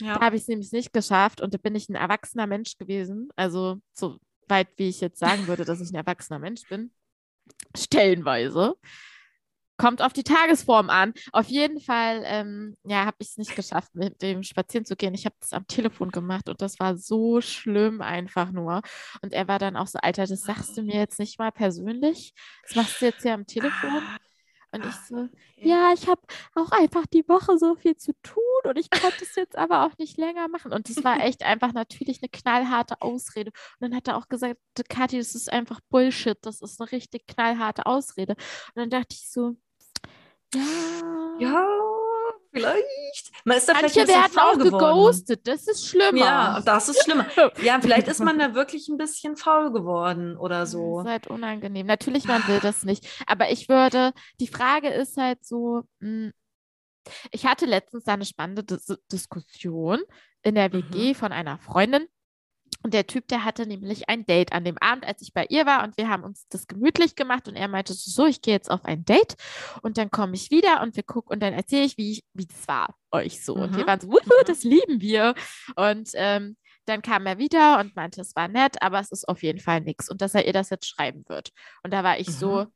ja. 0.00 0.18
Da 0.18 0.20
habe 0.20 0.34
ich 0.34 0.42
es 0.42 0.48
nämlich 0.48 0.72
nicht 0.72 0.92
geschafft 0.92 1.40
und 1.40 1.54
da 1.54 1.58
bin 1.58 1.76
ich 1.76 1.88
ein 1.88 1.94
erwachsener 1.94 2.48
Mensch 2.48 2.76
gewesen. 2.76 3.28
Also 3.36 3.80
so 3.92 4.18
weit, 4.48 4.66
wie 4.78 4.88
ich 4.88 5.00
jetzt 5.00 5.20
sagen 5.20 5.46
würde, 5.46 5.64
dass 5.64 5.80
ich 5.80 5.90
ein 5.90 5.94
erwachsener 5.94 6.40
Mensch 6.40 6.68
bin. 6.68 6.90
Stellenweise. 7.76 8.74
Kommt 9.76 10.02
auf 10.02 10.12
die 10.12 10.22
Tagesform 10.22 10.90
an. 10.90 11.12
Auf 11.32 11.48
jeden 11.48 11.80
Fall, 11.80 12.22
ähm, 12.24 12.76
ja, 12.84 13.04
habe 13.04 13.16
ich 13.20 13.28
es 13.30 13.38
nicht 13.38 13.56
geschafft, 13.56 13.94
mit 13.94 14.22
dem 14.22 14.42
spazieren 14.42 14.84
zu 14.84 14.96
gehen. 14.96 15.14
Ich 15.14 15.24
habe 15.24 15.34
das 15.40 15.52
am 15.52 15.66
Telefon 15.66 16.10
gemacht 16.10 16.48
und 16.48 16.60
das 16.62 16.78
war 16.78 16.96
so 16.96 17.40
schlimm 17.40 18.00
einfach 18.00 18.52
nur. 18.52 18.82
Und 19.22 19.32
er 19.32 19.48
war 19.48 19.58
dann 19.58 19.76
auch 19.76 19.86
so, 19.86 19.98
Alter, 20.00 20.26
das 20.26 20.42
sagst 20.42 20.76
du 20.76 20.82
mir 20.82 20.96
jetzt 20.96 21.18
nicht 21.18 21.38
mal 21.38 21.50
persönlich. 21.52 22.34
Das 22.66 22.76
machst 22.76 23.00
du 23.00 23.06
jetzt 23.06 23.22
hier 23.22 23.34
am 23.34 23.46
Telefon. 23.46 24.02
Und 24.72 24.86
ich 24.86 24.96
so, 25.08 25.28
ja, 25.60 25.92
ich 25.94 26.08
habe 26.08 26.22
auch 26.54 26.72
einfach 26.72 27.06
die 27.06 27.28
Woche 27.28 27.58
so 27.58 27.76
viel 27.76 27.96
zu 27.96 28.12
tun 28.22 28.42
und 28.64 28.78
ich 28.78 28.90
konnte 28.90 29.24
es 29.24 29.36
jetzt 29.36 29.56
aber 29.56 29.86
auch 29.86 29.98
nicht 29.98 30.18
länger 30.18 30.48
machen. 30.48 30.72
Und 30.72 30.88
das 30.90 31.04
war 31.04 31.20
echt 31.24 31.44
einfach 31.44 31.72
natürlich 31.74 32.22
eine 32.22 32.30
knallharte 32.30 33.00
Ausrede. 33.02 33.52
Und 33.80 33.90
dann 33.90 33.96
hat 33.96 34.08
er 34.08 34.16
auch 34.16 34.28
gesagt, 34.28 34.58
Kathi, 34.88 35.18
das 35.18 35.34
ist 35.34 35.52
einfach 35.52 35.80
Bullshit, 35.90 36.38
das 36.42 36.62
ist 36.62 36.80
eine 36.80 36.92
richtig 36.92 37.26
knallharte 37.28 37.86
Ausrede. 37.86 38.32
Und 38.34 38.76
dann 38.76 38.90
dachte 38.90 39.14
ich 39.14 39.30
so, 39.30 39.56
ja, 40.54 40.62
Ja, 41.38 41.66
vielleicht. 42.52 43.32
Man 43.44 43.56
ist 43.56 43.68
da 43.68 43.74
vielleicht 43.74 43.96
manche 43.96 44.00
ein 44.00 44.06
bisschen 44.06 44.22
werden 44.22 44.32
faul 44.32 44.52
auch 44.54 44.58
geworden. 44.58 44.94
geghostet, 44.96 45.48
das 45.48 45.66
ist 45.66 45.86
schlimmer. 45.88 46.18
Ja, 46.18 46.60
das 46.64 46.88
ist 46.88 47.02
schlimmer. 47.04 47.26
Ja, 47.62 47.80
vielleicht 47.80 48.08
ist 48.08 48.20
man 48.20 48.38
da 48.38 48.54
wirklich 48.54 48.88
ein 48.88 48.96
bisschen 48.96 49.36
faul 49.36 49.72
geworden 49.72 50.36
oder 50.36 50.66
so. 50.66 50.98
Das 50.98 51.06
ist 51.06 51.10
halt 51.10 51.26
unangenehm. 51.28 51.86
Natürlich, 51.86 52.24
man 52.26 52.46
will 52.48 52.60
das 52.60 52.84
nicht. 52.84 53.06
Aber 53.26 53.50
ich 53.50 53.68
würde, 53.68 54.12
die 54.40 54.48
Frage 54.48 54.88
ist 54.88 55.16
halt 55.16 55.44
so, 55.44 55.82
mh, 56.00 56.30
ich 57.30 57.46
hatte 57.46 57.66
letztens 57.66 58.04
da 58.04 58.12
eine 58.14 58.24
spannende 58.24 58.62
Dis 58.64 58.86
Diskussion 59.10 60.00
in 60.42 60.54
der 60.54 60.72
WG 60.72 61.14
von 61.14 61.32
einer 61.32 61.58
Freundin. 61.58 62.06
Und 62.82 62.94
der 62.94 63.06
Typ, 63.06 63.28
der 63.28 63.44
hatte 63.44 63.66
nämlich 63.66 64.08
ein 64.08 64.26
Date 64.26 64.52
an 64.52 64.64
dem 64.64 64.76
Abend, 64.78 65.06
als 65.06 65.22
ich 65.22 65.32
bei 65.32 65.46
ihr 65.48 65.66
war 65.66 65.84
und 65.84 65.96
wir 65.96 66.08
haben 66.08 66.24
uns 66.24 66.46
das 66.48 66.66
gemütlich 66.66 67.14
gemacht 67.14 67.46
und 67.48 67.54
er 67.56 67.68
meinte 67.68 67.92
so, 67.94 68.10
so, 68.10 68.26
ich 68.26 68.42
gehe 68.42 68.54
jetzt 68.54 68.70
auf 68.70 68.84
ein 68.84 69.04
Date 69.04 69.36
und 69.82 69.98
dann 69.98 70.10
komme 70.10 70.34
ich 70.34 70.50
wieder 70.50 70.82
und 70.82 70.96
wir 70.96 71.02
gucken 71.02 71.32
und 71.34 71.40
dann 71.40 71.52
erzähle 71.54 71.84
ich, 71.84 71.96
wie, 71.96 72.12
ich, 72.12 72.24
wie 72.34 72.46
das 72.46 72.66
war, 72.68 72.94
euch 73.12 73.44
so. 73.44 73.54
Und 73.54 73.76
wir 73.76 73.84
Mhm. 73.84 73.86
waren 73.86 74.00
so, 74.00 74.08
wuhu, 74.08 74.44
das 74.46 74.64
lieben 74.64 75.00
wir. 75.00 75.34
Und 75.76 76.10
ähm, 76.14 76.56
dann 76.86 77.02
kam 77.02 77.26
er 77.26 77.38
wieder 77.38 77.78
und 77.78 77.94
meinte, 77.94 78.20
es 78.20 78.34
war 78.34 78.48
nett, 78.48 78.82
aber 78.82 78.98
es 78.98 79.12
ist 79.12 79.28
auf 79.28 79.42
jeden 79.44 79.60
Fall 79.60 79.80
nichts 79.80 80.10
und 80.10 80.20
dass 80.20 80.34
er 80.34 80.46
ihr 80.46 80.52
das 80.52 80.70
jetzt 80.70 80.88
schreiben 80.88 81.24
wird. 81.28 81.50
Und 81.84 81.92
da 81.92 82.02
war 82.02 82.18
ich 82.18 82.26
so, 82.36 82.66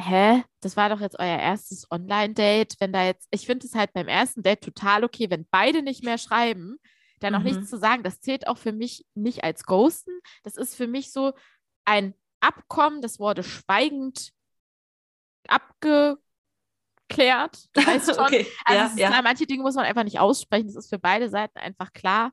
hä, 0.00 0.42
das 0.60 0.76
war 0.76 0.88
doch 0.88 1.00
jetzt 1.00 1.18
euer 1.18 1.38
erstes 1.38 1.86
Online-Date. 1.90 2.76
Wenn 2.80 2.92
da 2.92 3.04
jetzt, 3.04 3.28
ich 3.30 3.46
finde 3.46 3.66
es 3.66 3.74
halt 3.74 3.92
beim 3.92 4.08
ersten 4.08 4.42
Date 4.42 4.62
total 4.62 5.04
okay, 5.04 5.28
wenn 5.30 5.46
beide 5.50 5.82
nicht 5.82 6.02
mehr 6.04 6.18
schreiben, 6.18 6.78
dann 7.24 7.32
noch 7.32 7.40
Mhm. 7.40 7.46
nichts 7.56 7.70
zu 7.70 7.78
sagen. 7.78 8.02
Das 8.02 8.20
zählt 8.20 8.46
auch 8.46 8.58
für 8.58 8.72
mich 8.72 9.04
nicht 9.14 9.42
als 9.44 9.64
Ghosten. 9.64 10.12
Das 10.44 10.56
ist 10.56 10.74
für 10.76 10.86
mich 10.86 11.10
so 11.12 11.32
ein 11.84 12.14
Abkommen, 12.40 13.00
das 13.02 13.18
wurde 13.18 13.42
schweigend 13.42 14.30
abgeklärt. 15.48 16.18
Weißt 17.74 18.14
schon. 18.14 18.24
okay, 18.24 18.46
Also 18.64 18.98
ja, 18.98 19.10
ja. 19.10 19.22
manche 19.22 19.46
Dinge 19.46 19.62
muss 19.62 19.74
man 19.74 19.84
einfach 19.84 20.04
nicht 20.04 20.18
aussprechen. 20.20 20.66
Das 20.68 20.76
ist 20.76 20.88
für 20.90 20.98
beide 20.98 21.28
Seiten 21.28 21.58
einfach 21.58 21.92
klar. 21.92 22.32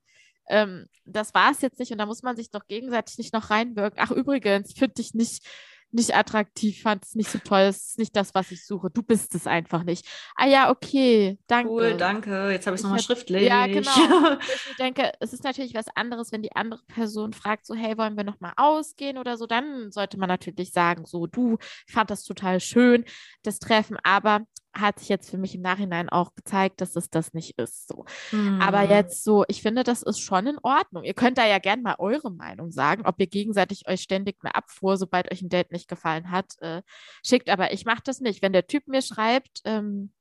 ähm, 0.50 0.88
das 1.06 1.34
war 1.34 1.52
es 1.52 1.62
jetzt 1.62 1.80
nicht 1.80 1.92
und 1.92 1.98
da 1.98 2.06
muss 2.06 2.24
man 2.24 2.36
sich 2.36 2.50
doch 2.52 2.68
gegenseitig 2.68 3.18
nicht 3.18 3.34
noch 3.34 3.50
reinwirken. 3.50 4.00
Ach, 4.02 4.12
übrigens, 4.12 4.70
ich 4.72 4.80
finde 4.80 4.96
dich 4.96 5.14
nicht 5.14 5.46
nicht 5.94 6.16
attraktiv, 6.16 6.82
fand 6.82 7.04
es 7.04 7.16
nicht 7.16 7.30
so 7.30 7.40
toll, 7.40 7.62
es 7.62 7.90
ist 7.90 8.00
nicht 8.00 8.16
das, 8.16 8.34
was 8.34 8.52
ich 8.52 8.66
suche. 8.66 8.90
Du 8.90 9.04
bist 9.04 9.36
es 9.36 9.48
einfach 9.48 9.84
nicht. 9.84 10.06
Ah 10.36 10.48
ja, 10.48 10.70
okay, 10.70 11.38
danke. 11.48 11.72
Cool, 11.72 11.98
danke. 11.98 12.50
Jetzt 12.52 12.68
habe 12.68 12.76
ich 12.76 12.80
es 12.80 12.84
nochmal 12.84 13.02
schriftlich. 13.02 13.44
Ja, 13.44 13.68
genau. 13.68 13.92
ich 14.70 14.76
denke, 14.78 15.12
es 15.20 15.34
ist 15.34 15.44
natürlich 15.44 15.74
was 15.74 15.88
anderes, 15.96 16.32
wenn 16.32 16.42
die 16.42 16.56
andere 16.56 16.82
Person 16.88 17.34
fragt, 17.34 17.66
so, 17.66 17.76
hey, 17.76 17.98
wollen 17.98 18.18
wir 18.18 18.24
nochmal 18.24 18.54
ausgehen 18.58 19.18
oder 19.18 19.38
so, 19.38 19.48
dann 19.48 19.92
sollte 19.92 20.18
man 20.18 20.30
natürlich 20.30 20.72
sagen, 20.72 21.06
so, 21.06 21.28
du, 21.28 21.58
ich 21.88 21.94
fand 21.94 22.10
das 22.10 22.24
total 22.24 22.60
schön, 22.60 23.06
das 23.44 23.60
Treffen, 23.60 23.98
aber 24.04 24.42
hat 24.74 25.00
sich 25.00 25.10
jetzt 25.10 25.30
für 25.30 25.38
mich 25.38 25.56
im 25.56 25.62
Nachhinein 25.62 26.10
auch 26.10 26.34
gezeigt, 26.34 26.82
dass 26.82 26.96
es 26.96 27.10
das 27.10 27.34
nicht 27.34 27.58
ist. 27.58 27.88
So. 27.88 28.06
Hm. 28.30 28.62
Aber 28.62 28.84
jetzt 28.84 29.24
so, 29.24 29.44
ich 29.48 29.62
finde, 29.62 29.84
das 29.84 30.02
ist 30.02 30.20
schon 30.20 30.48
in 30.48 30.58
Ordnung. 30.64 31.04
Ihr 31.04 31.14
könnt 31.14 31.38
da 31.38 31.46
ja 31.46 31.60
gerne 31.60 31.82
mal 31.82 31.96
eure 32.00 32.32
Meinung 32.32 32.72
sagen, 32.72 33.06
ob 33.06 33.20
ihr 33.20 33.28
gegenseitig 33.28 33.88
euch 33.88 34.02
ständig 34.02 34.38
eine 34.42 34.56
Abfuhr, 34.56 34.98
sobald 34.98 35.32
euch 35.32 35.42
ein 35.42 35.50
Date 35.50 35.72
nicht 35.72 35.88
gefallen 35.88 36.32
hat, 36.32 36.54
äh, 36.62 36.82
schickt. 37.26 37.50
Aber 37.50 37.74
ich 37.74 37.86
mache 37.86 38.02
das 38.04 38.22
nicht. 38.22 38.42
Wenn 38.42 38.54
der 38.54 38.68
Typ 38.68 38.88
mir 38.88 39.02
schreibt, 39.02 39.62
ähm, 39.66 40.12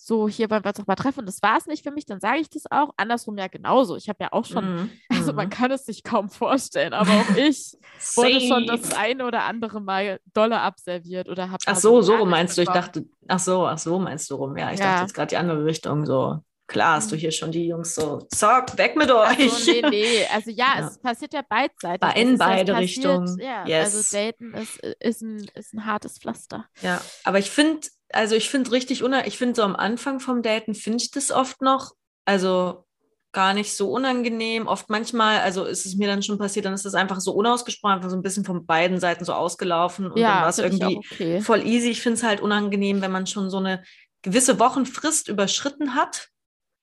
so, 0.00 0.28
hier 0.28 0.48
wollen 0.48 0.62
wir 0.64 0.68
uns 0.68 0.78
noch 0.78 0.86
mal 0.86 0.94
treffen 0.94 1.20
und 1.20 1.26
das 1.26 1.42
war 1.42 1.58
es 1.58 1.66
nicht 1.66 1.82
für 1.82 1.90
mich, 1.90 2.06
dann 2.06 2.20
sage 2.20 2.38
ich 2.38 2.48
das 2.48 2.70
auch. 2.70 2.94
Andersrum 2.96 3.36
ja 3.36 3.48
genauso. 3.48 3.96
Ich 3.96 4.08
habe 4.08 4.18
ja 4.22 4.28
auch 4.32 4.44
schon, 4.44 4.84
mm, 4.84 4.90
also 5.10 5.32
man 5.32 5.46
mhm. 5.46 5.50
kann 5.50 5.72
es 5.72 5.84
sich 5.86 6.04
kaum 6.04 6.30
vorstellen, 6.30 6.94
aber 6.94 7.10
auch 7.10 7.36
ich 7.36 7.76
wurde 8.14 8.40
schon 8.40 8.66
das 8.66 8.94
eine 8.94 9.26
oder 9.26 9.42
andere 9.42 9.80
Mal 9.80 10.20
dolle 10.32 10.60
abserviert 10.60 11.28
oder 11.28 11.50
habe. 11.50 11.58
Ach 11.66 11.76
so, 11.76 12.00
so 12.00 12.24
meinst 12.24 12.56
du? 12.56 12.62
Ich 12.62 12.68
dachte, 12.68 13.06
ach 13.26 13.40
so, 13.40 13.66
ach 13.66 13.78
so 13.78 13.98
meinst 13.98 14.30
du 14.30 14.36
rum. 14.36 14.56
Ja, 14.56 14.70
ich 14.72 14.78
ja. 14.78 14.86
dachte 14.86 15.02
jetzt 15.02 15.14
gerade 15.14 15.28
die 15.30 15.36
andere 15.36 15.64
Richtung 15.64 16.06
so. 16.06 16.38
Klar 16.68 16.96
hast 16.96 17.10
du 17.10 17.16
mhm. 17.16 17.20
hier 17.20 17.32
schon 17.32 17.50
die 17.50 17.66
Jungs 17.66 17.94
so, 17.94 18.18
zack, 18.30 18.76
weg 18.76 18.94
mit 18.94 19.10
euch. 19.10 19.38
Also, 19.40 19.72
nee, 19.72 19.82
nee. 19.88 20.26
Also 20.32 20.50
ja, 20.50 20.74
ja. 20.78 20.86
es 20.86 20.98
passiert 20.98 21.32
ja 21.32 21.40
beidseitig. 21.40 22.00
Bei 22.00 22.12
in 22.12 22.36
beide 22.36 22.76
Richtungen. 22.76 23.40
Ja, 23.40 23.66
yes. 23.66 23.94
also 23.94 24.16
Daten 24.16 24.54
ist, 24.54 24.76
ist, 25.00 25.22
ein, 25.22 25.50
ist 25.54 25.72
ein 25.72 25.86
hartes 25.86 26.18
Pflaster. 26.18 26.66
Ja, 26.82 27.00
aber 27.24 27.38
ich 27.38 27.50
finde, 27.50 27.88
also 28.12 28.34
ich 28.34 28.48
finde 28.48 28.72
richtig, 28.72 29.02
ich 29.02 29.38
finde 29.38 29.54
so 29.54 29.62
am 29.62 29.76
Anfang 29.76 30.20
vom 30.20 30.42
Daten 30.42 30.74
finde 30.74 30.98
ich 31.02 31.10
das 31.10 31.30
oft 31.30 31.60
noch, 31.62 31.92
also 32.24 32.84
gar 33.32 33.52
nicht 33.54 33.76
so 33.76 33.90
unangenehm. 33.90 34.66
Oft 34.66 34.88
manchmal, 34.90 35.40
also 35.40 35.64
ist 35.64 35.86
es 35.86 35.96
mir 35.96 36.08
dann 36.08 36.22
schon 36.22 36.38
passiert, 36.38 36.64
dann 36.64 36.72
ist 36.72 36.84
das 36.84 36.94
einfach 36.94 37.20
so 37.20 37.32
unausgesprochen, 37.32 37.96
einfach 37.96 38.10
so 38.10 38.16
ein 38.16 38.22
bisschen 38.22 38.44
von 38.44 38.66
beiden 38.66 39.00
Seiten 39.00 39.24
so 39.24 39.34
ausgelaufen 39.34 40.10
und 40.10 40.18
ja, 40.18 40.34
dann 40.34 40.42
war 40.42 40.48
es 40.48 40.58
irgendwie 40.58 40.96
okay. 40.96 41.40
voll 41.40 41.66
easy. 41.66 41.90
Ich 41.90 42.00
finde 42.00 42.16
es 42.16 42.22
halt 42.22 42.40
unangenehm, 42.40 43.02
wenn 43.02 43.12
man 43.12 43.26
schon 43.26 43.50
so 43.50 43.58
eine 43.58 43.84
gewisse 44.22 44.58
Wochenfrist 44.58 45.28
überschritten 45.28 45.94
hat. 45.94 46.28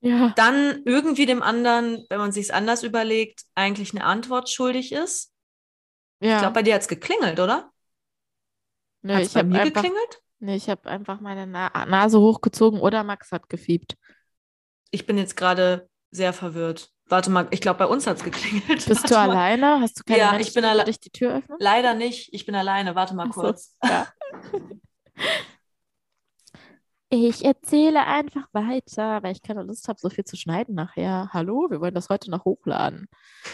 Ja. 0.02 0.34
Dann 0.36 0.84
irgendwie 0.86 1.26
dem 1.26 1.42
anderen, 1.42 2.06
wenn 2.10 2.20
man 2.20 2.32
sich 2.32 2.46
es 2.46 2.52
anders 2.52 2.84
überlegt, 2.84 3.42
eigentlich 3.56 3.92
eine 3.94 4.04
Antwort 4.04 4.50
schuldig 4.50 4.92
ist. 4.92 5.34
Ja. 6.20 6.36
Ich 6.36 6.40
glaube, 6.40 6.54
bei 6.54 6.64
dir 6.64 6.76
hat 6.76 6.82
es 6.82 6.88
geklingelt, 6.88 7.40
oder? 7.40 7.72
Nö, 9.02 9.16
hat's 9.16 9.30
ich 9.30 9.36
habe 9.36 9.50
geklingelt? 9.50 10.22
Nee, 10.46 10.58
ich 10.58 10.70
habe 10.70 10.88
einfach 10.88 11.22
meine 11.22 11.48
Na 11.48 11.72
Nase 11.88 12.20
hochgezogen 12.20 12.80
oder 12.80 13.04
Max 13.04 13.32
hat 13.32 13.50
gefiebt. 13.50 13.98
Ich 14.92 15.08
bin 15.08 15.18
jetzt 15.18 15.36
gerade 15.36 15.90
sehr 16.12 16.34
verwirrt. 16.34 16.92
Warte 17.08 17.32
mal, 17.32 17.48
ich 17.50 17.62
glaube, 17.62 17.80
bei 17.80 17.88
uns 17.88 18.06
hat 18.06 18.18
es 18.18 18.24
geklingelt. 18.24 18.86
Bist 18.86 18.90
Warte 18.90 19.08
du 19.08 19.14
mal. 19.16 19.30
alleine? 19.30 19.82
Hast 19.82 20.00
du 20.00 20.04
keine 20.04 20.20
ja, 20.20 20.32
Menschen, 20.32 20.48
ich 20.48 20.54
bin 20.54 20.66
alleine. 20.66 20.92
die 20.92 21.10
Tür 21.10 21.38
öffnen? 21.38 21.58
Leider 21.60 21.96
nicht. 21.96 22.32
Ich 22.32 22.46
bin 22.46 22.54
alleine. 22.54 22.94
Warte 22.94 23.16
mal 23.16 23.30
kurz. 23.30 23.76
So, 23.82 23.90
ja. 23.90 24.08
ich 27.10 27.44
erzähle 27.44 28.06
einfach 28.06 28.48
weiter, 28.54 29.24
weil 29.24 29.32
ich 29.32 29.42
keine 29.42 29.64
Lust 29.64 29.88
habe, 29.88 30.00
so 30.00 30.10
viel 30.10 30.26
zu 30.26 30.38
schneiden 30.38 30.76
nachher. 30.76 31.30
Hallo, 31.34 31.68
wir 31.72 31.82
wollen 31.82 31.96
das 31.96 32.10
heute 32.10 32.30
noch 32.30 32.46
hochladen. 32.46 33.08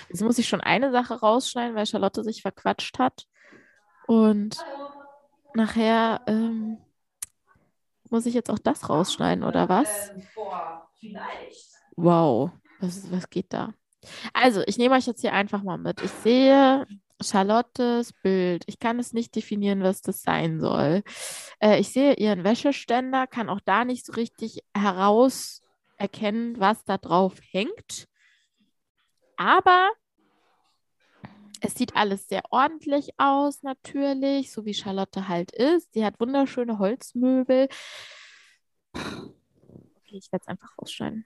Jetzt 0.09 0.21
muss 0.21 0.37
ich 0.37 0.47
schon 0.47 0.61
eine 0.61 0.91
Sache 0.91 1.21
rausschneiden, 1.21 1.75
weil 1.75 1.85
Charlotte 1.85 2.23
sich 2.23 2.41
verquatscht 2.41 2.99
hat. 2.99 3.25
Und 4.07 4.57
Hallo 4.57 4.90
nachher 5.55 6.21
ähm, 6.27 6.77
muss 8.09 8.25
ich 8.25 8.33
jetzt 8.33 8.49
auch 8.49 8.59
das 8.59 8.89
rausschneiden, 8.89 9.43
oder 9.43 9.69
was? 9.69 10.11
Boah, 10.35 10.89
vielleicht. 10.99 11.69
Wow, 11.95 12.51
was, 12.79 13.09
was 13.11 13.29
geht 13.29 13.53
da? 13.53 13.73
Also, 14.33 14.63
ich 14.65 14.77
nehme 14.77 14.95
euch 14.95 15.07
jetzt 15.07 15.21
hier 15.21 15.33
einfach 15.33 15.63
mal 15.63 15.77
mit. 15.77 16.01
Ich 16.01 16.11
sehe 16.11 16.85
Charlottes 17.21 18.13
Bild. 18.13 18.63
Ich 18.67 18.79
kann 18.79 18.99
es 18.99 19.13
nicht 19.13 19.35
definieren, 19.35 19.83
was 19.83 20.01
das 20.01 20.21
sein 20.23 20.59
soll. 20.59 21.03
Äh, 21.59 21.79
ich 21.79 21.89
sehe 21.89 22.15
ihren 22.15 22.43
Wäscheständer, 22.43 23.27
kann 23.27 23.49
auch 23.49 23.61
da 23.63 23.85
nicht 23.85 24.05
so 24.05 24.13
richtig 24.13 24.63
herauserkennen, 24.75 26.59
was 26.59 26.83
da 26.83 26.97
drauf 26.97 27.35
hängt. 27.51 28.07
Aber 29.37 29.89
es 31.61 31.75
sieht 31.75 31.95
alles 31.95 32.27
sehr 32.27 32.41
ordentlich 32.49 33.11
aus, 33.17 33.63
natürlich, 33.63 34.51
so 34.51 34.65
wie 34.65 34.73
Charlotte 34.73 35.27
halt 35.27 35.51
ist. 35.51 35.93
Sie 35.93 36.03
hat 36.03 36.19
wunderschöne 36.19 36.79
Holzmöbel. 36.79 37.69
Okay, 38.93 40.17
ich 40.17 40.31
werde 40.31 40.41
es 40.41 40.47
einfach 40.47 40.77
rausschneiden. 40.77 41.25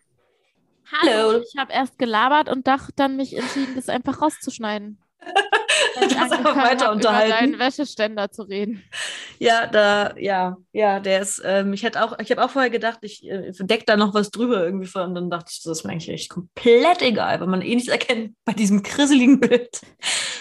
Hallo. 0.92 1.42
Ich 1.42 1.58
habe 1.58 1.74
erst 1.74 1.98
gelabert 1.98 2.50
und 2.50 2.68
dachte 2.68 2.94
dann 2.96 3.16
mich 3.16 3.36
entschieden, 3.36 3.76
das 3.76 3.90
einfach 3.90 4.22
rauszuschneiden. 4.22 5.00
Das 6.02 6.32
einfach 6.32 6.56
weiter 6.56 6.92
unterhalten. 6.92 7.28
Über 7.28 7.40
deinen 7.40 7.60
Wäscheständer 7.60 8.32
zu 8.32 8.44
reden. 8.44 8.84
Ja, 9.40 9.68
da, 9.68 10.16
ja, 10.18 10.58
ja, 10.72 11.00
der 11.00 11.22
ist, 11.22 11.42
ähm, 11.44 11.74
ich 11.74 11.84
hätte 11.84 12.04
auch, 12.04 12.18
ich 12.20 12.32
habe 12.32 12.44
auch 12.44 12.50
vorher 12.50 12.70
gedacht, 12.70 13.00
ich 13.02 13.28
äh, 13.28 13.52
decke 13.52 13.86
da 13.86 13.98
noch 13.98 14.14
was 14.14 14.32
drüber 14.32 14.64
irgendwie 14.64 14.88
vor 14.88 15.04
und 15.04 15.16
dann 15.16 15.30
dachte 15.30 15.52
ich, 15.52 15.62
das 15.64 15.80
ist 15.80 15.84
mir 15.84 15.92
eigentlich 15.92 16.10
echt 16.10 16.30
komplett 16.30 17.02
egal, 17.02 17.40
weil 17.40 17.48
man 17.48 17.62
eh 17.62 17.76
nichts 17.76 17.90
erkennt 17.90 18.36
bei 18.46 18.54
diesem 18.54 18.84
grisseligen 18.84 19.40
Bild. 19.40 19.82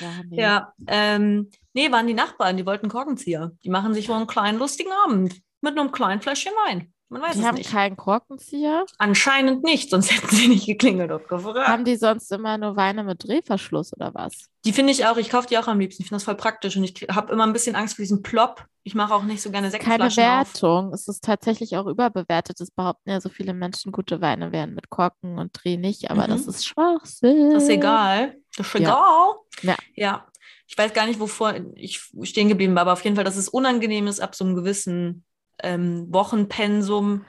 Ja, 0.00 0.08
nee. 0.28 0.40
Ja, 0.40 0.72
ähm, 0.86 1.50
nee, 1.72 1.90
waren 1.90 2.06
die 2.06 2.14
Nachbarn, 2.14 2.56
die 2.56 2.66
wollten 2.66 2.88
Korkenzieher. 2.88 3.52
Die 3.64 3.70
machen 3.70 3.94
sich 3.94 4.08
wohl 4.08 4.16
einen 4.16 4.26
kleinen 4.26 4.58
lustigen 4.58 4.92
Abend 5.04 5.34
mit 5.60 5.78
einem 5.78 5.92
kleinen 5.92 6.20
Fläschchen 6.20 6.52
Wein. 6.66 6.93
Man 7.08 7.22
weiß 7.22 7.34
die 7.34 7.40
es 7.40 7.44
haben 7.46 7.54
nicht. 7.56 7.70
keinen 7.70 7.96
Korkenzieher? 7.96 8.84
Anscheinend 8.98 9.62
nicht, 9.62 9.90
sonst 9.90 10.10
hätten 10.16 10.34
sie 10.34 10.48
nicht 10.48 10.66
geklingelt 10.66 11.12
und 11.12 11.28
gefragt. 11.28 11.68
Haben 11.68 11.84
die 11.84 11.96
sonst 11.96 12.32
immer 12.32 12.58
nur 12.58 12.76
Weine 12.76 13.04
mit 13.04 13.24
Drehverschluss 13.24 13.92
oder 13.92 14.12
was? 14.14 14.46
Die 14.64 14.72
finde 14.72 14.92
ich 14.92 15.06
auch, 15.06 15.16
ich 15.16 15.28
kaufe 15.28 15.46
die 15.46 15.58
auch 15.58 15.68
am 15.68 15.78
liebsten. 15.78 16.02
Ich 16.02 16.08
finde 16.08 16.16
das 16.16 16.24
voll 16.24 16.36
praktisch 16.36 16.76
und 16.76 16.84
ich 16.84 17.06
habe 17.10 17.32
immer 17.32 17.46
ein 17.46 17.52
bisschen 17.52 17.76
Angst 17.76 17.96
vor 17.96 18.02
diesem 18.02 18.22
Plop. 18.22 18.64
Ich 18.82 18.94
mache 18.94 19.14
auch 19.14 19.22
nicht 19.22 19.42
so 19.42 19.50
gerne 19.50 19.70
Sektflaschen 19.70 20.16
Keine 20.16 20.16
Wertung. 20.16 20.88
Auf. 20.88 20.94
Es 20.94 21.08
ist 21.08 21.24
tatsächlich 21.24 21.76
auch 21.76 21.86
überbewertet. 21.86 22.60
Es 22.60 22.70
behaupten 22.70 23.10
ja 23.10 23.20
so 23.20 23.28
viele 23.28 23.54
Menschen, 23.54 23.92
gute 23.92 24.20
Weine 24.20 24.52
wären 24.52 24.74
mit 24.74 24.90
Korken 24.90 25.38
und 25.38 25.52
Dreh 25.52 25.76
nicht, 25.76 26.10
aber 26.10 26.24
mhm. 26.24 26.32
das 26.32 26.46
ist 26.46 26.66
Schwachsinn. 26.66 27.50
Das 27.52 27.64
ist 27.64 27.68
egal. 27.68 28.36
Das 28.56 28.66
ist 28.66 28.74
egal. 28.74 29.34
Ja. 29.62 29.76
ja. 29.94 30.26
Ich 30.66 30.76
weiß 30.76 30.92
gar 30.94 31.06
nicht, 31.06 31.20
wovor 31.20 31.54
ich 31.74 32.10
stehen 32.22 32.48
geblieben 32.48 32.74
war, 32.74 32.82
aber 32.82 32.94
auf 32.94 33.04
jeden 33.04 33.16
Fall, 33.16 33.24
dass 33.24 33.36
es 33.36 33.48
unangenehm 33.48 34.06
ist, 34.06 34.20
ab 34.20 34.34
so 34.34 34.44
einem 34.44 34.54
gewissen 34.54 35.24
ähm, 35.62 36.06
Wochenpensum 36.12 37.24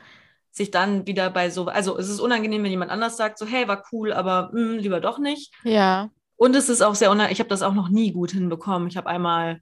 sich 0.51 0.71
dann 0.71 1.05
wieder 1.05 1.29
bei 1.29 1.49
so, 1.49 1.65
also 1.65 1.97
es 1.97 2.09
ist 2.09 2.19
unangenehm, 2.19 2.63
wenn 2.63 2.71
jemand 2.71 2.91
anders 2.91 3.17
sagt, 3.17 3.37
so, 3.37 3.45
hey, 3.45 3.67
war 3.67 3.83
cool, 3.91 4.13
aber 4.13 4.51
mh, 4.53 4.59
hm, 4.59 4.77
lieber 4.77 5.01
doch 5.01 5.19
nicht. 5.19 5.53
Ja. 5.63 6.09
Und 6.37 6.55
es 6.55 6.69
ist 6.69 6.81
auch 6.81 6.95
sehr 6.95 7.11
unangenehm, 7.11 7.33
ich 7.33 7.39
habe 7.39 7.49
das 7.49 7.61
auch 7.61 7.73
noch 7.73 7.89
nie 7.89 8.11
gut 8.11 8.31
hinbekommen. 8.31 8.87
Ich 8.87 8.97
habe 8.97 9.09
einmal 9.09 9.59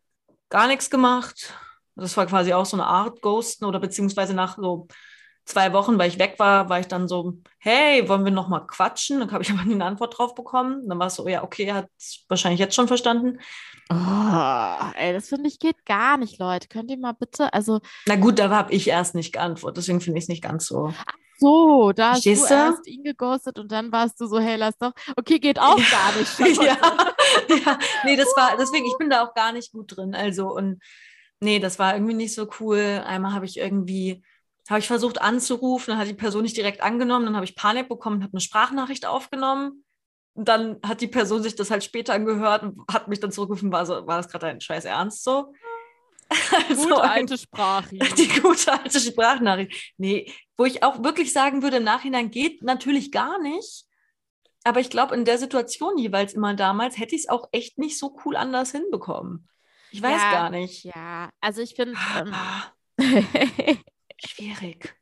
gar 0.49 0.68
nichts 0.68 0.89
gemacht. 0.89 1.53
Das 1.95 2.16
war 2.18 2.26
quasi 2.26 2.53
auch 2.53 2.66
so 2.66 2.78
eine 2.78 2.86
Art 2.86 3.22
Ghosten 3.22 3.66
oder 3.66 3.80
beziehungsweise 3.80 4.34
nach 4.34 4.57
so 4.57 4.88
zwei 5.45 5.73
Wochen, 5.73 5.97
weil 5.97 6.09
ich 6.09 6.19
weg 6.19 6.35
war, 6.37 6.69
war 6.69 6.79
ich 6.79 6.87
dann 6.87 7.07
so, 7.07 7.33
hey, 7.57 8.07
wollen 8.07 8.23
wir 8.23 8.31
noch 8.31 8.47
mal 8.47 8.61
quatschen? 8.61 9.19
Dann 9.19 9.31
habe 9.31 9.43
ich 9.43 9.49
aber 9.51 9.61
eine 9.61 9.85
Antwort 9.85 10.17
drauf 10.17 10.35
bekommen. 10.35 10.87
Dann 10.87 10.99
war 10.99 11.07
es 11.07 11.15
so, 11.15 11.27
ja, 11.27 11.43
okay, 11.43 11.65
er 11.65 11.75
hat 11.75 11.89
es 11.97 12.25
wahrscheinlich 12.27 12.59
jetzt 12.59 12.75
schon 12.75 12.87
verstanden. 12.87 13.39
Oh, 13.89 14.91
ey, 14.95 15.13
das 15.13 15.29
finde 15.29 15.49
ich 15.49 15.59
geht 15.59 15.85
gar 15.85 16.17
nicht, 16.17 16.39
Leute. 16.39 16.67
Könnt 16.67 16.89
ihr 16.89 16.97
mal 16.97 17.13
bitte, 17.13 17.53
also. 17.53 17.81
Na 18.07 18.15
gut, 18.15 18.39
da 18.39 18.49
habe 18.49 18.73
ich 18.73 18.87
erst 18.87 19.13
nicht 19.15 19.33
geantwortet, 19.33 19.77
deswegen 19.77 20.01
finde 20.01 20.17
ich 20.17 20.25
es 20.25 20.29
nicht 20.29 20.43
ganz 20.43 20.65
so. 20.65 20.93
Ach 21.05 21.13
so, 21.43 21.91
da 21.91 22.11
hast 22.11 22.23
Verstehst 22.23 22.49
du 22.49 22.53
erst 22.53 22.87
ihn 22.87 23.03
geghostet 23.03 23.59
und 23.59 23.71
dann 23.71 23.91
warst 23.91 24.21
du 24.21 24.27
so, 24.27 24.39
hey, 24.39 24.55
lass 24.55 24.77
doch. 24.77 24.93
Okay, 25.17 25.39
geht 25.39 25.59
auch 25.59 25.77
ja. 25.77 25.85
gar 25.91 26.17
nicht. 26.17 26.57
ja. 26.63 26.77
ja, 27.65 27.79
nee, 28.05 28.15
das 28.15 28.29
war, 28.37 28.55
deswegen, 28.57 28.85
ich 28.85 28.97
bin 28.97 29.09
da 29.09 29.25
auch 29.25 29.33
gar 29.33 29.51
nicht 29.51 29.73
gut 29.73 29.95
drin. 29.95 30.15
Also, 30.15 30.53
und 30.53 30.81
nee, 31.41 31.59
das 31.59 31.79
war 31.79 31.95
irgendwie 31.95 32.13
nicht 32.13 32.33
so 32.33 32.47
cool. 32.59 33.03
Einmal 33.05 33.33
habe 33.33 33.45
ich 33.45 33.57
irgendwie 33.57 34.23
habe 34.70 34.80
ich 34.80 34.88
versucht 34.88 35.22
anzurufen, 35.22 35.91
dann 35.91 35.99
hat 35.99 36.07
die 36.07 36.14
Person 36.14 36.43
nicht 36.43 36.57
direkt 36.57 36.82
angenommen, 36.82 37.26
dann 37.26 37.36
habe 37.36 37.45
ich 37.45 37.55
Panik 37.55 37.89
bekommen, 37.89 38.24
habe 38.24 38.34
eine 38.34 38.41
Sprachnachricht 38.41 39.05
aufgenommen. 39.05 39.84
Und 40.36 40.47
dann 40.47 40.80
hat 40.84 41.01
die 41.01 41.07
Person 41.07 41.43
sich 41.43 41.55
das 41.55 41.70
halt 41.70 41.84
später 41.84 42.14
angehört 42.14 42.64
und 42.64 42.82
hat 42.91 43.07
mich 43.07 43.20
dann 43.20 43.32
zurückgerufen, 43.32 43.72
war, 43.72 43.86
so, 43.86 44.07
war 44.07 44.18
das 44.18 44.30
gerade 44.30 44.47
ein 44.47 44.61
scheiß 44.61 44.86
Ernst 44.86 45.24
so? 45.24 45.53
Also 46.30 46.84
gute 46.88 47.01
alte 47.01 47.38
Sprache. 47.38 47.95
Die 48.18 48.28
gute 48.41 48.72
alte 48.72 48.99
Sprachnachricht. 48.99 49.93
Nee, 49.97 50.32
wo 50.57 50.66
ich 50.66 50.82
auch 50.82 51.03
wirklich 51.03 51.34
sagen 51.34 51.61
würde, 51.61 51.78
im 51.78 51.84
Nachhinein 51.84 52.32
geht 52.32 52.64
natürlich 52.64 53.11
gar 53.11 53.39
nicht. 53.39 53.86
Aber 54.64 54.80
ich 54.80 54.89
glaube, 54.89 55.14
in 55.14 55.26
der 55.26 55.38
Situation 55.38 55.97
jeweils 55.97 56.34
immer 56.34 56.55
damals 56.55 56.97
hätte 56.97 57.16
ich 57.16 57.24
es 57.24 57.30
auch 57.30 57.49
echt 57.51 57.78
nicht 57.78 57.99
so 57.99 58.18
cool 58.26 58.36
anders 58.36 58.72
hinbekommen. 58.72 59.47
Ich 59.91 60.01
weiß 60.01 60.22
ja, 60.22 60.32
gar 60.32 60.49
nicht. 60.49 60.84
Ja, 60.86 61.30
also 61.41 61.61
ich 61.61 61.76
finde. 61.76 61.95
Ähm, 62.18 62.34
Schwierig. 64.26 64.95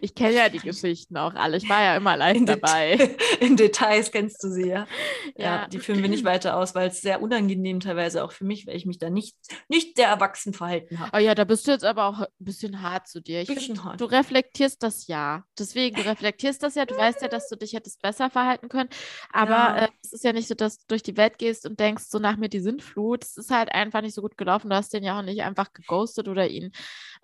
Ich 0.00 0.14
kenne 0.14 0.32
ja 0.34 0.48
die 0.48 0.58
Geschichten 0.58 1.16
auch 1.18 1.34
alle. 1.34 1.58
Ich 1.58 1.68
war 1.68 1.80
ja 1.82 1.96
immer 1.96 2.16
live 2.16 2.36
In, 2.38 2.46
dabei. 2.46 2.96
Det 2.96 3.16
in 3.40 3.56
Details 3.56 4.10
kennst 4.10 4.42
du 4.42 4.48
sie 4.48 4.66
ja. 4.68 4.86
ja. 5.36 5.44
Ja. 5.44 5.68
die 5.68 5.78
führen 5.78 6.02
wir 6.02 6.08
nicht 6.08 6.24
weiter 6.24 6.56
aus, 6.56 6.74
weil 6.74 6.88
es 6.88 7.00
sehr 7.02 7.20
unangenehm 7.22 7.80
teilweise 7.80 8.24
auch 8.24 8.32
für 8.32 8.44
mich, 8.44 8.66
weil 8.66 8.76
ich 8.76 8.86
mich 8.86 8.98
da 8.98 9.10
nicht, 9.10 9.36
nicht 9.68 9.96
sehr 9.96 10.08
erwachsen 10.08 10.52
verhalten 10.54 10.98
habe. 10.98 11.10
Oh 11.14 11.20
ja, 11.20 11.34
da 11.34 11.44
bist 11.44 11.66
du 11.68 11.70
jetzt 11.70 11.84
aber 11.84 12.06
auch 12.06 12.20
ein 12.20 12.26
bisschen 12.38 12.80
hart 12.82 13.06
zu 13.06 13.20
dir. 13.20 13.42
Ich 13.42 13.48
Bisschen 13.48 13.76
find, 13.76 13.84
hart. 13.84 14.00
du 14.00 14.06
reflektierst 14.06 14.82
das 14.82 15.06
ja. 15.06 15.44
Deswegen, 15.58 15.96
du 15.96 16.02
reflektierst 16.06 16.62
das 16.62 16.74
ja. 16.74 16.86
Du 16.86 16.96
weißt 16.96 17.20
ja, 17.22 17.28
dass 17.28 17.48
du 17.48 17.56
dich 17.56 17.74
hättest 17.74 18.00
besser 18.02 18.30
verhalten 18.30 18.68
können. 18.70 18.88
Aber 19.32 19.50
Ja. 19.50 19.76
äh, 19.84 19.88
es 20.02 20.12
ist 20.14 20.24
ja 20.24 20.32
nicht 20.32 20.48
so, 20.48 20.54
dass 20.54 20.78
du 20.78 20.84
durch 20.88 21.02
die 21.02 21.16
Welt 21.18 21.38
gehst 21.38 21.66
und 21.66 21.78
denkst, 21.78 22.04
so 22.08 22.18
nach 22.18 22.36
mir 22.36 22.48
die 22.48 22.60
Sintflut. 22.60 23.22
Es 23.22 23.36
ist 23.36 23.50
halt 23.50 23.70
einfach 23.72 24.00
nicht 24.00 24.14
so 24.14 24.22
gut 24.22 24.38
gelaufen. 24.38 24.70
Du 24.70 24.76
hast 24.76 24.92
den 24.94 25.04
ja 25.04 25.18
auch 25.18 25.22
nicht 25.22 25.42
einfach 25.42 25.72
geghostet 25.74 26.26
oder 26.26 26.48
ihn 26.48 26.72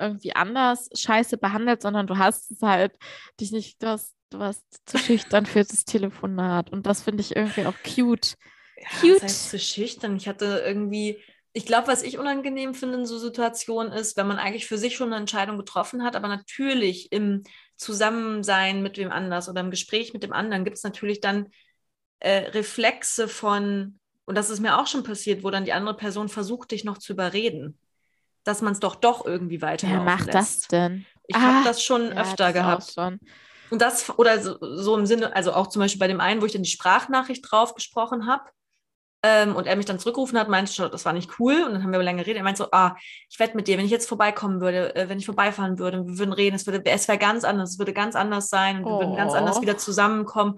irgendwie 0.01 0.35
anders 0.35 0.89
scheiße 0.95 1.39
behandelt, 1.39 1.83
sondern 1.83 2.07
du 2.07 2.19
hast 2.19 2.51
es 2.51 2.63
halt 2.63 2.93
dich 3.41 3.53
nicht, 3.53 3.83
du 3.83 3.89
hast, 3.89 4.15
du 4.31 4.39
warst 4.39 4.65
zu 4.87 4.99
schüchtern 4.99 5.47
für 5.47 5.63
das 5.65 5.85
Telefonat. 5.85 6.71
Und 6.71 6.87
das 6.87 7.03
finde 7.03 7.21
ich 7.21 7.37
irgendwie 7.37 7.67
auch 7.67 7.75
cute. 7.85 8.37
Ja, 8.77 8.89
Cute. 9.01 9.17
Das 9.17 9.23
heißt 9.23 9.51
zu 9.51 9.59
schüchtern. 9.59 10.17
Ich 10.17 10.29
hatte 10.29 10.63
irgendwie, 10.65 11.23
ich 11.53 11.67
glaube, 11.67 11.89
was 11.89 12.03
ich 12.03 12.19
unangenehm 12.19 12.75
finde 12.75 12.99
in 12.99 13.07
so 13.07 13.19
Situationen 13.19 13.93
ist, 13.93 14.17
wenn 14.17 14.27
man 14.27 14.39
eigentlich 14.39 14.67
für 14.67 14.79
sich 14.79 14.97
schon 14.97 15.09
eine 15.09 15.21
Entscheidung 15.21 15.59
getroffen 15.59 16.03
hat, 16.03 16.17
aber 16.17 16.29
natürlich 16.29 17.13
im 17.13 17.43
Zusammensein 17.77 18.83
mit 18.83 18.99
wem 18.99 19.11
anders 19.11 19.49
oder 19.49 19.61
im 19.61 19.71
Gespräch 19.71 20.13
mit 20.13 20.23
dem 20.23 20.33
anderen 20.33 20.65
gibt 20.65 20.77
es 20.77 20.85
natürlich 20.85 21.21
dann 21.21 21.49
äh, 22.21 22.51
Reflexe 22.51 23.27
von, 23.27 23.99
und 24.27 24.37
das 24.37 24.51
ist 24.51 24.61
mir 24.61 24.79
auch 24.79 24.87
schon 24.87 25.03
passiert, 25.03 25.43
wo 25.43 25.51
dann 25.51 25.65
die 25.65 25.73
andere 25.73 25.97
Person 25.97 26.29
versucht, 26.29 26.71
dich 26.71 26.85
noch 26.85 26.99
zu 26.99 27.15
überreden, 27.15 27.79
dass 28.45 28.63
man 28.63 28.73
es 28.73 28.81
doch 28.81 28.95
doch 28.97 29.25
irgendwie 29.27 29.63
weiter 29.63 29.87
Wer 29.89 30.01
macht 30.01 30.35
das 30.35 30.61
denn? 30.69 31.07
Ich 31.27 31.37
Ah, 31.37 31.41
habe 31.41 31.65
das 31.65 31.83
schon 31.83 32.03
Ja, 32.09 32.23
öfter 32.23 32.47
das 32.47 32.55
gehabt. 32.55 32.93
Schon. 32.95 33.21
Und 33.71 33.81
das, 33.83 34.19
oder 34.19 34.41
so, 34.43 34.57
so 34.61 34.97
im 34.99 35.07
Sinne, 35.07 35.35
also 35.37 35.53
auch 35.53 35.69
zum 35.69 35.81
Beispiel 35.81 36.01
bei 36.01 36.09
dem 36.09 36.21
einen, 36.21 36.41
wo 36.43 36.47
ich 36.47 36.53
dann 36.53 36.63
die 36.65 36.71
Sprachnachricht 36.71 37.45
drauf 37.49 37.75
gesprochen 37.75 38.27
habe 38.27 38.45
ähm, 39.23 39.55
und 39.55 39.67
er 39.67 39.77
mich 39.77 39.87
dann 39.87 39.99
zurückgerufen 39.99 40.39
hat, 40.39 40.49
meinte 40.49 40.73
schon, 40.73 40.91
das 40.91 41.05
war 41.05 41.13
nicht 41.13 41.39
cool. 41.39 41.63
Und 41.65 41.75
dann 41.75 41.83
haben 41.85 41.93
wir 41.93 42.03
lange 42.03 42.23
geredet. 42.23 42.39
Er 42.39 42.45
meinte 42.45 42.65
so, 42.65 42.71
ah, 42.73 42.97
ich 43.29 43.39
wette 43.39 43.57
mit 43.57 43.69
dir, 43.69 43.79
wenn 43.79 43.85
ich 43.85 43.91
jetzt 43.91 44.09
vorbeikommen 44.09 44.61
würde, 44.61 44.95
äh, 44.97 45.09
wenn 45.09 45.19
ich 45.19 45.27
vorbeifahren 45.27 45.79
würde, 45.79 46.07
wir 46.07 46.19
würden 46.19 46.33
reden, 46.33 46.57
es, 46.57 46.67
würde, 46.67 46.85
es 46.85 47.07
wäre 47.09 47.19
ganz 47.19 47.45
anders, 47.45 47.73
es 47.73 47.79
würde 47.79 47.93
ganz 47.93 48.17
anders 48.17 48.49
sein 48.49 48.79
und 48.79 48.89
wir 48.89 48.99
würden 48.99 49.15
ganz 49.15 49.33
Oh. 49.33 49.37
anders 49.37 49.61
wieder 49.61 49.77
zusammenkommen. 49.79 50.57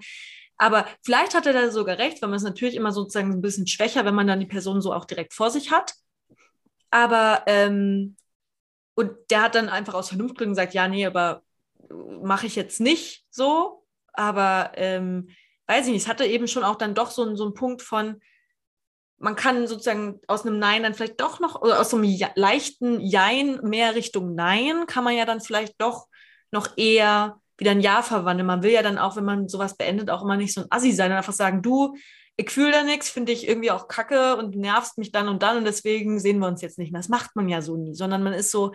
Aber 0.57 0.85
vielleicht 1.03 1.35
hat 1.35 1.45
er 1.45 1.53
da 1.53 1.69
sogar 1.71 1.97
recht, 1.97 2.21
weil 2.21 2.29
man 2.29 2.37
es 2.37 2.43
natürlich 2.43 2.75
immer 2.75 2.91
sozusagen 2.91 3.31
ein 3.33 3.41
bisschen 3.41 3.67
schwächer, 3.67 4.05
wenn 4.05 4.15
man 4.15 4.27
dann 4.27 4.39
die 4.39 4.45
Person 4.45 4.81
so 4.81 4.93
auch 4.93 5.05
direkt 5.05 5.33
vor 5.33 5.49
sich 5.51 5.71
hat. 5.71 5.93
Aber, 6.93 7.41
ähm, 7.47 8.17
und 8.95 9.11
der 9.31 9.41
hat 9.43 9.55
dann 9.55 9.69
einfach 9.69 9.95
aus 9.95 10.09
Vernunftgründen 10.09 10.53
gesagt, 10.55 10.75
ja, 10.75 10.87
nee, 10.87 11.05
aber 11.07 11.41
mache 12.21 12.45
ich 12.47 12.55
jetzt 12.55 12.79
nicht 12.79 13.25
so. 13.31 13.83
Aber 14.13 14.71
ähm, 14.75 15.29
weiß 15.67 15.87
ich 15.87 15.93
nicht, 15.93 16.03
es 16.03 16.07
hatte 16.07 16.25
eben 16.25 16.47
schon 16.47 16.63
auch 16.63 16.75
dann 16.75 16.95
doch 16.95 17.09
so, 17.11 17.23
einen- 17.23 17.35
so 17.37 17.45
einen 17.45 17.55
Punkt 17.55 17.81
von, 17.81 18.21
man 19.17 19.35
kann 19.35 19.67
sozusagen 19.67 20.19
aus 20.27 20.45
einem 20.45 20.59
Nein 20.59 20.83
dann 20.83 20.93
vielleicht 20.93 21.21
doch 21.21 21.39
noch, 21.39 21.61
oder 21.61 21.79
aus 21.79 21.89
so 21.89 21.97
einem 21.97 22.05
ja, 22.05 22.29
leichten 22.35 22.99
Jein 22.99 23.59
mehr 23.63 23.95
Richtung 23.95 24.35
Nein, 24.35 24.85
kann 24.87 25.03
man 25.03 25.15
ja 25.15 25.25
dann 25.25 25.41
vielleicht 25.41 25.81
doch 25.81 26.07
noch 26.51 26.77
eher 26.77 27.39
wieder 27.57 27.71
ein 27.71 27.81
Ja 27.81 28.01
verwandeln. 28.01 28.45
Man 28.47 28.63
will 28.63 28.71
ja 28.71 28.83
dann 28.83 28.97
auch, 28.97 29.15
wenn 29.15 29.25
man 29.25 29.47
sowas 29.47 29.77
beendet, 29.77 30.09
auch 30.09 30.23
immer 30.23 30.37
nicht 30.37 30.53
so 30.53 30.61
ein 30.61 30.67
Assi 30.69 30.91
sein 30.91 31.11
und 31.11 31.17
einfach 31.17 31.33
sagen, 31.33 31.61
du, 31.61 31.95
ich 32.35 32.49
fühle 32.49 32.71
da 32.71 32.83
nichts, 32.83 33.09
finde 33.09 33.31
ich 33.31 33.47
irgendwie 33.47 33.71
auch 33.71 33.87
kacke 33.87 34.35
und 34.37 34.55
nervst 34.55 34.97
mich 34.97 35.11
dann 35.11 35.27
und 35.27 35.43
dann 35.43 35.57
und 35.57 35.65
deswegen 35.65 36.19
sehen 36.19 36.39
wir 36.39 36.47
uns 36.47 36.61
jetzt 36.61 36.79
nicht 36.79 36.91
mehr. 36.91 36.99
Das 37.01 37.09
macht 37.09 37.35
man 37.35 37.47
ja 37.49 37.61
so 37.61 37.77
nie, 37.77 37.93
sondern 37.93 38.23
man 38.23 38.33
ist 38.33 38.51
so, 38.51 38.71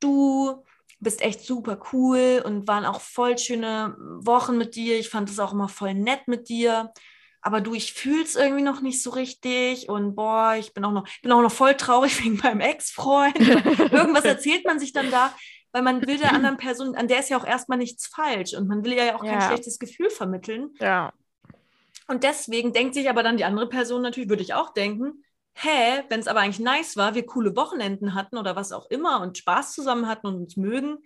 du 0.00 0.64
bist 1.00 1.20
echt 1.20 1.40
super 1.40 1.78
cool 1.92 2.42
und 2.44 2.68
waren 2.68 2.84
auch 2.86 3.00
voll 3.00 3.36
schöne 3.36 3.96
Wochen 4.20 4.56
mit 4.56 4.74
dir. 4.76 4.98
Ich 4.98 5.08
fand 5.10 5.28
es 5.28 5.38
auch 5.40 5.52
immer 5.52 5.68
voll 5.68 5.94
nett 5.94 6.28
mit 6.28 6.48
dir. 6.48 6.92
Aber 7.42 7.60
du, 7.60 7.74
ich 7.74 7.92
fühle 7.92 8.22
es 8.22 8.36
irgendwie 8.36 8.62
noch 8.62 8.80
nicht 8.80 9.02
so 9.02 9.10
richtig 9.10 9.88
und 9.90 10.14
boah, 10.14 10.54
ich 10.58 10.72
bin 10.72 10.82
auch 10.84 10.92
noch, 10.92 11.06
bin 11.20 11.30
auch 11.32 11.42
noch 11.42 11.52
voll 11.52 11.74
traurig 11.74 12.18
wegen 12.24 12.36
meinem 12.38 12.60
Ex-Freund. 12.60 13.38
Irgendwas 13.38 14.24
erzählt 14.24 14.64
man 14.64 14.78
sich 14.78 14.92
dann 14.94 15.10
da, 15.10 15.34
weil 15.72 15.82
man 15.82 16.00
will 16.06 16.16
der 16.16 16.32
anderen 16.34 16.56
Person, 16.56 16.94
an 16.94 17.06
der 17.08 17.18
ist 17.18 17.28
ja 17.28 17.36
auch 17.38 17.46
erstmal 17.46 17.76
nichts 17.76 18.06
falsch 18.06 18.54
und 18.54 18.66
man 18.66 18.82
will 18.84 18.94
ja 18.94 19.16
auch 19.16 19.22
kein 19.24 19.40
Ja. 19.40 19.48
schlechtes 19.48 19.78
Gefühl 19.78 20.08
vermitteln. 20.08 20.70
Ja. 20.80 21.12
Und 22.06 22.22
deswegen 22.24 22.72
denkt 22.72 22.94
sich 22.94 23.08
aber 23.08 23.22
dann 23.22 23.36
die 23.36 23.44
andere 23.44 23.68
Person 23.68 24.02
natürlich, 24.02 24.28
würde 24.28 24.42
ich 24.42 24.54
auch 24.54 24.72
denken, 24.72 25.24
hä, 25.54 26.02
wenn 26.08 26.20
es 26.20 26.26
aber 26.28 26.40
eigentlich 26.40 26.58
nice 26.58 26.96
war, 26.96 27.14
wir 27.14 27.24
coole 27.26 27.56
Wochenenden 27.56 28.14
hatten 28.14 28.36
oder 28.36 28.56
was 28.56 28.72
auch 28.72 28.90
immer 28.90 29.20
und 29.20 29.38
Spaß 29.38 29.72
zusammen 29.72 30.08
hatten 30.08 30.26
und 30.26 30.34
uns 30.36 30.56
mögen, 30.56 30.98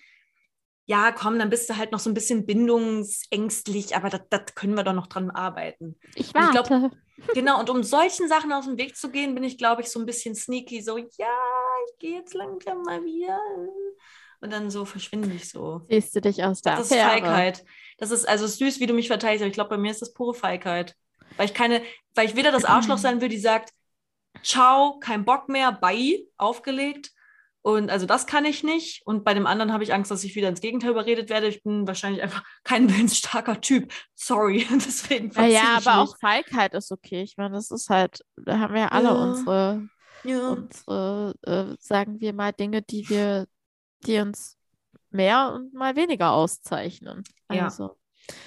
ja, 0.87 1.13
komm, 1.13 1.39
dann 1.39 1.51
bist 1.51 1.69
du 1.69 1.77
halt 1.77 1.93
noch 1.93 1.99
so 1.99 2.09
ein 2.09 2.15
bisschen 2.15 2.47
bindungsängstlich, 2.47 3.95
aber 3.95 4.09
das, 4.09 4.55
können 4.55 4.75
wir 4.75 4.85
doch 4.85 4.95
noch 4.95 5.07
dran 5.07 5.31
arbeiten. 5.31 5.99
Ich 6.15 6.35
Und 6.35 6.45
ich 6.45 6.51
glaub- 6.51 6.71
warte. 6.71 6.91
Genau, 7.35 7.59
und 7.59 7.69
um 7.69 7.83
solchen 7.83 8.29
Sachen 8.29 8.53
aus 8.53 8.67
dem 8.67 8.79
Weg 8.79 8.97
zu 8.97 9.11
gehen, 9.11 9.35
bin 9.35 9.43
ich, 9.43 9.59
glaube 9.59 9.83
ich, 9.83 9.89
so 9.89 9.99
ein 9.99 10.07
bisschen 10.07 10.37
sneaky, 10.37 10.83
so, 10.83 10.97
ja, 10.99 11.35
ich 11.91 11.99
gehe 11.99 12.19
jetzt 12.19 12.33
langsam 12.33 12.83
mal 12.83 13.05
wieder. 13.05 13.41
Und 14.41 14.53
dann 14.53 14.71
so 14.71 14.85
verschwinde 14.85 15.33
ich 15.35 15.49
so. 15.49 15.83
Siehst 15.91 16.15
du 16.15 16.21
dich 16.21 16.45
aus 16.45 16.63
der 16.63 16.77
Das 16.77 16.87
ist 16.87 16.93
Affäre? 16.93 17.09
Feigheit. 17.11 17.65
Das 17.99 18.11
ist 18.13 18.29
also 18.29 18.47
süß, 18.47 18.79
wie 18.81 18.87
du 18.87 18.95
mich 18.95 19.09
verteidigst, 19.09 19.43
aber 19.43 19.49
ich 19.49 19.55
glaube, 19.55 19.71
bei 19.71 19.79
mir 19.79 19.91
ist 19.91 20.01
das 20.03 20.13
pure 20.15 20.35
Feigheit. 20.35 20.95
Weil 21.37 21.47
ich 21.47 21.55
keine, 21.55 21.83
weil 22.15 22.27
ich 22.27 22.37
weder 22.37 22.53
das 22.53 22.65
Arschloch 22.65 22.99
sein 22.99 23.21
will, 23.21 23.29
die 23.29 23.39
sagt, 23.39 23.71
ciao, 24.43 24.99
kein 25.01 25.25
Bock 25.25 25.49
mehr, 25.49 25.73
bye, 25.73 26.25
aufgelegt. 26.37 27.11
Und 27.63 27.91
also 27.91 28.07
das 28.07 28.27
kann 28.27 28.45
ich 28.45 28.63
nicht. 28.63 29.03
Und 29.05 29.25
bei 29.25 29.35
dem 29.35 29.47
anderen 29.47 29.73
habe 29.73 29.83
ich 29.83 29.93
Angst, 29.93 30.11
dass 30.11 30.23
ich 30.25 30.37
wieder 30.37 30.49
ins 30.49 30.61
Gegenteil 30.61 30.91
überredet 30.91 31.29
werde. 31.29 31.49
Ich 31.49 31.63
bin 31.63 31.87
wahrscheinlich 31.87 32.23
einfach 32.23 32.45
kein 32.65 32.89
willensstarker 32.89 33.61
Typ. 33.61 33.93
Sorry. 34.15 34.67
Deswegen 34.73 35.31
Ja, 35.33 35.47
ja, 35.47 35.63
aber 35.85 36.03
mich. 36.03 36.11
auch 36.13 36.17
Feigheit 36.19 36.75
ist 36.75 36.93
okay. 36.93 37.23
Ich 37.23 37.37
meine, 37.37 37.55
das 37.57 37.71
ist 37.71 37.91
halt, 37.91 38.21
da 38.37 38.59
haben 38.61 38.75
wir 38.75 38.83
ja 38.83 38.89
alle 38.89 39.09
Ja. 39.09 39.15
unsere, 39.15 39.89
Ja. 40.25 40.51
unsere 40.51 41.35
äh, 41.43 41.77
sagen 41.81 42.21
wir 42.21 42.33
mal, 42.33 42.53
Dinge, 42.53 42.81
die 42.83 43.09
wir, 43.09 43.47
die 44.07 44.19
uns 44.19 44.57
mehr 45.11 45.53
und 45.55 45.75
mal 45.75 45.97
weniger 45.97 46.33
auszeichnen. 46.33 47.25
Ja. 47.51 47.65
Also 47.65 47.97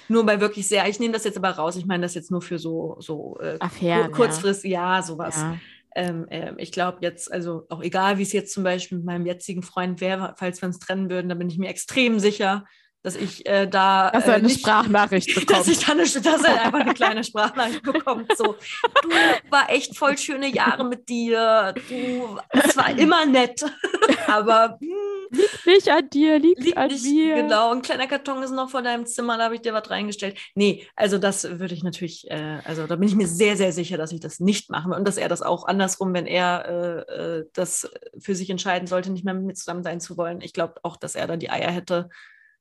Nur 0.08 0.24
bei 0.24 0.40
wirklich 0.40 0.68
sehr, 0.68 0.88
ich 0.88 1.00
nehme 1.00 1.12
das 1.12 1.24
jetzt 1.24 1.36
aber 1.36 1.50
raus, 1.50 1.76
ich 1.76 1.86
meine 1.86 2.02
das 2.02 2.14
jetzt 2.14 2.30
nur 2.30 2.42
für 2.42 2.58
so, 2.58 2.96
so 3.00 3.38
äh, 3.40 3.56
Affären. 3.60 4.12
kur 4.12 4.26
kurzfrist, 4.26 4.64
ja, 4.64 5.02
sowas. 5.02 5.36
Ja. 5.36 5.58
Ähm, 5.94 6.26
ähm, 6.30 6.54
ich 6.58 6.72
glaube 6.72 6.98
jetzt, 7.02 7.30
also 7.30 7.66
auch 7.68 7.82
egal, 7.82 8.16
wie 8.18 8.22
es 8.22 8.32
jetzt 8.32 8.54
zum 8.54 8.64
Beispiel 8.64 8.98
mit 8.98 9.06
meinem 9.06 9.26
jetzigen 9.26 9.62
Freund 9.62 10.00
wäre, 10.00 10.34
falls 10.38 10.62
wir 10.62 10.66
uns 10.66 10.78
trennen 10.78 11.10
würden, 11.10 11.28
da 11.28 11.34
bin 11.34 11.50
ich 11.50 11.58
mir 11.58 11.68
extrem 11.68 12.18
sicher, 12.18 12.64
dass 13.02 13.16
ich 13.16 13.46
äh, 13.48 13.66
da 13.66 14.10
Dass 14.10 14.24
er 14.26 14.34
äh, 14.34 14.36
eine 14.36 14.46
nicht, 14.46 14.60
Sprachnachricht 14.60 15.28
dass 15.36 15.44
bekommt. 15.44 15.68
ich 15.68 15.78
dann 15.84 15.98
eine, 15.98 16.08
dass 16.08 16.44
er 16.44 16.62
einfach 16.62 16.80
eine 16.80 16.94
kleine 16.94 17.24
Sprachnachricht 17.24 17.82
bekommt. 17.82 18.36
So, 18.36 18.54
du 19.02 19.08
war 19.50 19.70
echt 19.70 19.96
voll 19.96 20.16
schöne 20.18 20.48
Jahre 20.48 20.84
mit 20.84 21.08
dir. 21.08 21.74
Du, 21.88 22.38
es 22.50 22.76
war 22.76 22.96
immer 22.96 23.26
nett, 23.26 23.64
aber 24.28 24.78
hm, 24.80 25.40
Nicht 25.66 25.88
an 25.90 26.08
dir, 26.10 26.38
liegt, 26.38 26.62
liegt 26.62 26.76
an 26.76 26.88
nicht 26.88 27.04
mir. 27.04 27.34
genau. 27.36 27.72
Ein 27.72 27.82
kleiner 27.82 28.06
Karton 28.06 28.42
ist 28.42 28.52
noch 28.52 28.70
vor 28.70 28.82
deinem 28.82 29.06
Zimmer, 29.06 29.36
da 29.36 29.44
habe 29.44 29.56
ich 29.56 29.62
dir 29.62 29.74
was 29.74 29.90
reingestellt. 29.90 30.38
Nee, 30.54 30.86
also 30.94 31.18
das 31.18 31.44
würde 31.58 31.74
ich 31.74 31.82
natürlich, 31.82 32.30
äh, 32.30 32.60
also 32.64 32.86
da 32.86 32.96
bin 32.96 33.08
ich 33.08 33.16
mir 33.16 33.26
sehr, 33.26 33.56
sehr 33.56 33.72
sicher, 33.72 33.96
dass 33.96 34.12
ich 34.12 34.20
das 34.20 34.38
nicht 34.38 34.70
machen 34.70 34.90
will 34.92 34.98
und 34.98 35.08
dass 35.08 35.16
er 35.16 35.28
das 35.28 35.42
auch 35.42 35.66
andersrum, 35.66 36.14
wenn 36.14 36.26
er 36.26 37.06
äh, 37.08 37.38
äh, 37.40 37.44
das 37.52 37.90
für 38.20 38.34
sich 38.36 38.48
entscheiden 38.50 38.86
sollte, 38.86 39.10
nicht 39.10 39.24
mehr 39.24 39.34
mit 39.34 39.44
mir 39.44 39.54
zusammen 39.54 39.82
sein 39.82 40.00
zu 40.00 40.16
wollen. 40.16 40.40
Ich 40.40 40.52
glaube 40.52 40.74
auch, 40.82 40.96
dass 40.96 41.14
er 41.16 41.26
dann 41.26 41.40
die 41.40 41.50
Eier 41.50 41.70
hätte, 41.70 42.08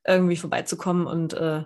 irgendwie 0.05 0.37
vorbeizukommen 0.37 1.07
und 1.07 1.33
äh, 1.33 1.63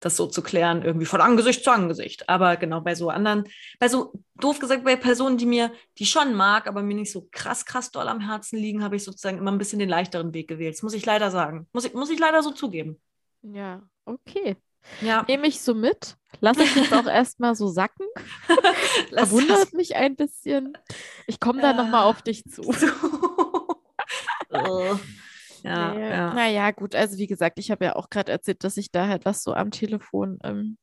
das 0.00 0.16
so 0.16 0.26
zu 0.26 0.42
klären, 0.42 0.82
irgendwie 0.82 1.06
von 1.06 1.22
Angesicht 1.22 1.64
zu 1.64 1.70
Angesicht. 1.70 2.28
Aber 2.28 2.56
genau 2.56 2.82
bei 2.82 2.94
so 2.94 3.08
anderen, 3.08 3.44
bei 3.78 3.88
so 3.88 4.12
doof 4.34 4.58
gesagt, 4.58 4.84
bei 4.84 4.96
Personen, 4.96 5.38
die 5.38 5.46
mir, 5.46 5.72
die 5.98 6.04
schon 6.04 6.34
mag, 6.34 6.66
aber 6.66 6.82
mir 6.82 6.94
nicht 6.94 7.10
so 7.10 7.26
krass, 7.32 7.64
krass 7.64 7.90
doll 7.90 8.06
am 8.08 8.20
Herzen 8.20 8.58
liegen, 8.58 8.84
habe 8.84 8.96
ich 8.96 9.04
sozusagen 9.04 9.38
immer 9.38 9.50
ein 9.50 9.56
bisschen 9.58 9.78
den 9.78 9.88
leichteren 9.88 10.34
Weg 10.34 10.48
gewählt. 10.48 10.74
Das 10.74 10.82
muss 10.82 10.92
ich 10.94 11.06
leider 11.06 11.30
sagen. 11.30 11.68
Muss 11.72 11.86
ich, 11.86 11.94
muss 11.94 12.10
ich 12.10 12.18
leider 12.18 12.42
so 12.42 12.50
zugeben. 12.50 13.00
Ja, 13.42 13.82
okay. 14.04 14.56
Ja, 15.00 15.24
Nehme 15.26 15.46
ich 15.46 15.62
so 15.62 15.74
mit. 15.74 16.16
Lasse 16.40 16.62
ich 16.64 16.74
jetzt 16.76 16.92
auch 16.92 17.06
erstmal 17.10 17.54
so 17.54 17.68
sacken. 17.68 18.06
lass 19.10 19.30
Verwundert 19.30 19.72
mich 19.72 19.96
ein 19.96 20.16
bisschen. 20.16 20.76
Ich 21.26 21.40
komme 21.40 21.62
dann 21.62 21.76
Ja. 21.76 21.82
nochmal 21.84 22.04
auf 22.04 22.20
dich 22.20 22.44
zu. 22.44 22.62
das 24.50 25.00
ja, 25.64 25.98
ja. 25.98 26.34
Naja, 26.34 26.70
gut, 26.70 26.94
also 26.94 27.18
wie 27.18 27.26
gesagt, 27.26 27.58
ich 27.58 27.70
habe 27.70 27.86
ja 27.86 27.96
auch 27.96 28.10
gerade 28.10 28.30
erzählt, 28.30 28.62
dass 28.64 28.76
ich 28.76 28.90
da 28.90 29.08
halt 29.08 29.24
was 29.24 29.42
so 29.42 29.54
am 29.54 29.70
Telefon 29.70 30.38
ähm, 30.44 30.76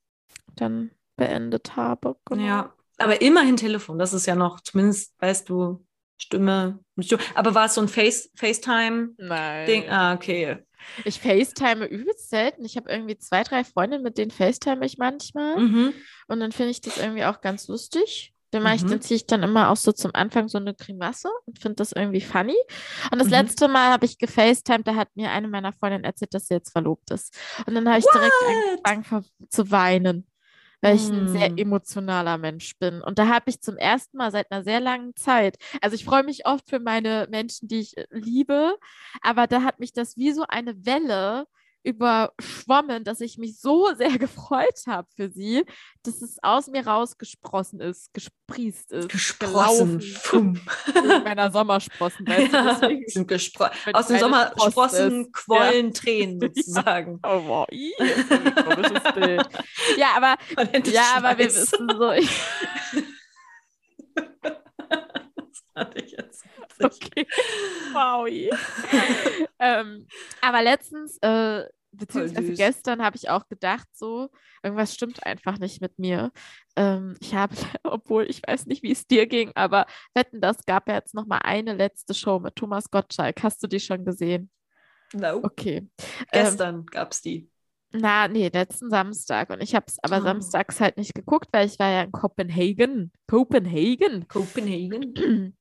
dann 0.56 0.91
beendet 1.16 1.76
habe. 1.76 2.18
Genau. 2.26 2.44
ja. 2.44 2.74
Aber 2.98 3.22
immerhin 3.22 3.58
Telefon, 3.58 3.98
das 3.98 4.14
ist 4.14 4.26
ja 4.28 4.36
noch, 4.36 4.62
zumindest 4.62 5.14
weißt 5.20 5.49
du, 5.49 5.84
Stimme. 6.22 6.80
Stimme. 6.99 7.24
Aber 7.34 7.56
war 7.56 7.66
es 7.66 7.74
so 7.74 7.82
ein 7.82 7.88
Face, 7.88 8.30
FaceTime-Ding? 8.36 9.28
Nein. 9.28 9.90
Ah, 9.90 10.14
okay. 10.14 10.58
Ich 11.03 11.20
FaceTime 11.20 11.86
übelst 11.86 12.30
selten. 12.30 12.64
Ich 12.64 12.78
habe 12.78 12.91
irgendwie 12.91 13.18
zwei, 13.18 13.44
drei 13.44 13.64
Freundinnen, 13.64 14.03
mit 14.03 14.18
denen 14.18 14.32
FaceTime 14.32 14.86
ich 14.86 14.98
manchmal. 14.98 15.58
Mhm. 15.58 15.94
Und 16.28 16.40
dann 16.40 16.52
finde 16.52 16.72
ich 16.72 16.82
das 16.82 16.98
irgendwie 16.98 17.26
auch 17.26 17.41
ganz 17.41 17.68
lustig. 17.68 18.34
Den, 18.53 18.64
mach 18.64 18.73
ich, 18.76 18.84
Mhm. 18.84 18.88
den 18.88 19.02
ziehe 19.02 19.15
ich 19.18 19.26
dann 19.28 19.44
immer 19.44 19.69
auch 19.69 19.78
so 19.78 19.91
zum 19.91 20.11
Anfang 20.14 20.48
so 20.49 20.57
eine 20.57 20.73
Grimasse 20.73 21.30
und 21.45 21.60
finde 21.60 21.76
das 21.78 21.91
irgendwie 21.94 22.22
funny. 22.22 22.56
Und 23.11 23.19
das 23.19 23.28
Mhm. 23.28 23.32
letzte 23.32 23.68
Mal 23.68 23.91
habe 23.91 24.06
ich 24.06 24.18
gefacetimed, 24.18 24.88
da 24.88 24.95
hat 24.95 25.10
mir 25.15 25.32
eine 25.32 25.48
meiner 25.48 25.73
Freundinnen 25.73 26.03
erzählt, 26.03 26.34
dass 26.34 26.48
sie 26.48 26.56
jetzt 26.56 26.72
verlobt 26.72 27.11
ist. 27.11 27.38
Und 27.65 27.76
dann 27.76 27.88
habe 27.88 27.99
ich 27.99 28.10
direkt 28.10 28.41
What? 28.41 28.49
angefangen 28.86 29.03
ver- 29.03 29.23
zu 29.49 29.72
weinen, 29.72 30.28
weil 30.82 30.95
ich 30.95 31.11
ein 31.11 31.28
sehr 31.28 31.49
Mm. 31.49 31.57
emotionaler 31.57 32.38
Mensch 32.38 32.78
bin. 32.80 33.02
Und 33.02 33.19
da 33.19 33.28
habe 33.28 33.49
ich 33.49 33.61
zum 33.61 33.78
ersten 33.78 34.18
Mal 34.18 34.32
seit 34.32 34.52
einer 34.52 34.64
sehr 34.64 34.80
langen 34.80 35.15
Zeit, 35.15 35.57
also 35.82 35.95
ich 35.95 36.06
freue 36.06 36.23
mich 36.23 36.45
oft 36.45 36.69
für 36.69 36.80
meine 36.80 37.28
Menschen, 37.30 37.68
die 37.68 37.80
ich 37.80 37.98
äh, 37.98 38.06
liebe, 38.11 38.76
aber 39.22 39.48
da 39.48 39.64
hat 39.64 39.80
mich 39.80 39.94
das 39.94 40.18
wie 40.18 40.32
so 40.34 40.44
eine 40.48 40.86
Welle 40.86 41.45
überschwommen, 41.84 43.03
dass 43.03 43.22
ich 43.22 43.38
mich 43.38 43.60
so 43.60 43.94
sehr 43.95 44.18
gefreut 44.18 44.82
habe 44.88 45.08
für 45.16 45.30
sie, 45.30 45.66
dass 46.03 46.22
es 46.22 46.38
aus 46.41 46.68
mir 46.68 46.86
rausgesprossen 46.86 47.80
ist, 47.80 48.14
gesprießt 48.14 48.91
ist, 48.91 49.10
Gesprossen. 49.10 50.02
in 50.34 50.60
meiner 51.24 51.52
Sommersprossen. 51.52 52.28
Weißt 52.28 52.53
du, 52.53 52.58
Ja, 52.58 53.03
sind 53.08 53.28
gespro 53.28 53.66
aus 53.94 54.08
Sommersprossen 54.08 55.26
ist. 55.26 55.34
quollen 55.34 55.94
Tränen 55.94 56.40
sozusagen. 56.40 57.20
Oh, 57.24 57.41
wow. 57.45 57.68
Komisches 57.68 59.14
Bild. 59.14 59.49
Ja, 59.98 60.08
aber, 60.16 60.36
ja, 60.86 61.03
aber 61.18 61.38
wir 61.38 61.45
wissen 61.45 61.88
so. 61.98 62.12
Ich, 62.12 62.30
Das 64.44 65.64
fand 65.74 65.95
ich 66.02 66.12
jetzt. 66.12 66.44
Okay. 66.84 67.28
Wow. 67.94 68.28
ähm, 69.60 70.08
aber 70.41 70.62
letztens, 70.62 71.18
äh, 71.22 71.66
beziehungsweise 71.91 72.53
gestern, 72.53 73.03
habe 73.03 73.18
ich 73.18 73.30
auch 73.30 73.48
gedacht, 73.48 73.88
so, 73.94 74.30
irgendwas 74.64 74.94
stimmt 74.94 75.26
einfach 75.26 75.58
nicht 75.60 75.82
mit 75.82 75.99
mir. 75.99 76.32
Ähm, 76.76 77.16
ich 77.20 77.34
habe, 77.36 77.56
obwohl 77.84 78.30
ich 78.30 78.41
weiß 78.48 78.66
nicht, 78.68 78.84
wie 78.84 78.91
es 78.91 79.08
dir 79.08 79.28
ging, 79.28 79.52
aber 79.56 79.86
wetten, 80.14 80.41
das 80.41 80.66
gab 80.66 80.88
ja 80.88 80.95
jetzt 80.95 81.14
noch 81.14 81.26
mal 81.26 81.40
eine 81.44 81.74
letzte 81.74 82.14
Show 82.14 82.40
mit 82.40 82.56
Thomas 82.56 82.90
Gottschalk. 82.91 83.44
Hast 83.44 83.62
du 83.64 83.68
die 83.68 83.80
schon 83.80 84.06
gesehen? 84.06 84.49
No. 85.14 85.41
Okay. 85.44 85.78
Ähm, 85.78 86.45
Gestern 86.45 86.86
gab 86.86 87.12
es 87.12 87.22
die. 87.22 87.49
Na, 87.94 88.30
nee, 88.30 88.48
letzten 88.48 88.90
Samstag. 88.90 89.49
Und 89.49 89.62
ich 89.62 89.76
habe 89.76 89.86
es 89.90 89.98
aber 90.02 90.16
Ah. 90.16 90.22
samstags 90.22 90.80
halt 90.80 90.95
nicht 90.95 91.14
geguckt, 91.14 91.49
weil 91.52 91.68
ich 91.68 91.78
war 91.78 91.91
ja 91.91 92.03
in 92.03 92.12
Kopenhagen. 92.14 93.12
Kopenhagen. 93.28 94.30
Copenhagen. 94.30 95.14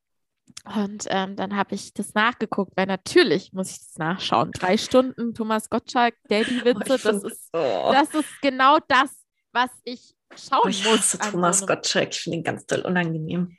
Und 0.76 1.06
ähm, 1.08 1.36
dann 1.36 1.56
habe 1.56 1.74
ich 1.74 1.92
das 1.94 2.14
nachgeguckt, 2.14 2.72
weil 2.76 2.86
natürlich 2.86 3.52
muss 3.52 3.70
ich 3.70 3.78
das 3.78 3.96
nachschauen. 3.98 4.52
Drei 4.52 4.76
Stunden 4.76 5.34
Thomas 5.34 5.68
Gottschalk, 5.70 6.14
Daddy-Witze, 6.28 6.80
Oh, 6.80 6.98
das, 7.02 7.22
ist, 7.24 7.48
oh. 7.52 7.90
das 7.92 8.14
ist 8.14 8.40
genau 8.42 8.78
das, 8.88 9.10
was 9.52 9.70
ich 9.84 10.14
Oh, 10.32 10.36
schauen 10.36 10.70
ich 10.70 10.84
muss. 10.84 11.18
Thomas 11.18 11.58
so 11.60 11.66
Gottschalk. 11.66 12.10
Ich 12.12 12.20
finde 12.20 12.38
ihn 12.38 12.44
ganz 12.44 12.64
toll 12.66 12.80
unangenehm. 12.80 13.56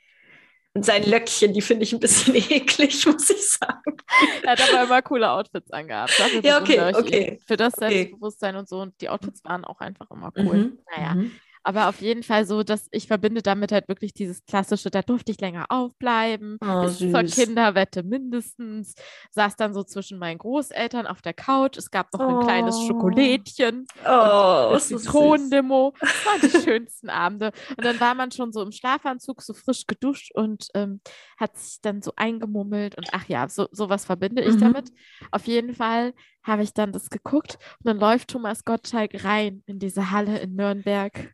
Und 0.74 0.86
sein 0.86 1.02
Löckchen, 1.04 1.52
die 1.52 1.60
finde 1.60 1.82
ich 1.84 1.92
ein 1.92 2.00
bisschen 2.00 2.34
eklig, 2.50 3.04
muss 3.04 3.28
ich 3.28 3.50
sagen. 3.50 3.96
Er 4.42 4.52
hat 4.52 4.62
aber 4.72 4.84
immer 4.84 5.02
coole 5.02 5.30
Outfits 5.30 5.70
angehabt. 5.70 6.18
Ja, 6.42 6.60
okay, 6.60 6.92
okay, 6.94 7.38
Für 7.46 7.56
das 7.56 7.74
okay. 7.74 7.88
Selbstbewusstsein 7.90 8.56
und 8.56 8.68
so. 8.68 8.80
Und 8.80 8.98
die 9.02 9.10
Outfits 9.10 9.44
waren 9.44 9.64
auch 9.66 9.80
einfach 9.80 10.10
immer 10.10 10.32
cool. 10.38 10.56
Mhm, 10.56 10.78
Naja. 10.96 11.14
mhm. 11.14 11.32
Aber 11.64 11.88
auf 11.88 12.00
jeden 12.00 12.22
Fall 12.22 12.44
so, 12.46 12.62
dass 12.62 12.88
ich 12.90 13.06
verbinde 13.06 13.42
damit 13.42 13.72
halt 13.72 13.88
wirklich 13.88 14.14
dieses 14.14 14.44
klassische, 14.46 14.90
da 14.90 15.02
durfte 15.02 15.32
ich 15.32 15.40
länger 15.40 15.66
aufbleiben, 15.68 16.58
Oh, 16.60 16.80
bis 16.80 16.98
zur. 16.98 17.22
Kinderwette 17.24 18.02
mindestens, 18.02 18.94
saß 19.30 19.56
dann 19.56 19.72
so 19.74 19.84
zwischen 19.84 20.18
meinen 20.18 20.38
Großeltern 20.38 21.06
auf 21.06 21.22
der 21.22 21.34
Couch, 21.34 21.76
es 21.78 21.90
gab 21.90 22.12
noch 22.12 22.26
ein 22.28 22.38
kleines 22.38 22.76
Oh. 22.78 22.86
Schokolädchen, 22.86 23.86
Oh, 24.04 24.72
das 24.72 24.88
so 24.88 24.96
süß. 24.98 25.04
Zitronendemo, 25.04 25.94
das 26.00 26.24
waren 26.24 26.40
die 26.40 26.50
schönsten 26.50 27.10
Abende. 27.10 27.52
Und 27.76 27.84
dann 27.84 28.00
war 28.00 28.14
man 28.14 28.30
schon 28.32 28.52
so 28.52 28.62
im 28.62 28.72
Schlafanzug, 28.72 29.42
so 29.42 29.54
frisch 29.54 29.86
geduscht 29.86 30.32
und 30.34 30.68
ähm, 30.74 31.00
hat 31.38 31.56
sich 31.58 31.80
dann 31.80 32.02
so 32.02 32.12
eingemummelt 32.16 32.96
und 32.96 33.08
ach 33.12 33.28
ja, 33.28 33.48
so 33.48 33.68
sowas 33.72 34.04
verbinde 34.04 34.42
ich 34.42 34.56
Mhm. 34.56 34.58
damit. 34.58 34.90
Auf 35.30 35.46
jeden 35.46 35.74
Fall 35.74 36.14
habe 36.42 36.62
ich 36.62 36.74
dann 36.74 36.92
das 36.92 37.10
geguckt 37.10 37.58
und 37.78 37.86
dann 37.86 37.98
läuft 37.98 38.28
Thomas 38.30 38.64
Gottschalk 38.64 39.24
rein 39.24 39.62
in 39.66 39.78
diese 39.78 40.10
Halle 40.10 40.38
in 40.38 40.54
Nürnberg. 40.56 41.32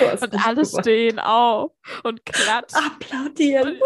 Und 0.00 0.46
alle 0.46 0.62
gemacht. 0.62 0.80
stehen 0.80 1.18
auf 1.18 1.72
und 2.02 2.24
klatschen. 2.24 2.84
Applaudieren. 2.84 3.80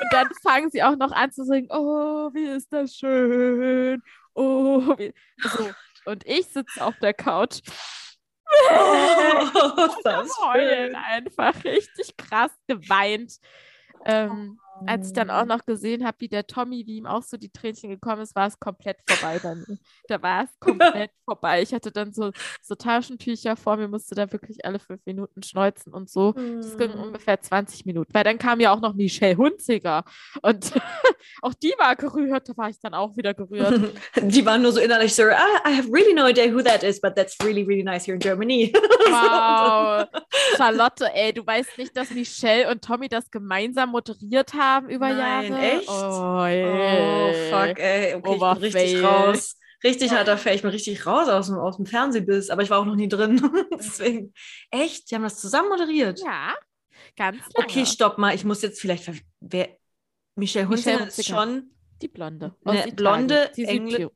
Und 0.00 0.12
dann 0.12 0.28
fangen 0.42 0.70
sie 0.70 0.82
auch 0.82 0.96
noch 0.96 1.12
an 1.12 1.32
zu 1.32 1.44
singen, 1.44 1.68
oh, 1.70 2.30
wie 2.32 2.46
ist 2.46 2.72
das 2.72 2.94
schön. 2.94 4.02
Oh, 4.34 4.96
wie... 4.96 5.12
so. 5.42 5.70
Und 6.04 6.24
ich 6.26 6.46
sitze 6.46 6.84
auf 6.84 6.94
der 7.00 7.12
Couch. 7.12 7.60
Oh, 8.70 9.90
das 10.04 10.38
heulen 10.40 10.92
schön. 10.92 10.94
einfach 10.94 11.64
richtig 11.64 12.16
krass 12.16 12.52
geweint. 12.66 13.38
Ähm, 14.04 14.58
als 14.86 15.08
ich 15.08 15.12
dann 15.12 15.30
auch 15.30 15.44
noch 15.44 15.64
gesehen 15.66 16.04
habe, 16.06 16.16
wie 16.20 16.28
der 16.28 16.46
Tommy, 16.46 16.84
wie 16.86 16.96
ihm 16.98 17.06
auch 17.06 17.22
so 17.22 17.36
die 17.36 17.50
Tränchen 17.50 17.90
gekommen 17.90 18.22
ist, 18.22 18.34
war 18.34 18.46
es 18.46 18.58
komplett 18.58 18.98
vorbei 19.08 19.38
bei 19.42 19.54
mir. 19.54 19.78
Da 20.08 20.22
war 20.22 20.44
es 20.44 20.50
komplett 20.60 21.10
vorbei. 21.24 21.62
Ich 21.62 21.72
hatte 21.74 21.90
dann 21.92 22.12
so, 22.12 22.30
so 22.62 22.74
Taschentücher 22.74 23.56
vor 23.56 23.76
mir, 23.76 23.88
musste 23.88 24.14
da 24.14 24.30
wirklich 24.32 24.64
alle 24.64 24.78
fünf 24.78 25.00
Minuten 25.06 25.42
schneuzen 25.42 25.92
und 25.92 26.08
so. 26.10 26.32
Das 26.32 26.76
ging 26.76 26.88
Mm. 26.94 27.00
ungefähr 27.02 27.40
20 27.40 27.84
Minuten, 27.86 28.12
weil 28.14 28.24
dann 28.24 28.38
kam 28.38 28.60
ja 28.60 28.72
auch 28.72 28.80
noch 28.80 28.94
Michelle 28.94 29.36
Hunziger 29.36 30.04
und 30.42 30.72
auch 31.42 31.54
die 31.54 31.74
war 31.78 31.96
gerührt, 31.96 32.48
da 32.48 32.56
war 32.56 32.70
ich 32.70 32.80
dann 32.80 32.94
auch 32.94 33.16
wieder 33.16 33.34
gerührt. 33.34 33.80
Die 34.22 34.44
waren 34.46 34.62
nur 34.62 34.72
so 34.72 34.80
innerlich 34.80 35.14
so, 35.14 35.22
ah, 35.24 35.68
I 35.68 35.76
have 35.76 35.88
really 35.92 36.14
no 36.14 36.26
idea 36.26 36.52
who 36.52 36.62
that 36.62 36.82
is, 36.82 37.00
but 37.00 37.14
that's 37.14 37.36
really, 37.42 37.62
really 37.62 37.82
nice 37.82 38.04
here 38.06 38.14
in 38.14 38.20
Germany. 38.20 38.72
Wow, 38.74 40.06
Charlotte, 40.56 41.04
ey, 41.14 41.32
du 41.32 41.46
weißt 41.46 41.78
nicht, 41.78 41.96
dass 41.96 42.10
Michelle 42.10 42.70
und 42.70 42.82
Tommy 42.82 43.08
das 43.08 43.30
gemeinsam 43.30 43.90
moderiert 43.90 44.54
haben 44.54 44.67
über 44.88 45.08
Nein, 45.12 45.52
Jahre? 45.52 45.62
echt? 45.62 45.88
Oh, 45.88 46.40
Oh, 46.40 46.44
ey. 46.44 47.50
fuck, 47.50 47.78
ey. 47.78 48.14
Okay, 48.14 48.16
ich 48.16 48.22
bin 48.22 48.32
Oberfail. 48.32 48.64
richtig 48.64 49.02
raus. 49.02 49.54
Richtig 49.84 50.10
harter 50.10 50.36
Fail. 50.38 50.56
Ich 50.56 50.62
bin 50.62 50.70
richtig 50.72 51.06
raus 51.06 51.28
aus 51.28 51.46
dem, 51.46 51.56
aus 51.56 51.76
dem 51.76 51.86
Fernsehbiss, 51.86 52.50
aber 52.50 52.62
ich 52.62 52.70
war 52.70 52.80
auch 52.80 52.84
noch 52.84 52.96
nie 52.96 53.08
drin. 53.08 53.40
Deswegen, 53.72 54.32
echt? 54.72 55.10
Die 55.10 55.14
haben 55.14 55.22
das 55.22 55.40
zusammen 55.40 55.68
moderiert? 55.68 56.20
Ja, 56.20 56.54
ganz 57.16 57.38
lange. 57.54 57.66
Okay, 57.68 57.86
stopp 57.86 58.18
mal. 58.18 58.34
Ich 58.34 58.44
muss 58.44 58.62
jetzt 58.62 58.80
vielleicht. 58.80 59.08
Wer, 59.40 59.68
Michelle 60.34 60.68
Hunziker 60.68 61.06
ist 61.06 61.24
schon. 61.26 61.70
Die 62.02 62.08
Blonde. 62.08 62.54
Eine 62.64 62.92
blonde 62.92 63.50
die 63.56 63.66
Engl- 63.66 64.10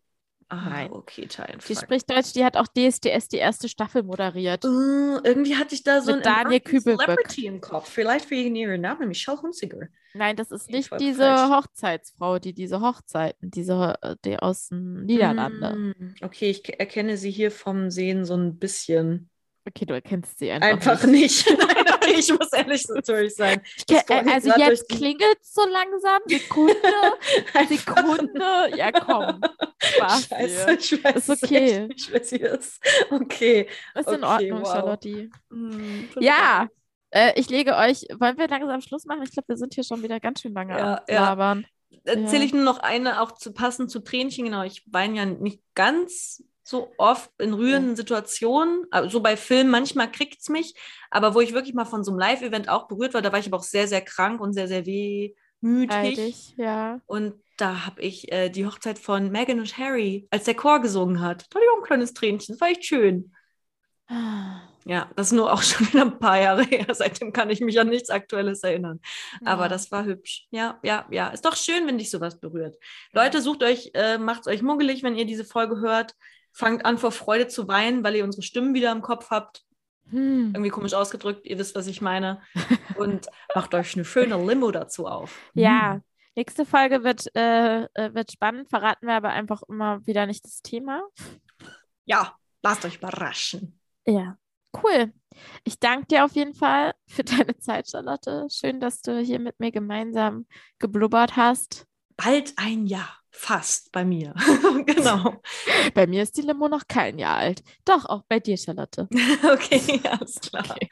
Ah, 0.54 0.68
Nein. 0.68 0.92
okay, 0.92 1.22
Italien. 1.22 1.60
Die 1.66 1.74
spricht 1.74 2.10
Deutsch, 2.10 2.34
die 2.34 2.44
hat 2.44 2.58
auch 2.58 2.66
DSDS 2.66 3.28
die 3.28 3.38
erste 3.38 3.70
Staffel 3.70 4.02
moderiert. 4.02 4.66
Äh, 4.66 4.68
irgendwie 4.68 5.56
hatte 5.56 5.74
ich 5.74 5.82
da 5.82 6.02
so 6.02 6.14
Mit 6.14 6.26
einen 6.26 6.44
Daniel. 6.44 6.60
Celebrity 6.62 7.46
im 7.46 7.62
Kopf. 7.62 7.88
Vielleicht 7.88 8.30
wegen 8.30 8.54
ihrer 8.54 8.76
Name, 8.76 9.06
Michelle 9.06 9.40
Hunziker. 9.40 9.86
Nein, 10.12 10.36
das 10.36 10.50
ist 10.50 10.68
nicht 10.68 10.90
diese 11.00 11.22
falsch. 11.22 11.50
Hochzeitsfrau, 11.64 12.38
die 12.38 12.52
diese 12.52 12.82
Hochzeiten, 12.82 13.50
diese 13.50 13.94
äh, 14.02 14.14
die 14.26 14.36
aus 14.38 14.68
den 14.68 15.06
Niederlanden. 15.06 15.94
Mm, 15.98 16.14
Okay, 16.20 16.50
ich 16.50 16.62
ke- 16.62 16.78
erkenne 16.78 17.16
sie 17.16 17.30
hier 17.30 17.50
vom 17.50 17.90
Sehen 17.90 18.26
so 18.26 18.34
ein 18.36 18.58
bisschen. 18.58 19.30
Okay, 19.66 19.86
du 19.86 19.94
erkennst 19.94 20.38
sie 20.38 20.50
einfach, 20.50 20.68
Einfach 20.68 21.04
nicht. 21.06 21.48
nicht. 21.48 21.58
Ich 22.18 22.32
muss 22.32 22.52
ehrlich 22.52 22.86
natürlich 22.88 23.34
sein. 23.34 23.62
Ich 23.88 23.96
äh, 24.10 24.24
also 24.30 24.50
jetzt 24.56 24.88
klingelt 24.88 25.38
es 25.40 25.52
so 25.54 25.64
langsam. 25.66 26.20
Sekunde, 26.26 26.74
Sekunde. 27.68 28.76
Ja, 28.76 28.92
komm. 28.92 29.40
Spaß 29.82 30.28
Scheiße, 30.28 30.64
hier. 30.66 30.78
ich 30.78 31.04
weiß 31.04 31.28
Ist 31.28 31.42
okay. 31.44 31.86
nicht, 31.88 32.12
wer 32.12 32.24
sie 32.24 32.36
ist. 32.36 32.80
Okay. 33.10 33.68
Ist 33.94 34.08
in 34.08 34.24
Okay, 34.24 34.52
Ordnung, 34.52 34.62
wow. 34.62 34.72
Charlotte. 34.72 35.30
Hm, 35.50 36.08
Ja, 36.20 36.68
äh, 37.10 37.38
ich 37.38 37.48
lege 37.50 37.76
euch. 37.76 38.06
Wollen 38.18 38.38
wir 38.38 38.48
langsam 38.48 38.80
Schluss 38.80 39.04
machen? 39.06 39.22
Ich 39.22 39.32
glaube, 39.32 39.48
wir 39.48 39.56
sind 39.56 39.74
hier 39.74 39.84
schon 39.84 40.02
wieder 40.02 40.20
ganz 40.20 40.40
schön 40.40 40.54
lange 40.54 40.76
Ja, 40.78 41.02
ja. 41.08 41.20
labern. 41.22 41.66
leid. 41.90 42.02
Erzähle 42.04 42.40
Ja. 42.40 42.44
ich 42.46 42.52
nur 42.54 42.64
noch 42.64 42.78
eine, 42.78 43.20
auch 43.20 43.32
zu 43.32 43.52
passen 43.52 43.88
zu 43.88 44.00
Tränchen. 44.00 44.44
Genau, 44.46 44.62
ich 44.62 44.82
weine 44.90 45.16
ja 45.16 45.24
nicht 45.26 45.60
ganz 45.74 46.42
so 46.64 46.92
oft 46.98 47.30
in 47.38 47.52
rührenden 47.52 47.96
Situationen. 47.96 48.86
Also 48.90 49.08
so 49.08 49.20
bei 49.20 49.36
Filmen, 49.36 49.70
manchmal 49.70 50.10
kriegt 50.10 50.40
es 50.40 50.48
mich. 50.48 50.74
Aber 51.10 51.34
wo 51.34 51.40
ich 51.40 51.52
wirklich 51.52 51.74
mal 51.74 51.84
von 51.84 52.04
so 52.04 52.12
einem 52.12 52.20
Live-Event 52.20 52.68
auch 52.68 52.88
berührt 52.88 53.14
war, 53.14 53.22
da 53.22 53.32
war 53.32 53.38
ich 53.38 53.46
aber 53.46 53.56
auch 53.58 53.62
sehr, 53.62 53.88
sehr 53.88 54.00
krank 54.02 54.40
und 54.40 54.52
sehr, 54.52 54.68
sehr 54.68 54.86
wehmütig. 54.86 56.54
Ja. 56.56 57.00
Und 57.06 57.34
da 57.58 57.86
habe 57.86 58.00
ich 58.00 58.32
äh, 58.32 58.48
die 58.48 58.66
Hochzeit 58.66 58.98
von 58.98 59.30
Meghan 59.30 59.58
und 59.60 59.76
Harry, 59.78 60.26
als 60.30 60.44
der 60.44 60.54
Chor 60.54 60.80
gesungen 60.80 61.20
hat. 61.20 61.42
Da 61.50 61.56
hatte 61.56 61.64
ich 61.64 61.70
auch 61.72 61.78
ein 61.82 61.86
kleines 61.86 62.14
Tränchen. 62.14 62.54
Das 62.54 62.60
war 62.60 62.68
echt 62.68 62.84
schön. 62.84 63.32
Ja, 64.84 65.10
das 65.16 65.28
ist 65.28 65.32
nur 65.32 65.52
auch 65.52 65.62
schon 65.62 65.86
wieder 65.88 66.02
ein 66.02 66.18
paar 66.18 66.40
Jahre 66.40 66.64
her. 66.64 66.86
Seitdem 66.92 67.32
kann 67.32 67.50
ich 67.50 67.60
mich 67.60 67.78
an 67.80 67.88
nichts 67.88 68.10
Aktuelles 68.10 68.62
erinnern. 68.62 69.00
Aber 69.44 69.64
Ja. 69.64 69.68
das 69.68 69.90
war 69.92 70.04
hübsch. 70.04 70.46
Ja, 70.50 70.78
ja, 70.82 71.06
ja. 71.10 71.28
Ist 71.28 71.44
doch 71.44 71.56
schön, 71.56 71.86
wenn 71.86 71.98
dich 71.98 72.10
sowas 72.10 72.38
berührt. 72.40 72.76
Leute, 73.12 73.40
sucht 73.40 73.62
euch, 73.62 73.90
äh, 73.94 74.18
macht 74.18 74.46
euch 74.48 74.62
muggelig, 74.62 75.02
wenn 75.02 75.16
ihr 75.16 75.24
diese 75.24 75.44
Folge 75.44 75.80
hört. 75.80 76.14
Fangt 76.52 76.84
an, 76.84 76.98
vor 76.98 77.12
Freude 77.12 77.48
zu 77.48 77.68
weinen, 77.68 78.04
weil 78.04 78.16
ihr 78.16 78.24
unsere 78.24 78.42
Stimmen 78.42 78.74
wieder 78.74 78.92
im 78.92 79.02
Kopf 79.02 79.30
habt. 79.30 79.64
Hm. 80.10 80.52
Irgendwie 80.54 80.70
komisch 80.70 80.94
ausgedrückt, 80.94 81.46
ihr 81.46 81.58
wisst, 81.58 81.74
was 81.74 81.86
ich 81.86 82.00
meine. 82.00 82.42
Und 82.96 83.26
macht 83.54 83.74
euch 83.74 83.94
eine 83.94 84.04
schöne 84.04 84.36
Limo 84.36 84.70
dazu 84.70 85.06
auf. 85.06 85.38
Ja, 85.54 86.00
nächste 86.36 86.66
Folge 86.66 87.04
wird, 87.04 87.34
äh, 87.34 87.84
äh, 87.94 88.14
wird 88.14 88.32
spannend. 88.32 88.68
Verraten 88.68 89.06
wir 89.06 89.14
aber 89.14 89.30
einfach 89.30 89.62
immer 89.68 90.06
wieder 90.06 90.26
nicht 90.26 90.44
das 90.44 90.60
Thema. 90.62 91.02
Ja, 92.04 92.36
lasst 92.62 92.84
euch 92.84 92.96
überraschen. 92.96 93.80
Ja, 94.06 94.36
cool. 94.82 95.12
Ich 95.64 95.78
danke 95.78 96.06
dir 96.06 96.24
auf 96.24 96.32
jeden 96.32 96.54
Fall 96.54 96.94
für 97.06 97.24
deine 97.24 97.56
Zeit, 97.58 97.88
Charlotte. 97.88 98.46
Schön, 98.50 98.80
dass 98.80 99.00
du 99.00 99.20
hier 99.20 99.38
mit 99.38 99.58
mir 99.60 99.72
gemeinsam 99.72 100.46
geblubbert 100.78 101.36
hast. 101.36 101.86
Bald 102.16 102.52
ein 102.56 102.86
Jahr. 102.86 103.21
Fast 103.32 103.90
bei 103.92 104.04
mir. 104.04 104.34
genau. 104.86 105.42
Bei 105.94 106.06
mir 106.06 106.22
ist 106.22 106.36
die 106.36 106.42
Limo 106.42 106.68
noch 106.68 106.86
kein 106.86 107.18
Jahr 107.18 107.38
alt. 107.38 107.62
Doch, 107.84 108.04
auch 108.04 108.22
bei 108.28 108.38
dir, 108.38 108.56
Charlotte. 108.56 109.08
okay, 109.52 110.00
alles 110.08 110.40
klar. 110.40 110.64
Okay. 110.70 110.88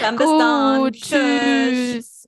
Dann 0.00 0.16
bis 0.16 0.26
Gut, 0.26 0.40
dann. 0.40 0.92
Tschüss. 0.92 2.19